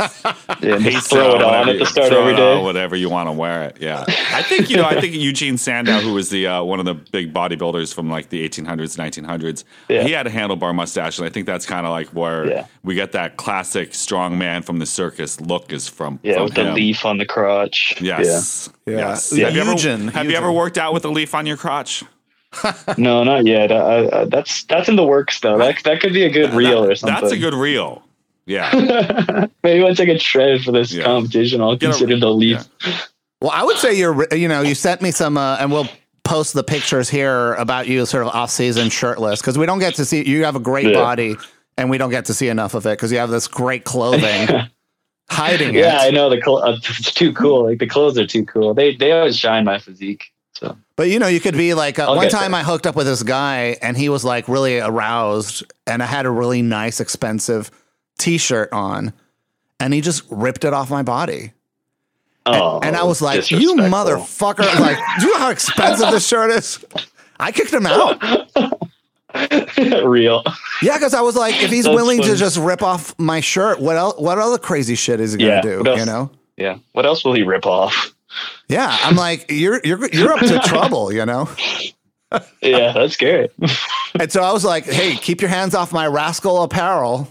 Yeah, 0.62 0.76
and 0.76 0.84
paste 0.84 1.10
throw 1.10 1.36
it 1.36 1.42
on 1.42 1.70
at 1.70 1.80
the 1.80 1.86
start 1.86 2.10
throw 2.10 2.22
every 2.28 2.34
it 2.34 2.40
on, 2.40 2.64
whatever 2.64 2.96
you 2.96 3.10
want 3.10 3.28
to 3.28 3.32
wear 3.34 3.64
it. 3.64 3.78
Yeah, 3.82 4.04
I 4.08 4.42
think 4.44 4.70
you 4.70 4.78
know. 4.78 4.86
I 4.86 5.00
think 5.02 5.16
Eugene 5.16 5.58
Sandow, 5.58 6.00
who 6.00 6.14
was 6.14 6.30
the 6.30 6.48
uh, 6.48 6.64
one 6.64 6.80
of 6.80 6.86
the 6.86 6.94
big 6.94 7.34
bodybuilders 7.34 7.94
from 7.94 8.10
like 8.10 8.30
the 8.30 8.48
1800s, 8.48 8.98
1900s, 8.98 9.64
Yeah. 9.90 10.04
he 10.04 10.12
had 10.12 10.28
a 10.28 10.30
handlebar 10.30 10.74
mustache, 10.76 11.18
and 11.18 11.26
I 11.28 11.30
think 11.32 11.46
that's 11.48 11.66
kind 11.66 11.86
of 11.86 11.92
like 11.92 12.08
where 12.10 12.48
Yeah. 12.48 12.66
we 12.84 12.96
get 12.96 13.12
that 13.14 13.38
classic 13.38 13.94
strong 13.96 14.38
man 14.38 14.62
from 14.62 14.80
the 14.80 14.86
circus 14.86 15.40
look 15.42 15.72
is 15.72 15.88
from. 15.88 16.20
Yeah, 16.24 16.36
from 16.36 16.44
with 16.46 16.54
the 16.56 16.64
leaf 16.72 17.06
on 17.06 17.18
the 17.18 17.26
crotch. 17.26 17.96
Yes. 18.02 18.70
Yeah. 18.86 18.98
Yes. 18.98 19.32
Yeah. 19.36 19.46
Have, 19.50 19.56
you 19.56 19.62
ever, 19.62 20.12
have 20.12 20.30
you 20.30 20.36
ever 20.38 20.52
worked 20.52 20.78
out 20.78 20.94
with 20.94 21.06
a 21.06 21.10
leaf 21.10 21.34
on 21.34 21.46
your 21.46 21.58
crotch? 21.58 22.04
Yeah. 22.64 22.74
No, 22.98 23.24
not 23.24 23.46
yet. 23.46 23.72
Uh, 23.72 23.76
uh, 23.76 24.26
that's 24.26 24.64
that's 24.66 24.90
in 24.90 24.96
the 24.98 25.04
works 25.06 25.40
though. 25.40 25.58
That 25.58 25.82
that 25.84 26.02
could 26.02 26.14
be 26.14 26.24
a 26.24 26.30
good 26.30 26.54
reel 26.54 26.84
or 26.84 26.96
something. 26.96 27.20
That's 27.22 27.34
a 27.34 27.38
good 27.38 27.54
reel. 27.54 28.04
Yeah. 28.46 29.48
Maybe 29.64 29.82
once 29.84 30.00
I 30.00 30.06
get 30.06 30.22
shredded 30.22 30.64
for 30.64 30.72
this 30.72 30.92
Yeah. 30.92 31.04
competition, 31.06 31.62
I'll 31.62 31.76
Get 31.76 31.88
a- 31.88 31.92
consider 31.92 32.20
the 32.20 32.34
leaf. 32.34 32.60
Well, 33.40 33.52
I 33.54 33.64
would 33.64 33.78
say 33.78 33.94
you're, 33.94 34.28
you 34.36 34.48
know, 34.48 34.62
you 34.62 34.76
sent 34.76 35.02
me 35.02 35.12
some, 35.12 35.38
uh, 35.38 35.58
and 35.60 35.72
we'll 35.72 35.88
post 36.24 36.54
the 36.54 36.64
pictures 36.64 37.10
here 37.10 37.54
about 37.54 37.88
you 37.88 38.06
sort 38.06 38.24
of 38.28 38.30
off 38.36 38.50
season 38.52 38.90
shirtless 38.90 39.42
because 39.42 39.58
we 39.58 39.66
don't 39.66 39.80
get 39.80 39.96
to 39.96 40.06
see, 40.06 40.28
you 40.28 40.44
have 40.44 40.56
a 40.56 40.60
great 40.60 40.88
Yeah. 40.88 40.94
body 40.94 41.36
and 41.78 41.90
we 41.90 41.98
don't 41.98 42.10
get 42.12 42.26
to 42.26 42.34
see 42.34 42.50
enough 42.50 42.74
of 42.74 42.86
it 42.86 42.92
because 42.98 43.12
you 43.12 43.18
have 43.20 43.30
this 43.30 43.48
great 43.48 43.84
clothing 43.86 44.48
hiding 45.30 45.70
it. 45.76 45.80
Yeah, 45.80 46.00
I 46.02 46.12
know 46.12 46.30
the 46.30 46.42
cl- 46.44 46.64
uh, 46.64 46.74
it's 46.78 47.14
too 47.14 47.32
cool. 47.34 47.66
Like 47.68 47.80
the 47.80 47.88
clothes 47.88 48.18
are 48.18 48.28
too 48.28 48.46
cool. 48.46 48.74
They 48.74 48.96
they 48.96 49.12
always 49.14 49.38
shine 49.38 49.64
my 49.66 49.80
physique. 49.80 50.26
So 50.62 50.78
But 50.96 51.10
you 51.10 51.20
know, 51.20 51.28
you 51.28 51.40
could 51.40 51.58
be 51.58 51.74
like, 51.74 51.98
uh, 52.00 52.14
one 52.14 52.30
time 52.30 52.52
there. 52.52 52.62
I 52.62 52.64
hooked 52.64 52.86
up 52.88 52.96
with 52.96 53.08
this 53.08 53.24
guy 53.24 53.78
and 53.82 53.98
he 53.98 54.10
was 54.10 54.24
like 54.24 54.48
really 54.48 54.80
aroused 54.80 55.64
and 55.88 56.02
I 56.02 56.06
had 56.06 56.26
a 56.26 56.30
really 56.30 56.62
nice, 56.62 57.00
expensive 57.00 57.72
t 58.18 58.38
shirt 58.38 58.72
on 58.72 59.12
and 59.80 59.94
he 59.94 60.02
just 60.02 60.24
ripped 60.30 60.64
it 60.64 60.74
off 60.74 60.90
my 60.90 61.02
body. 61.02 61.54
oh, 62.46 62.80
and 62.82 62.96
I 62.96 63.04
was 63.04 63.22
like, 63.22 63.50
"You 63.52 63.76
motherfucker!" 63.76 64.80
Like, 64.80 64.98
do 65.20 65.26
you 65.26 65.34
know 65.34 65.40
how 65.40 65.50
expensive 65.50 66.12
this 66.12 66.28
shirt 66.28 66.52
is? 66.52 66.84
I 67.40 67.52
kicked 67.52 67.74
him 67.74 67.88
out. 67.88 68.22
Real. 70.06 70.44
Yeah, 70.82 70.98
because 70.98 71.14
I 71.14 71.22
was 71.22 71.36
like, 71.36 71.62
if 71.64 71.72
he's 71.72 71.86
That's 71.86 71.96
willing 71.96 72.22
to 72.22 72.36
just 72.36 72.58
rip 72.58 72.84
off 72.84 73.18
my 73.18 73.40
shirt, 73.40 73.80
what 73.80 73.96
else? 73.96 74.20
What 74.20 74.38
other 74.38 74.58
crazy 74.58 74.96
shit 74.96 75.20
is 75.20 75.34
he 75.34 75.40
gonna 75.40 75.62
do? 75.62 75.84
You 75.98 76.06
know? 76.06 76.32
Yeah. 76.58 76.78
What 76.92 77.06
else 77.06 77.24
will 77.26 77.34
he 77.34 77.44
rip 77.44 77.66
off? 77.66 78.14
Yeah, 78.68 78.96
I'm 79.02 79.16
like, 79.16 79.46
you're 79.52 79.82
you're 79.84 80.08
you're 80.14 80.34
up 80.34 80.40
to 80.42 80.60
trouble, 80.66 81.12
you 81.14 81.26
know. 81.26 81.50
Yeah, 82.62 82.94
that's 82.94 83.14
scary. 83.14 83.50
And 84.20 84.32
so 84.32 84.42
I 84.42 84.54
was 84.54 84.64
like, 84.64 84.86
hey, 84.86 85.16
keep 85.18 85.42
your 85.42 85.50
hands 85.50 85.76
off 85.76 85.92
my 85.92 86.08
Raskol 86.08 86.64
Apparel. 86.64 87.28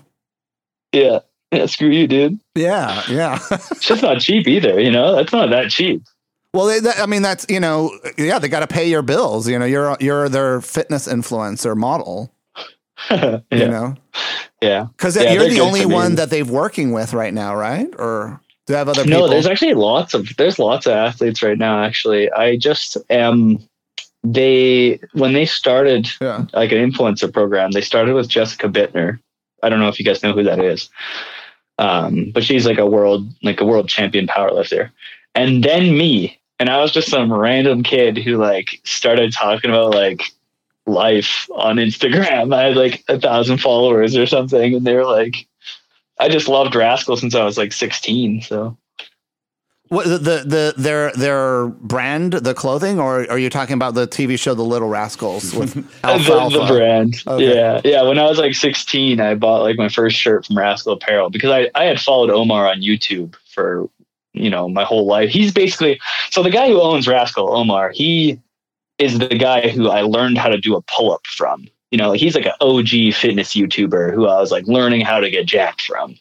yeah. 0.93 1.21
Yeah, 1.53 1.67
screw 1.67 1.89
you, 1.89 2.07
dude. 2.07 2.39
Yeah, 2.55 3.03
yeah. 3.09 3.41
It's 3.51 3.81
just 3.81 4.03
not 4.03 4.21
cheap 4.21 4.47
either, 4.47 4.79
you 4.79 4.89
know? 4.93 5.17
That's 5.17 5.33
not 5.33 5.51
that 5.51 5.71
cheap. 5.73 6.05
well, 6.55 6.67
they, 6.67 6.79
that, 6.79 7.01
I 7.01 7.07
mean, 7.07 7.23
that's 7.23 7.45
you 7.49 7.59
know, 7.59 7.91
yeah, 8.17 8.39
they 8.39 8.49
got 8.49 8.61
to 8.61 8.69
pay 8.69 8.89
your 8.89 9.03
bills. 9.03 9.49
You 9.49 9.59
know, 9.59 9.65
you're 9.65 9.97
you're 9.99 10.29
their 10.29 10.61
fitness 10.61 11.09
influencer 11.09 11.77
model. 11.77 12.33
yeah. 13.11 13.41
You 13.51 13.67
know. 13.67 13.97
Yeah. 14.63 14.87
Because 14.97 15.17
Yeah, 15.17 15.33
you're 15.33 15.49
the 15.49 15.59
only 15.61 15.81
me. 15.81 15.93
one 15.93 16.15
that 16.17 16.31
they've 16.31 16.49
working 16.49 16.93
with 16.93 17.15
right 17.15 17.35
now, 17.35 17.57
right? 17.57 17.89
Or 17.99 18.41
do 18.71 18.75
they 18.75 18.79
have 18.79 18.89
other 18.89 19.03
people? 19.03 19.23
No, 19.23 19.29
there's 19.29 19.49
actually 19.49 19.75
lots 19.75 20.15
of 20.15 20.37
there's 20.37 20.61
lots 20.61 20.87
of 20.87 20.93
athletes 20.93 21.43
right 21.43 21.59
now. 21.59 21.83
Actually, 21.83 22.31
I 22.31 22.57
just 22.57 22.97
am. 23.11 23.59
They 24.23 25.01
when 25.13 25.33
they 25.33 25.45
started 25.45 26.09
yeah. 26.21 26.45
like 26.53 26.71
an 26.71 26.79
influencer 26.79 27.33
program, 27.33 27.73
they 27.73 27.81
started 27.81 28.15
with 28.15 28.29
Jessica 28.29 28.69
Buettner. 28.69 29.19
I 29.63 29.69
don't 29.71 29.81
know 29.81 29.89
if 29.89 29.99
you 29.99 30.05
guys 30.05 30.23
know 30.23 30.33
who 30.33 30.45
that 30.45 30.61
is, 30.61 30.89
um, 31.79 32.31
but 32.33 32.45
she's 32.45 32.65
like 32.65 32.79
a 32.79 32.87
world 32.87 33.29
like 33.43 33.61
a 33.61 33.65
world 33.65 33.89
champion 33.89 34.29
powerlifter, 34.29 34.91
and 35.35 35.65
then 35.65 35.97
me, 35.97 36.39
and 36.61 36.69
I 36.69 36.79
was 36.79 36.93
just 36.93 37.11
some 37.11 37.33
random 37.33 37.83
kid 37.83 38.19
who 38.19 38.37
like 38.37 38.81
started 38.85 39.33
talking 39.33 39.71
about 39.71 39.95
like 39.95 40.23
life 40.87 41.49
on 41.57 41.77
Instagram. 41.77 42.55
I 42.55 42.67
had 42.69 42.77
like 42.77 43.03
a 43.09 43.19
thousand 43.19 43.59
followers 43.59 44.17
or 44.17 44.27
something, 44.27 44.77
and 44.77 44.87
they 44.87 44.95
were 44.95 45.07
like. 45.07 45.47
I 46.21 46.29
just 46.29 46.49
loved 46.49 46.75
Raskol 46.75 47.19
since 47.19 47.35
I 47.35 47.45
was 47.45 47.57
like 47.57 47.73
16. 47.73 48.43
So 48.43 48.77
What 49.89 50.05
the, 50.05 50.19
the 50.19 50.45
the 50.47 50.75
their 50.77 51.13
their 51.13 51.67
brand, 51.67 52.35
the 52.35 52.55
clothing, 52.55 53.01
or 53.01 53.29
are 53.31 53.39
you 53.39 53.51
talking 53.51 53.75
about 53.75 53.95
the 53.95 54.07
TV 54.07 54.39
show 54.39 54.55
The 54.55 54.63
Little 54.63 54.89
Rascals 54.89 55.55
with 55.59 55.75
the, 55.75 56.07
Alfalfa? 56.07 56.59
the 56.59 56.67
brand. 56.67 57.23
Okay. 57.27 57.55
Yeah. 57.55 57.81
Yeah. 57.85 58.03
When 58.03 58.19
I 58.19 58.25
was 58.25 58.39
like 58.39 58.55
16, 58.55 59.21
I 59.21 59.35
bought 59.35 59.63
like 59.63 59.77
my 59.77 59.89
first 59.89 60.17
shirt 60.17 60.47
from 60.47 60.57
Raskol 60.57 60.93
Apparel 60.93 61.31
because 61.31 61.51
I, 61.51 61.71
I 61.75 61.85
had 61.85 61.99
followed 61.99 62.31
Omar 62.31 62.69
on 62.69 62.83
YouTube 62.83 63.35
for, 63.53 63.89
you 64.35 64.51
know, 64.51 64.69
my 64.69 64.85
whole 64.85 65.07
life. 65.07 65.31
He's 65.31 65.53
basically, 65.53 65.99
so 66.31 66.43
the 66.43 66.51
guy 66.51 66.69
who 66.69 66.81
owns 66.81 67.07
Raskol, 67.07 67.49
Omar, 67.51 67.91
he 67.91 68.39
is 68.99 69.19
the 69.19 69.29
guy 69.29 69.71
who 69.71 69.89
I 69.89 70.03
learned 70.03 70.37
how 70.39 70.51
to 70.51 70.59
do 70.59 70.77
a 70.77 70.83
pull 70.83 71.13
up 71.13 71.27
from. 71.27 71.67
You 71.91 71.99
know, 71.99 72.13
he's 72.13 72.35
like 72.35 72.47
an 72.47 72.53
OG 72.61 73.15
fitness 73.15 73.55
YouTuber 73.55 74.15
who 74.15 74.27
I 74.27 74.39
was 74.41 74.53
like 74.53 74.67
learning 74.67 75.01
how 75.03 75.21
to 75.21 75.31
get 75.31 75.47
jacked 75.47 75.83
from. 75.83 76.17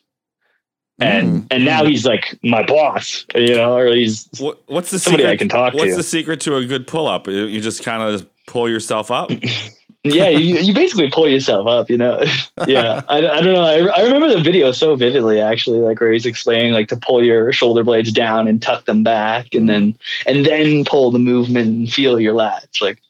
And 1.01 1.43
Mm. 1.43 1.47
and 1.51 1.65
now 1.65 1.85
he's 1.85 2.05
like 2.05 2.37
my 2.43 2.61
boss, 2.63 3.25
you 3.33 3.55
know, 3.55 3.77
or 3.77 3.87
he's 3.93 4.27
What, 4.37 4.61
what's 4.67 4.91
the 4.91 4.99
Somebody 4.99 5.23
secret? 5.23 5.33
I 5.33 5.37
can 5.37 5.49
talk 5.49 5.73
what's 5.73 5.83
to. 5.83 5.89
What's 5.91 5.97
the 5.97 6.03
secret 6.03 6.41
to 6.41 6.57
a 6.57 6.65
good 6.65 6.87
pull 6.87 7.07
up? 7.07 7.27
You 7.27 7.45
you 7.45 7.61
just 7.61 7.83
kind 7.83 8.03
of 8.03 8.27
pull 8.47 8.67
yourself 8.67 9.09
up. 9.09 9.31
yeah, 10.03 10.29
you, 10.29 10.57
you 10.57 10.73
basically 10.73 11.09
pull 11.09 11.27
yourself 11.29 11.67
up, 11.67 11.89
you 11.89 11.97
know. 11.97 12.21
yeah, 12.67 13.01
I, 13.07 13.17
I 13.17 13.41
don't 13.41 13.53
know. 13.53 13.63
I, 13.63 13.85
I 13.97 14.03
remember 14.03 14.27
the 14.27 14.41
video 14.41 14.71
so 14.71 14.95
vividly, 14.95 15.39
actually, 15.39 15.79
like 15.79 16.01
where 16.01 16.11
he's 16.11 16.25
explaining 16.25 16.73
like 16.73 16.87
to 16.89 16.97
pull 16.97 17.23
your 17.23 17.53
shoulder 17.53 17.83
blades 17.83 18.11
down 18.11 18.47
and 18.47 18.61
tuck 18.61 18.85
them 18.85 19.03
back, 19.03 19.53
and 19.53 19.69
then 19.69 19.97
and 20.25 20.45
then 20.45 20.83
pull 20.83 21.11
the 21.11 21.19
movement 21.19 21.67
and 21.67 21.91
feel 21.91 22.19
your 22.19 22.33
lats. 22.33 22.81
Like, 22.81 23.01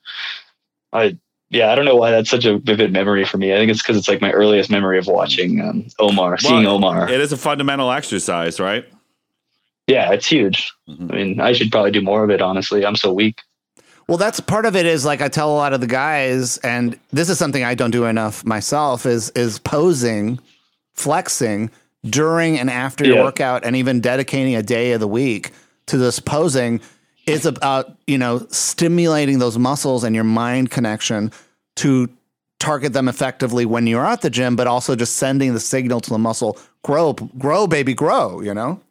I 0.93 1.17
yeah, 1.49 1.71
I 1.71 1.75
don't 1.75 1.85
know 1.85 1.95
why 1.95 2.11
that's 2.11 2.29
such 2.29 2.45
a 2.45 2.57
vivid 2.59 2.91
memory 2.93 3.25
for 3.25 3.37
me. 3.37 3.53
I 3.53 3.57
think 3.57 3.71
it's 3.71 3.81
because 3.81 3.97
it's 3.97 4.07
like 4.07 4.21
my 4.21 4.31
earliest 4.31 4.69
memory 4.69 4.97
of 4.99 5.07
watching 5.07 5.61
um, 5.61 5.87
Omar, 5.99 6.37
seeing 6.37 6.65
Omar. 6.65 7.09
It 7.09 7.19
is 7.19 7.31
a 7.31 7.37
fundamental 7.37 7.91
exercise, 7.91 8.59
right? 8.59 8.85
yeah, 9.87 10.11
it's 10.11 10.27
huge. 10.27 10.71
Mhm. 10.87 11.11
I 11.11 11.15
mean, 11.15 11.41
I 11.41 11.53
should 11.53 11.71
probably 11.71 11.89
do 11.91 12.01
more 12.01 12.23
of 12.23 12.29
it. 12.29 12.41
Honestly, 12.41 12.85
I'm 12.85 12.95
so 12.95 13.11
weak. 13.11 13.41
Well, 14.07 14.17
that's 14.17 14.39
part 14.39 14.65
of 14.65 14.75
it. 14.75 14.85
Is 14.85 15.03
like 15.05 15.21
I 15.21 15.27
tell 15.27 15.51
a 15.51 15.57
lot 15.57 15.73
of 15.73 15.81
the 15.81 15.87
guys, 15.87 16.57
and 16.59 16.99
this 17.11 17.29
is 17.29 17.37
something 17.39 17.63
I 17.63 17.73
don't 17.75 17.91
do 17.91 18.05
enough 18.05 18.45
myself. 18.45 19.05
Is 19.05 19.29
is 19.31 19.57
posing, 19.59 20.39
flexing 20.93 21.71
during 22.05 22.57
and 22.59 22.69
after 22.69 23.05
your 23.05 23.23
workout, 23.23 23.65
and 23.65 23.75
even 23.75 23.99
dedicating 23.99 24.55
a 24.55 24.61
day 24.63 24.91
of 24.93 24.99
the 24.99 25.07
week 25.07 25.51
to 25.87 25.97
this 25.97 26.19
posing. 26.19 26.81
Is 27.29 27.45
about 27.45 27.95
you 28.07 28.17
know 28.17 28.45
stimulating 28.49 29.39
those 29.39 29.57
muscles 29.57 30.03
and 30.03 30.15
your 30.15 30.23
mind 30.23 30.71
connection 30.71 31.31
to 31.77 32.09
target 32.59 32.93
them 32.93 33.07
effectively 33.07 33.65
when 33.65 33.87
you're 33.87 34.05
at 34.05 34.21
the 34.21 34.29
gym, 34.29 34.55
but 34.55 34.67
also 34.67 34.95
just 34.95 35.17
sending 35.17 35.53
the 35.53 35.59
signal 35.59 36.01
to 36.01 36.09
the 36.09 36.17
muscle 36.17 36.57
grow, 36.83 37.13
grow, 37.13 37.67
baby, 37.67 37.93
grow. 37.93 38.41
You 38.41 38.53
know. 38.53 38.81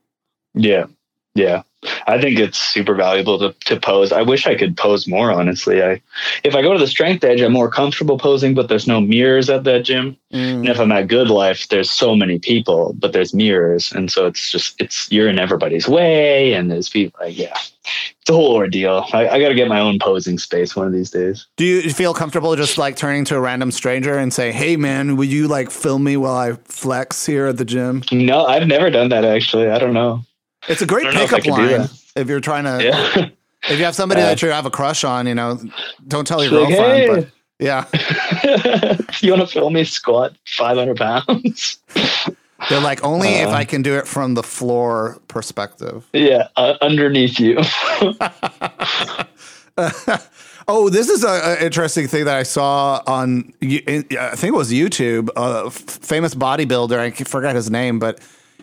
Yeah. 0.54 0.86
Yeah. 1.34 1.62
I 2.08 2.20
think 2.20 2.38
it's 2.38 2.58
super 2.60 2.94
valuable 2.94 3.38
to, 3.38 3.52
to 3.66 3.78
pose. 3.78 4.10
I 4.10 4.22
wish 4.22 4.46
I 4.46 4.56
could 4.56 4.76
pose 4.76 5.06
more, 5.06 5.30
honestly. 5.30 5.82
I 5.82 6.00
if 6.42 6.56
I 6.56 6.62
go 6.62 6.72
to 6.72 6.78
the 6.78 6.88
strength 6.88 7.22
edge, 7.22 7.40
I'm 7.40 7.52
more 7.52 7.70
comfortable 7.70 8.18
posing, 8.18 8.54
but 8.54 8.68
there's 8.68 8.88
no 8.88 9.00
mirrors 9.00 9.48
at 9.48 9.64
that 9.64 9.84
gym. 9.84 10.16
Mm. 10.32 10.56
And 10.56 10.68
if 10.68 10.80
I'm 10.80 10.90
at 10.90 11.06
GoodLife, 11.06 11.68
there's 11.68 11.90
so 11.90 12.16
many 12.16 12.38
people, 12.40 12.94
but 12.98 13.12
there's 13.12 13.32
mirrors. 13.32 13.92
And 13.92 14.10
so 14.10 14.26
it's 14.26 14.50
just 14.50 14.80
it's 14.80 15.10
you're 15.12 15.28
in 15.28 15.38
everybody's 15.38 15.86
way 15.86 16.52
and 16.52 16.70
there's 16.70 16.88
people 16.88 17.18
like, 17.24 17.38
yeah. 17.38 17.56
It's 18.20 18.28
a 18.28 18.32
whole 18.34 18.54
ordeal. 18.54 19.06
I, 19.14 19.28
I 19.28 19.40
gotta 19.40 19.54
get 19.54 19.68
my 19.68 19.80
own 19.80 19.98
posing 19.98 20.38
space 20.38 20.76
one 20.76 20.86
of 20.86 20.92
these 20.92 21.10
days. 21.10 21.46
Do 21.56 21.64
you 21.64 21.90
feel 21.90 22.12
comfortable 22.12 22.54
just 22.56 22.76
like 22.76 22.96
turning 22.96 23.24
to 23.26 23.36
a 23.36 23.40
random 23.40 23.70
stranger 23.70 24.18
and 24.18 24.30
say, 24.30 24.52
"Hey, 24.52 24.76
man, 24.76 25.16
will 25.16 25.24
you 25.24 25.48
like 25.48 25.70
film 25.70 26.04
me 26.04 26.18
while 26.18 26.34
I 26.34 26.52
flex 26.64 27.24
here 27.24 27.46
at 27.46 27.56
the 27.56 27.64
gym?" 27.64 28.02
No, 28.12 28.44
I've 28.44 28.66
never 28.66 28.90
done 28.90 29.08
that 29.08 29.24
actually. 29.24 29.70
I 29.70 29.78
don't 29.78 29.94
know. 29.94 30.22
It's 30.68 30.82
a 30.82 30.86
great 30.86 31.06
I 31.06 31.10
don't 31.12 31.18
know 31.18 31.24
if 31.24 31.32
I 31.34 31.40
pickup 31.40 31.58
line 31.58 31.88
if 32.16 32.28
you're 32.28 32.40
trying 32.40 32.64
to. 32.64 32.84
Yeah. 32.84 33.28
If 33.68 33.78
you 33.78 33.84
have 33.84 33.94
somebody 33.94 34.20
Uh, 34.22 34.26
that 34.26 34.40
you 34.42 34.48
have 34.50 34.66
a 34.66 34.70
crush 34.70 35.02
on, 35.04 35.26
you 35.26 35.34
know, 35.34 35.58
don't 36.06 36.26
tell 36.26 36.42
your 36.44 36.52
Like, 36.60 36.68
girlfriend. 36.74 37.00
"Hey." 37.00 37.08
But 37.08 37.28
yeah, 37.58 37.84
you 39.20 39.32
wanna 39.32 39.46
film 39.48 39.72
me 39.72 39.82
squat 39.84 40.34
five 40.46 40.76
hundred 40.76 40.96
pounds? 40.96 41.78
they're 42.70 42.80
like 42.80 43.02
only 43.04 43.28
if 43.30 43.48
Uh. 43.48 43.52
I 43.52 43.64
can 43.64 43.82
do 43.82 43.96
it 43.98 44.06
from 44.06 44.34
the 44.34 44.44
floor 44.44 45.18
perspective. 45.26 46.04
Yeah, 46.12 46.46
uh, 46.56 46.74
underneath 46.80 47.40
you. 47.40 47.58
oh, 50.68 50.88
this 50.90 51.08
is 51.08 51.24
an 51.24 51.58
interesting 51.60 52.06
thing 52.08 52.24
that 52.26 52.36
I 52.36 52.42
saw 52.42 53.02
on, 53.06 53.52
I 53.62 54.02
think 54.34 54.42
it 54.42 54.54
was 54.54 54.72
YouTube. 54.72 55.28
A 55.36 55.70
famous 55.70 56.34
bodybuilder, 56.34 56.98
I 56.98 57.10
forgot 57.10 57.54
his 57.54 57.70
name, 57.70 57.98
but 57.98 58.20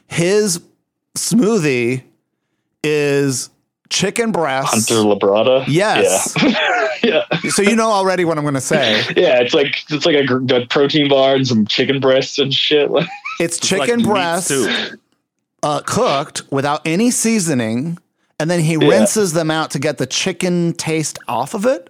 his 0.07 0.61
smoothie 1.15 2.03
is 2.83 3.49
chicken 3.89 4.31
breast. 4.31 4.73
Hunter 4.89 4.95
Labrada. 5.05 5.65
Yes. 5.67 6.35
Yeah. 6.41 6.87
yeah. 7.03 7.49
So 7.49 7.61
you 7.61 7.75
know 7.75 7.89
already 7.91 8.25
what 8.25 8.37
I'm 8.37 8.43
going 8.43 8.53
to 8.55 8.61
say. 8.61 9.03
Yeah. 9.15 9.39
It's 9.41 9.53
like 9.53 9.83
it's 9.91 10.05
like 10.05 10.15
a, 10.29 10.55
a 10.55 10.67
protein 10.67 11.09
bar 11.09 11.35
and 11.35 11.47
some 11.47 11.65
chicken 11.65 11.99
breasts 11.99 12.37
and 12.39 12.53
shit. 12.53 12.89
It's 13.37 13.57
It's 13.57 13.71
like 13.71 13.81
chicken 13.81 13.97
meat 14.03 14.07
breasts 14.07 14.53
uh, 15.61 15.81
cooked 15.85 16.43
without 16.51 16.81
any 16.85 17.11
seasoning, 17.11 17.97
and 18.39 18.49
then 18.49 18.61
he 18.61 18.73
Yeah. 18.73 18.87
rinses 18.87 19.33
them 19.33 19.51
out 19.51 19.71
to 19.71 19.79
get 19.79 19.97
the 19.97 20.05
chicken 20.05 20.71
taste 20.73 21.19
off 21.27 21.53
of 21.53 21.65
it. 21.65 21.89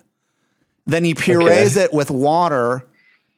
Then 0.87 1.03
he 1.03 1.13
purees 1.13 1.77
it 1.77 1.93
with 1.93 2.09
water 2.09 2.83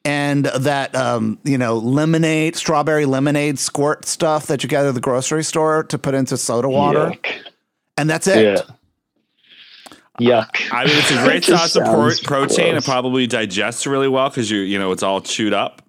and 0.08 0.46
that 0.46 0.96
um, 0.96 1.38
you 1.44 1.58
know 1.58 1.78
lemonade, 1.78 2.56
strawberry 2.56 3.06
lemonade 3.06 3.60
squirt 3.60 4.06
stuff 4.06 4.48
that 4.48 4.64
you 4.64 4.70
get 4.70 4.86
at 4.86 4.94
the 4.94 5.02
grocery 5.02 5.44
store 5.44 5.84
to 5.84 5.98
put 5.98 6.14
into 6.14 6.38
soda 6.38 6.70
water, 6.70 7.12
Yuck. 7.12 7.44
and 7.98 8.10
that's 8.10 8.26
it. 8.26 8.66
Yeah. 10.18 10.46
Yuck. 10.46 10.70
I 10.72 10.86
mean, 10.86 10.98
it's 10.98 11.12
a 11.12 11.24
great 11.26 11.44
source 11.44 11.76
of 11.76 11.84
pro- 11.84 12.10
sounds 12.10 12.22
protein. 12.22 12.76
It 12.76 12.86
probably 12.86 13.28
digests 13.28 13.86
really 13.86 14.08
well 14.08 14.30
because 14.30 14.50
you 14.50 14.60
you 14.60 14.80
know 14.80 14.94
it's 14.94 15.04
all 15.04 15.20
chewed 15.20 15.54
up. 15.54 15.82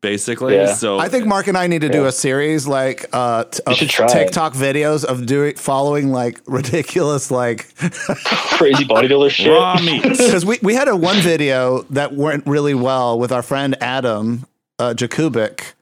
Basically. 0.00 0.54
Yeah. 0.54 0.74
So 0.74 0.98
I 1.00 1.08
think 1.08 1.26
Marc 1.26 1.48
and 1.48 1.58
I 1.58 1.66
need 1.66 1.80
to 1.80 1.88
do 1.88 2.06
a 2.06 2.12
series 2.12 2.68
like 2.68 3.06
uh, 3.12 3.44
t- 3.44 3.60
of 3.66 3.76
should 3.76 3.90
it. 4.04 4.08
TikTok 4.08 4.52
videos 4.54 5.04
of 5.04 5.26
doing 5.26 5.56
following 5.56 6.10
like 6.12 6.40
ridiculous 6.46 7.32
like 7.32 7.74
Crazy 7.78 8.84
bodybuilder 8.84 9.30
shit. 9.30 9.50
raw 9.50 9.76
meat. 9.80 10.02
because 10.08 10.46
we, 10.46 10.58
we 10.62 10.74
had 10.74 10.86
a 10.86 10.94
one 10.94 11.16
video 11.16 11.82
that 11.90 12.14
went 12.14 12.46
really 12.46 12.74
well 12.74 13.18
with 13.18 13.32
our 13.32 13.42
friend 13.42 13.76
Adam 13.80 14.46
uh, 14.78 14.94
Jakubik. 14.96 15.72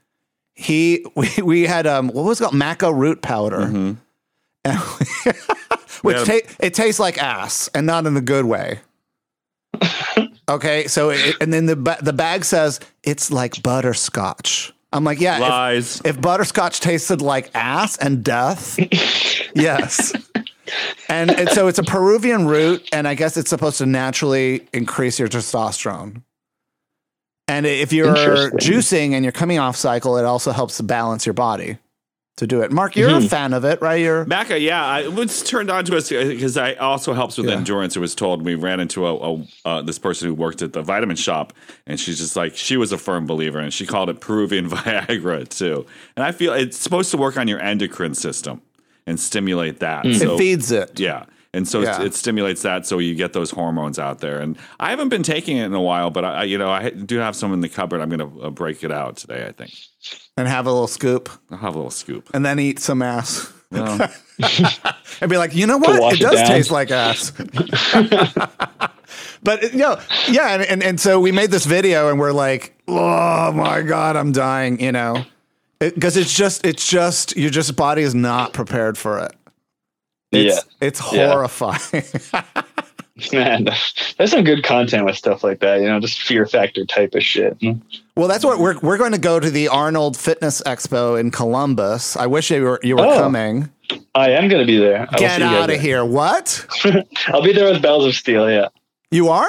He 0.55 1.05
we, 1.14 1.28
we 1.43 1.62
had 1.64 1.86
um 1.86 2.09
what 2.09 2.24
was 2.24 2.40
it 2.40 2.44
called 2.44 2.55
maca 2.55 2.97
root 2.97 3.20
powder, 3.20 3.60
and 3.60 3.98
which 6.01 6.16
Yeah. 6.16 6.24
ta- 6.24 6.48
it 6.59 6.72
tastes 6.72 6.98
like 6.98 7.18
ass 7.18 7.68
and 7.74 7.86
not 7.86 8.06
in 8.06 8.14
the 8.14 8.22
good 8.22 8.47
way. 8.47 8.80
Okay, 10.48 10.86
so 10.86 11.10
it, 11.10 11.36
and 11.40 11.52
then 11.52 11.66
the 11.66 11.74
the 12.02 12.12
bag 12.12 12.44
says 12.44 12.81
it's 13.02 13.31
like 13.31 13.62
butterscotch. 13.62 14.73
I'm 14.93 15.05
like, 15.05 15.20
yeah, 15.20 15.36
if- 15.36 15.40
Lies. 15.40 16.02
if 16.05 16.20
butterscotch 16.20 16.81
tasted 16.81 17.20
like 17.20 17.51
ass 17.55 17.97
and 17.98 18.24
death, 18.24 18.78
yes. 19.55 20.12
And, 21.09 21.31
and 21.31 21.48
so 21.51 21.68
it's 21.68 21.78
a 21.78 21.85
Peruvian 21.85 22.47
root, 22.47 22.89
and 22.93 23.06
I 23.06 23.14
guess 23.14 23.36
it's 23.36 23.51
supposed 23.51 23.78
to 23.78 23.86
naturally 23.86 24.66
increase 24.73 25.18
your 25.18 25.28
testosterone. 25.28 26.23
And 27.47 27.66
if 27.66 27.93
you're 27.93 28.51
juicing 28.52 29.12
and 29.12 29.24
you're 29.24 29.31
coming 29.32 29.60
off 29.60 29.77
cycle, 29.77 30.16
it 30.16 30.24
also 30.24 30.51
helps 30.51 30.78
to 30.78 30.82
balance 30.82 31.24
your 31.24 31.35
body 31.35 31.78
to 32.36 32.46
do 32.46 32.60
it. 32.60 32.70
Marc, 32.70 32.96
you're 32.96 33.16
a 33.16 33.20
fan 33.22 33.54
of 33.54 33.64
it, 33.64 33.80
right? 33.80 33.94
You're 34.00 34.24
Maca, 34.26 34.60
yeah, 34.60 34.84
I 34.84 35.00
it 35.04 35.12
was 35.14 35.42
turned 35.42 35.70
on 35.70 35.84
to 35.86 35.96
us 35.96 36.10
because 36.10 36.56
I 36.58 36.74
also 36.74 37.14
helps 37.14 37.38
with 37.38 37.46
Yeah. 37.48 37.54
endurance. 37.56 37.96
It 37.96 38.00
was 38.00 38.14
told 38.14 38.44
we 38.44 38.54
ran 38.54 38.78
into 38.78 39.06
a, 39.06 39.14
a 39.14 39.46
uh, 39.64 39.82
this 39.82 39.98
person 39.98 40.28
who 40.28 40.34
worked 40.34 40.60
at 40.62 40.72
the 40.74 40.82
vitamin 40.82 41.16
shop, 41.16 41.54
and 41.86 41.98
she's 41.98 42.18
just 42.18 42.36
like 42.36 42.54
she 42.56 42.76
was 42.76 42.92
a 42.92 42.98
firm 42.98 43.26
believer, 43.26 43.58
and 43.58 43.72
she 43.72 43.86
called 43.86 44.10
it 44.10 44.20
Peruvian 44.20 44.68
Viagra 44.70 45.48
too. 45.48 45.86
And 46.16 46.24
I 46.24 46.32
feel 46.32 46.52
it's 46.52 46.76
supposed 46.76 47.10
to 47.12 47.16
work 47.16 47.36
on 47.38 47.48
your 47.48 47.60
endocrine 47.60 48.14
system 48.14 48.60
and 49.06 49.18
stimulate 49.18 49.80
that. 49.80 50.04
it 50.04 50.16
So 50.18 50.36
feeds 50.36 50.70
it. 50.70 51.00
yeah. 51.00 51.24
And 51.56 51.66
so 51.66 51.80
Yeah. 51.80 52.02
it 52.02 52.14
stimulates 52.14 52.62
that, 52.62 52.86
so 52.86 52.98
you 52.98 53.14
get 53.14 53.32
those 53.32 53.50
hormones 53.50 53.98
out 53.98 54.20
there. 54.20 54.40
And 54.40 54.56
I 54.78 54.90
haven't 54.90 55.08
been 55.08 55.22
taking 55.22 55.56
it 55.56 55.64
in 55.64 55.74
a 55.74 55.80
while, 55.80 56.10
but 56.10 56.24
I, 56.24 56.40
I- 56.40 56.44
you 56.44 56.58
know, 56.58 56.70
I 56.70 56.90
do 56.90 57.18
have 57.18 57.34
some 57.34 57.52
in 57.52 57.60
the 57.60 57.68
cupboard. 57.68 58.00
I'm 58.00 58.10
going 58.10 58.30
to 58.30 58.42
uh, 58.42 58.50
break 58.50 58.84
it 58.84 58.92
out 58.92 59.16
today. 59.16 59.46
I 59.46 59.52
think 59.52 59.72
and 60.36 60.46
have 60.46 60.66
a 60.66 60.70
little 60.70 60.86
scoop, 60.86 61.28
I'll 61.50 61.58
have 61.58 61.74
a 61.74 61.78
little 61.78 61.90
scoop. 61.90 62.28
and 62.34 62.44
then 62.44 62.58
eat 62.60 62.78
some 62.78 63.02
ass. 63.02 63.52
Well, 63.72 64.08
and 65.20 65.30
be 65.30 65.38
like, 65.38 65.54
you 65.54 65.66
know 65.66 65.78
what? 65.78 66.12
It 66.12 66.20
it 66.20 66.22
does 66.22 66.36
down. 66.40 66.46
taste 66.46 66.70
like 66.70 66.90
ass. 66.92 67.30
but 69.42 69.62
you 69.72 69.78
know, 69.78 69.98
yeah, 70.28 70.54
and, 70.54 70.62
and 70.62 70.82
and 70.82 71.00
so 71.00 71.20
we 71.20 71.32
made 71.32 71.50
this 71.50 71.64
video, 71.66 72.08
and 72.10 72.18
we're 72.20 72.32
like, 72.32 72.76
oh 72.88 73.52
my 73.52 73.82
god, 73.82 74.16
I'm 74.16 74.32
dying, 74.32 74.80
you 74.80 74.92
know, 74.92 75.24
because 75.78 76.16
it's 76.16 76.34
just 76.36 76.66
it's 76.66 76.88
just 76.88 77.36
your 77.36 77.50
just 77.50 77.76
body 77.76 78.02
is 78.02 78.14
not 78.14 78.52
prepared 78.52 78.98
for 78.98 79.18
it. 79.20 79.32
It's, 80.32 80.55
Yeah. 80.81 80.86
it's 80.86 81.12
Yeah. 81.12 81.31
horrifying. 81.32 82.03
Man, 83.32 83.65
there's 84.19 84.31
some 84.31 84.44
good 84.44 84.62
content 84.62 85.07
with 85.07 85.16
stuff 85.16 85.43
like 85.43 85.61
that. 85.61 85.81
You 85.81 85.86
know, 85.86 85.98
just 86.01 86.20
fear 86.20 86.44
factor 86.44 86.85
type 86.85 87.15
of 87.15 87.23
shit. 87.23 87.57
well, 88.15 88.28
that's 88.28 88.44
what 88.44 88.59
we're 88.59 88.78
we're 88.81 88.98
going 88.98 89.12
to 89.12 89.19
go 89.19 89.40
to 89.40 89.51
the 89.51 89.69
Arnold 89.69 90.19
Fitness 90.19 90.61
Expo 90.66 91.19
in 91.19 91.31
Columbus. 91.31 92.15
I 92.19 92.27
wish 92.27 92.51
you 92.51 92.62
were 92.62 92.81
you 92.82 92.94
were 92.97 93.07
Oh. 93.07 93.19
coming. 93.19 93.70
I 94.15 94.31
am 94.32 94.48
going 94.48 94.61
to 94.61 94.66
be 94.66 94.77
there. 94.77 95.07
I 95.11 95.16
Get 95.16 95.36
see 95.36 95.43
you 95.44 95.48
guys 95.51 95.62
out 95.62 95.70
of 95.70 95.81
here! 95.81 96.05
What 96.05 96.66
I'll 97.28 97.43
be 97.43 97.55
there 97.55 97.73
with 97.73 97.81
Bells 97.81 98.05
of 98.05 98.15
Steel. 98.15 98.51
Yeah. 98.51 98.69
you 99.11 99.28
are? 99.31 99.48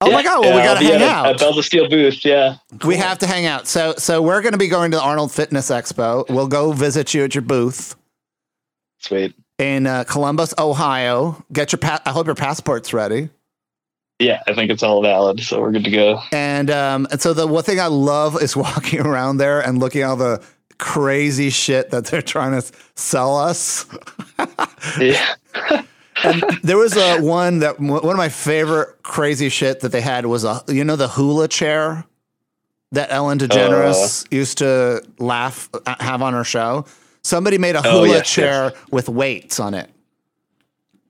Oh 0.00 0.10
my 0.10 0.22
god! 0.22 0.40
Well, 0.40 0.50
yeah, 0.50 0.56
we 0.56 0.62
got 0.62 0.78
to 0.80 0.84
hang 0.86 0.94
at, 0.94 1.02
out. 1.02 1.26
at 1.26 1.38
Bells 1.40 1.58
of 1.58 1.64
Steel 1.66 1.90
booth. 1.90 2.24
Yeah. 2.24 2.56
We 2.86 2.96
have 2.96 3.18
to 3.18 3.26
hang 3.26 3.44
out. 3.44 3.66
So 3.68 3.94
so 3.98 4.22
we're 4.22 4.40
going 4.40 4.52
to 4.52 4.58
be 4.58 4.68
going 4.68 4.92
to 4.92 4.96
the 4.96 5.02
Arnold 5.02 5.30
Fitness 5.30 5.70
Expo. 5.70 6.26
We'll 6.30 6.48
go 6.48 6.72
visit 6.72 7.12
you 7.12 7.22
at 7.24 7.34
your 7.34 7.42
booth 7.42 7.96
Sweet. 9.00 9.34
In 9.58 9.86
uh, 9.86 10.04
Columbus, 10.04 10.54
Ohio. 10.58 11.44
Get 11.52 11.72
your 11.72 11.78
pa- 11.78 12.02
I 12.04 12.10
hope 12.10 12.26
your 12.26 12.34
passport's 12.34 12.92
ready. 12.92 13.30
Yeah, 14.18 14.40
I 14.46 14.54
think 14.54 14.70
it's 14.70 14.82
all 14.82 15.02
valid, 15.02 15.40
so 15.40 15.60
we're 15.60 15.72
good 15.72 15.84
to 15.84 15.90
go. 15.90 16.20
And 16.30 16.70
um 16.70 17.08
and 17.10 17.20
so 17.20 17.32
the 17.34 17.46
one 17.46 17.64
thing 17.64 17.80
I 17.80 17.86
love 17.86 18.40
is 18.40 18.56
walking 18.66 19.00
around 19.00 19.38
there 19.38 19.60
and 19.60 19.78
looking 19.78 20.02
at 20.02 20.10
all 20.10 20.16
the 20.16 20.42
crazy 20.78 21.50
shit 21.50 21.90
that 21.90 22.06
they're 22.06 22.22
trying 22.22 22.60
to 22.60 22.72
sell 22.94 23.36
us. 23.36 23.86
Yeah. 25.00 25.34
And 26.24 26.42
there 26.62 26.76
was 26.76 26.96
a 26.96 27.20
one 27.20 27.60
that 27.60 27.78
one 27.78 28.04
of 28.04 28.16
my 28.16 28.28
favorite 28.28 29.02
crazy 29.02 29.48
shit 29.48 29.80
that 29.80 29.92
they 29.92 30.00
had 30.00 30.26
was 30.26 30.44
a 30.44 30.62
you 30.68 30.84
know 30.84 30.96
the 30.96 31.08
hula 31.08 31.48
chair 31.48 32.04
that 32.92 33.10
Ellen 33.10 33.38
DeGeneres 33.38 34.26
used 34.32 34.58
to 34.58 35.02
laugh 35.18 35.70
uh, 35.86 35.94
have 36.00 36.20
on 36.20 36.32
her 36.34 36.44
show. 36.44 36.84
Somebody 37.22 37.58
made 37.58 37.76
a 37.76 37.82
Oh, 37.84 38.02
hula 38.02 38.08
yes, 38.08 38.28
chair 38.30 38.72
with 38.90 39.08
weights 39.08 39.60
on 39.60 39.74
it. 39.74 39.88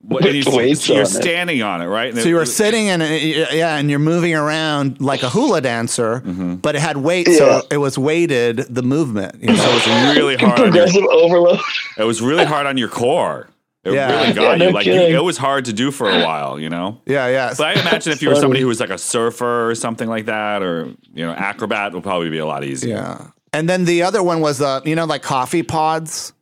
what- 0.02 0.24
and 0.26 0.34
you, 0.34 0.44
Weights 0.56 0.89
you're 0.89 0.98
on 0.98 1.02
it. 1.05 1.06
standing 1.06 1.62
on 1.62 1.80
it, 1.80 1.86
right? 1.86 2.14
So 2.16 2.28
you 2.28 2.34
were 2.34 2.44
sitting 2.44 2.89
and 2.89 3.02
yeah, 3.02 3.76
and 3.76 3.89
you're 3.89 3.98
moving 4.01 4.34
around 4.34 5.01
like 5.01 5.22
a 5.22 5.28
hula 5.30 5.60
dancer, 5.60 6.20
mm-hmm. 6.26 6.56
but 6.56 6.74
it 6.74 6.80
had 6.80 6.97
weight, 6.97 7.28
Yeah. 7.28 7.36
so 7.36 7.62
it 7.70 7.76
was 7.78 7.97
weighted 7.98 8.59
the 8.68 8.82
movement. 8.82 9.36
You 9.40 9.48
know? 9.48 9.55
So 9.55 9.70
it 9.70 9.74
was 9.74 10.16
really 10.16 10.36
hard. 10.36 10.59
On 10.59 10.64
your, 10.66 10.72
Progressive 10.72 11.05
overload. 11.05 11.60
it 11.98 12.05
was 12.05 12.20
really 12.20 12.44
hard 12.44 12.66
on 12.66 12.76
your 12.76 12.89
core. 12.89 13.48
It 13.84 13.93
Yeah. 13.94 14.10
really 14.10 14.32
got 14.32 14.43
Yeah, 14.43 14.56
no 14.56 14.66
you. 14.66 14.72
Like 14.72 14.86
you, 14.86 14.93
kidding. 14.93 15.14
it 15.14 15.22
was 15.24 15.36
hard 15.39 15.64
to 15.66 15.72
do 15.72 15.90
for 15.93 16.10
a 16.10 16.22
while, 16.24 16.59
you 16.59 16.68
know. 16.68 17.01
yeah, 17.06 17.28
yeah. 17.28 17.55
But 17.56 17.66
I 17.76 17.80
imagine 17.80 18.12
if 18.12 18.22
you 18.22 18.28
were 18.28 18.36
somebody 18.36 18.60
who 18.60 18.66
was 18.68 18.80
like 18.80 18.90
a 18.90 18.98
surfer 18.98 19.70
or 19.70 19.74
something 19.76 20.09
like 20.09 20.26
that, 20.26 20.62
or 20.62 20.86
you 21.14 21.24
know, 21.24 21.32
acrobat 21.32 21.93
it 21.93 21.94
would 21.94 22.02
probably 22.05 22.28
be 22.30 22.39
a 22.39 22.47
lot 22.47 22.64
easier. 22.64 22.97
Yeah. 22.97 23.26
And 23.52 23.68
then 23.68 23.84
the 23.84 24.02
other 24.02 24.22
one 24.22 24.40
was 24.40 24.60
uh, 24.60 24.80
you 24.84 24.94
know, 24.94 25.04
like 25.04 25.22
coffee 25.22 25.62
pods 25.62 26.32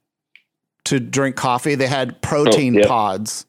to 0.85 1.01
drink 1.01 1.37
coffee. 1.37 1.75
They 1.75 1.87
had 1.89 2.21
protein 2.23 2.75
yeah. 2.75 2.87
pods. 2.87 3.47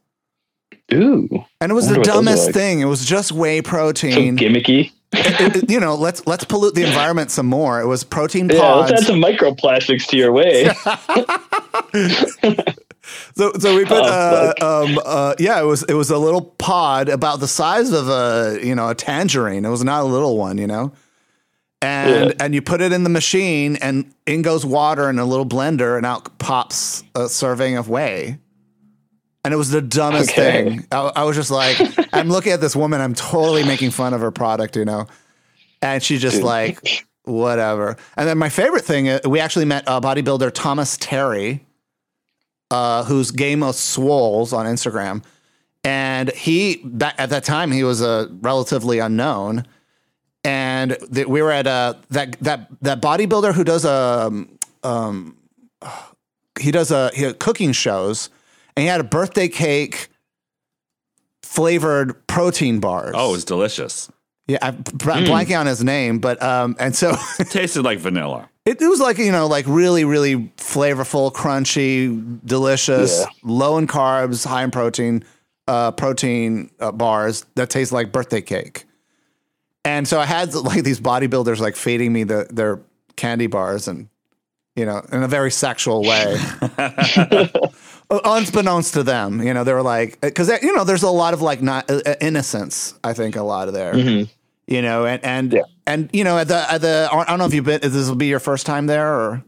Ooh. 0.93 1.27
And 1.61 1.71
it 1.71 1.75
was 1.75 1.87
the 1.87 1.97
what 1.97 2.05
those 2.05 2.13
are 2.15 2.17
dumbest 2.17 2.45
like. 2.47 2.53
thing. 2.55 2.79
It 2.81 2.85
was 2.85 3.05
just 3.05 3.31
whey 3.31 3.61
protein. 3.61 4.37
So 4.37 4.43
gimmicky. 4.43 4.91
It- 5.13 5.55
it- 5.63 5.69
you 5.69 5.79
know, 5.79 5.95
let's 5.95 6.25
let's 6.25 6.43
pollute 6.43 6.73
the 6.75 6.83
environment 6.83 7.31
some 7.31 7.45
more. 7.45 7.81
It 7.81 7.85
was 7.87 8.03
protein 8.03 8.49
Yeah, 8.49 8.59
pods. 8.59 8.91
let's 8.91 9.03
add 9.03 9.07
some 9.07 9.21
microplastics 9.21 10.07
to 10.07 10.17
your 10.17 10.31
whey. 10.31 10.69
So, 13.35 13.51
so 13.59 13.75
we 13.75 13.83
put, 13.83 13.97
Oh, 14.03 14.53
uh, 14.61 14.83
um, 14.85 14.99
uh, 15.03 15.33
yeah, 15.39 15.59
it 15.59 15.65
was 15.65 15.83
it 15.83 15.95
was 15.95 16.11
a 16.11 16.17
little 16.17 16.41
pod 16.41 17.09
about 17.09 17.39
the 17.39 17.47
size 17.47 17.91
of 17.91 18.07
a 18.07 18.59
you 18.63 18.75
know 18.75 18.89
a 18.89 18.95
tangerine. 18.95 19.65
It 19.65 19.69
was 19.69 19.83
not 19.83 20.01
a 20.01 20.05
little 20.05 20.37
one, 20.37 20.57
you 20.57 20.67
know, 20.67 20.93
and 21.81 22.29
Yeah. 22.29 22.45
and 22.45 22.53
you 22.53 22.61
put 22.61 22.81
it 22.81 22.91
in 22.91 23.03
the 23.03 23.09
machine, 23.09 23.75
and 23.77 24.13
in 24.25 24.41
goes 24.41 24.65
water 24.65 25.09
in 25.09 25.19
a 25.19 25.25
little 25.25 25.45
blender, 25.45 25.97
and 25.97 26.05
out 26.05 26.37
pops 26.39 27.03
a 27.15 27.27
serving 27.29 27.77
of 27.77 27.89
whey. 27.89 28.37
And 29.43 29.53
it 29.53 29.57
was 29.57 29.71
the 29.71 29.81
dumbest 29.81 30.31
Okay. 30.31 30.63
thing. 30.65 30.87
I, 30.91 31.11
I 31.15 31.23
was 31.23 31.35
just 31.35 31.49
like, 31.49 31.77
I'm 32.13 32.29
looking 32.29 32.51
at 32.51 32.61
this 32.61 32.75
woman. 32.75 33.01
I'm 33.01 33.15
totally 33.15 33.63
making 33.63 33.89
fun 33.89 34.13
of 34.13 34.21
her 34.21 34.29
product, 34.31 34.75
you 34.75 34.85
know, 34.85 35.07
and 35.81 36.03
she 36.03 36.19
just 36.19 36.43
like 36.43 37.07
whatever. 37.23 37.97
And 38.17 38.27
then 38.27 38.37
my 38.37 38.49
favorite 38.49 38.85
thing, 38.85 39.09
uh, 39.09 39.19
we 39.25 39.39
actually 39.39 39.65
met 39.65 39.87
uh, 39.87 39.99
bodybuilder 39.99 40.51
Thomas 40.53 40.95
Terry 40.99 41.65
uh, 42.69 43.03
who's 43.03 43.31
Game 43.31 43.63
of 43.63 43.75
Swoles 43.75 44.53
on 44.53 44.65
Instagram, 44.65 45.23
and 45.83 46.31
he 46.31 46.79
back 46.85 47.15
at 47.17 47.29
that 47.31 47.43
time 47.43 47.71
he 47.71 47.83
was 47.83 48.01
a 48.01 48.07
uh, 48.07 48.27
relatively 48.41 48.99
unknown, 48.99 49.65
and 50.43 50.97
th- 51.13 51.27
we 51.27 51.41
were 51.41 51.51
at 51.51 51.67
a 51.67 51.97
that 52.09 52.39
that 52.41 52.67
that 52.81 53.01
bodybuilder 53.01 53.53
who 53.53 53.63
does 53.63 53.85
a 53.85 54.27
um, 54.27 54.57
um 54.83 55.37
he 56.59 56.71
does 56.71 56.91
a 56.91 57.11
he 57.13 57.31
cooking 57.33 57.71
shows, 57.71 58.29
and 58.75 58.81
he 58.83 58.87
had 58.87 58.99
a 58.99 59.03
birthday 59.05 59.47
cake 59.47 60.09
flavored 61.43 62.25
protein 62.27 62.79
bars. 62.79 63.13
Oh, 63.15 63.29
it 63.29 63.31
was 63.33 63.45
delicious. 63.45 64.11
yeah, 64.47 64.57
I'm 64.61 64.77
b- 64.77 64.83
blanking 64.91 65.59
on 65.59 65.65
his 65.65 65.83
name, 65.83 66.19
but 66.19 66.41
um, 66.41 66.75
and 66.79 66.95
so. 66.95 67.15
It 67.39 67.47
tasted 67.51 67.83
like 67.83 67.99
vanilla. 67.99 68.49
It, 68.65 68.81
it 68.81 68.87
was 68.87 68.99
like 68.99 69.17
you 69.17 69.31
know, 69.31 69.47
like 69.47 69.65
really, 69.67 70.05
really 70.05 70.51
flavorful, 70.57 71.31
crunchy, 71.33 72.39
delicious, 72.45 73.19
Yeah. 73.21 73.25
low 73.43 73.77
in 73.77 73.87
carbs, 73.87 74.45
high 74.45 74.63
in 74.63 74.71
protein, 74.71 75.23
uh, 75.67 75.91
protein 75.91 76.69
uh, 76.79 76.91
bars 76.91 77.45
that 77.55 77.69
taste 77.69 77.91
like 77.91 78.11
birthday 78.11 78.41
cake. 78.41 78.85
And 79.83 80.07
so 80.07 80.19
I 80.19 80.25
had 80.25 80.53
like 80.53 80.83
these 80.83 80.99
bodybuilders 80.99 81.59
like 81.59 81.75
feeding 81.75 82.13
me 82.13 82.23
the 82.23 82.47
their 82.51 82.79
candy 83.15 83.47
bars 83.47 83.87
and 83.87 84.09
you 84.75 84.85
know 84.85 85.05
in 85.11 85.23
a 85.23 85.27
very 85.27 85.51
sexual 85.51 86.03
way, 86.03 86.37
unbeknownst 88.09 88.93
to 88.93 89.03
them. 89.03 89.41
You 89.41 89.53
know, 89.53 89.63
they 89.63 89.73
were 89.73 89.81
like 89.81 90.21
because 90.21 90.49
you 90.61 90.73
know 90.75 90.83
there's 90.83 91.03
a 91.03 91.09
lot 91.09 91.33
of 91.33 91.41
like 91.41 91.61
not 91.61 91.89
uh, 91.89 92.01
uh, 92.05 92.15
innocence. 92.21 92.93
I 93.03 93.13
think 93.13 93.35
a 93.35 93.43
lot 93.43 93.67
of 93.67 93.73
there 93.73 93.95
you 94.67 94.81
know, 94.81 95.05
and 95.05 95.23
and 95.25 95.53
Yeah. 95.53 95.61
and 95.87 96.09
you 96.13 96.23
know, 96.23 96.37
at 96.37 96.47
the 96.47 96.71
at 96.71 96.81
the 96.81 97.09
I 97.11 97.25
don't 97.25 97.39
know 97.39 97.45
if 97.45 97.53
you've 97.53 97.65
been. 97.65 97.81
This 97.81 98.07
will 98.07 98.15
be 98.15 98.27
your 98.27 98.39
first 98.39 98.65
time 98.65 98.87
there, 98.87 99.13
or 99.13 99.43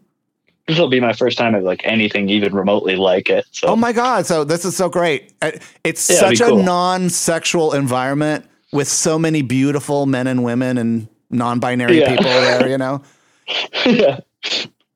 this 0.68 0.78
will 0.78 0.90
be 0.90 1.00
my 1.00 1.14
first 1.14 1.38
time 1.38 1.56
at 1.56 1.64
like 1.64 1.82
anything 1.86 2.28
even 2.30 2.54
remotely 2.54 2.96
like 2.96 3.30
it. 3.30 3.46
So 3.52 3.68
oh 3.68 3.76
my 3.76 3.94
god! 3.94 4.26
So 4.26 4.44
this 4.44 4.66
is 4.66 4.76
so 4.76 4.90
great. 4.90 5.32
Uh, 5.42 5.52
It's 5.84 6.10
Yeah, 6.10 6.18
such 6.20 6.42
a 6.42 6.46
cool. 6.50 6.64
non-sexual 6.64 7.74
environment 7.74 8.46
with 8.74 8.88
so 8.88 9.18
many 9.20 9.41
beautiful 9.41 10.06
men 10.06 10.28
and 10.28 10.44
women 10.44 10.78
and 10.78 11.08
non-binary 11.30 12.00
Yeah. 12.00 12.10
people 12.10 12.26
there. 12.32 12.68
You 12.70 12.78
know, 12.78 13.02
yeah. 13.86 14.20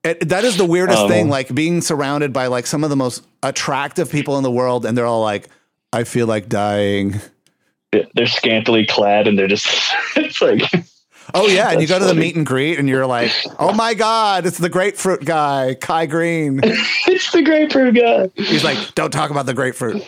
it, 0.04 0.28
that 0.28 0.44
is 0.44 0.56
the 0.56 0.64
weirdest 0.64 0.98
Um, 1.02 1.08
thing. 1.08 1.28
Like 1.28 1.54
being 1.54 1.80
surrounded 1.80 2.32
by 2.32 2.46
like 2.48 2.66
some 2.66 2.84
of 2.84 2.90
the 2.90 2.96
most 2.96 3.24
attractive 3.42 4.10
people 4.10 4.36
in 4.36 4.42
the 4.42 4.50
world, 4.50 4.84
and 4.84 4.96
they're 4.96 5.06
all 5.06 5.22
like, 5.22 5.48
"I 5.92 6.04
feel 6.04 6.26
like 6.26 6.48
dying." 6.48 7.20
They're 8.14 8.26
scantily 8.26 8.84
clad 8.84 9.26
and 9.26 9.38
they're 9.38 9.48
just, 9.48 9.66
it's 10.16 10.42
like, 10.42 10.60
Oh 11.34 11.46
yeah, 11.46 11.70
and 11.70 11.80
you 11.80 11.86
go 11.86 11.98
to 11.98 12.04
the 12.04 12.14
meet 12.14 12.36
and 12.36 12.44
greet, 12.46 12.78
and 12.78 12.88
you're 12.88 13.06
like, 13.06 13.30
"Oh 13.58 13.72
my 13.74 13.92
god, 13.94 14.46
it's 14.46 14.56
the 14.58 14.68
grapefruit 14.70 15.24
guy, 15.24 15.74
Kai 15.78 16.06
Greene." 16.06 16.60
it's 16.64 17.30
the 17.32 17.42
grapefruit 17.42 17.94
guy. 17.94 18.30
He's 18.34 18.64
like, 18.64 18.94
"Don't 18.94 19.10
talk 19.10 19.30
about 19.30 19.44
the 19.46 19.52
grapefruit." 19.54 20.02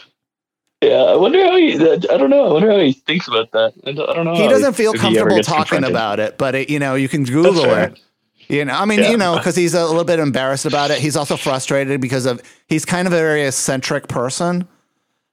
Yeah, 0.83 1.03
I 1.03 1.17
wonder 1.17 1.45
how 1.45 1.57
he. 1.57 1.75
I 1.75 1.97
don't 2.17 2.31
know. 2.31 2.47
I 2.49 2.53
wonder 2.55 2.71
how 2.71 2.79
he 2.79 2.93
thinks 2.93 3.29
about 3.29 3.51
that. 3.53 3.75
I 3.87 3.93
don't, 3.93 4.09
I 4.09 4.15
don't 4.15 4.25
know. 4.25 4.35
He 4.35 4.49
doesn't 4.49 4.73
feel 4.75 4.95
if 4.95 5.01
he 5.03 5.19
ever 5.19 5.29
comfortable 5.31 5.43
talking 5.43 5.61
confronted. 5.83 5.91
about 5.91 6.21
it, 6.21 6.39
but 6.39 6.55
it, 6.55 6.71
you 6.71 6.79
know, 6.79 6.95
you 6.95 7.09
can 7.09 7.25
Google 7.25 7.65
it. 7.67 8.01
You 8.49 8.65
know, 8.65 8.73
I 8.75 8.85
mean, 8.87 9.01
Yeah. 9.01 9.11
you 9.11 9.17
know, 9.19 9.37
because 9.37 9.55
he's 9.55 9.75
a 9.75 9.85
little 9.87 10.05
bit 10.05 10.19
embarrassed 10.19 10.65
about 10.67 10.91
it. 10.91 10.99
He's 10.99 11.17
also 11.17 11.37
frustrated 11.37 12.01
because 12.01 12.27
of 12.27 12.41
he's 12.67 12.85
kind 12.85 13.07
of 13.07 13.13
a 13.13 13.17
very 13.17 13.43
eccentric 13.43 14.09
person. 14.09 14.67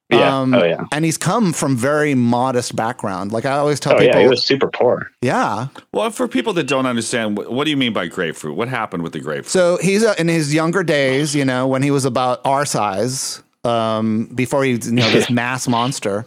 Yeah. 0.10 0.40
Um, 0.40 0.54
oh 0.54 0.64
yeah. 0.64 0.86
and 0.94 1.04
he's 1.04 1.18
come 1.18 1.52
from 1.52 1.76
very 1.76 2.14
modest 2.16 2.76
background. 2.78 3.32
Like 3.34 3.46
I 3.46 3.54
always 3.58 3.80
tell 3.80 3.94
Oh 3.96 3.98
people, 4.00 4.16
yeah. 4.16 4.22
He 4.22 4.28
was 4.30 4.44
super 4.44 4.68
poor. 4.70 5.10
yeah. 5.22 5.68
Well, 5.94 6.12
for 6.12 6.28
people 6.30 6.54
that 6.54 6.64
don't 6.68 6.86
understand, 6.86 7.38
what, 7.38 7.52
what 7.52 7.64
do 7.66 7.72
you 7.72 7.76
mean 7.78 7.92
by 7.92 8.08
grapefruit? 8.08 8.56
What 8.56 8.68
happened 8.70 9.04
with 9.04 9.12
the 9.14 9.20
grapefruit? 9.20 9.48
So 9.50 9.78
he's 9.82 10.04
uh, 10.06 10.14
in 10.20 10.28
his 10.30 10.54
younger 10.54 10.84
days, 10.84 11.36
you 11.36 11.44
know, 11.44 11.68
when 11.68 11.84
he 11.84 11.92
was 11.92 12.06
about 12.06 12.40
our 12.46 12.66
size, 12.66 13.42
um, 13.68 14.26
before 14.34 14.64
he, 14.64 14.72
you 14.72 14.92
know, 14.92 15.10
this 15.12 15.30
mass 15.30 15.68
monster. 15.68 16.26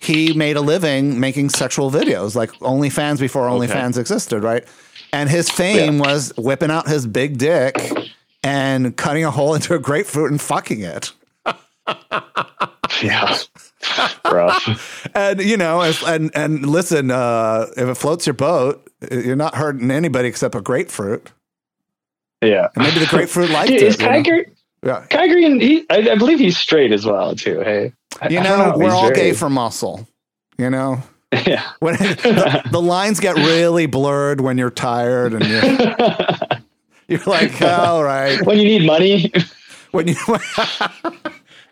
He 0.00 0.32
made 0.32 0.56
a 0.56 0.60
living 0.60 1.18
making 1.18 1.48
sexual 1.48 1.90
videos, 1.90 2.34
like 2.36 2.52
OnlyFans 2.60 3.18
before 3.18 3.48
OnlyFans 3.48 3.98
existed, 3.98 4.42
right? 4.42 4.64
And 5.12 5.28
his 5.28 5.50
fame 5.50 5.98
was 5.98 6.32
whipping 6.36 6.70
out 6.70 6.86
his 6.86 7.06
big 7.06 7.36
dick 7.36 7.76
and 8.44 8.96
cutting 8.96 9.24
a 9.24 9.30
hole 9.30 9.54
into 9.54 9.74
a 9.74 9.78
grapefruit 9.78 10.30
and 10.30 10.40
fucking 10.40 10.80
it. 10.80 11.12
Yeah. 13.02 13.36
Rough. 14.24 15.08
And 15.14 15.40
you 15.40 15.56
know, 15.56 15.82
if, 15.82 16.06
and 16.06 16.30
and 16.34 16.64
listen, 16.64 17.10
uh, 17.10 17.66
if 17.76 17.88
it 17.88 17.94
floats 17.96 18.26
your 18.26 18.34
boat, 18.34 18.88
you're 19.10 19.36
not 19.36 19.56
hurting 19.56 19.90
anybody 19.90 20.28
except 20.28 20.54
a 20.54 20.60
grapefruit. 20.60 21.32
Yeah. 22.40 22.68
And 22.74 22.84
maybe 22.84 23.00
the 23.00 23.06
grapefruit 23.06 23.50
liked 23.50 23.70
Dude, 23.70 23.82
it. 23.82 23.86
is 23.88 24.00
you 24.00 24.08
know? 24.08 24.42
Greene, 24.82 24.94
Yeah. 24.94 25.06
Kai 25.06 25.28
Greene? 25.28 25.60
He, 25.60 25.86
I, 25.90 26.10
I 26.10 26.14
believe 26.16 26.38
he's 26.38 26.58
straight 26.58 26.92
as 26.92 27.04
well 27.06 27.34
too. 27.34 27.60
Hey. 27.60 27.92
I- 28.20 28.28
You 28.28 28.38
I 28.40 28.42
know, 28.42 28.74
we're 28.76 28.90
all 28.90 29.02
very- 29.08 29.14
gay 29.14 29.32
for 29.32 29.48
muscle. 29.50 30.06
You 30.58 30.70
know, 30.70 31.02
Yeah. 31.46 31.62
when 31.80 31.94
the, 31.96 32.62
the 32.70 32.80
lines 32.80 33.18
get 33.20 33.36
really 33.36 33.86
blurred 33.86 34.40
when 34.40 34.58
you're 34.58 34.70
tired 34.70 35.32
and 35.32 35.44
you're, 35.46 35.96
you're 37.08 37.24
like, 37.26 37.60
all 37.62 38.04
right, 38.04 38.44
when 38.44 38.58
you 38.58 38.64
need 38.64 38.86
money, 38.86 39.32
when 39.92 40.08
you 40.08 40.14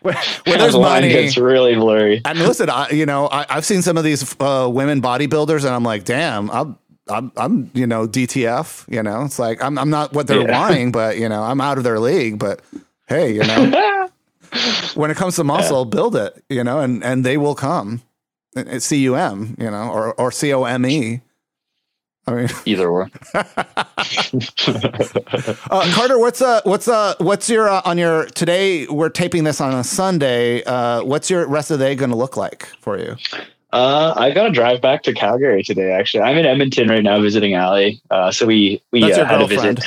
when, 0.01 0.15
when 0.45 0.57
there's 0.59 0.71
the 0.73 0.79
line 0.79 1.03
money. 1.03 1.09
gets 1.09 1.37
really 1.37 1.75
blurry. 1.75 2.21
And 2.25 2.39
listen, 2.39 2.69
I, 2.69 2.89
you 2.89 3.05
know, 3.05 3.27
I, 3.27 3.45
I've 3.49 3.65
seen 3.65 3.81
some 3.83 3.97
of 3.97 4.03
these 4.03 4.35
uh, 4.39 4.67
women 4.71 5.01
bodybuilders, 5.01 5.63
and 5.63 5.69
I'm 5.73 5.83
like, 5.83 6.05
damn, 6.05 6.49
I'm, 6.49 6.77
I'm, 7.07 7.31
I'm, 7.37 7.71
you 7.73 7.85
know, 7.85 8.07
DTF. 8.07 8.91
You 8.91 9.03
know, 9.03 9.23
it's 9.25 9.37
like 9.39 9.63
I'm, 9.63 9.77
I'm 9.77 9.89
not 9.91 10.13
what 10.13 10.25
they're 10.27 10.41
Yeah. 10.41 10.59
wanting, 10.59 10.91
but 10.91 11.17
you 11.17 11.29
know, 11.29 11.43
I'm 11.43 11.61
out 11.61 11.77
of 11.77 11.83
their 11.83 11.99
league. 11.99 12.39
But 12.39 12.61
hey, 13.11 13.33
you 13.33 13.43
know, 13.43 14.09
when 14.95 15.11
it 15.11 15.17
comes 15.17 15.35
to 15.35 15.43
muscle, 15.43 15.85
build 15.85 16.15
it. 16.15 16.43
You 16.49 16.63
know, 16.63 16.79
and 16.79 17.03
and 17.03 17.25
they 17.25 17.37
will 17.37 17.55
come. 17.55 18.01
It's 18.55 18.85
C 18.85 18.97
U 19.03 19.15
M, 19.15 19.55
you 19.59 19.69
know, 19.69 19.89
or 19.89 20.13
or 20.13 20.31
C 20.31 20.53
O 20.53 20.63
M 20.63 20.85
E. 20.85 21.21
I 22.27 22.33
mean, 22.35 22.49
Either 22.65 22.87
or. 22.87 23.09
uh, 23.33 23.43
Carter, 25.93 26.19
what's 26.19 26.41
uh, 26.41 26.61
what's 26.63 26.87
uh, 26.87 27.15
what's 27.17 27.49
your 27.49 27.67
uh, 27.67 27.81
on 27.83 27.97
your 27.97 28.25
today? 28.27 28.85
We're 28.87 29.09
taping 29.09 29.43
this 29.43 29.59
on 29.59 29.73
a 29.73 29.83
Sunday. 29.83 30.63
Uh, 30.63 31.03
what's 31.03 31.29
your 31.29 31.47
rest 31.47 31.71
of 31.71 31.79
the 31.79 31.85
day 31.85 31.95
going 31.95 32.11
to 32.11 32.17
look 32.17 32.37
like 32.37 32.67
for 32.79 32.97
you? 32.97 33.15
Uh, 33.73 34.13
I 34.17 34.31
got 34.31 34.43
to 34.43 34.51
drive 34.51 34.81
back 34.81 35.01
to 35.03 35.13
Calgary 35.13 35.63
today. 35.63 35.91
Actually, 35.91 36.23
I'm 36.23 36.37
in 36.37 36.45
Edmonton 36.45 36.89
right 36.89 37.03
now 37.03 37.21
visiting 37.21 37.53
Allie. 37.53 38.01
Uh, 38.11 38.31
so 38.31 38.45
we 38.45 38.81
we 38.91 39.03
uh, 39.11 39.25
had 39.25 39.41
a 39.41 39.47
visit. 39.47 39.83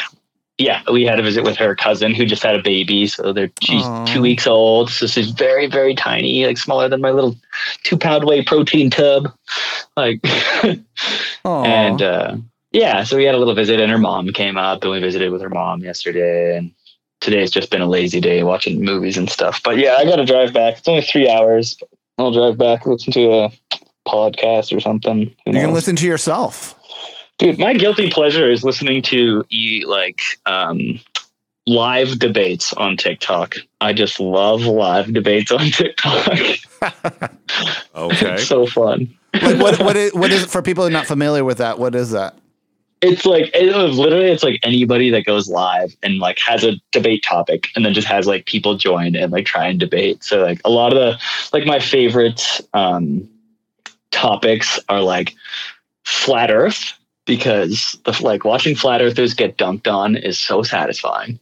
Yeah, 0.59 0.83
we 0.93 1.05
had 1.05 1.19
a 1.19 1.23
visit 1.23 1.43
with 1.43 1.57
her 1.57 1.75
cousin 1.75 2.15
who 2.15 2.27
just 2.27 2.43
had 2.43 2.55
a 2.55 2.63
baby. 2.63 3.09
So 3.09 3.33
they're 3.33 3.51
she's 3.61 3.83
Aw. 3.83 4.05
two 4.07 4.21
weeks 4.21 4.47
old. 4.47 4.91
So 4.91 5.07
she's 5.07 5.31
very 5.31 5.67
very 5.67 5.95
tiny, 5.95 6.47
like 6.47 6.59
smaller 6.59 6.89
than 6.89 7.01
my 7.01 7.11
little 7.11 7.37
two 7.83 7.97
pound 7.97 8.25
whey 8.25 8.45
protein 8.45 8.91
tub. 8.91 9.33
Like, 9.97 10.21
and 11.45 12.03
uh, 12.03 12.37
yeah, 12.71 13.05
so 13.05 13.17
we 13.17 13.25
had 13.25 13.35
a 13.35 13.39
little 13.39 13.55
visit, 13.55 13.81
and 13.81 13.91
her 13.91 13.99
mom 13.99 14.29
came 14.29 14.57
up, 14.57 14.83
and 14.83 14.93
we 14.93 15.01
visited 15.01 15.33
with 15.33 15.43
her 15.43 15.51
mom 15.51 15.81
yesterday. 15.83 16.57
And 16.57 16.73
today's 17.21 17.51
just 17.51 17.71
been 17.71 17.81
a 17.81 17.89
lazy 17.89 18.21
day 18.21 18.43
watching 18.45 18.85
movies 18.85 19.17
and 19.17 19.31
stuff. 19.31 19.61
But 19.63 19.79
yeah, 19.79 19.97
I 19.99 20.05
got 20.05 20.17
to 20.17 20.25
drive 20.25 20.53
back. 20.53 20.79
It's 20.79 20.89
only 20.89 21.03
three 21.03 21.29
hours. 21.29 21.77
I'll 22.19 22.33
drive 22.33 22.59
back, 22.59 22.87
listen 22.87 23.13
to 23.15 23.33
a 23.33 23.53
podcast 24.07 24.77
or 24.77 24.81
something. 24.81 25.35
Who 25.45 25.53
you 25.53 25.61
can 25.61 25.73
listen 25.73 25.97
to 25.97 26.07
yourself. 26.07 26.79
Dude, 27.39 27.59
my 27.59 27.74
guilty 27.74 28.11
pleasure 28.11 28.51
is 28.51 28.62
listening 28.65 29.02
to 29.02 29.44
e 29.51 29.85
like 29.86 30.20
um 30.47 31.01
live 31.66 32.19
debates 32.19 32.73
on 32.74 32.97
TikTok. 32.97 33.56
I 33.81 33.93
just 33.93 34.20
love 34.20 34.62
live 34.62 35.12
debates 35.12 35.51
on 35.51 35.70
TikTok. 35.70 36.39
Okay. 37.94 38.35
it's 38.35 38.47
so 38.47 38.66
fun. 38.66 39.15
Like 39.32 39.59
what 39.59 39.78
what 39.78 39.97
is 39.97 40.12
what 40.12 40.31
is 40.31 40.44
for 40.44 40.61
people 40.61 40.85
who 40.85 40.89
are 40.89 40.93
not 40.93 41.06
familiar 41.06 41.44
with 41.44 41.59
that? 41.59 41.78
What 41.78 41.94
is 41.94 42.11
that? 42.11 42.36
It's 43.01 43.24
like 43.24 43.51
it 43.55 43.74
was 43.74 43.97
literally 43.97 44.31
it's 44.31 44.43
like 44.43 44.61
anybody 44.62 45.09
that 45.11 45.24
goes 45.24 45.48
live 45.48 45.97
and 46.02 46.19
like 46.19 46.39
has 46.40 46.62
a 46.62 46.73
debate 46.90 47.24
topic 47.27 47.69
and 47.74 47.86
then 47.86 47.94
just 47.94 48.09
has 48.09 48.27
like 48.27 48.44
people 48.44 48.77
join 48.77 49.16
and 49.16 49.32
like 49.32 49.47
try 49.47 49.66
and 49.66 49.81
debate. 49.81 50.23
So 50.24 50.43
like 50.43 50.61
a 50.65 50.70
lot 50.70 50.93
of 50.93 50.98
the 50.98 51.19
like 51.56 51.65
my 51.65 51.78
favorite 51.78 52.61
um 52.74 53.27
topics 54.11 54.78
are 54.90 55.01
like 55.01 55.35
flat 56.05 56.51
earth 56.51 56.93
because 57.27 57.99
the, 58.05 58.19
like 58.23 58.45
watching 58.45 58.75
flat 58.75 59.01
earthers 59.03 59.35
get 59.35 59.57
dunked 59.57 59.87
on 59.93 60.17
is 60.17 60.39
so 60.39 60.63
satisfying. 60.63 61.39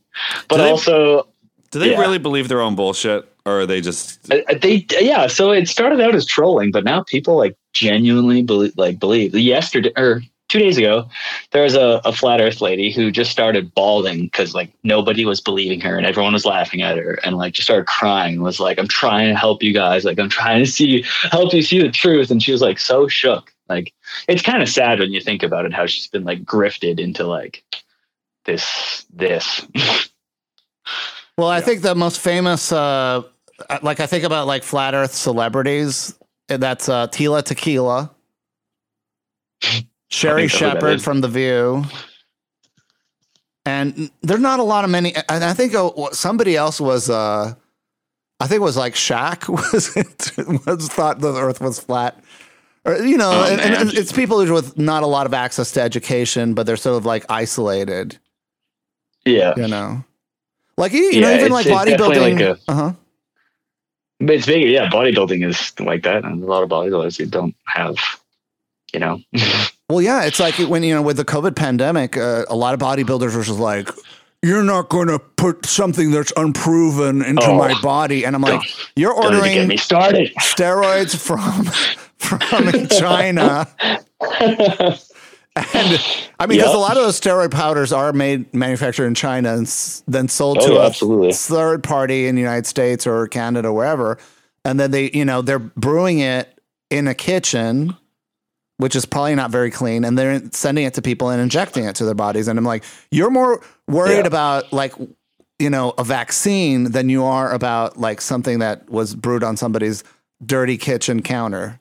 But 0.48 0.56
Do 0.56 0.62
they- 0.62 0.70
also 0.70 1.26
Do 1.70 1.78
they 1.78 1.92
Yeah. 1.92 2.00
really 2.00 2.18
believe 2.18 2.48
their 2.48 2.60
own 2.60 2.74
bullshit, 2.74 3.26
or 3.46 3.60
are 3.60 3.66
they 3.66 3.80
just? 3.80 4.22
They 4.28 4.86
yeah 5.00 5.26
so 5.26 5.50
it 5.50 5.66
started 5.68 6.00
out 6.00 6.14
as 6.14 6.26
trolling 6.26 6.70
but 6.70 6.84
now 6.84 7.02
people 7.02 7.36
like 7.36 7.56
genuinely 7.72 8.42
believe 8.42 8.74
like 8.76 9.00
believe 9.00 9.34
yesterday 9.34 9.90
or 9.96 10.20
two 10.50 10.58
days 10.58 10.76
ago 10.76 11.08
there 11.52 11.62
was 11.62 11.74
a, 11.74 12.00
a 12.04 12.12
flat 12.12 12.38
earth 12.42 12.60
lady 12.60 12.92
who 12.92 13.10
just 13.10 13.30
started 13.30 13.72
bawling 13.74 14.24
because 14.26 14.54
like 14.54 14.70
nobody 14.84 15.24
was 15.24 15.40
believing 15.40 15.80
her 15.80 15.96
and 15.96 16.04
everyone 16.04 16.34
was 16.34 16.44
laughing 16.44 16.82
at 16.82 16.98
her 16.98 17.18
and 17.24 17.38
like 17.38 17.54
just 17.54 17.66
started 17.66 17.86
crying 17.86 18.34
and 18.34 18.42
was 18.42 18.60
like 18.60 18.78
i'm 18.78 18.86
trying 18.86 19.28
to 19.30 19.34
help 19.34 19.62
you 19.62 19.72
guys 19.72 20.04
like 20.04 20.18
i'm 20.20 20.28
trying 20.28 20.62
to 20.62 20.70
see 20.70 21.02
help 21.30 21.54
you 21.54 21.62
see 21.62 21.80
the 21.80 21.90
truth 21.90 22.30
and 22.30 22.42
she 22.42 22.52
was 22.52 22.60
like 22.60 22.78
so 22.78 23.08
shook 23.08 23.50
like 23.74 23.92
it's 24.28 24.42
kind 24.42 24.62
of 24.62 24.68
sad 24.68 25.00
when 25.00 25.12
you 25.12 25.20
think 25.20 25.42
about 25.42 25.66
it 25.66 25.72
how 25.72 25.86
she's 25.86 26.06
been 26.06 26.24
like 26.24 26.44
grifted 26.44 27.00
into 27.00 27.24
like 27.24 27.64
this 28.44 29.06
this 29.12 29.66
Well, 31.38 31.48
I 31.48 31.60
think 31.60 31.82
the 31.82 31.94
most 31.94 32.20
famous, 32.20 32.72
uh, 32.72 33.22
like 33.82 34.00
I 34.00 34.06
think 34.06 34.24
about 34.24 34.46
like 34.46 34.62
flat 34.62 34.94
Earth 34.94 35.14
celebrities. 35.14 36.14
That's 36.48 36.88
uh, 36.88 37.06
Tila 37.08 37.42
Tequila, 37.42 38.10
Sherry 40.10 40.44
I 40.44 40.48
think 40.48 40.62
I 40.62 40.66
know 40.66 40.70
who 40.70 40.74
that 40.74 40.80
Shepherd 40.80 41.02
from 41.02 41.20
The 41.22 41.28
View, 41.28 41.84
and 43.64 44.10
there's 44.22 44.40
not 44.40 44.60
a 44.60 44.62
lot 44.62 44.84
of 44.84 44.90
many. 44.90 45.14
And 45.16 45.42
I 45.42 45.54
think 45.54 45.74
uh, 45.74 45.90
somebody 46.12 46.56
else 46.56 46.80
was. 46.80 47.08
Uh, 47.08 47.54
I 48.40 48.46
think 48.48 48.60
it 48.60 48.64
was 48.64 48.76
like 48.76 48.94
Shaq 48.94 49.48
was 49.48 49.96
was 50.66 50.88
thought 50.88 51.20
the 51.20 51.34
Earth 51.34 51.60
was 51.60 51.80
flat. 51.80 52.22
Or, 52.84 52.96
you 52.96 53.16
know, 53.16 53.30
Oh, 53.32 53.44
and, 53.52 53.60
and 53.60 53.94
it's 53.94 54.10
people 54.12 54.38
with 54.38 54.76
not 54.76 55.02
a 55.02 55.06
lot 55.06 55.26
of 55.26 55.34
access 55.34 55.70
to 55.72 55.80
education, 55.80 56.54
but 56.54 56.66
they're 56.66 56.76
sort 56.76 56.96
of 56.96 57.04
like 57.06 57.24
isolated. 57.28 58.18
yeah 59.24 59.54
You 59.56 59.68
know, 59.68 60.04
like 60.76 60.92
you, 60.92 61.02
you 61.12 61.20
know, 61.20 61.32
even 61.32 61.52
like 61.52 61.66
bodybuilding. 61.66 62.40
like 62.40 62.58
uh 62.68 62.74
huh. 62.74 62.92
But 64.18 64.36
it's 64.36 64.46
big, 64.46 64.68
yeah. 64.68 64.88
Bodybuilding 64.88 65.44
is 65.48 65.72
like 65.80 66.02
that, 66.04 66.24
and 66.24 66.42
a 66.42 66.46
lot 66.46 66.62
of 66.62 66.68
bodybuilders 66.68 67.18
who 67.18 67.26
don't 67.26 67.54
have, 67.66 67.96
you 68.92 69.00
know, 69.00 69.20
Well, 69.88 70.00
yeah, 70.00 70.24
it's 70.24 70.40
like 70.40 70.54
when 70.54 70.82
you 70.82 70.94
know 70.94 71.02
with 71.02 71.18
the 71.18 71.24
COVID 71.24 71.54
pandemic, 71.54 72.16
uh, 72.16 72.44
a 72.48 72.56
lot 72.56 72.72
of 72.72 72.80
bodybuilders 72.80 73.36
were 73.36 73.42
just 73.42 73.58
like, 73.58 73.90
"You're 74.42 74.62
not 74.64 74.88
going 74.88 75.08
to 75.08 75.18
put 75.18 75.66
something 75.66 76.10
that's 76.10 76.32
unproven 76.36 77.22
into 77.22 77.46
Oh. 77.46 77.56
my 77.56 77.74
body," 77.80 78.24
and 78.24 78.34
I'm 78.36 78.42
like, 78.42 78.60
"You're 78.96 79.12
don't 79.14 79.22
get 79.32 79.34
ordering 79.40 79.68
me 79.68 79.76
started. 79.76 80.32
steroids 80.40 81.16
from 81.16 81.64
from 82.18 82.86
China." 83.00 83.68
And 85.54 86.00
I 86.40 86.46
mean, 86.46 86.56
because 86.58 86.70
Yeah. 86.72 86.76
a 86.76 86.78
lot 86.78 86.96
of 86.96 87.02
those 87.02 87.20
steroid 87.20 87.50
powders 87.50 87.92
are 87.92 88.12
made 88.14 88.52
manufactured 88.54 89.04
in 89.06 89.14
China 89.14 89.52
and 89.54 89.66
s- 89.66 90.02
then 90.08 90.28
sold 90.28 90.58
Oh, 90.62 90.66
to 90.66 90.72
yeah, 90.74 90.78
a 90.80 90.86
absolutely. 90.86 91.32
third 91.34 91.82
party 91.82 92.26
in 92.26 92.34
the 92.36 92.40
United 92.40 92.66
States 92.66 93.06
or 93.06 93.26
Canada, 93.28 93.70
wherever, 93.70 94.16
and 94.64 94.80
then 94.80 94.90
they, 94.92 95.10
you 95.12 95.26
know, 95.26 95.42
they're 95.42 95.58
brewing 95.58 96.20
it 96.20 96.58
in 96.88 97.06
a 97.06 97.14
kitchen 97.14 97.94
which 98.82 98.96
is 98.96 99.06
probably 99.06 99.34
not 99.36 99.50
very 99.52 99.70
clean, 99.70 100.04
and 100.04 100.18
they're 100.18 100.42
sending 100.50 100.84
it 100.84 100.94
to 100.94 101.02
people 101.02 101.30
and 101.30 101.40
injecting 101.40 101.84
it 101.84 101.94
to 101.96 102.04
their 102.04 102.14
bodies. 102.16 102.48
And 102.48 102.58
I'm 102.58 102.64
like, 102.64 102.82
you're 103.12 103.30
more 103.30 103.62
worried 103.86 104.18
Yeah. 104.22 104.26
about 104.26 104.72
like, 104.72 104.92
you 105.60 105.70
know, 105.70 105.94
a 105.96 106.02
vaccine 106.04 106.90
than 106.90 107.08
you 107.08 107.22
are 107.24 107.52
about 107.52 107.96
like 107.96 108.20
something 108.20 108.58
that 108.58 108.90
was 108.90 109.14
brewed 109.14 109.44
on 109.44 109.56
somebody's 109.56 110.02
dirty 110.44 110.76
kitchen 110.76 111.22
counter. 111.22 111.78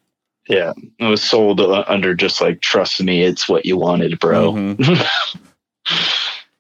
Yeah, 0.48 0.74
it 1.00 1.06
was 1.06 1.24
sold 1.24 1.60
uh, 1.60 1.84
under 1.88 2.14
just 2.14 2.40
like 2.40 2.62
trust 2.62 3.02
me, 3.02 3.24
it's 3.24 3.50
what 3.50 3.66
you 3.66 3.78
wanted, 3.78 4.20
bro. 4.20 4.76
Yeah, 4.78 5.04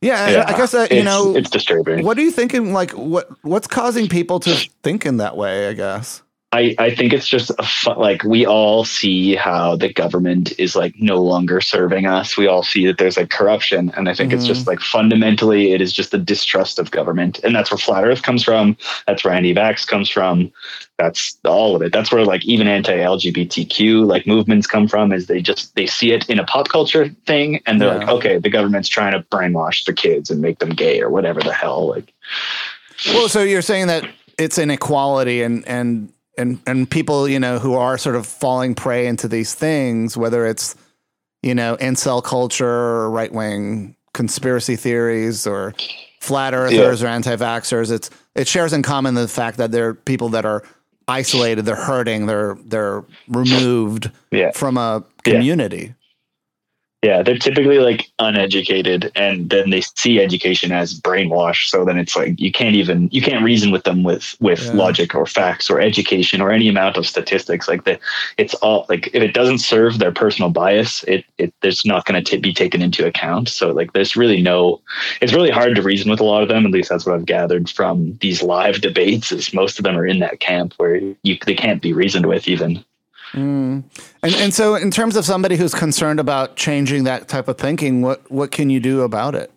Yeah, 0.01 0.45
I 0.47 0.57
guess 0.57 0.71
that, 0.71 0.91
you 0.91 0.97
it's, 0.97 1.05
know, 1.05 1.35
it's 1.35 1.49
disturbing. 1.51 2.03
what 2.03 2.17
are 2.17 2.21
you 2.21 2.31
thinking? 2.31 2.73
Like, 2.73 2.91
what 2.91 3.29
what's 3.43 3.67
causing 3.67 4.07
people 4.07 4.39
to 4.41 4.55
think 4.81 5.05
in 5.05 5.17
that 5.17 5.37
way? 5.37 5.67
I 5.69 5.73
guess. 5.73 6.23
I, 6.53 6.75
I 6.79 6.93
think 6.93 7.13
it's 7.13 7.29
just 7.29 7.49
a 7.51 7.63
fu- 7.63 7.93
like 7.93 8.25
we 8.25 8.45
all 8.45 8.83
see 8.83 9.35
how 9.35 9.77
the 9.77 9.91
government 9.91 10.51
is 10.59 10.75
like 10.75 10.93
no 10.97 11.21
longer 11.21 11.61
serving 11.61 12.07
us. 12.07 12.35
We 12.35 12.45
all 12.45 12.61
see 12.61 12.85
that 12.87 12.97
there's 12.97 13.15
like 13.15 13.29
corruption, 13.29 13.89
and 13.95 14.09
I 14.09 14.13
think 14.13 14.33
it's 14.33 14.45
just 14.45 14.61
mm-hmm. 14.61 14.71
like 14.71 14.81
fundamentally 14.81 15.71
it 15.71 15.79
is 15.79 15.93
just 15.93 16.11
the 16.11 16.17
distrust 16.17 16.77
of 16.77 16.91
government, 16.91 17.39
and 17.45 17.55
that's 17.55 17.71
where 17.71 17.77
flat 17.77 18.03
Earth 18.03 18.23
comes 18.23 18.43
from. 18.43 18.75
That's 19.07 19.23
where 19.23 19.33
anti-vax 19.33 19.87
comes 19.87 20.09
from. 20.09 20.51
That's 20.97 21.37
all 21.45 21.73
of 21.73 21.81
it. 21.81 21.93
That's 21.93 22.11
where 22.11 22.25
like 22.25 22.43
even 22.43 22.67
anti-LGBTQ 22.67 24.05
like 24.05 24.27
movements 24.27 24.67
come 24.67 24.89
from. 24.89 25.13
Is 25.13 25.27
they 25.27 25.41
just 25.41 25.73
they 25.75 25.85
see 25.85 26.11
it 26.11 26.29
in 26.29 26.37
a 26.37 26.43
pop 26.43 26.67
culture 26.67 27.07
thing, 27.27 27.61
and 27.65 27.79
they're 27.79 27.97
like, 27.97 28.09
okay, 28.09 28.39
the 28.39 28.49
government's 28.49 28.89
trying 28.89 29.13
to 29.13 29.21
brainwash 29.29 29.85
the 29.85 29.93
kids 29.93 30.29
and 30.29 30.41
make 30.41 30.59
them 30.59 30.71
gay 30.71 30.99
or 30.99 31.09
whatever 31.09 31.39
the 31.39 31.53
hell. 31.53 31.87
Like 31.87 32.13
Well, 33.07 33.29
so 33.29 33.41
you're 33.41 33.61
saying 33.61 33.87
that 33.87 34.03
it's 34.37 34.57
inequality 34.57 35.43
and 35.43 35.65
and 35.65 36.11
and 36.37 36.59
and 36.65 36.89
people, 36.89 37.27
you 37.27 37.39
know, 37.39 37.59
who 37.59 37.73
are 37.73 37.97
sort 37.97 38.15
of 38.15 38.25
falling 38.25 38.75
prey 38.75 39.07
into 39.07 39.27
these 39.27 39.53
things, 39.53 40.15
whether 40.17 40.45
it's 40.45 40.75
you 41.43 41.55
know 41.55 41.75
incel 41.77 42.23
culture 42.23 42.67
or 42.67 43.09
right 43.09 43.31
wing 43.31 43.95
conspiracy 44.13 44.75
theories 44.75 45.47
or 45.47 45.73
flat 46.19 46.53
earthers 46.53 47.01
or 47.01 47.07
anti-vaxxers, 47.07 47.91
it's 47.91 48.09
it 48.35 48.47
shares 48.47 48.73
in 48.73 48.81
common 48.83 49.13
the 49.15 49.27
fact 49.27 49.57
that 49.57 49.71
they're 49.71 49.93
people 49.93 50.29
that 50.29 50.45
are 50.45 50.63
isolated, 51.07 51.63
they're 51.65 51.75
hurting, 51.75 52.25
they're 52.27 52.57
they're 52.65 53.03
removed 53.27 54.11
Yeah. 54.31 54.51
from 54.51 54.77
a 54.77 55.03
Yeah. 55.25 55.33
community. 55.33 55.95
Yeah, 57.03 57.23
they're 57.23 57.39
typically 57.39 57.79
like 57.79 58.11
uneducated 58.19 59.11
and 59.15 59.49
then 59.49 59.71
they 59.71 59.81
see 59.81 60.19
education 60.21 60.71
as 60.71 60.99
brainwash. 60.99 61.67
So 61.67 61.83
then 61.83 61.97
it's 61.97 62.15
like 62.15 62.39
you 62.39 62.51
can't 62.51 62.75
even 62.75 63.09
you 63.11 63.23
can't 63.23 63.43
reason 63.43 63.71
with 63.71 63.85
them 63.85 64.03
with 64.03 64.35
with 64.39 64.63
Yeah. 64.67 64.73
logic 64.73 65.15
or 65.15 65.25
facts 65.25 65.67
or 65.67 65.81
education 65.81 66.41
or 66.41 66.51
any 66.51 66.67
amount 66.67 66.97
of 66.97 67.07
statistics. 67.07 67.67
Like 67.67 67.85
the 67.85 67.97
it's 68.37 68.53
all 68.55 68.85
like 68.87 69.07
if 69.15 69.23
it 69.23 69.33
doesn't 69.33 69.57
serve 69.57 69.97
their 69.97 70.11
personal 70.11 70.51
bias, 70.51 71.03
it 71.07 71.25
it 71.39 71.51
there's 71.61 71.83
not 71.85 72.05
going 72.05 72.23
to 72.23 72.37
be 72.37 72.53
taken 72.53 72.83
into 72.83 73.07
account. 73.07 73.49
So 73.49 73.71
like 73.71 73.93
there's 73.93 74.15
really 74.15 74.43
no 74.43 74.79
it's 75.21 75.33
really 75.33 75.49
hard 75.49 75.75
to 75.75 75.81
reason 75.81 76.11
with 76.11 76.19
a 76.19 76.23
lot 76.25 76.43
of 76.43 76.49
them. 76.49 76.67
At 76.67 76.71
least 76.71 76.89
that's 76.89 77.07
what 77.07 77.15
I've 77.15 77.25
gathered 77.25 77.67
from 77.67 78.13
these 78.21 78.43
live 78.43 78.79
debates. 78.79 79.31
Is 79.31 79.55
most 79.55 79.79
of 79.79 79.83
them 79.85 79.97
are 79.97 80.05
in 80.05 80.19
that 80.19 80.39
camp 80.39 80.75
where 80.77 81.01
you 81.23 81.39
they 81.47 81.55
can't 81.55 81.81
be 81.81 81.93
reasoned 81.93 82.27
with 82.27 82.47
even. 82.47 82.85
And 83.33 83.83
and 84.23 84.53
so 84.53 84.75
in 84.75 84.91
terms 84.91 85.15
of 85.15 85.25
somebody 85.25 85.55
who's 85.55 85.73
concerned 85.73 86.19
about 86.19 86.55
changing 86.55 87.05
that 87.05 87.27
type 87.27 87.47
of 87.47 87.57
thinking, 87.57 88.01
what 88.01 88.29
what 88.31 88.51
can 88.51 88.69
you 88.69 88.79
do 88.79 89.01
about 89.01 89.35
it? 89.35 89.51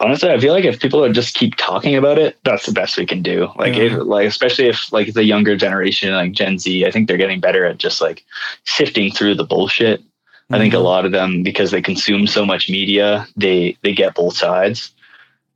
honestly 0.00 0.28
i 0.28 0.38
feel 0.40 0.52
like 0.52 0.64
if 0.64 0.80
people 0.80 0.98
would 1.00 1.14
just 1.14 1.36
keep 1.36 1.54
talking 1.54 1.94
about 1.94 2.18
it 2.18 2.36
that's 2.42 2.66
the 2.66 2.72
best 2.72 2.96
we 2.96 3.06
can 3.06 3.22
do. 3.22 3.48
Like 3.56 3.76
Yeah. 3.76 3.84
if 3.84 3.92
like 4.02 4.26
especially 4.26 4.66
if 4.66 4.92
like 4.92 5.12
the 5.12 5.22
younger 5.24 5.56
generation 5.56 6.12
like 6.12 6.32
gen 6.32 6.58
z 6.58 6.84
i 6.84 6.90
think 6.90 7.06
they're 7.06 7.16
getting 7.16 7.38
better 7.38 7.64
at 7.64 7.78
just 7.78 8.00
like 8.00 8.24
sifting 8.64 9.12
through 9.12 9.36
the 9.36 9.44
bullshit. 9.44 10.02
I 10.50 10.58
think 10.58 10.74
a 10.74 10.78
lot 10.80 11.04
of 11.06 11.12
them 11.12 11.42
because 11.44 11.70
they 11.70 11.80
consume 11.80 12.26
so 12.26 12.44
much 12.44 12.68
media 12.68 13.26
they 13.36 13.76
they 13.82 13.92
get 13.92 14.14
both 14.16 14.36
sides. 14.36 14.90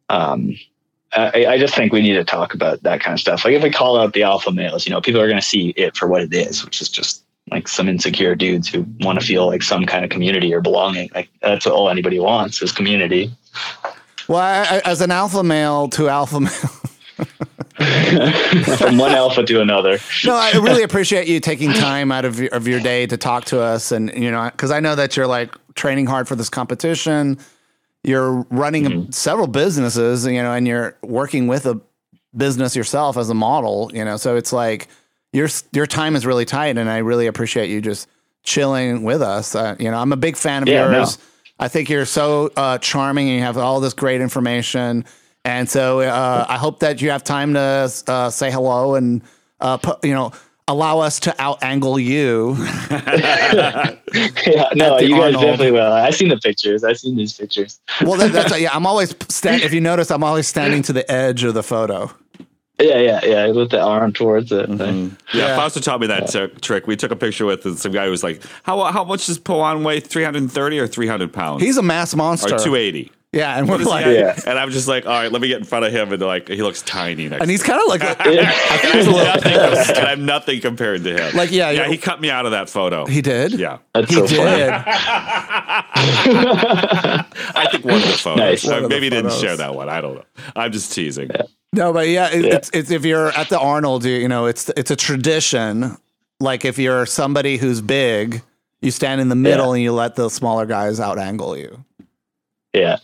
Um 0.08 0.56
I, 1.12 1.47
I 1.47 1.59
just 1.59 1.74
think 1.74 1.93
we 1.93 2.02
need 2.02 2.14
to 2.14 2.24
talk 2.24 2.55
about 2.55 2.82
that 2.82 3.01
kind 3.01 3.14
of 3.14 3.20
stuff. 3.20 3.44
Like 3.44 3.55
if 3.55 3.62
we 3.62 3.70
call 3.70 3.98
out 3.98 4.12
the 4.12 4.22
alpha 4.22 4.52
males, 4.52 4.86
you 4.86 4.93
know, 4.93 5.01
people 5.01 5.20
are 5.20 5.26
going 5.26 5.40
to 5.40 5.47
see 5.47 5.70
it 5.70 5.97
for 5.97 6.06
what 6.06 6.22
it 6.22 6.35
is, 6.35 6.64
which 6.64 6.82
is 6.82 6.89
just 6.89 7.24
like 7.51 7.66
some 7.66 7.89
insecure 7.89 8.35
dudes 8.35 8.68
who 8.68 8.85
want 9.01 9.18
to 9.18 9.26
feel 9.26 9.47
like 9.47 9.62
some 9.62 9.86
kind 9.86 10.05
of 10.05 10.10
community 10.10 10.52
or 10.52 10.60
belonging. 10.60 11.10
Like 11.14 11.30
that's 11.40 11.66
all 11.66 11.89
anybody 11.89 12.18
wants 12.18 12.60
is 12.60 12.72
community. 12.72 13.30
Well, 14.28 14.39
I, 14.39 14.82
as 14.85 15.01
an 15.01 15.10
alpha 15.10 15.43
male 15.43 15.89
to 15.90 16.09
alpha 16.09 16.40
male, 16.40 16.51
from 18.76 18.98
one 18.98 19.12
alpha 19.12 19.44
to 19.44 19.60
another. 19.60 19.98
no, 20.24 20.35
I 20.35 20.52
really 20.52 20.82
appreciate 20.82 21.26
you 21.26 21.40
taking 21.40 21.72
time 21.72 22.12
out 22.12 22.24
of 22.24 22.39
your, 22.39 22.51
of 22.51 22.68
your 22.68 22.80
day 22.80 23.06
to 23.06 23.16
talk 23.16 23.47
to 23.47 23.60
us, 23.60 23.93
and 23.93 24.12
you 24.14 24.30
know, 24.30 24.51
because 24.51 24.70
I 24.70 24.80
know 24.80 24.94
that 24.94 25.16
you're 25.16 25.26
like 25.26 25.55
training 25.74 26.06
hard 26.06 26.28
for 26.28 26.36
this 26.36 26.51
competition. 26.51 27.39
You're 28.04 28.46
running 28.50 29.10
several 29.12 29.46
businesses, 29.48 30.24
you 30.26 30.42
know, 30.42 30.52
and 30.52 30.66
you're 30.66 30.96
working 31.02 31.46
with 31.46 31.66
a 31.66 31.80
business 32.36 32.76
yourself 32.76 33.16
as 33.16 33.28
a 33.28 33.34
model, 33.34 33.90
you 33.92 34.04
know. 34.04 34.16
So 34.16 34.36
it's 34.36 34.52
like 34.52 34.88
your 35.32 35.48
your 35.72 35.86
time 35.86 36.16
is 36.16 36.24
really 36.24 36.44
tight, 36.44 36.78
and 36.78 36.88
I 36.88 36.98
really 36.98 37.26
appreciate 37.26 37.70
you 37.70 37.80
just 37.80 38.08
chilling 38.44 39.02
with 39.02 39.20
us. 39.20 39.54
Uh, 39.54 39.76
you 39.78 39.90
know, 39.90 39.98
I'm 39.98 40.12
a 40.12 40.16
big 40.16 40.36
fan 40.36 40.62
of 40.62 40.68
Yeah, 40.68 40.86
no. 40.90 40.98
yours. 40.98 41.18
I 41.58 41.68
think 41.68 41.90
you're 41.90 42.06
so 42.06 42.50
uh, 42.56 42.78
charming, 42.78 43.28
and 43.28 43.36
you 43.36 43.42
have 43.42 43.58
all 43.58 43.80
this 43.80 43.94
great 43.94 44.20
information. 44.20 45.04
And 45.44 45.68
so 45.68 46.00
uh, 46.00 46.46
I 46.48 46.56
hope 46.56 46.80
that 46.80 47.02
you 47.02 47.10
have 47.10 47.24
time 47.24 47.54
to 47.54 47.90
uh, 48.06 48.30
say 48.30 48.50
hello 48.50 48.94
and 48.94 49.22
uh, 49.60 49.76
put, 49.78 50.04
you 50.04 50.14
know 50.14 50.32
allow 50.68 51.00
us 51.00 51.18
to 51.20 51.34
out 51.42 51.62
angle 51.62 51.98
you. 51.98 52.54
yeah, 52.90 53.96
no, 54.74 54.98
you 54.98 55.10
guys 55.10 55.34
Arnold. 55.34 55.42
definitely 55.42 55.72
will. 55.72 55.92
I've 55.92 56.14
seen 56.14 56.28
the 56.28 56.36
pictures. 56.38 56.84
I've 56.84 56.98
seen 56.98 57.16
these 57.16 57.32
pictures. 57.32 57.80
Well, 58.02 58.16
that, 58.18 58.32
that's 58.32 58.60
yeah. 58.60 58.70
I'm 58.72 58.86
always 58.86 59.14
stand, 59.28 59.62
if 59.62 59.72
you 59.72 59.80
notice, 59.80 60.10
I'm 60.10 60.22
always 60.22 60.46
standing 60.46 60.82
to 60.82 60.92
the 60.92 61.10
edge 61.10 61.42
of 61.44 61.54
the 61.54 61.62
photo. 61.62 62.12
Yeah, 62.80 62.98
yeah, 63.00 63.24
yeah. 63.24 63.46
With 63.48 63.70
the 63.72 63.80
arm 63.80 64.12
towards 64.12 64.52
it. 64.52 64.70
Mm-hmm. 64.70 65.14
Yeah, 65.36 65.48
Yeah. 65.48 65.56
Fausto 65.56 65.80
taught 65.80 66.00
me 66.00 66.06
that 66.06 66.28
t- 66.28 66.46
trick. 66.60 66.86
We 66.86 66.94
took 66.94 67.10
a 67.10 67.16
picture 67.16 67.44
with 67.44 67.76
some 67.76 67.90
guy 67.90 68.04
who 68.04 68.12
was 68.12 68.22
like, 68.22 68.40
"How 68.62 68.84
how 68.84 69.02
much 69.02 69.26
does 69.26 69.36
Poan 69.36 69.82
weigh? 69.82 69.98
Three 69.98 70.22
hundred 70.22 70.42
and 70.42 70.52
thirty 70.52 70.78
or 70.78 70.86
three 70.86 71.08
hundred 71.08 71.32
pounds? 71.32 71.60
He's 71.60 71.76
a 71.76 71.82
mass 71.82 72.14
monster. 72.14 72.54
or 72.54 72.58
two 72.60 72.76
eighty? 72.76 73.10
Yeah, 73.32 73.59
and 73.59 73.68
we're 73.68 73.76
like, 73.78 74.06
Yeah. 74.06 74.38
And 74.46 74.59
I'm 74.59 74.70
just 74.70 74.88
like, 74.88 75.05
all 75.05 75.12
right, 75.12 75.30
let 75.30 75.42
me 75.42 75.48
get 75.48 75.59
in 75.59 75.64
front 75.64 75.84
of 75.84 75.92
him, 75.92 76.10
and 76.14 76.22
like 76.22 76.48
he 76.48 76.62
looks 76.62 76.80
tiny 76.82 77.28
next. 77.28 77.42
and 77.42 77.50
he's 77.50 77.62
kind 77.62 77.78
of 77.80 77.86
like, 77.88 78.02
a, 78.02 78.16
me. 78.30 78.38
I'm 78.38 79.05
nothing, 79.12 79.52
and 79.96 80.06
I'm 80.06 80.24
nothing 80.24 80.60
compared 80.62 81.05
to 81.05 81.12
him. 81.14 81.36
Like, 81.36 81.50
yeah, 81.52 81.70
yeah. 81.70 81.88
He 81.88 81.98
cut 81.98 82.20
me 82.22 82.30
out 82.30 82.46
of 82.46 82.52
that 82.52 82.70
photo. 82.70 83.05
he 83.05 83.20
did. 83.20 83.52
yeah, 83.52 83.78
That's 83.92 84.09
he 84.09 84.14
so 84.16 84.26
did. 84.26 84.70
I 86.40 87.68
think 87.70 87.84
one 87.84 87.96
of 87.96 88.02
the 88.02 88.09
photos. 88.18 88.38
Nice. 88.38 88.66
Uh, 88.68 88.84
of 88.84 88.88
maybe 88.90 89.05
he 89.06 89.10
didn't 89.10 89.30
photos. 89.30 89.40
share 89.40 89.56
that 89.56 89.74
one. 89.74 89.88
I 89.88 90.00
don't 90.00 90.14
know. 90.16 90.24
I'm 90.56 90.72
just 90.72 90.92
teasing. 90.92 91.30
No, 91.72 91.92
but 91.92 92.09
yeah, 92.09 92.30
it, 92.30 92.44
It's, 92.46 92.70
it's 92.72 92.90
if 92.90 93.05
you're 93.05 93.28
at 93.32 93.48
the 93.50 93.59
Arnold, 93.59 94.05
you, 94.05 94.14
you 94.14 94.28
know, 94.28 94.46
it's 94.46 94.68
it's 94.70 94.90
a 94.90 94.96
tradition. 94.96 95.96
Like 96.40 96.64
if 96.64 96.78
you're 96.78 97.05
somebody 97.05 97.56
who's 97.59 97.80
big, 97.80 98.42
you 98.80 98.90
stand 98.90 99.20
in 99.20 99.28
the 99.28 99.34
middle 99.36 99.66
Yeah. 99.68 99.74
and 99.74 99.82
you 99.82 99.92
let 99.92 100.14
the 100.16 100.28
smaller 100.30 100.64
guys 100.66 100.98
out 101.00 101.18
angle 101.18 101.56
you. 101.56 101.84
Yeah. 102.72 102.98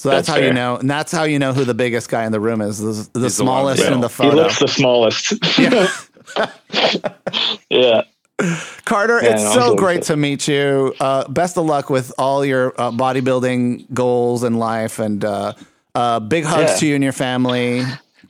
So 0.00 0.08
that's, 0.08 0.28
That's 0.28 0.38
how 0.38 0.42
you 0.46 0.54
know, 0.54 0.76
and 0.78 0.88
that's 0.88 1.12
how 1.12 1.24
you 1.24 1.38
know 1.38 1.52
who 1.52 1.66
the 1.66 1.74
biggest 1.74 2.08
guy 2.08 2.24
in 2.24 2.32
the 2.32 2.40
room 2.40 2.62
is. 2.62 2.78
The, 2.78 3.06
the 3.12 3.24
He's 3.24 3.36
the 3.36 3.44
one 3.44 3.76
smallest 3.76 3.82
in 3.82 3.88
the 3.88 3.94
in 3.96 4.00
the 4.00 4.08
He 4.08 4.30
looks 4.30 4.58
the 4.58 4.66
smallest. 4.66 5.58
yeah. 5.58 5.88
yeah. 7.68 8.02
Carter, 8.86 9.20
Yeah, 9.22 9.32
it's 9.34 9.42
no, 9.42 9.50
I'm 9.50 9.54
so 9.58 9.76
great 9.76 9.96
good. 9.96 10.04
to 10.04 10.16
meet 10.16 10.48
you. 10.48 10.94
Uh, 11.00 11.28
best 11.28 11.58
of 11.58 11.66
luck 11.66 11.90
with 11.90 12.14
all 12.16 12.46
your 12.46 12.72
uh, 12.80 12.90
bodybuilding 12.90 13.92
goals 13.92 14.42
in 14.42 14.54
life, 14.54 14.98
and 15.00 15.22
uh, 15.22 15.52
uh, 15.94 16.18
big 16.18 16.44
hugs 16.44 16.70
Yeah. 16.70 16.76
to 16.76 16.86
you 16.86 16.94
and 16.94 17.04
your 17.04 17.12
family. 17.12 17.82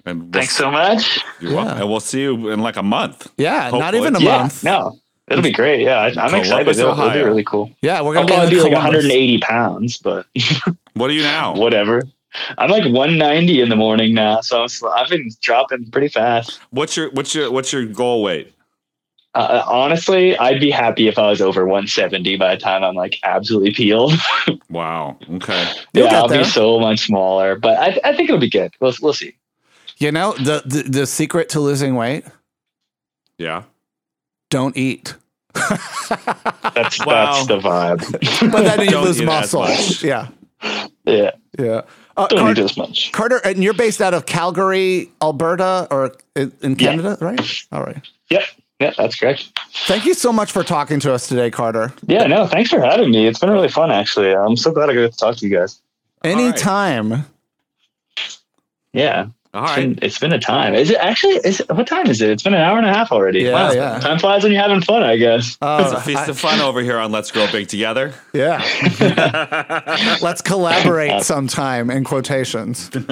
And 0.04 0.22
we'll, 0.22 0.30
Thanks 0.32 0.56
so 0.56 0.72
much. 0.72 1.20
you're 1.38 1.54
welcome. 1.54 1.78
And 1.82 1.88
we'll 1.88 2.00
see 2.00 2.22
you 2.22 2.50
in 2.50 2.58
like 2.58 2.78
a 2.78 2.82
month. 2.82 3.30
Yeah, 3.36 3.70
not 3.70 3.94
even 3.94 4.16
a 4.16 4.20
yeah. 4.20 4.38
month. 4.38 4.64
No. 4.64 4.98
It'll 5.30 5.42
be 5.42 5.52
great. 5.52 5.80
Yeah, 5.82 6.00
I, 6.00 6.06
I'm 6.08 6.12
Columbus, 6.14 6.48
excited. 6.48 6.68
It'll, 6.78 6.92
it'll 6.92 7.10
be 7.12 7.22
really 7.22 7.44
cool. 7.44 7.70
Yeah, 7.82 8.02
we're 8.02 8.18
I'll 8.18 8.24
gonna 8.26 8.34
probably 8.34 8.50
be 8.50 8.56
be 8.56 8.62
like 8.62 8.72
180 8.72 9.38
pounds, 9.38 9.96
but 9.98 10.26
What 10.94 11.08
are 11.10 11.12
you 11.14 11.22
now? 11.22 11.54
whatever. 11.54 12.02
I'm 12.58 12.70
like 12.70 12.84
190 12.84 13.60
in 13.60 13.68
the 13.68 13.76
morning 13.76 14.14
now, 14.14 14.40
so 14.40 14.62
I'm 14.62 14.68
sl- 14.68 14.88
I've 14.88 15.08
been 15.08 15.30
dropping 15.40 15.90
pretty 15.90 16.08
fast. 16.08 16.60
What's 16.70 16.96
your 16.96 17.10
what's 17.10 17.34
your 17.34 17.50
what's 17.50 17.72
your 17.72 17.84
goal 17.86 18.22
weight? 18.22 18.52
Uh, 19.34 19.62
honestly, 19.68 20.36
I'd 20.38 20.58
be 20.60 20.70
happy 20.72 21.06
if 21.06 21.16
I 21.16 21.28
was 21.30 21.40
over 21.40 21.64
170 21.64 22.36
by 22.36 22.56
the 22.56 22.60
time 22.60 22.82
I'm 22.82 22.96
like 22.96 23.18
absolutely 23.22 23.72
peeled. 23.72 24.12
Wow. 24.68 25.18
Okay. 25.34 25.72
You'll 25.92 26.06
yeah, 26.06 26.18
I'll 26.20 26.28
there. 26.28 26.44
be 26.44 26.48
so 26.48 26.78
much 26.78 27.06
smaller, 27.06 27.56
but 27.56 27.76
I, 27.78 27.98
I 28.04 28.16
think 28.16 28.28
it'll 28.28 28.40
be 28.40 28.48
good. 28.50 28.72
We'll, 28.80 28.94
we'll 29.02 29.12
see. 29.12 29.34
You 29.98 30.12
know 30.12 30.32
the, 30.34 30.62
the 30.64 30.82
the 30.82 31.06
secret 31.06 31.48
to 31.50 31.60
losing 31.60 31.94
weight: 31.96 32.24
Yeah. 33.38 33.64
don't 34.48 34.76
eat. 34.76 35.14
That's 36.74 37.04
Wow. 37.04 37.44
that's 37.44 37.46
the 37.46 37.58
vibe. 37.58 38.50
But 38.52 38.62
then 38.64 38.80
you 38.80 38.90
Don't 38.90 39.04
lose 39.04 39.20
muscle. 39.22 39.62
much. 39.62 40.02
Yeah, 40.02 40.28
yeah, 41.04 41.30
yeah. 41.58 41.82
Uh, 42.16 42.26
don't 42.26 42.38
Car- 42.40 42.50
eat 42.52 42.58
as 42.58 42.76
much. 42.76 43.12
Carter, 43.12 43.40
and 43.44 43.62
you're 43.62 43.72
based 43.74 44.00
out 44.02 44.12
of 44.14 44.26
Calgary, 44.26 45.10
Alberta, 45.22 45.86
or 45.90 46.14
in 46.36 46.52
in 46.62 46.76
Canada, 46.76 47.16
right? 47.20 47.40
All 47.72 47.82
right. 47.82 48.06
Yep. 48.30 48.42
Yeah, 48.80 48.92
that's 48.96 49.16
correct. 49.18 49.58
Thank 49.86 50.06
you 50.06 50.14
so 50.14 50.32
much 50.32 50.52
for 50.52 50.64
talking 50.64 51.00
to 51.00 51.12
us 51.12 51.26
today, 51.28 51.50
Carter. 51.50 51.92
Yeah, 52.06 52.26
no, 52.26 52.46
thanks 52.46 52.70
for 52.70 52.80
having 52.80 53.10
me. 53.10 53.26
It's 53.26 53.38
been 53.38 53.50
really 53.50 53.68
fun, 53.68 53.90
actually. 53.90 54.34
I'm 54.34 54.56
so 54.56 54.72
glad 54.72 54.88
I 54.88 54.94
got 54.94 55.12
to 55.12 55.16
talk 55.18 55.36
to 55.36 55.46
you 55.46 55.54
guys. 55.56 55.80
Anytime. 56.24 57.26
Yeah. 58.92 59.26
All 59.52 59.64
It's 59.64 59.76
right. 59.76 59.96
been, 59.96 59.98
it's 60.00 60.18
been 60.20 60.32
a 60.32 60.38
time. 60.38 60.74
Is 60.74 60.90
it 60.90 60.98
actually? 60.98 61.34
Is 61.44 61.58
it, 61.58 61.68
what 61.74 61.88
time 61.88 62.06
is 62.06 62.22
it? 62.22 62.30
It's 62.30 62.44
been 62.44 62.54
an 62.54 62.60
hour 62.60 62.78
and 62.78 62.86
a 62.86 62.94
half 62.94 63.10
already. 63.10 63.40
Yeah, 63.40 63.52
wow. 63.52 63.72
yeah. 63.72 63.98
Time 63.98 64.16
flies 64.20 64.44
when 64.44 64.52
you're 64.52 64.62
having 64.62 64.80
fun, 64.80 65.02
I 65.02 65.16
guess. 65.16 65.54
It's 65.54 65.58
a 65.60 65.66
Uh, 65.96 66.00
feast 66.00 66.28
of 66.28 66.38
fun 66.38 66.60
over 66.60 66.82
here 66.82 66.98
on 66.98 67.10
Let's 67.10 67.32
Grow 67.32 67.50
Big 67.50 67.66
Together. 67.66 68.14
yeah. 68.32 68.62
Let's 70.22 70.40
collaborate 70.40 71.22
sometime 71.24 71.90
in 71.90 72.04
quotations. 72.04 72.88
Take 72.90 73.08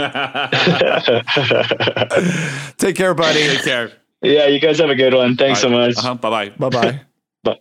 care, 2.97 3.15
buddy. 3.15 3.47
Take 3.48 3.65
care. 3.65 3.90
yeah, 4.23 4.47
you 4.47 4.60
guys 4.60 4.78
have 4.78 4.90
a 4.90 4.94
good 4.94 5.15
one. 5.15 5.36
Thanks 5.36 5.60
so 5.60 5.69
much. 5.69 5.97
Uh-huh. 5.98 6.15
Bye 6.15 6.31
bye. 6.31 6.48
Bye 6.51 6.69
bye. 6.69 7.01
Bye. 7.43 7.59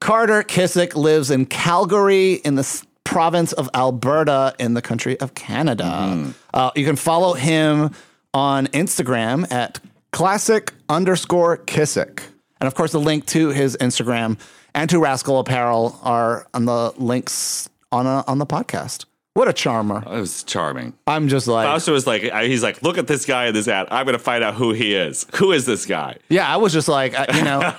Carter 0.00 0.42
Kissick 0.42 0.94
lives 0.94 1.30
in 1.30 1.46
Calgary 1.46 2.34
in 2.34 2.54
the 2.56 2.82
province 3.04 3.52
of 3.52 3.68
Alberta 3.74 4.54
in 4.58 4.74
the 4.74 4.82
country 4.82 5.18
of 5.20 5.34
Canada. 5.34 6.32
Uh, 6.54 6.70
you 6.76 6.84
can 6.84 6.96
follow 6.96 7.32
him 7.34 7.90
on 8.34 8.66
Instagram 8.68 9.50
at 9.52 9.80
classic 10.12 10.72
underscore 10.88 11.56
Kissick. 11.58 12.22
And 12.60 12.66
of 12.66 12.74
course, 12.74 12.92
the 12.92 13.00
link 13.00 13.26
to 13.26 13.48
his 13.48 13.76
Instagram 13.80 14.38
and 14.74 14.88
to 14.90 14.96
Raskol 14.96 15.40
Apparel 15.40 15.98
are 16.02 16.46
on 16.54 16.64
the 16.64 16.92
links 16.96 17.68
on, 17.90 18.06
a, 18.06 18.24
on 18.26 18.38
the 18.38 18.46
podcast. 18.46 19.04
What 19.34 19.46
a 19.46 19.52
charmer. 19.52 20.02
It 20.04 20.20
was 20.20 20.42
charming. 20.42 20.92
I'm 21.06 21.28
just 21.28 21.46
like, 21.46 21.66
Fausto 21.66 21.92
was 21.92 22.06
like, 22.06 22.22
he's 22.22 22.64
like, 22.64 22.82
look 22.82 22.98
at 22.98 23.06
this 23.06 23.24
guy 23.24 23.46
in 23.46 23.54
this 23.54 23.68
ad. 23.68 23.86
I'm 23.90 24.04
going 24.04 24.18
to 24.18 24.22
find 24.22 24.42
out 24.42 24.54
who 24.54 24.72
he 24.72 24.94
is. 24.94 25.24
Who 25.36 25.52
is 25.52 25.66
this 25.66 25.86
guy? 25.86 26.16
yeah, 26.28 26.52
I 26.52 26.56
was 26.56 26.72
just 26.72 26.88
like, 26.88 27.18
uh, 27.18 27.26
you 27.32 27.44
know, 27.44 27.60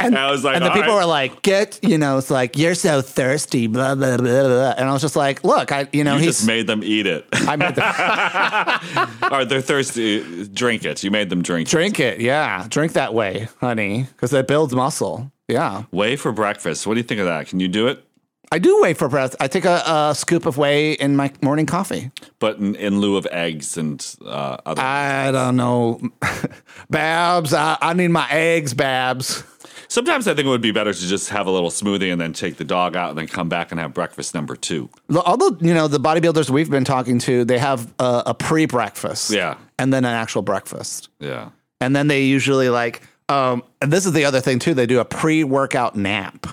And 0.00 0.16
I 0.16 0.30
was 0.30 0.44
like, 0.44 0.56
and 0.56 0.64
the 0.64 0.70
people 0.70 0.92
right. 0.92 1.00
were 1.00 1.06
like, 1.06 1.42
"Get, 1.42 1.80
you 1.82 1.98
know, 1.98 2.18
it's 2.18 2.30
like 2.30 2.56
you're 2.56 2.74
so 2.74 3.00
thirsty." 3.00 3.66
Blah 3.66 3.94
blah 3.94 4.16
blah. 4.16 4.26
blah. 4.26 4.74
And 4.76 4.88
I 4.88 4.92
was 4.92 5.02
just 5.02 5.16
like, 5.16 5.42
"Look, 5.44 5.72
I, 5.72 5.88
you 5.92 6.04
know, 6.04 6.16
he's." 6.16 6.26
just 6.26 6.46
made 6.46 6.66
them 6.66 6.82
eat 6.84 7.06
it. 7.06 7.26
I 7.32 7.56
made 7.56 7.74
the, 7.74 9.28
or 9.32 9.44
they're 9.44 9.60
thirsty. 9.60 10.46
Drink 10.48 10.84
it. 10.84 11.02
You 11.02 11.10
made 11.10 11.30
them 11.30 11.42
drink. 11.42 11.68
it. 11.68 11.70
drink 11.70 11.98
it, 12.00 12.20
yeah, 12.20 12.66
drink 12.68 12.92
that 12.92 13.14
whey, 13.14 13.48
honey, 13.60 14.02
because 14.02 14.32
it 14.32 14.46
builds 14.46 14.74
muscle. 14.74 15.32
Yeah, 15.48 15.84
Whey 15.92 16.16
for 16.16 16.32
breakfast. 16.32 16.86
What 16.86 16.94
do 16.94 17.00
you 17.00 17.04
think 17.04 17.20
of 17.20 17.26
that? 17.26 17.46
Can 17.46 17.60
you 17.60 17.68
do 17.68 17.86
it? 17.88 18.04
I 18.52 18.58
do 18.58 18.80
whey 18.80 18.94
for 18.94 19.08
breath. 19.08 19.34
I 19.40 19.48
take 19.48 19.64
a, 19.64 19.82
a 19.86 20.14
scoop 20.14 20.46
of 20.46 20.56
whey 20.56 20.92
in 20.92 21.16
my 21.16 21.32
morning 21.42 21.66
coffee. 21.66 22.10
But 22.38 22.58
in, 22.58 22.74
in 22.76 23.00
lieu 23.00 23.16
of 23.16 23.26
eggs 23.30 23.76
and 23.76 24.04
uh, 24.24 24.56
other. 24.64 24.80
I 24.82 25.32
don't 25.32 25.56
know, 25.56 26.00
Babs. 26.90 27.52
I, 27.52 27.76
I 27.80 27.92
need 27.92 28.08
my 28.08 28.28
eggs, 28.30 28.74
Babs. 28.74 29.42
Sometimes 29.88 30.26
I 30.26 30.34
think 30.34 30.46
it 30.46 30.50
would 30.50 30.60
be 30.60 30.72
better 30.72 30.92
to 30.92 31.06
just 31.06 31.28
have 31.30 31.46
a 31.46 31.50
little 31.50 31.70
smoothie 31.70 32.10
and 32.10 32.20
then 32.20 32.32
take 32.32 32.56
the 32.56 32.64
dog 32.64 32.96
out 32.96 33.10
and 33.10 33.18
then 33.18 33.28
come 33.28 33.48
back 33.48 33.70
and 33.70 33.80
have 33.80 33.94
breakfast 33.94 34.34
number 34.34 34.56
two. 34.56 34.88
Although 35.14 35.56
you 35.60 35.74
know 35.74 35.86
the 35.88 36.00
bodybuilders 36.00 36.50
we've 36.50 36.70
been 36.70 36.84
talking 36.84 37.18
to, 37.20 37.44
they 37.44 37.58
have 37.58 37.92
a, 38.00 38.24
a 38.26 38.34
pre-breakfast, 38.34 39.30
Yeah. 39.30 39.56
and 39.78 39.92
then 39.92 40.04
an 40.04 40.12
actual 40.14 40.42
breakfast. 40.42 41.08
Yeah. 41.20 41.50
And 41.80 41.94
then 41.94 42.08
they 42.08 42.22
usually 42.22 42.68
like, 42.68 43.02
um, 43.28 43.62
and 43.80 43.92
this 43.92 44.06
is 44.06 44.12
the 44.12 44.24
other 44.24 44.40
thing 44.40 44.58
too. 44.58 44.74
They 44.74 44.86
do 44.86 44.98
a 44.98 45.04
pre-workout 45.04 45.94
nap, 45.94 46.46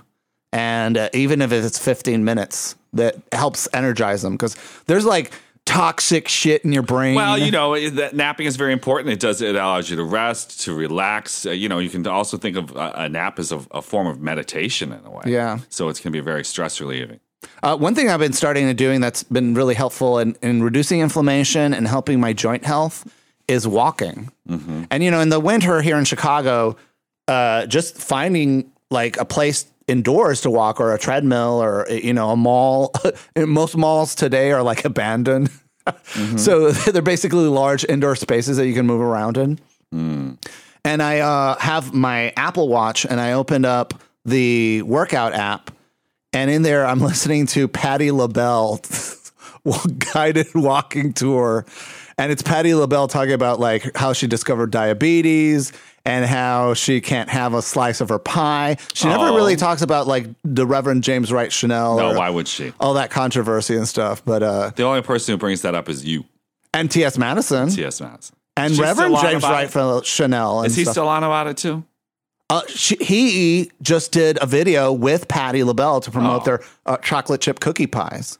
and 0.54 0.98
uh, 0.98 1.10
even 1.14 1.42
if 1.42 1.52
it's 1.52 1.80
15 1.80 2.24
minutes, 2.24 2.76
that 2.94 3.16
helps 3.32 3.68
energize 3.74 4.22
them 4.22 4.34
because 4.34 4.56
there's 4.86 5.04
like 5.04 5.32
toxic 5.66 6.28
shit 6.28 6.64
in 6.64 6.72
your 6.72 6.84
brain. 6.84 7.16
Well, 7.16 7.38
you 7.38 7.50
know, 7.50 7.90
that 7.90 8.16
napping 8.16 8.46
is 8.46 8.56
very 8.56 8.72
important. 8.72 9.12
It 9.12 9.20
does 9.20 9.42
it 9.42 9.56
allows 9.56 9.90
you 9.90 9.96
to 9.96 10.04
rest, 10.04 10.62
to 10.62 10.76
relax. 10.76 11.48
Uh, 11.48 11.52
you 11.52 11.68
know, 11.68 11.80
you 11.80 11.90
can 11.90 12.06
also 12.06 12.38
think 12.38 12.56
of 12.56 12.72
a, 12.76 12.94
a 12.96 13.10
nap 13.10 13.40
as 13.40 13.52
a, 13.52 13.66
a 13.72 13.82
form 13.82 14.06
of 14.06 14.22
meditation 14.22 14.92
in 14.92 15.04
a 15.04 15.10
way. 15.10 15.24
Yeah. 15.26 15.58
So 15.70 15.90
it's 15.90 16.00
going 16.00 16.14
to 16.14 16.18
be 16.18 16.24
very 16.24 16.46
stress 16.46 16.80
relieving. 16.80 17.20
Uh, 17.64 17.76
one 17.76 17.96
thing 17.96 18.10
I've 18.10 18.20
been 18.20 18.32
starting 18.32 18.68
to 18.68 18.74
doing 18.76 19.02
that's 19.02 19.24
been 19.24 19.56
really 19.56 19.74
helpful 19.74 20.20
in, 20.20 20.38
in 20.44 20.62
reducing 20.62 21.00
inflammation 21.00 21.74
and 21.74 21.88
helping 21.88 22.20
my 22.20 22.32
joint 22.32 22.64
health 22.64 23.12
is 23.48 23.68
walking. 23.68 24.32
And 24.92 25.04
you 25.04 25.10
know, 25.10 25.20
in 25.20 25.30
the 25.30 25.40
winter 25.40 25.82
here 25.82 25.98
in 25.98 26.06
Chicago, 26.06 26.78
uh, 27.28 27.66
just 27.66 27.98
finding 27.98 28.72
like 28.92 29.18
a 29.18 29.26
place 29.26 29.66
indoors 29.88 30.42
to 30.42 30.50
walk 30.50 30.80
or 30.80 30.94
a 30.94 31.00
treadmill 31.00 31.62
or 31.62 31.88
you 31.90 32.14
know 32.14 32.30
a 32.30 32.36
mall. 32.36 32.94
Most 33.38 33.76
malls 33.76 34.16
today 34.16 34.52
are 34.52 34.64
like 34.64 34.86
abandoned, 34.86 35.50
so 36.38 36.72
they're 36.72 37.02
basically 37.02 37.46
large 37.46 37.86
indoor 37.86 38.16
spaces 38.16 38.58
that 38.58 38.68
you 38.68 38.74
can 38.74 38.86
move 38.86 39.02
around 39.02 39.38
in. 39.38 39.60
And 40.86 41.02
I 41.02 41.20
uh, 41.20 41.58
have 41.60 41.94
my 41.94 42.34
Apple 42.36 42.68
Watch, 42.68 43.06
and 43.06 43.20
I 43.20 43.34
opened 43.34 43.66
up 43.66 43.94
the 44.26 44.82
workout 44.82 45.34
app, 45.34 45.72
and 46.34 46.52
in 46.52 46.62
there 46.62 46.86
I'm 46.86 47.00
listening 47.00 47.46
to 47.48 47.68
Patti 47.68 48.12
LaBelle 48.12 48.82
guided 50.14 50.54
walking 50.54 51.14
tour, 51.14 51.66
and 52.18 52.32
it's 52.32 52.42
Patti 52.42 52.74
LaBelle 52.74 53.08
talking 53.08 53.34
about 53.34 53.60
like 53.60 53.96
how 53.96 54.14
she 54.14 54.28
discovered 54.28 54.72
diabetes 54.72 55.72
and 56.06 56.26
how 56.26 56.74
she 56.74 57.00
can't 57.02 57.30
have 57.30 57.54
a 57.54 57.62
slice 57.62 58.02
of 58.02 58.10
her 58.10 58.20
pie. 58.20 58.78
She 58.94 59.08
never 59.08 59.28
Oh. 59.28 59.36
really 59.36 59.56
talks 59.56 59.82
about 59.82 60.06
like 60.08 60.28
the 60.44 60.66
Reverend 60.66 61.04
James 61.04 61.32
Wright 61.32 61.52
Chanel 61.52 61.98
No, 61.98 62.14
why 62.18 62.30
would 62.30 62.48
she? 62.48 62.74
all 62.80 62.96
that 62.96 63.10
controversy 63.10 63.76
and 63.76 63.88
stuff. 63.88 64.24
But 64.26 64.44
uh, 64.44 64.72
The 64.76 64.84
only 64.84 65.02
person 65.02 65.34
who 65.34 65.38
brings 65.38 65.62
that 65.62 65.76
up 65.76 65.88
is 65.90 66.04
you, 66.04 66.26
and 66.74 66.92
T.S. 66.92 67.18
Madison 67.18 67.70
T.S. 67.70 68.02
Madison. 68.02 68.36
and 68.58 68.72
She's 68.72 68.80
Reverend 68.82 69.16
James 69.22 69.44
Wright 69.44 69.70
from 69.70 70.04
Chanel. 70.04 70.60
And 70.60 70.68
Is 70.68 70.76
he 70.76 70.84
stuff. 70.84 70.94
still 70.94 71.08
on 71.08 71.24
about 71.24 71.48
it 71.48 71.58
too? 71.58 71.84
Uh, 72.50 72.62
she, 72.68 72.96
he 72.98 73.72
just 73.82 74.12
did 74.12 74.38
a 74.42 74.46
video 74.46 74.92
with 74.92 75.28
Patti 75.30 75.64
LaBelle 75.64 76.02
to 76.02 76.12
promote 76.12 76.42
Oh. 76.42 76.46
their 76.46 76.62
uh, 76.86 76.98
chocolate 76.98 77.40
chip 77.42 77.60
cookie 77.62 77.88
pies. 77.88 78.38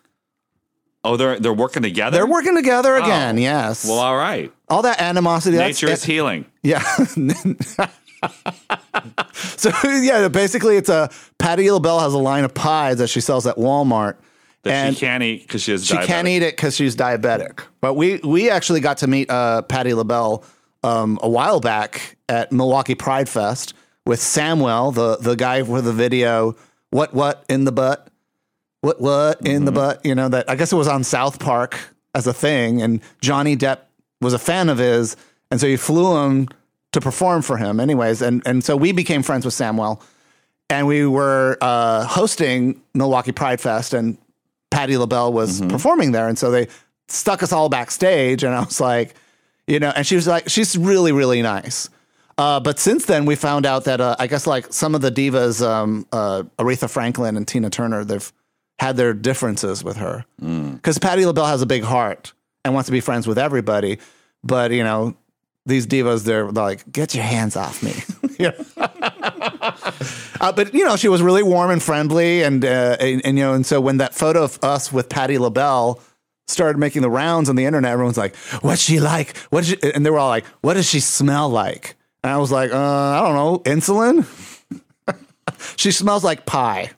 Oh, 1.06 1.18
they're 1.18 1.40
they're 1.40 1.54
working 1.54 1.84
together. 1.84 2.18
They're 2.18 2.28
working 2.28 2.56
together 2.56 2.96
again. 2.96 3.38
Yes. 3.38 3.86
Well, 3.86 4.00
all 4.00 4.16
right. 4.16 4.52
all 4.70 4.84
that 4.84 5.02
animosity. 5.02 5.58
that's- 5.58 5.82
Nature 5.82 5.94
is 5.94 6.04
healing. 6.04 6.46
Yeah. 6.62 6.82
so 9.34 9.72
yeah, 9.84 10.28
basically, 10.28 10.78
it's 10.78 10.90
a 10.90 11.10
Patti 11.38 11.70
LaBelle 11.70 12.00
has 12.00 12.14
a 12.14 12.18
line 12.18 12.44
of 12.44 12.54
pies 12.54 12.98
that 13.00 13.08
she 13.10 13.22
sells 13.22 13.46
at 13.48 13.58
Walmart, 13.58 14.16
That 14.64 14.72
and 14.74 14.96
she 14.96 15.02
can't 15.02 15.24
eat 15.24 15.42
because 15.42 15.62
she 15.62 15.72
has 15.72 15.86
she 15.86 15.96
diabetic. 15.96 16.06
can't 16.06 16.28
eat 16.28 16.42
it 16.42 16.56
because 16.56 16.76
she's 16.76 16.96
diabetic. 16.96 17.62
But 17.82 17.96
we 17.96 18.18
we 18.24 18.50
actually 18.50 18.80
got 18.80 18.98
to 19.00 19.08
meet 19.08 19.30
uh, 19.30 19.62
Patti 19.64 19.94
LaBelle 19.94 20.44
um, 20.84 21.20
a 21.22 21.30
while 21.30 21.60
back 21.60 22.18
at 22.30 22.52
Milwaukee 22.52 22.96
Pride 22.96 23.28
Fest 23.30 23.74
with 24.06 24.20
Samwell, 24.20 24.94
the 24.94 25.18
the 25.18 25.36
guy 25.36 25.62
with 25.64 25.86
the 25.86 25.94
video. 25.94 26.56
What 26.92 27.14
what 27.14 27.44
in 27.50 27.66
the 27.66 27.72
butt? 27.72 28.08
What 28.84 29.00
what 29.00 29.48
in 29.48 29.64
the 29.64 29.72
Mm-hmm. 29.72 29.76
butt? 29.76 30.06
You 30.06 30.14
know 30.14 30.28
that 30.28 30.50
I 30.50 30.56
guess 30.56 30.74
it 30.74 30.76
was 30.76 30.90
on 30.90 31.06
South 31.06 31.40
Park 31.40 31.80
as 32.14 32.28
a 32.28 32.34
thing, 32.34 32.82
and 32.82 33.00
Johnny 33.22 33.56
Depp 33.56 33.80
was 34.20 34.34
a 34.34 34.40
fan 34.40 34.68
of 34.68 34.78
his, 34.78 35.16
and 35.50 35.62
so 35.62 35.68
he 35.68 35.78
flew 35.78 36.18
him 36.26 36.50
to 36.92 37.00
perform 37.00 37.44
for 37.44 37.56
him, 37.56 37.80
anyways. 37.80 38.22
And 38.22 38.42
and 38.46 38.62
so 38.62 38.76
we 38.76 38.92
became 38.92 39.24
friends 39.24 39.46
with 39.46 39.54
Samwell, 39.54 40.02
and 40.70 40.86
we 40.86 41.06
were 41.08 41.58
uh, 41.62 42.06
hosting 42.06 42.82
Milwaukee 42.94 43.32
Pride 43.32 43.62
Fest, 43.62 43.94
and 43.94 44.18
Patti 44.70 44.98
LaBelle 44.98 45.32
was 45.32 45.62
performing 45.62 46.12
there, 46.12 46.28
and 46.28 46.38
so 46.38 46.52
they 46.52 46.68
stuck 47.08 47.42
us 47.42 47.54
all 47.54 47.70
backstage, 47.70 48.44
and 48.44 48.54
I 48.54 48.60
was 48.66 48.82
like, 48.82 49.16
you 49.66 49.80
know, 49.80 49.94
and 49.96 50.06
she 50.06 50.16
was 50.16 50.28
like, 50.28 50.50
she's 50.50 50.78
really 50.78 51.14
really 51.14 51.42
nice. 51.42 51.90
Uh, 52.38 52.60
but 52.60 52.80
since 52.80 53.06
then, 53.06 53.26
we 53.26 53.36
found 53.36 53.66
out 53.66 53.86
that 53.86 54.02
uh, 54.02 54.18
I 54.20 54.28
guess 54.28 54.46
like 54.46 54.74
some 54.74 54.94
of 54.94 55.00
the 55.00 55.12
divas, 55.12 55.66
um, 55.66 56.06
uh, 56.12 56.44
Aretha 56.60 56.90
Franklin 56.90 57.38
and 57.38 57.48
Tina 57.48 57.70
Turner, 57.70 58.04
they've 58.04 58.34
had 58.84 58.98
their 58.98 59.14
differences 59.14 59.82
with 59.82 59.96
her 59.96 60.26
because 60.40 61.00
Patti 61.00 61.26
LaBelle 61.26 61.46
has 61.46 61.62
a 61.62 61.66
big 61.66 61.84
heart 61.84 62.34
and 62.66 62.74
wants 62.74 62.88
to 62.88 62.92
be 62.92 63.00
friends 63.00 63.26
with 63.26 63.38
everybody. 63.38 63.98
But 64.44 64.72
you 64.72 64.84
know, 64.84 65.16
these 65.66 65.88
divas, 65.88 66.26
they're 66.26 66.52
like, 66.52 66.92
get 66.92 67.16
your 67.16 67.24
hands 67.24 67.56
off 67.56 67.82
me. 67.82 67.94
Uh, 70.42 70.52
but 70.52 70.74
you 70.74 70.84
know, 70.84 70.98
she 70.98 71.08
was 71.08 71.22
really 71.22 71.44
warm 71.44 71.72
and 71.72 71.82
friendly, 71.82 72.44
and, 72.44 72.66
uh, 72.66 72.98
and 73.00 73.26
and 73.26 73.38
you 73.38 73.46
know, 73.46 73.54
and 73.54 73.66
so 73.66 73.80
when 73.80 73.98
that 73.98 74.14
photo 74.14 74.44
of 74.44 74.60
us 74.62 74.92
with 74.92 75.08
Patty 75.08 75.38
LaBelle 75.38 76.02
started 76.50 76.78
making 76.78 77.02
the 77.02 77.10
rounds 77.10 77.48
on 77.48 77.56
the 77.56 77.64
internet, 77.64 77.90
everyone's 77.94 78.18
like, 78.18 78.36
"What's 78.62 78.82
she 78.82 79.00
like? 79.00 79.38
What?" 79.52 79.64
She? 79.64 79.78
And 79.82 80.06
they 80.06 80.10
were 80.10 80.20
all 80.20 80.28
like, 80.28 80.46
"What 80.60 80.74
does 80.74 80.86
she 80.90 81.00
smell 81.00 81.48
like?" 81.48 81.96
And 82.26 82.34
I 82.34 82.40
was 82.40 82.52
like, 82.52 82.74
uh, 82.74 82.78
"I 82.78 83.22
don't 83.22 83.36
know, 83.36 83.60
insulin." 83.60 84.28
she 85.78 85.92
smells 85.92 86.26
like 86.26 86.46
pie, 86.46 86.92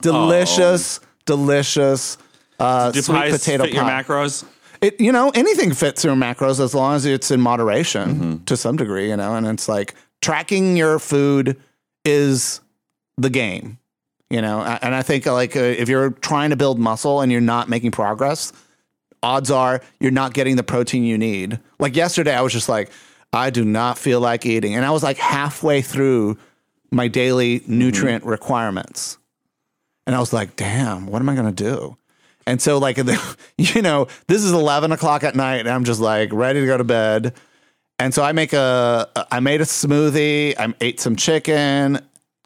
delicious, 0.00 0.98
delicious. 1.34 2.18
Uh, 2.58 2.90
Do 2.90 3.00
sweet 3.02 3.30
potato 3.30 3.64
fit 3.64 3.72
your 3.74 3.84
macros? 3.84 4.44
It 4.80 5.00
you 5.00 5.12
know 5.12 5.30
anything 5.34 5.72
fits 5.72 6.04
your 6.04 6.14
macros 6.14 6.58
as 6.60 6.74
long 6.74 6.94
as 6.96 7.04
it's 7.06 7.30
in 7.30 7.40
moderation 7.40 8.06
Mm-hmm. 8.14 8.44
to 8.44 8.56
some 8.56 8.76
degree, 8.76 9.08
you 9.10 9.16
know. 9.16 9.34
And 9.36 9.46
it's 9.46 9.68
like 9.68 9.94
tracking 10.20 10.76
your 10.76 10.98
food 10.98 11.56
is 12.04 12.60
the 13.16 13.30
game, 13.30 13.78
you 14.30 14.40
know. 14.42 14.60
And 14.82 14.94
I 14.94 15.02
think 15.02 15.26
like 15.26 15.54
uh, 15.56 15.60
if 15.82 15.88
you're 15.88 16.10
trying 16.10 16.50
to 16.50 16.56
build 16.56 16.78
muscle 16.78 17.20
and 17.20 17.30
you're 17.32 17.40
not 17.54 17.68
making 17.68 17.90
progress, 17.92 18.52
odds 19.22 19.50
are 19.50 19.80
you're 20.00 20.10
not 20.22 20.32
getting 20.34 20.56
the 20.56 20.62
protein 20.62 21.04
you 21.04 21.18
need. 21.18 21.58
Like 21.78 21.94
yesterday, 21.96 22.34
I 22.34 22.40
was 22.40 22.52
just 22.52 22.68
like, 22.68 22.90
I 23.32 23.50
do 23.50 23.64
not 23.64 23.96
feel 23.98 24.20
like 24.20 24.44
eating. 24.46 24.74
And 24.74 24.84
I 24.84 24.90
was 24.90 25.02
like 25.02 25.18
halfway 25.18 25.82
through 25.82 26.36
my 26.90 27.06
daily 27.08 27.62
nutrient 27.66 28.24
requirements. 28.24 29.18
And 30.10 30.16
I 30.16 30.18
was 30.18 30.32
like, 30.32 30.56
damn, 30.56 31.06
what 31.06 31.22
am 31.22 31.28
I 31.28 31.36
going 31.36 31.54
to 31.54 31.64
do? 31.64 31.96
And 32.44 32.60
so, 32.60 32.78
like, 32.78 32.96
you 33.56 33.80
know, 33.80 34.08
this 34.26 34.42
is 34.42 34.50
11 34.50 34.90
o'clock 34.90 35.22
at 35.22 35.36
night, 35.36 35.60
and 35.60 35.68
I'm 35.68 35.84
just 35.84 36.00
like 36.00 36.32
ready 36.32 36.58
to 36.58 36.66
go 36.66 36.76
to 36.76 36.82
bed. 36.82 37.32
And 38.00 38.12
so 38.12 38.24
I 38.24 38.32
make 38.32 38.52
a, 38.52 39.08
I 39.30 39.38
made 39.38 39.60
a 39.60 39.64
smoothie, 39.64 40.58
I 40.58 40.74
ate 40.80 40.98
some 40.98 41.14
chicken, 41.14 42.00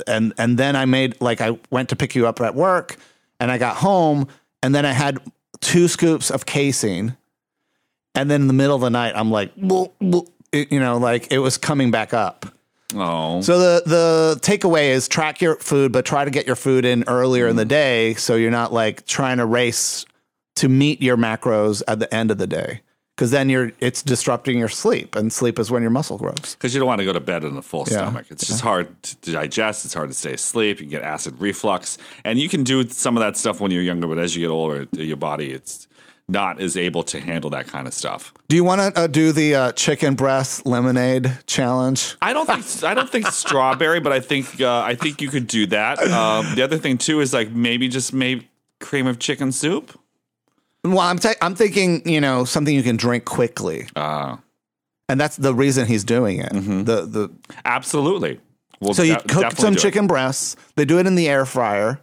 and 0.06 0.34
and 0.36 0.58
then 0.58 0.76
I 0.76 0.84
made 0.84 1.18
like 1.22 1.40
I 1.40 1.58
went 1.70 1.88
to 1.88 1.96
pick 1.96 2.14
you 2.14 2.26
up 2.26 2.38
at 2.42 2.54
work, 2.54 2.98
and 3.40 3.50
I 3.50 3.56
got 3.56 3.76
home, 3.76 4.28
and 4.62 4.74
then 4.74 4.84
I 4.84 4.92
had 4.92 5.18
two 5.62 5.88
scoops 5.88 6.30
of 6.30 6.44
casein, 6.44 7.16
and 8.14 8.30
then 8.30 8.42
in 8.42 8.46
the 8.46 8.52
middle 8.52 8.76
of 8.76 8.82
the 8.82 8.90
night, 8.90 9.14
I'm 9.16 9.30
like, 9.30 9.52
you 9.56 10.26
know, 10.52 10.98
like 10.98 11.32
it 11.32 11.38
was 11.38 11.56
coming 11.56 11.90
back 11.90 12.12
up. 12.12 12.44
Oh, 12.94 13.40
So 13.40 13.58
the 13.58 13.82
the 13.86 14.38
takeaway 14.40 14.88
is 14.90 15.08
track 15.08 15.40
your 15.40 15.56
food, 15.56 15.92
but 15.92 16.04
try 16.04 16.24
to 16.24 16.30
get 16.30 16.46
your 16.46 16.56
food 16.56 16.84
in 16.84 17.04
earlier 17.08 17.48
in 17.48 17.56
the 17.56 17.64
mm. 17.64 17.68
day, 17.68 18.14
so 18.14 18.36
you're 18.36 18.50
not 18.50 18.72
like 18.72 19.04
trying 19.06 19.38
to 19.38 19.46
race 19.46 20.04
to 20.56 20.68
meet 20.68 21.02
your 21.02 21.16
macros 21.16 21.82
at 21.88 21.98
the 21.98 22.12
end 22.14 22.30
of 22.30 22.38
the 22.38 22.46
day, 22.46 22.80
because 23.16 23.30
then 23.32 23.48
you're 23.48 23.72
it's 23.80 24.02
disrupting 24.02 24.58
your 24.58 24.68
sleep, 24.68 25.16
and 25.16 25.32
sleep 25.32 25.58
is 25.58 25.70
when 25.70 25.82
your 25.82 25.90
muscle 25.90 26.16
grows. 26.18 26.54
because 26.54 26.72
you 26.74 26.78
don't 26.80 26.86
want 26.86 27.00
to 27.00 27.04
go 27.04 27.12
to 27.12 27.20
bed 27.20 27.42
in 27.44 27.56
a 27.56 27.62
full 27.62 27.84
Yeah. 27.88 27.98
stomach. 27.98 28.26
It's 28.30 28.46
just 28.46 28.60
hard 28.60 28.86
to 29.02 29.32
digest. 29.32 29.84
It's 29.84 29.94
hard 29.94 30.10
to 30.10 30.14
stay 30.14 30.34
asleep. 30.34 30.78
You 30.78 30.86
can 30.86 30.90
get 30.90 31.02
acid 31.02 31.34
reflux, 31.40 31.98
and 32.24 32.38
you 32.38 32.48
can 32.48 32.62
do 32.62 32.88
some 32.88 33.16
of 33.16 33.20
that 33.22 33.36
stuff 33.36 33.60
when 33.60 33.70
you're 33.72 33.82
younger. 33.82 34.06
But 34.06 34.18
as 34.18 34.36
you 34.36 34.42
get 34.46 34.52
older, 34.52 34.86
your 34.92 35.16
body 35.16 35.50
it's 35.50 35.88
not 36.28 36.60
as 36.60 36.76
able 36.76 37.02
to 37.04 37.20
handle 37.20 37.50
that 37.50 37.66
kind 37.66 37.86
of 37.86 37.92
stuff. 37.94 38.32
Do 38.48 38.56
you 38.56 38.64
want 38.64 38.80
to 38.94 39.00
uh, 39.02 39.06
do 39.06 39.32
the 39.32 39.54
uh, 39.54 39.72
chicken 39.72 40.14
breast 40.14 40.64
lemonade 40.66 41.38
challenge? 41.46 42.16
I 42.22 42.32
don't 42.32 42.46
think 42.46 42.84
I 42.84 42.94
don't 42.94 43.10
think 43.10 43.26
strawberry, 43.28 44.00
but 44.00 44.12
I 44.12 44.20
think 44.20 44.60
uh, 44.60 44.80
I 44.80 44.94
think 44.94 45.20
you 45.20 45.28
could 45.28 45.46
do 45.46 45.66
that. 45.66 45.98
Um, 46.02 46.54
the 46.54 46.62
other 46.62 46.78
thing 46.78 46.98
too 46.98 47.20
is 47.20 47.32
like 47.34 47.50
maybe 47.50 47.88
just 47.88 48.12
maybe 48.12 48.48
cream 48.80 49.06
of 49.06 49.18
chicken 49.18 49.52
soup. 49.52 49.98
Well, 50.82 50.98
I'm 51.00 51.18
I'm 51.42 51.54
thinking 51.54 52.06
you 52.08 52.20
know 52.20 52.44
something 52.44 52.74
you 52.74 52.82
can 52.82 52.96
drink 52.96 53.24
quickly, 53.24 53.86
Uh, 53.96 54.36
and 55.08 55.20
that's 55.20 55.36
the 55.36 55.54
reason 55.54 55.86
he's 55.86 56.04
doing 56.04 56.38
it. 56.40 56.52
The 56.52 57.06
the 57.06 57.30
absolutely. 57.64 58.40
Well, 58.80 58.92
so 58.94 59.02
you 59.02 59.16
de- 59.16 59.28
cook 59.28 59.52
some 59.52 59.74
it. 59.74 59.78
chicken 59.80 60.06
breasts. 60.06 60.56
They 60.76 60.84
do 60.84 60.98
it 60.98 61.06
in 61.06 61.14
the 61.14 61.28
air 61.28 61.46
fryer 61.46 62.00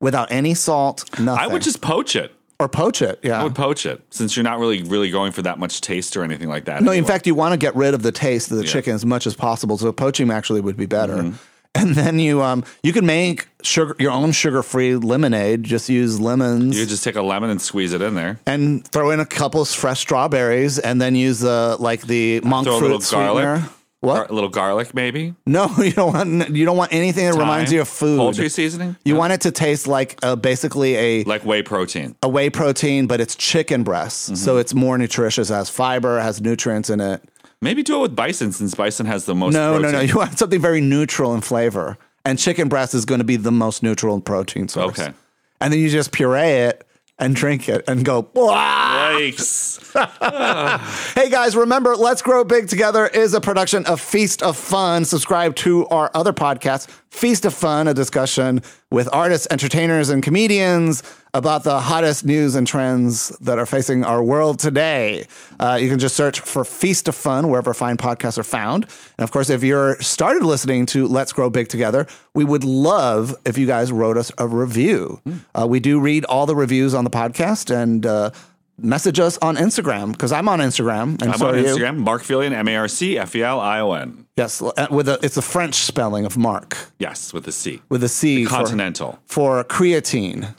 without 0.00 0.30
any 0.32 0.54
salt, 0.54 1.04
nothing. 1.18 1.42
I 1.42 1.46
would 1.46 1.62
just 1.62 1.80
poach 1.82 2.16
it. 2.16 2.34
Or 2.58 2.68
poach 2.68 3.02
it. 3.02 3.18
Yeah. 3.22 3.40
I 3.40 3.44
would 3.44 3.54
poach 3.54 3.86
it 3.86 4.02
since 4.10 4.36
you're 4.36 4.44
not 4.44 4.58
really 4.58 4.82
really 4.82 5.10
going 5.10 5.32
for 5.32 5.42
that 5.42 5.58
much 5.58 5.80
taste 5.80 6.16
or 6.16 6.22
anything 6.24 6.48
like 6.48 6.66
that. 6.66 6.82
No, 6.82 6.92
in 6.92 7.04
fact, 7.04 7.26
you 7.26 7.34
want 7.34 7.52
to 7.52 7.56
get 7.56 7.74
rid 7.74 7.94
of 7.94 8.02
the 8.02 8.12
taste 8.12 8.50
of 8.50 8.58
the 8.58 8.64
chicken 8.64 8.94
as 8.94 9.04
much 9.04 9.26
as 9.26 9.34
possible. 9.34 9.78
So 9.78 9.92
poaching 9.92 10.30
actually 10.30 10.60
would 10.60 10.76
be 10.76 10.86
better. 10.86 11.16
Mm-hmm. 11.16 11.36
And 11.74 11.94
then 11.94 12.18
you 12.18 12.42
um 12.42 12.64
you 12.82 12.92
can 12.92 13.06
make 13.06 13.48
sugar 13.62 13.96
your 13.98 14.12
own 14.12 14.32
sugar 14.32 14.62
free 14.62 14.94
lemonade. 14.96 15.64
Just 15.64 15.88
use 15.88 16.20
lemons 16.20 16.78
you 16.78 16.84
just 16.84 17.02
take 17.02 17.16
a 17.16 17.22
lemon 17.22 17.48
and 17.48 17.62
squeeze 17.62 17.94
it 17.94 18.02
in 18.02 18.14
there. 18.14 18.38
and 18.46 18.86
throw 18.86 19.10
in 19.10 19.20
a 19.20 19.26
couple 19.26 19.62
of 19.62 19.68
fresh 19.68 20.00
strawberries, 20.00 20.78
and 20.78 21.00
then 21.00 21.14
use 21.14 21.40
the 21.40 21.76
like 21.80 22.02
the 22.02 22.40
monk 22.42 22.66
fruit 22.68 22.82
little 22.82 22.98
garlic. 22.98 23.62
What? 24.02 24.14
Gar- 24.16 24.26
a 24.28 24.32
little 24.32 24.48
garlic, 24.50 24.94
maybe. 24.94 25.34
No, 25.46 25.68
you 25.78 25.92
don't 25.92 26.12
want 26.12 26.54
you 26.54 26.64
don't 26.64 26.76
want 26.76 26.92
anything 26.92 27.24
that 27.24 27.38
reminds 27.38 27.72
you 27.72 27.80
of 27.80 27.88
food. 27.88 28.18
Poultry 28.18 28.48
seasoning. 28.48 28.96
You 29.04 29.14
want 29.16 29.32
it 29.32 29.40
to 29.42 29.50
taste 29.50 29.86
like 29.86 30.18
uh, 30.22 30.36
basically 30.36 30.96
a 30.96 31.24
like 31.24 31.44
whey 31.44 31.62
protein. 31.62 32.14
a 32.22 32.28
whey 32.28 32.50
protein, 32.50 33.06
but 33.06 33.20
it's 33.20 33.34
chicken 33.36 33.82
breast, 33.84 34.26
Mm-hmm. 34.26 34.34
so 34.34 34.56
it's 34.58 34.74
more 34.74 34.98
nutritious. 34.98 35.50
It 35.50 35.54
has 35.54 35.70
fiber, 35.70 36.20
has 36.20 36.40
nutrients 36.40 36.90
in 36.90 37.00
it. 37.00 37.22
Maybe 37.60 37.82
do 37.82 37.98
it 37.98 38.02
with 38.02 38.16
bison 38.16 38.50
since 38.52 38.74
bison 38.74 39.06
has 39.06 39.24
the 39.24 39.34
most. 39.36 39.54
No, 39.54 39.78
no, 39.78 39.90
no. 39.92 40.00
You 40.00 40.16
want 40.16 40.36
something 40.38 40.60
very 40.60 40.80
neutral 40.80 41.32
in 41.34 41.40
flavor. 41.40 41.96
And 42.24 42.38
chicken 42.38 42.68
breast 42.68 42.94
is 42.94 43.04
going 43.04 43.18
to 43.20 43.24
be 43.24 43.36
the 43.36 43.52
most 43.52 43.82
neutral 43.82 44.14
in 44.14 44.20
protein 44.22 44.68
source. 44.68 44.98
Okay. 44.98 45.12
And 45.60 45.72
then 45.72 45.78
you 45.80 45.88
just 45.88 46.10
puree 46.12 46.40
it 46.66 46.86
and 47.22 47.36
drink 47.36 47.68
it 47.68 47.84
and 47.88 48.04
go! 48.04 48.24
Yikes. 48.34 49.78
Hey 51.14 51.28
guys, 51.28 51.54
remember, 51.54 51.94
Let's 51.94 52.22
Grow 52.22 52.44
Big 52.44 52.66
Together 52.66 53.06
is 53.06 53.34
a 53.34 53.40
production 53.40 53.84
of 53.86 54.00
Feast 54.00 54.42
of 54.42 54.56
Fun. 54.56 55.04
Subscribe 55.04 55.54
to 55.56 55.86
our 55.88 56.10
other 56.14 56.32
podcast, 56.32 56.88
Feast 57.10 57.44
of 57.44 57.52
Fun, 57.52 57.86
a 57.88 57.94
discussion 57.94 58.62
with 58.90 59.08
artists, 59.12 59.46
entertainers, 59.50 60.08
and 60.08 60.22
comedians 60.22 61.02
about 61.34 61.64
the 61.64 61.80
hottest 61.80 62.24
news 62.26 62.54
and 62.54 62.66
trends 62.66 63.30
that 63.40 63.58
are 63.58 63.64
facing 63.64 64.04
our 64.04 64.22
world 64.22 64.58
today. 64.58 65.26
Uh, 65.58 65.78
you 65.80 65.88
can 65.88 65.98
just 65.98 66.14
search 66.14 66.40
for 66.40 66.62
Feast 66.64 67.08
of 67.08 67.14
Fun 67.14 67.48
wherever 67.48 67.72
fine 67.72 67.96
podcasts 67.96 68.36
are 68.36 68.42
found. 68.42 68.84
And 69.16 69.24
of 69.24 69.30
course, 69.32 69.48
if 69.48 69.62
you're 69.62 69.98
started 70.02 70.42
listening 70.42 70.84
to 70.86 71.06
Let's 71.08 71.32
Grow 71.32 71.48
Big 71.48 71.68
Together, 71.68 72.06
we 72.34 72.44
would 72.44 72.64
love 72.64 73.34
if 73.46 73.56
you 73.56 73.66
guys 73.66 73.90
wrote 73.90 74.18
us 74.18 74.30
a 74.36 74.46
review. 74.46 75.20
Uh, 75.54 75.66
we 75.66 75.80
do 75.80 75.98
read 76.00 76.24
all 76.26 76.44
the 76.44 76.56
reviews 76.56 76.92
on 76.92 77.04
the 77.04 77.10
podcast 77.10 77.74
and 77.74 78.04
uh, 78.04 78.30
message 78.78 79.18
us 79.18 79.38
on 79.38 79.56
Instagram 79.56 80.12
because 80.12 80.32
I'm 80.32 80.48
on 80.50 80.58
Instagram 80.58 81.20
and 81.22 81.32
I'm 81.32 81.38
so 81.38 81.48
on 81.48 81.54
are 81.54 81.58
you. 81.58 81.64
Instagram. 81.64 81.96
Marc 81.98 82.24
Felion, 82.24 82.52
M 82.52 82.68
A 82.68 82.76
R 82.76 82.88
C 82.88 83.16
F 83.16 83.34
E 83.34 83.42
L 83.42 83.58
I 83.58 83.80
O 83.80 83.92
N. 83.92 84.26
Yes, 84.36 84.60
uh, 84.60 84.86
with 84.90 85.08
a 85.08 85.18
it's 85.22 85.36
a 85.38 85.42
French 85.42 85.76
spelling 85.76 86.24
of 86.26 86.36
Mark 86.36 86.76
Yes, 86.98 87.32
with 87.32 87.46
a 87.48 87.52
C. 87.52 87.80
with 87.88 88.02
a 88.04 88.08
C 88.08 88.44
for, 88.44 88.50
Continental. 88.50 89.18
for 89.26 89.62
creatine, 89.64 90.58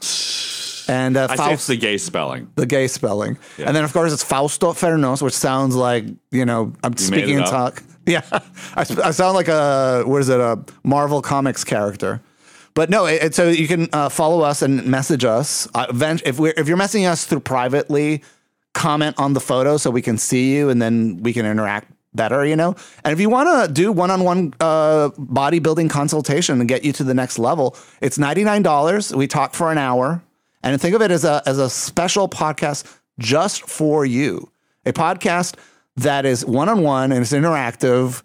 and 0.88 1.16
uh, 1.16 1.26
I 1.30 1.36
Faust, 1.36 1.52
it's 1.52 1.66
the 1.68 1.76
gay 1.76 1.98
spelling. 1.98 2.50
the 2.56 2.66
gay 2.66 2.86
spelling, 2.88 3.38
and 3.58 3.74
then 3.76 3.84
of 3.84 3.92
course 3.92 4.12
it's 4.12 4.22
Fausto 4.24 4.72
Fernos, 4.72 5.22
which 5.22 5.34
sounds 5.34 5.74
like 5.74 6.04
you 6.30 6.44
know 6.44 6.72
I'm 6.82 6.92
made 6.92 7.00
speaking 7.00 7.38
in 7.38 7.44
talk. 7.44 7.82
Yeah, 8.06 8.20
I, 8.32 8.80
I 8.80 9.10
sound 9.12 9.34
like 9.34 9.48
a 9.48 10.02
what 10.04 10.20
is 10.20 10.28
it 10.28 10.38
a 10.38 10.62
Marvel 10.82 11.22
Comics 11.22 11.64
character. 11.64 12.20
But 12.74 12.90
no, 12.90 13.06
it, 13.06 13.22
it- 13.22 13.34
so 13.34 13.48
you 13.48 13.66
can 13.66 13.88
uh, 13.94 14.10
follow 14.10 14.42
us 14.42 14.60
and 14.60 14.84
message 14.84 15.24
us. 15.24 15.66
Uh, 15.74 15.86
event- 15.88 16.20
if 16.26 16.38
we're 16.38 16.52
if 16.56 16.68
you're 16.68 16.76
messaging 16.76 17.08
us 17.10 17.24
through 17.24 17.40
privately, 17.40 18.22
comment 18.74 19.14
on 19.18 19.32
the 19.32 19.40
photo 19.40 19.78
so 19.78 19.90
we 19.90 20.02
can 20.02 20.18
see 20.18 20.54
you 20.54 20.68
and 20.68 20.82
then 20.82 21.22
we 21.22 21.32
can 21.32 21.46
interact 21.46 21.90
better, 22.14 22.44
you 22.44 22.56
know? 22.56 22.74
And 23.04 23.12
if 23.12 23.20
you 23.20 23.30
want 23.30 23.48
to 23.68 23.72
do 23.72 23.90
one 23.90 24.10
on 24.10 24.22
one 24.22 24.52
bodybuilding 24.52 25.90
consultation 25.90 26.60
and 26.60 26.68
get 26.68 26.84
you 26.84 26.92
to 26.92 27.04
the 27.04 27.14
next 27.14 27.38
level, 27.38 27.76
it's 28.00 28.18
$99. 28.18 29.14
We 29.16 29.26
talk 29.26 29.54
for 29.54 29.70
an 29.72 29.78
hour. 29.78 30.22
And 30.64 30.80
think 30.80 30.94
of 30.94 31.02
it 31.02 31.10
as 31.10 31.24
a, 31.24 31.42
as 31.44 31.58
a 31.58 31.68
special 31.68 32.26
podcast 32.26 32.90
just 33.18 33.68
for 33.68 34.06
you. 34.06 34.50
A 34.86 34.92
podcast 34.92 35.56
that 35.96 36.24
is 36.24 36.44
one 36.44 36.70
on 36.70 36.82
one 36.82 37.12
and 37.12 37.20
it's 37.20 37.32
interactive. 37.32 38.22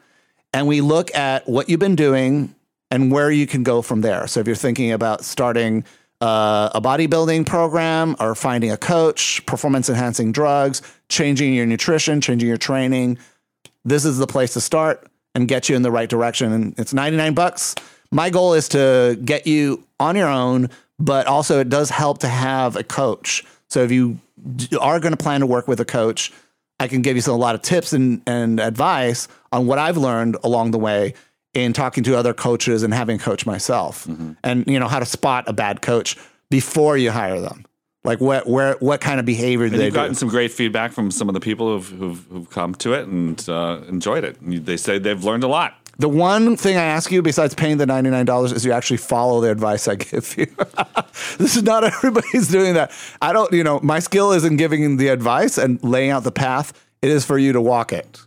And 0.53 0.65
we 0.65 0.79
look 0.79 1.13
at 1.13 1.47
what 1.47 1.69
you've 1.69 1.81
been 1.81 1.97
doing 1.97 2.55
and 2.89 3.11
where 3.11 3.29
you 3.29 3.45
can 3.45 3.63
go 3.63 3.81
from 3.81 4.01
there. 4.01 4.25
So 4.25 4.39
if 4.39 4.47
you're 4.47 4.55
thinking 4.55 4.93
about 4.93 5.25
starting 5.25 5.83
uh, 6.21 6.69
a 6.73 6.81
bodybuilding 6.81 7.45
program 7.45 8.15
or 8.21 8.35
finding 8.35 8.71
a 8.71 8.77
coach, 8.77 9.45
performance 9.45 9.89
enhancing 9.89 10.31
drugs, 10.31 10.81
changing 11.09 11.53
your 11.53 11.65
nutrition, 11.65 12.21
changing 12.21 12.47
your 12.47 12.57
training, 12.57 13.17
this 13.83 14.05
is 14.05 14.17
the 14.17 14.27
place 14.27 14.53
to 14.53 14.61
start 14.61 15.07
and 15.35 15.47
get 15.49 15.67
you 15.67 15.75
in 15.75 15.81
the 15.81 15.91
right 15.91 16.09
direction. 16.09 16.53
And 16.53 16.79
it's 16.79 16.93
99 16.93 17.33
bucks. 17.33 17.75
My 18.11 18.29
goal 18.29 18.53
is 18.53 18.69
to 18.69 19.19
get 19.23 19.45
you 19.45 19.83
on 19.99 20.15
your 20.15 20.29
own, 20.29 20.69
but 20.99 21.27
also 21.27 21.59
it 21.59 21.69
does 21.69 21.89
help 21.89 22.19
to 22.19 22.27
have 22.27 22.75
a 22.75 22.83
coach. 22.83 23.43
So 23.69 23.83
if 23.83 23.91
you 23.91 24.19
are 24.79 24.99
going 24.99 25.13
to 25.13 25.17
plan 25.17 25.39
to 25.41 25.45
work 25.45 25.67
with 25.67 25.79
a 25.79 25.85
coach, 25.85 26.31
I 26.79 26.87
can 26.87 27.01
give 27.01 27.15
you 27.15 27.21
some, 27.21 27.33
a 27.33 27.37
lot 27.37 27.55
of 27.55 27.61
tips 27.61 27.93
and, 27.93 28.21
and 28.25 28.59
advice 28.59 29.27
on 29.51 29.67
what 29.67 29.79
I've 29.79 29.97
learned 29.97 30.37
along 30.43 30.71
the 30.71 30.79
way 30.79 31.13
in 31.53 31.73
talking 31.73 32.03
to 32.03 32.15
other 32.15 32.33
coaches 32.33 32.83
and 32.83 32.93
having 32.93 33.17
a 33.17 33.19
coach 33.19 33.45
myself 33.45 34.07
and 34.43 34.67
you 34.67 34.79
know 34.79 34.87
how 34.87 34.99
to 34.99 35.05
spot 35.05 35.45
a 35.47 35.53
bad 35.53 35.81
coach 35.81 36.15
before 36.51 36.95
you 36.95 37.09
hire 37.09 37.41
them 37.41 37.65
like 38.03 38.21
what 38.21 38.47
where 38.47 38.75
what 38.75 39.01
kind 39.01 39.19
of 39.19 39.25
behavior 39.25 39.67
do 39.67 39.73
And 39.73 39.81
they 39.81 39.85
you've 39.85 39.93
do 39.93 39.99
gotten 39.99 40.15
some 40.15 40.29
great 40.29 40.51
feedback 40.51 40.91
from 40.91 41.11
some 41.11 41.27
of 41.27 41.33
the 41.33 41.39
people 41.39 41.73
who've, 41.73 41.89
who've, 41.89 42.25
who've 42.29 42.49
come 42.49 42.73
to 42.75 42.93
it 42.93 43.07
and 43.07 43.49
uh, 43.49 43.81
enjoyed 43.89 44.23
it. 44.23 44.37
They 44.41 44.77
say 44.77 44.99
they've 44.99 45.23
learned 45.23 45.43
a 45.43 45.47
lot. 45.47 45.78
The 45.99 46.09
one 46.09 46.55
thing 46.55 46.77
I 46.77 46.83
ask 46.83 47.11
you 47.11 47.21
besides 47.21 47.53
paying 47.53 47.77
the 47.77 47.85
$99 47.85 48.53
is 48.53 48.65
you 48.65 48.71
actually 48.71 48.97
follow 48.97 49.41
the 49.41 49.51
advice 49.51 49.87
I 49.87 49.95
give 49.95 50.35
you. 50.37 50.45
this 51.37 51.57
is 51.57 51.63
not 51.63 51.83
everybody's 51.83 52.47
doing 52.51 52.73
that. 52.75 52.91
I 53.21 53.33
don't, 53.33 53.51
you 53.51 53.65
know, 53.65 53.81
my 53.83 53.99
skill 53.99 54.31
isn't 54.31 54.55
giving 54.55 54.95
the 54.95 55.09
advice 55.09 55.57
and 55.57 55.83
laying 55.83 56.09
out 56.09 56.23
the 56.23 56.31
path. 56.31 56.71
It 57.01 57.09
is 57.09 57.25
for 57.25 57.37
you 57.37 57.51
to 57.51 57.61
walk 57.61 57.91
it. 57.91 58.21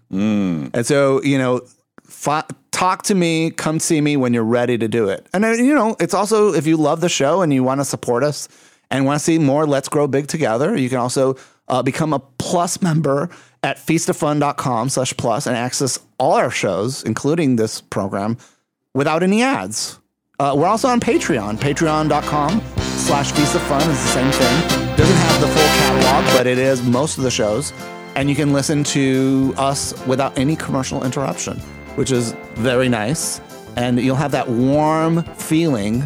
And 0.74 0.86
so, 0.86 1.23
you 1.23 1.39
know, 1.39 1.62
fi- 2.05 2.44
talk 2.73 3.05
to 3.05 3.15
me, 3.15 3.51
come 3.51 3.78
see 3.81 4.03
me 4.03 4.19
when 4.19 4.35
you're 4.35 4.44
ready 4.44 4.77
to 4.77 4.86
do 4.86 5.09
it. 5.09 5.27
And, 5.32 5.43
you 5.44 5.74
know, 5.74 5.97
it's 5.99 6.15
also 6.15 6.53
if 6.53 6.66
you 6.66 6.77
love 6.77 7.01
the 7.01 7.09
show 7.09 7.40
and 7.40 7.55
you 7.55 7.65
want 7.65 7.81
to 7.81 7.86
support 7.86 8.23
us 8.23 8.49
and 8.90 9.07
want 9.07 9.19
to 9.19 9.24
see 9.24 9.39
more 9.39 9.66
Let's 9.66 9.89
Grow 9.89 10.07
Big 10.07 10.27
Together, 10.27 10.77
you 10.77 10.90
can 10.90 10.99
also 10.99 11.36
uh, 11.69 11.82
become 11.82 12.12
a 12.12 12.19
plus 12.19 12.82
member 12.82 13.31
at 13.62 13.76
feastoffun.com 13.78 14.89
slash 14.89 15.16
plus 15.16 15.47
and 15.47 15.56
access 15.56 15.98
all 16.18 16.34
our 16.34 16.51
shows, 16.51 17.02
including 17.05 17.56
this 17.56 17.80
program, 17.80 18.36
without 18.94 19.22
any 19.22 19.43
ads. 19.43 19.98
Uh, 20.39 20.55
we're 20.56 20.66
also 20.66 20.89
on 20.89 20.98
Patreon. 21.01 21.56
Patreon.com 21.59 22.60
slash 22.78 23.32
Feast 23.32 23.55
of 23.55 23.62
Fun 23.62 23.80
is 23.82 24.02
the 24.02 24.09
same 24.09 24.30
thing. 24.32 24.97
Doesn't 24.97 25.16
have 25.16 25.40
the 25.40 25.47
full 25.47 25.68
catalog, 25.78 26.24
but 26.36 26.47
it 26.47 26.59
is 26.59 26.82
most 26.82 27.18
of 27.18 27.24
the 27.24 27.30
shows. 27.30 27.72
and 28.14 28.28
you 28.28 28.36
can 28.36 28.52
listen 28.52 28.84
to 28.84 29.55
us 29.56 29.94
without 30.06 30.36
any 30.39 30.55
commercial 30.55 31.02
interruption, 31.05 31.59
which 31.97 32.10
is 32.10 32.32
very 32.56 32.89
nice. 32.89 33.40
And 33.76 33.98
you'll 33.98 34.16
have 34.16 34.32
that 34.32 34.47
warm 34.48 35.22
feeling 35.36 36.02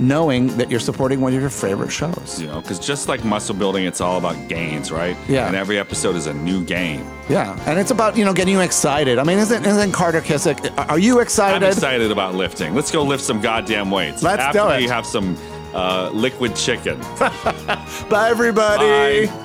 knowing 0.00 0.48
that 0.56 0.70
you're 0.70 0.80
supporting 0.80 1.20
one 1.20 1.34
of 1.34 1.40
your 1.40 1.50
favorite 1.50 1.90
shows. 1.90 2.38
You 2.40 2.48
know, 2.48 2.60
because 2.60 2.78
just 2.78 3.08
like 3.08 3.24
muscle 3.24 3.54
building, 3.54 3.84
it's 3.84 4.00
all 4.00 4.18
about 4.18 4.48
gains, 4.48 4.90
right? 4.90 5.16
Yeah. 5.28 5.46
And 5.46 5.56
every 5.56 5.78
episode 5.78 6.16
is 6.16 6.26
a 6.26 6.34
new 6.34 6.64
game. 6.64 7.06
Yeah, 7.28 7.58
and 7.66 7.78
it's 7.78 7.90
about 7.90 8.16
you 8.16 8.24
know 8.24 8.34
getting 8.34 8.54
you 8.54 8.60
excited. 8.60 9.18
I 9.18 9.24
mean, 9.24 9.38
isn't 9.38 9.64
isn't 9.64 9.92
Carter 9.92 10.20
Kissick? 10.20 10.72
Are 10.90 10.98
you 10.98 11.20
excited? 11.20 11.62
I'm 11.64 11.72
excited 11.72 12.10
about 12.10 12.34
lifting. 12.34 12.74
Let's 12.74 12.90
go 12.90 13.02
lift 13.02 13.22
some 13.22 13.40
goddamn 13.40 13.90
weights. 13.90 14.22
Let's 14.22 14.42
After 14.42 14.58
do 14.60 14.68
it. 14.70 14.80
we 14.80 14.88
have 14.88 15.06
some 15.06 15.36
uh, 15.72 16.10
liquid 16.12 16.54
chicken. 16.54 16.98
Bye, 17.18 18.28
everybody. 18.30 19.26
Bye. 19.26 19.40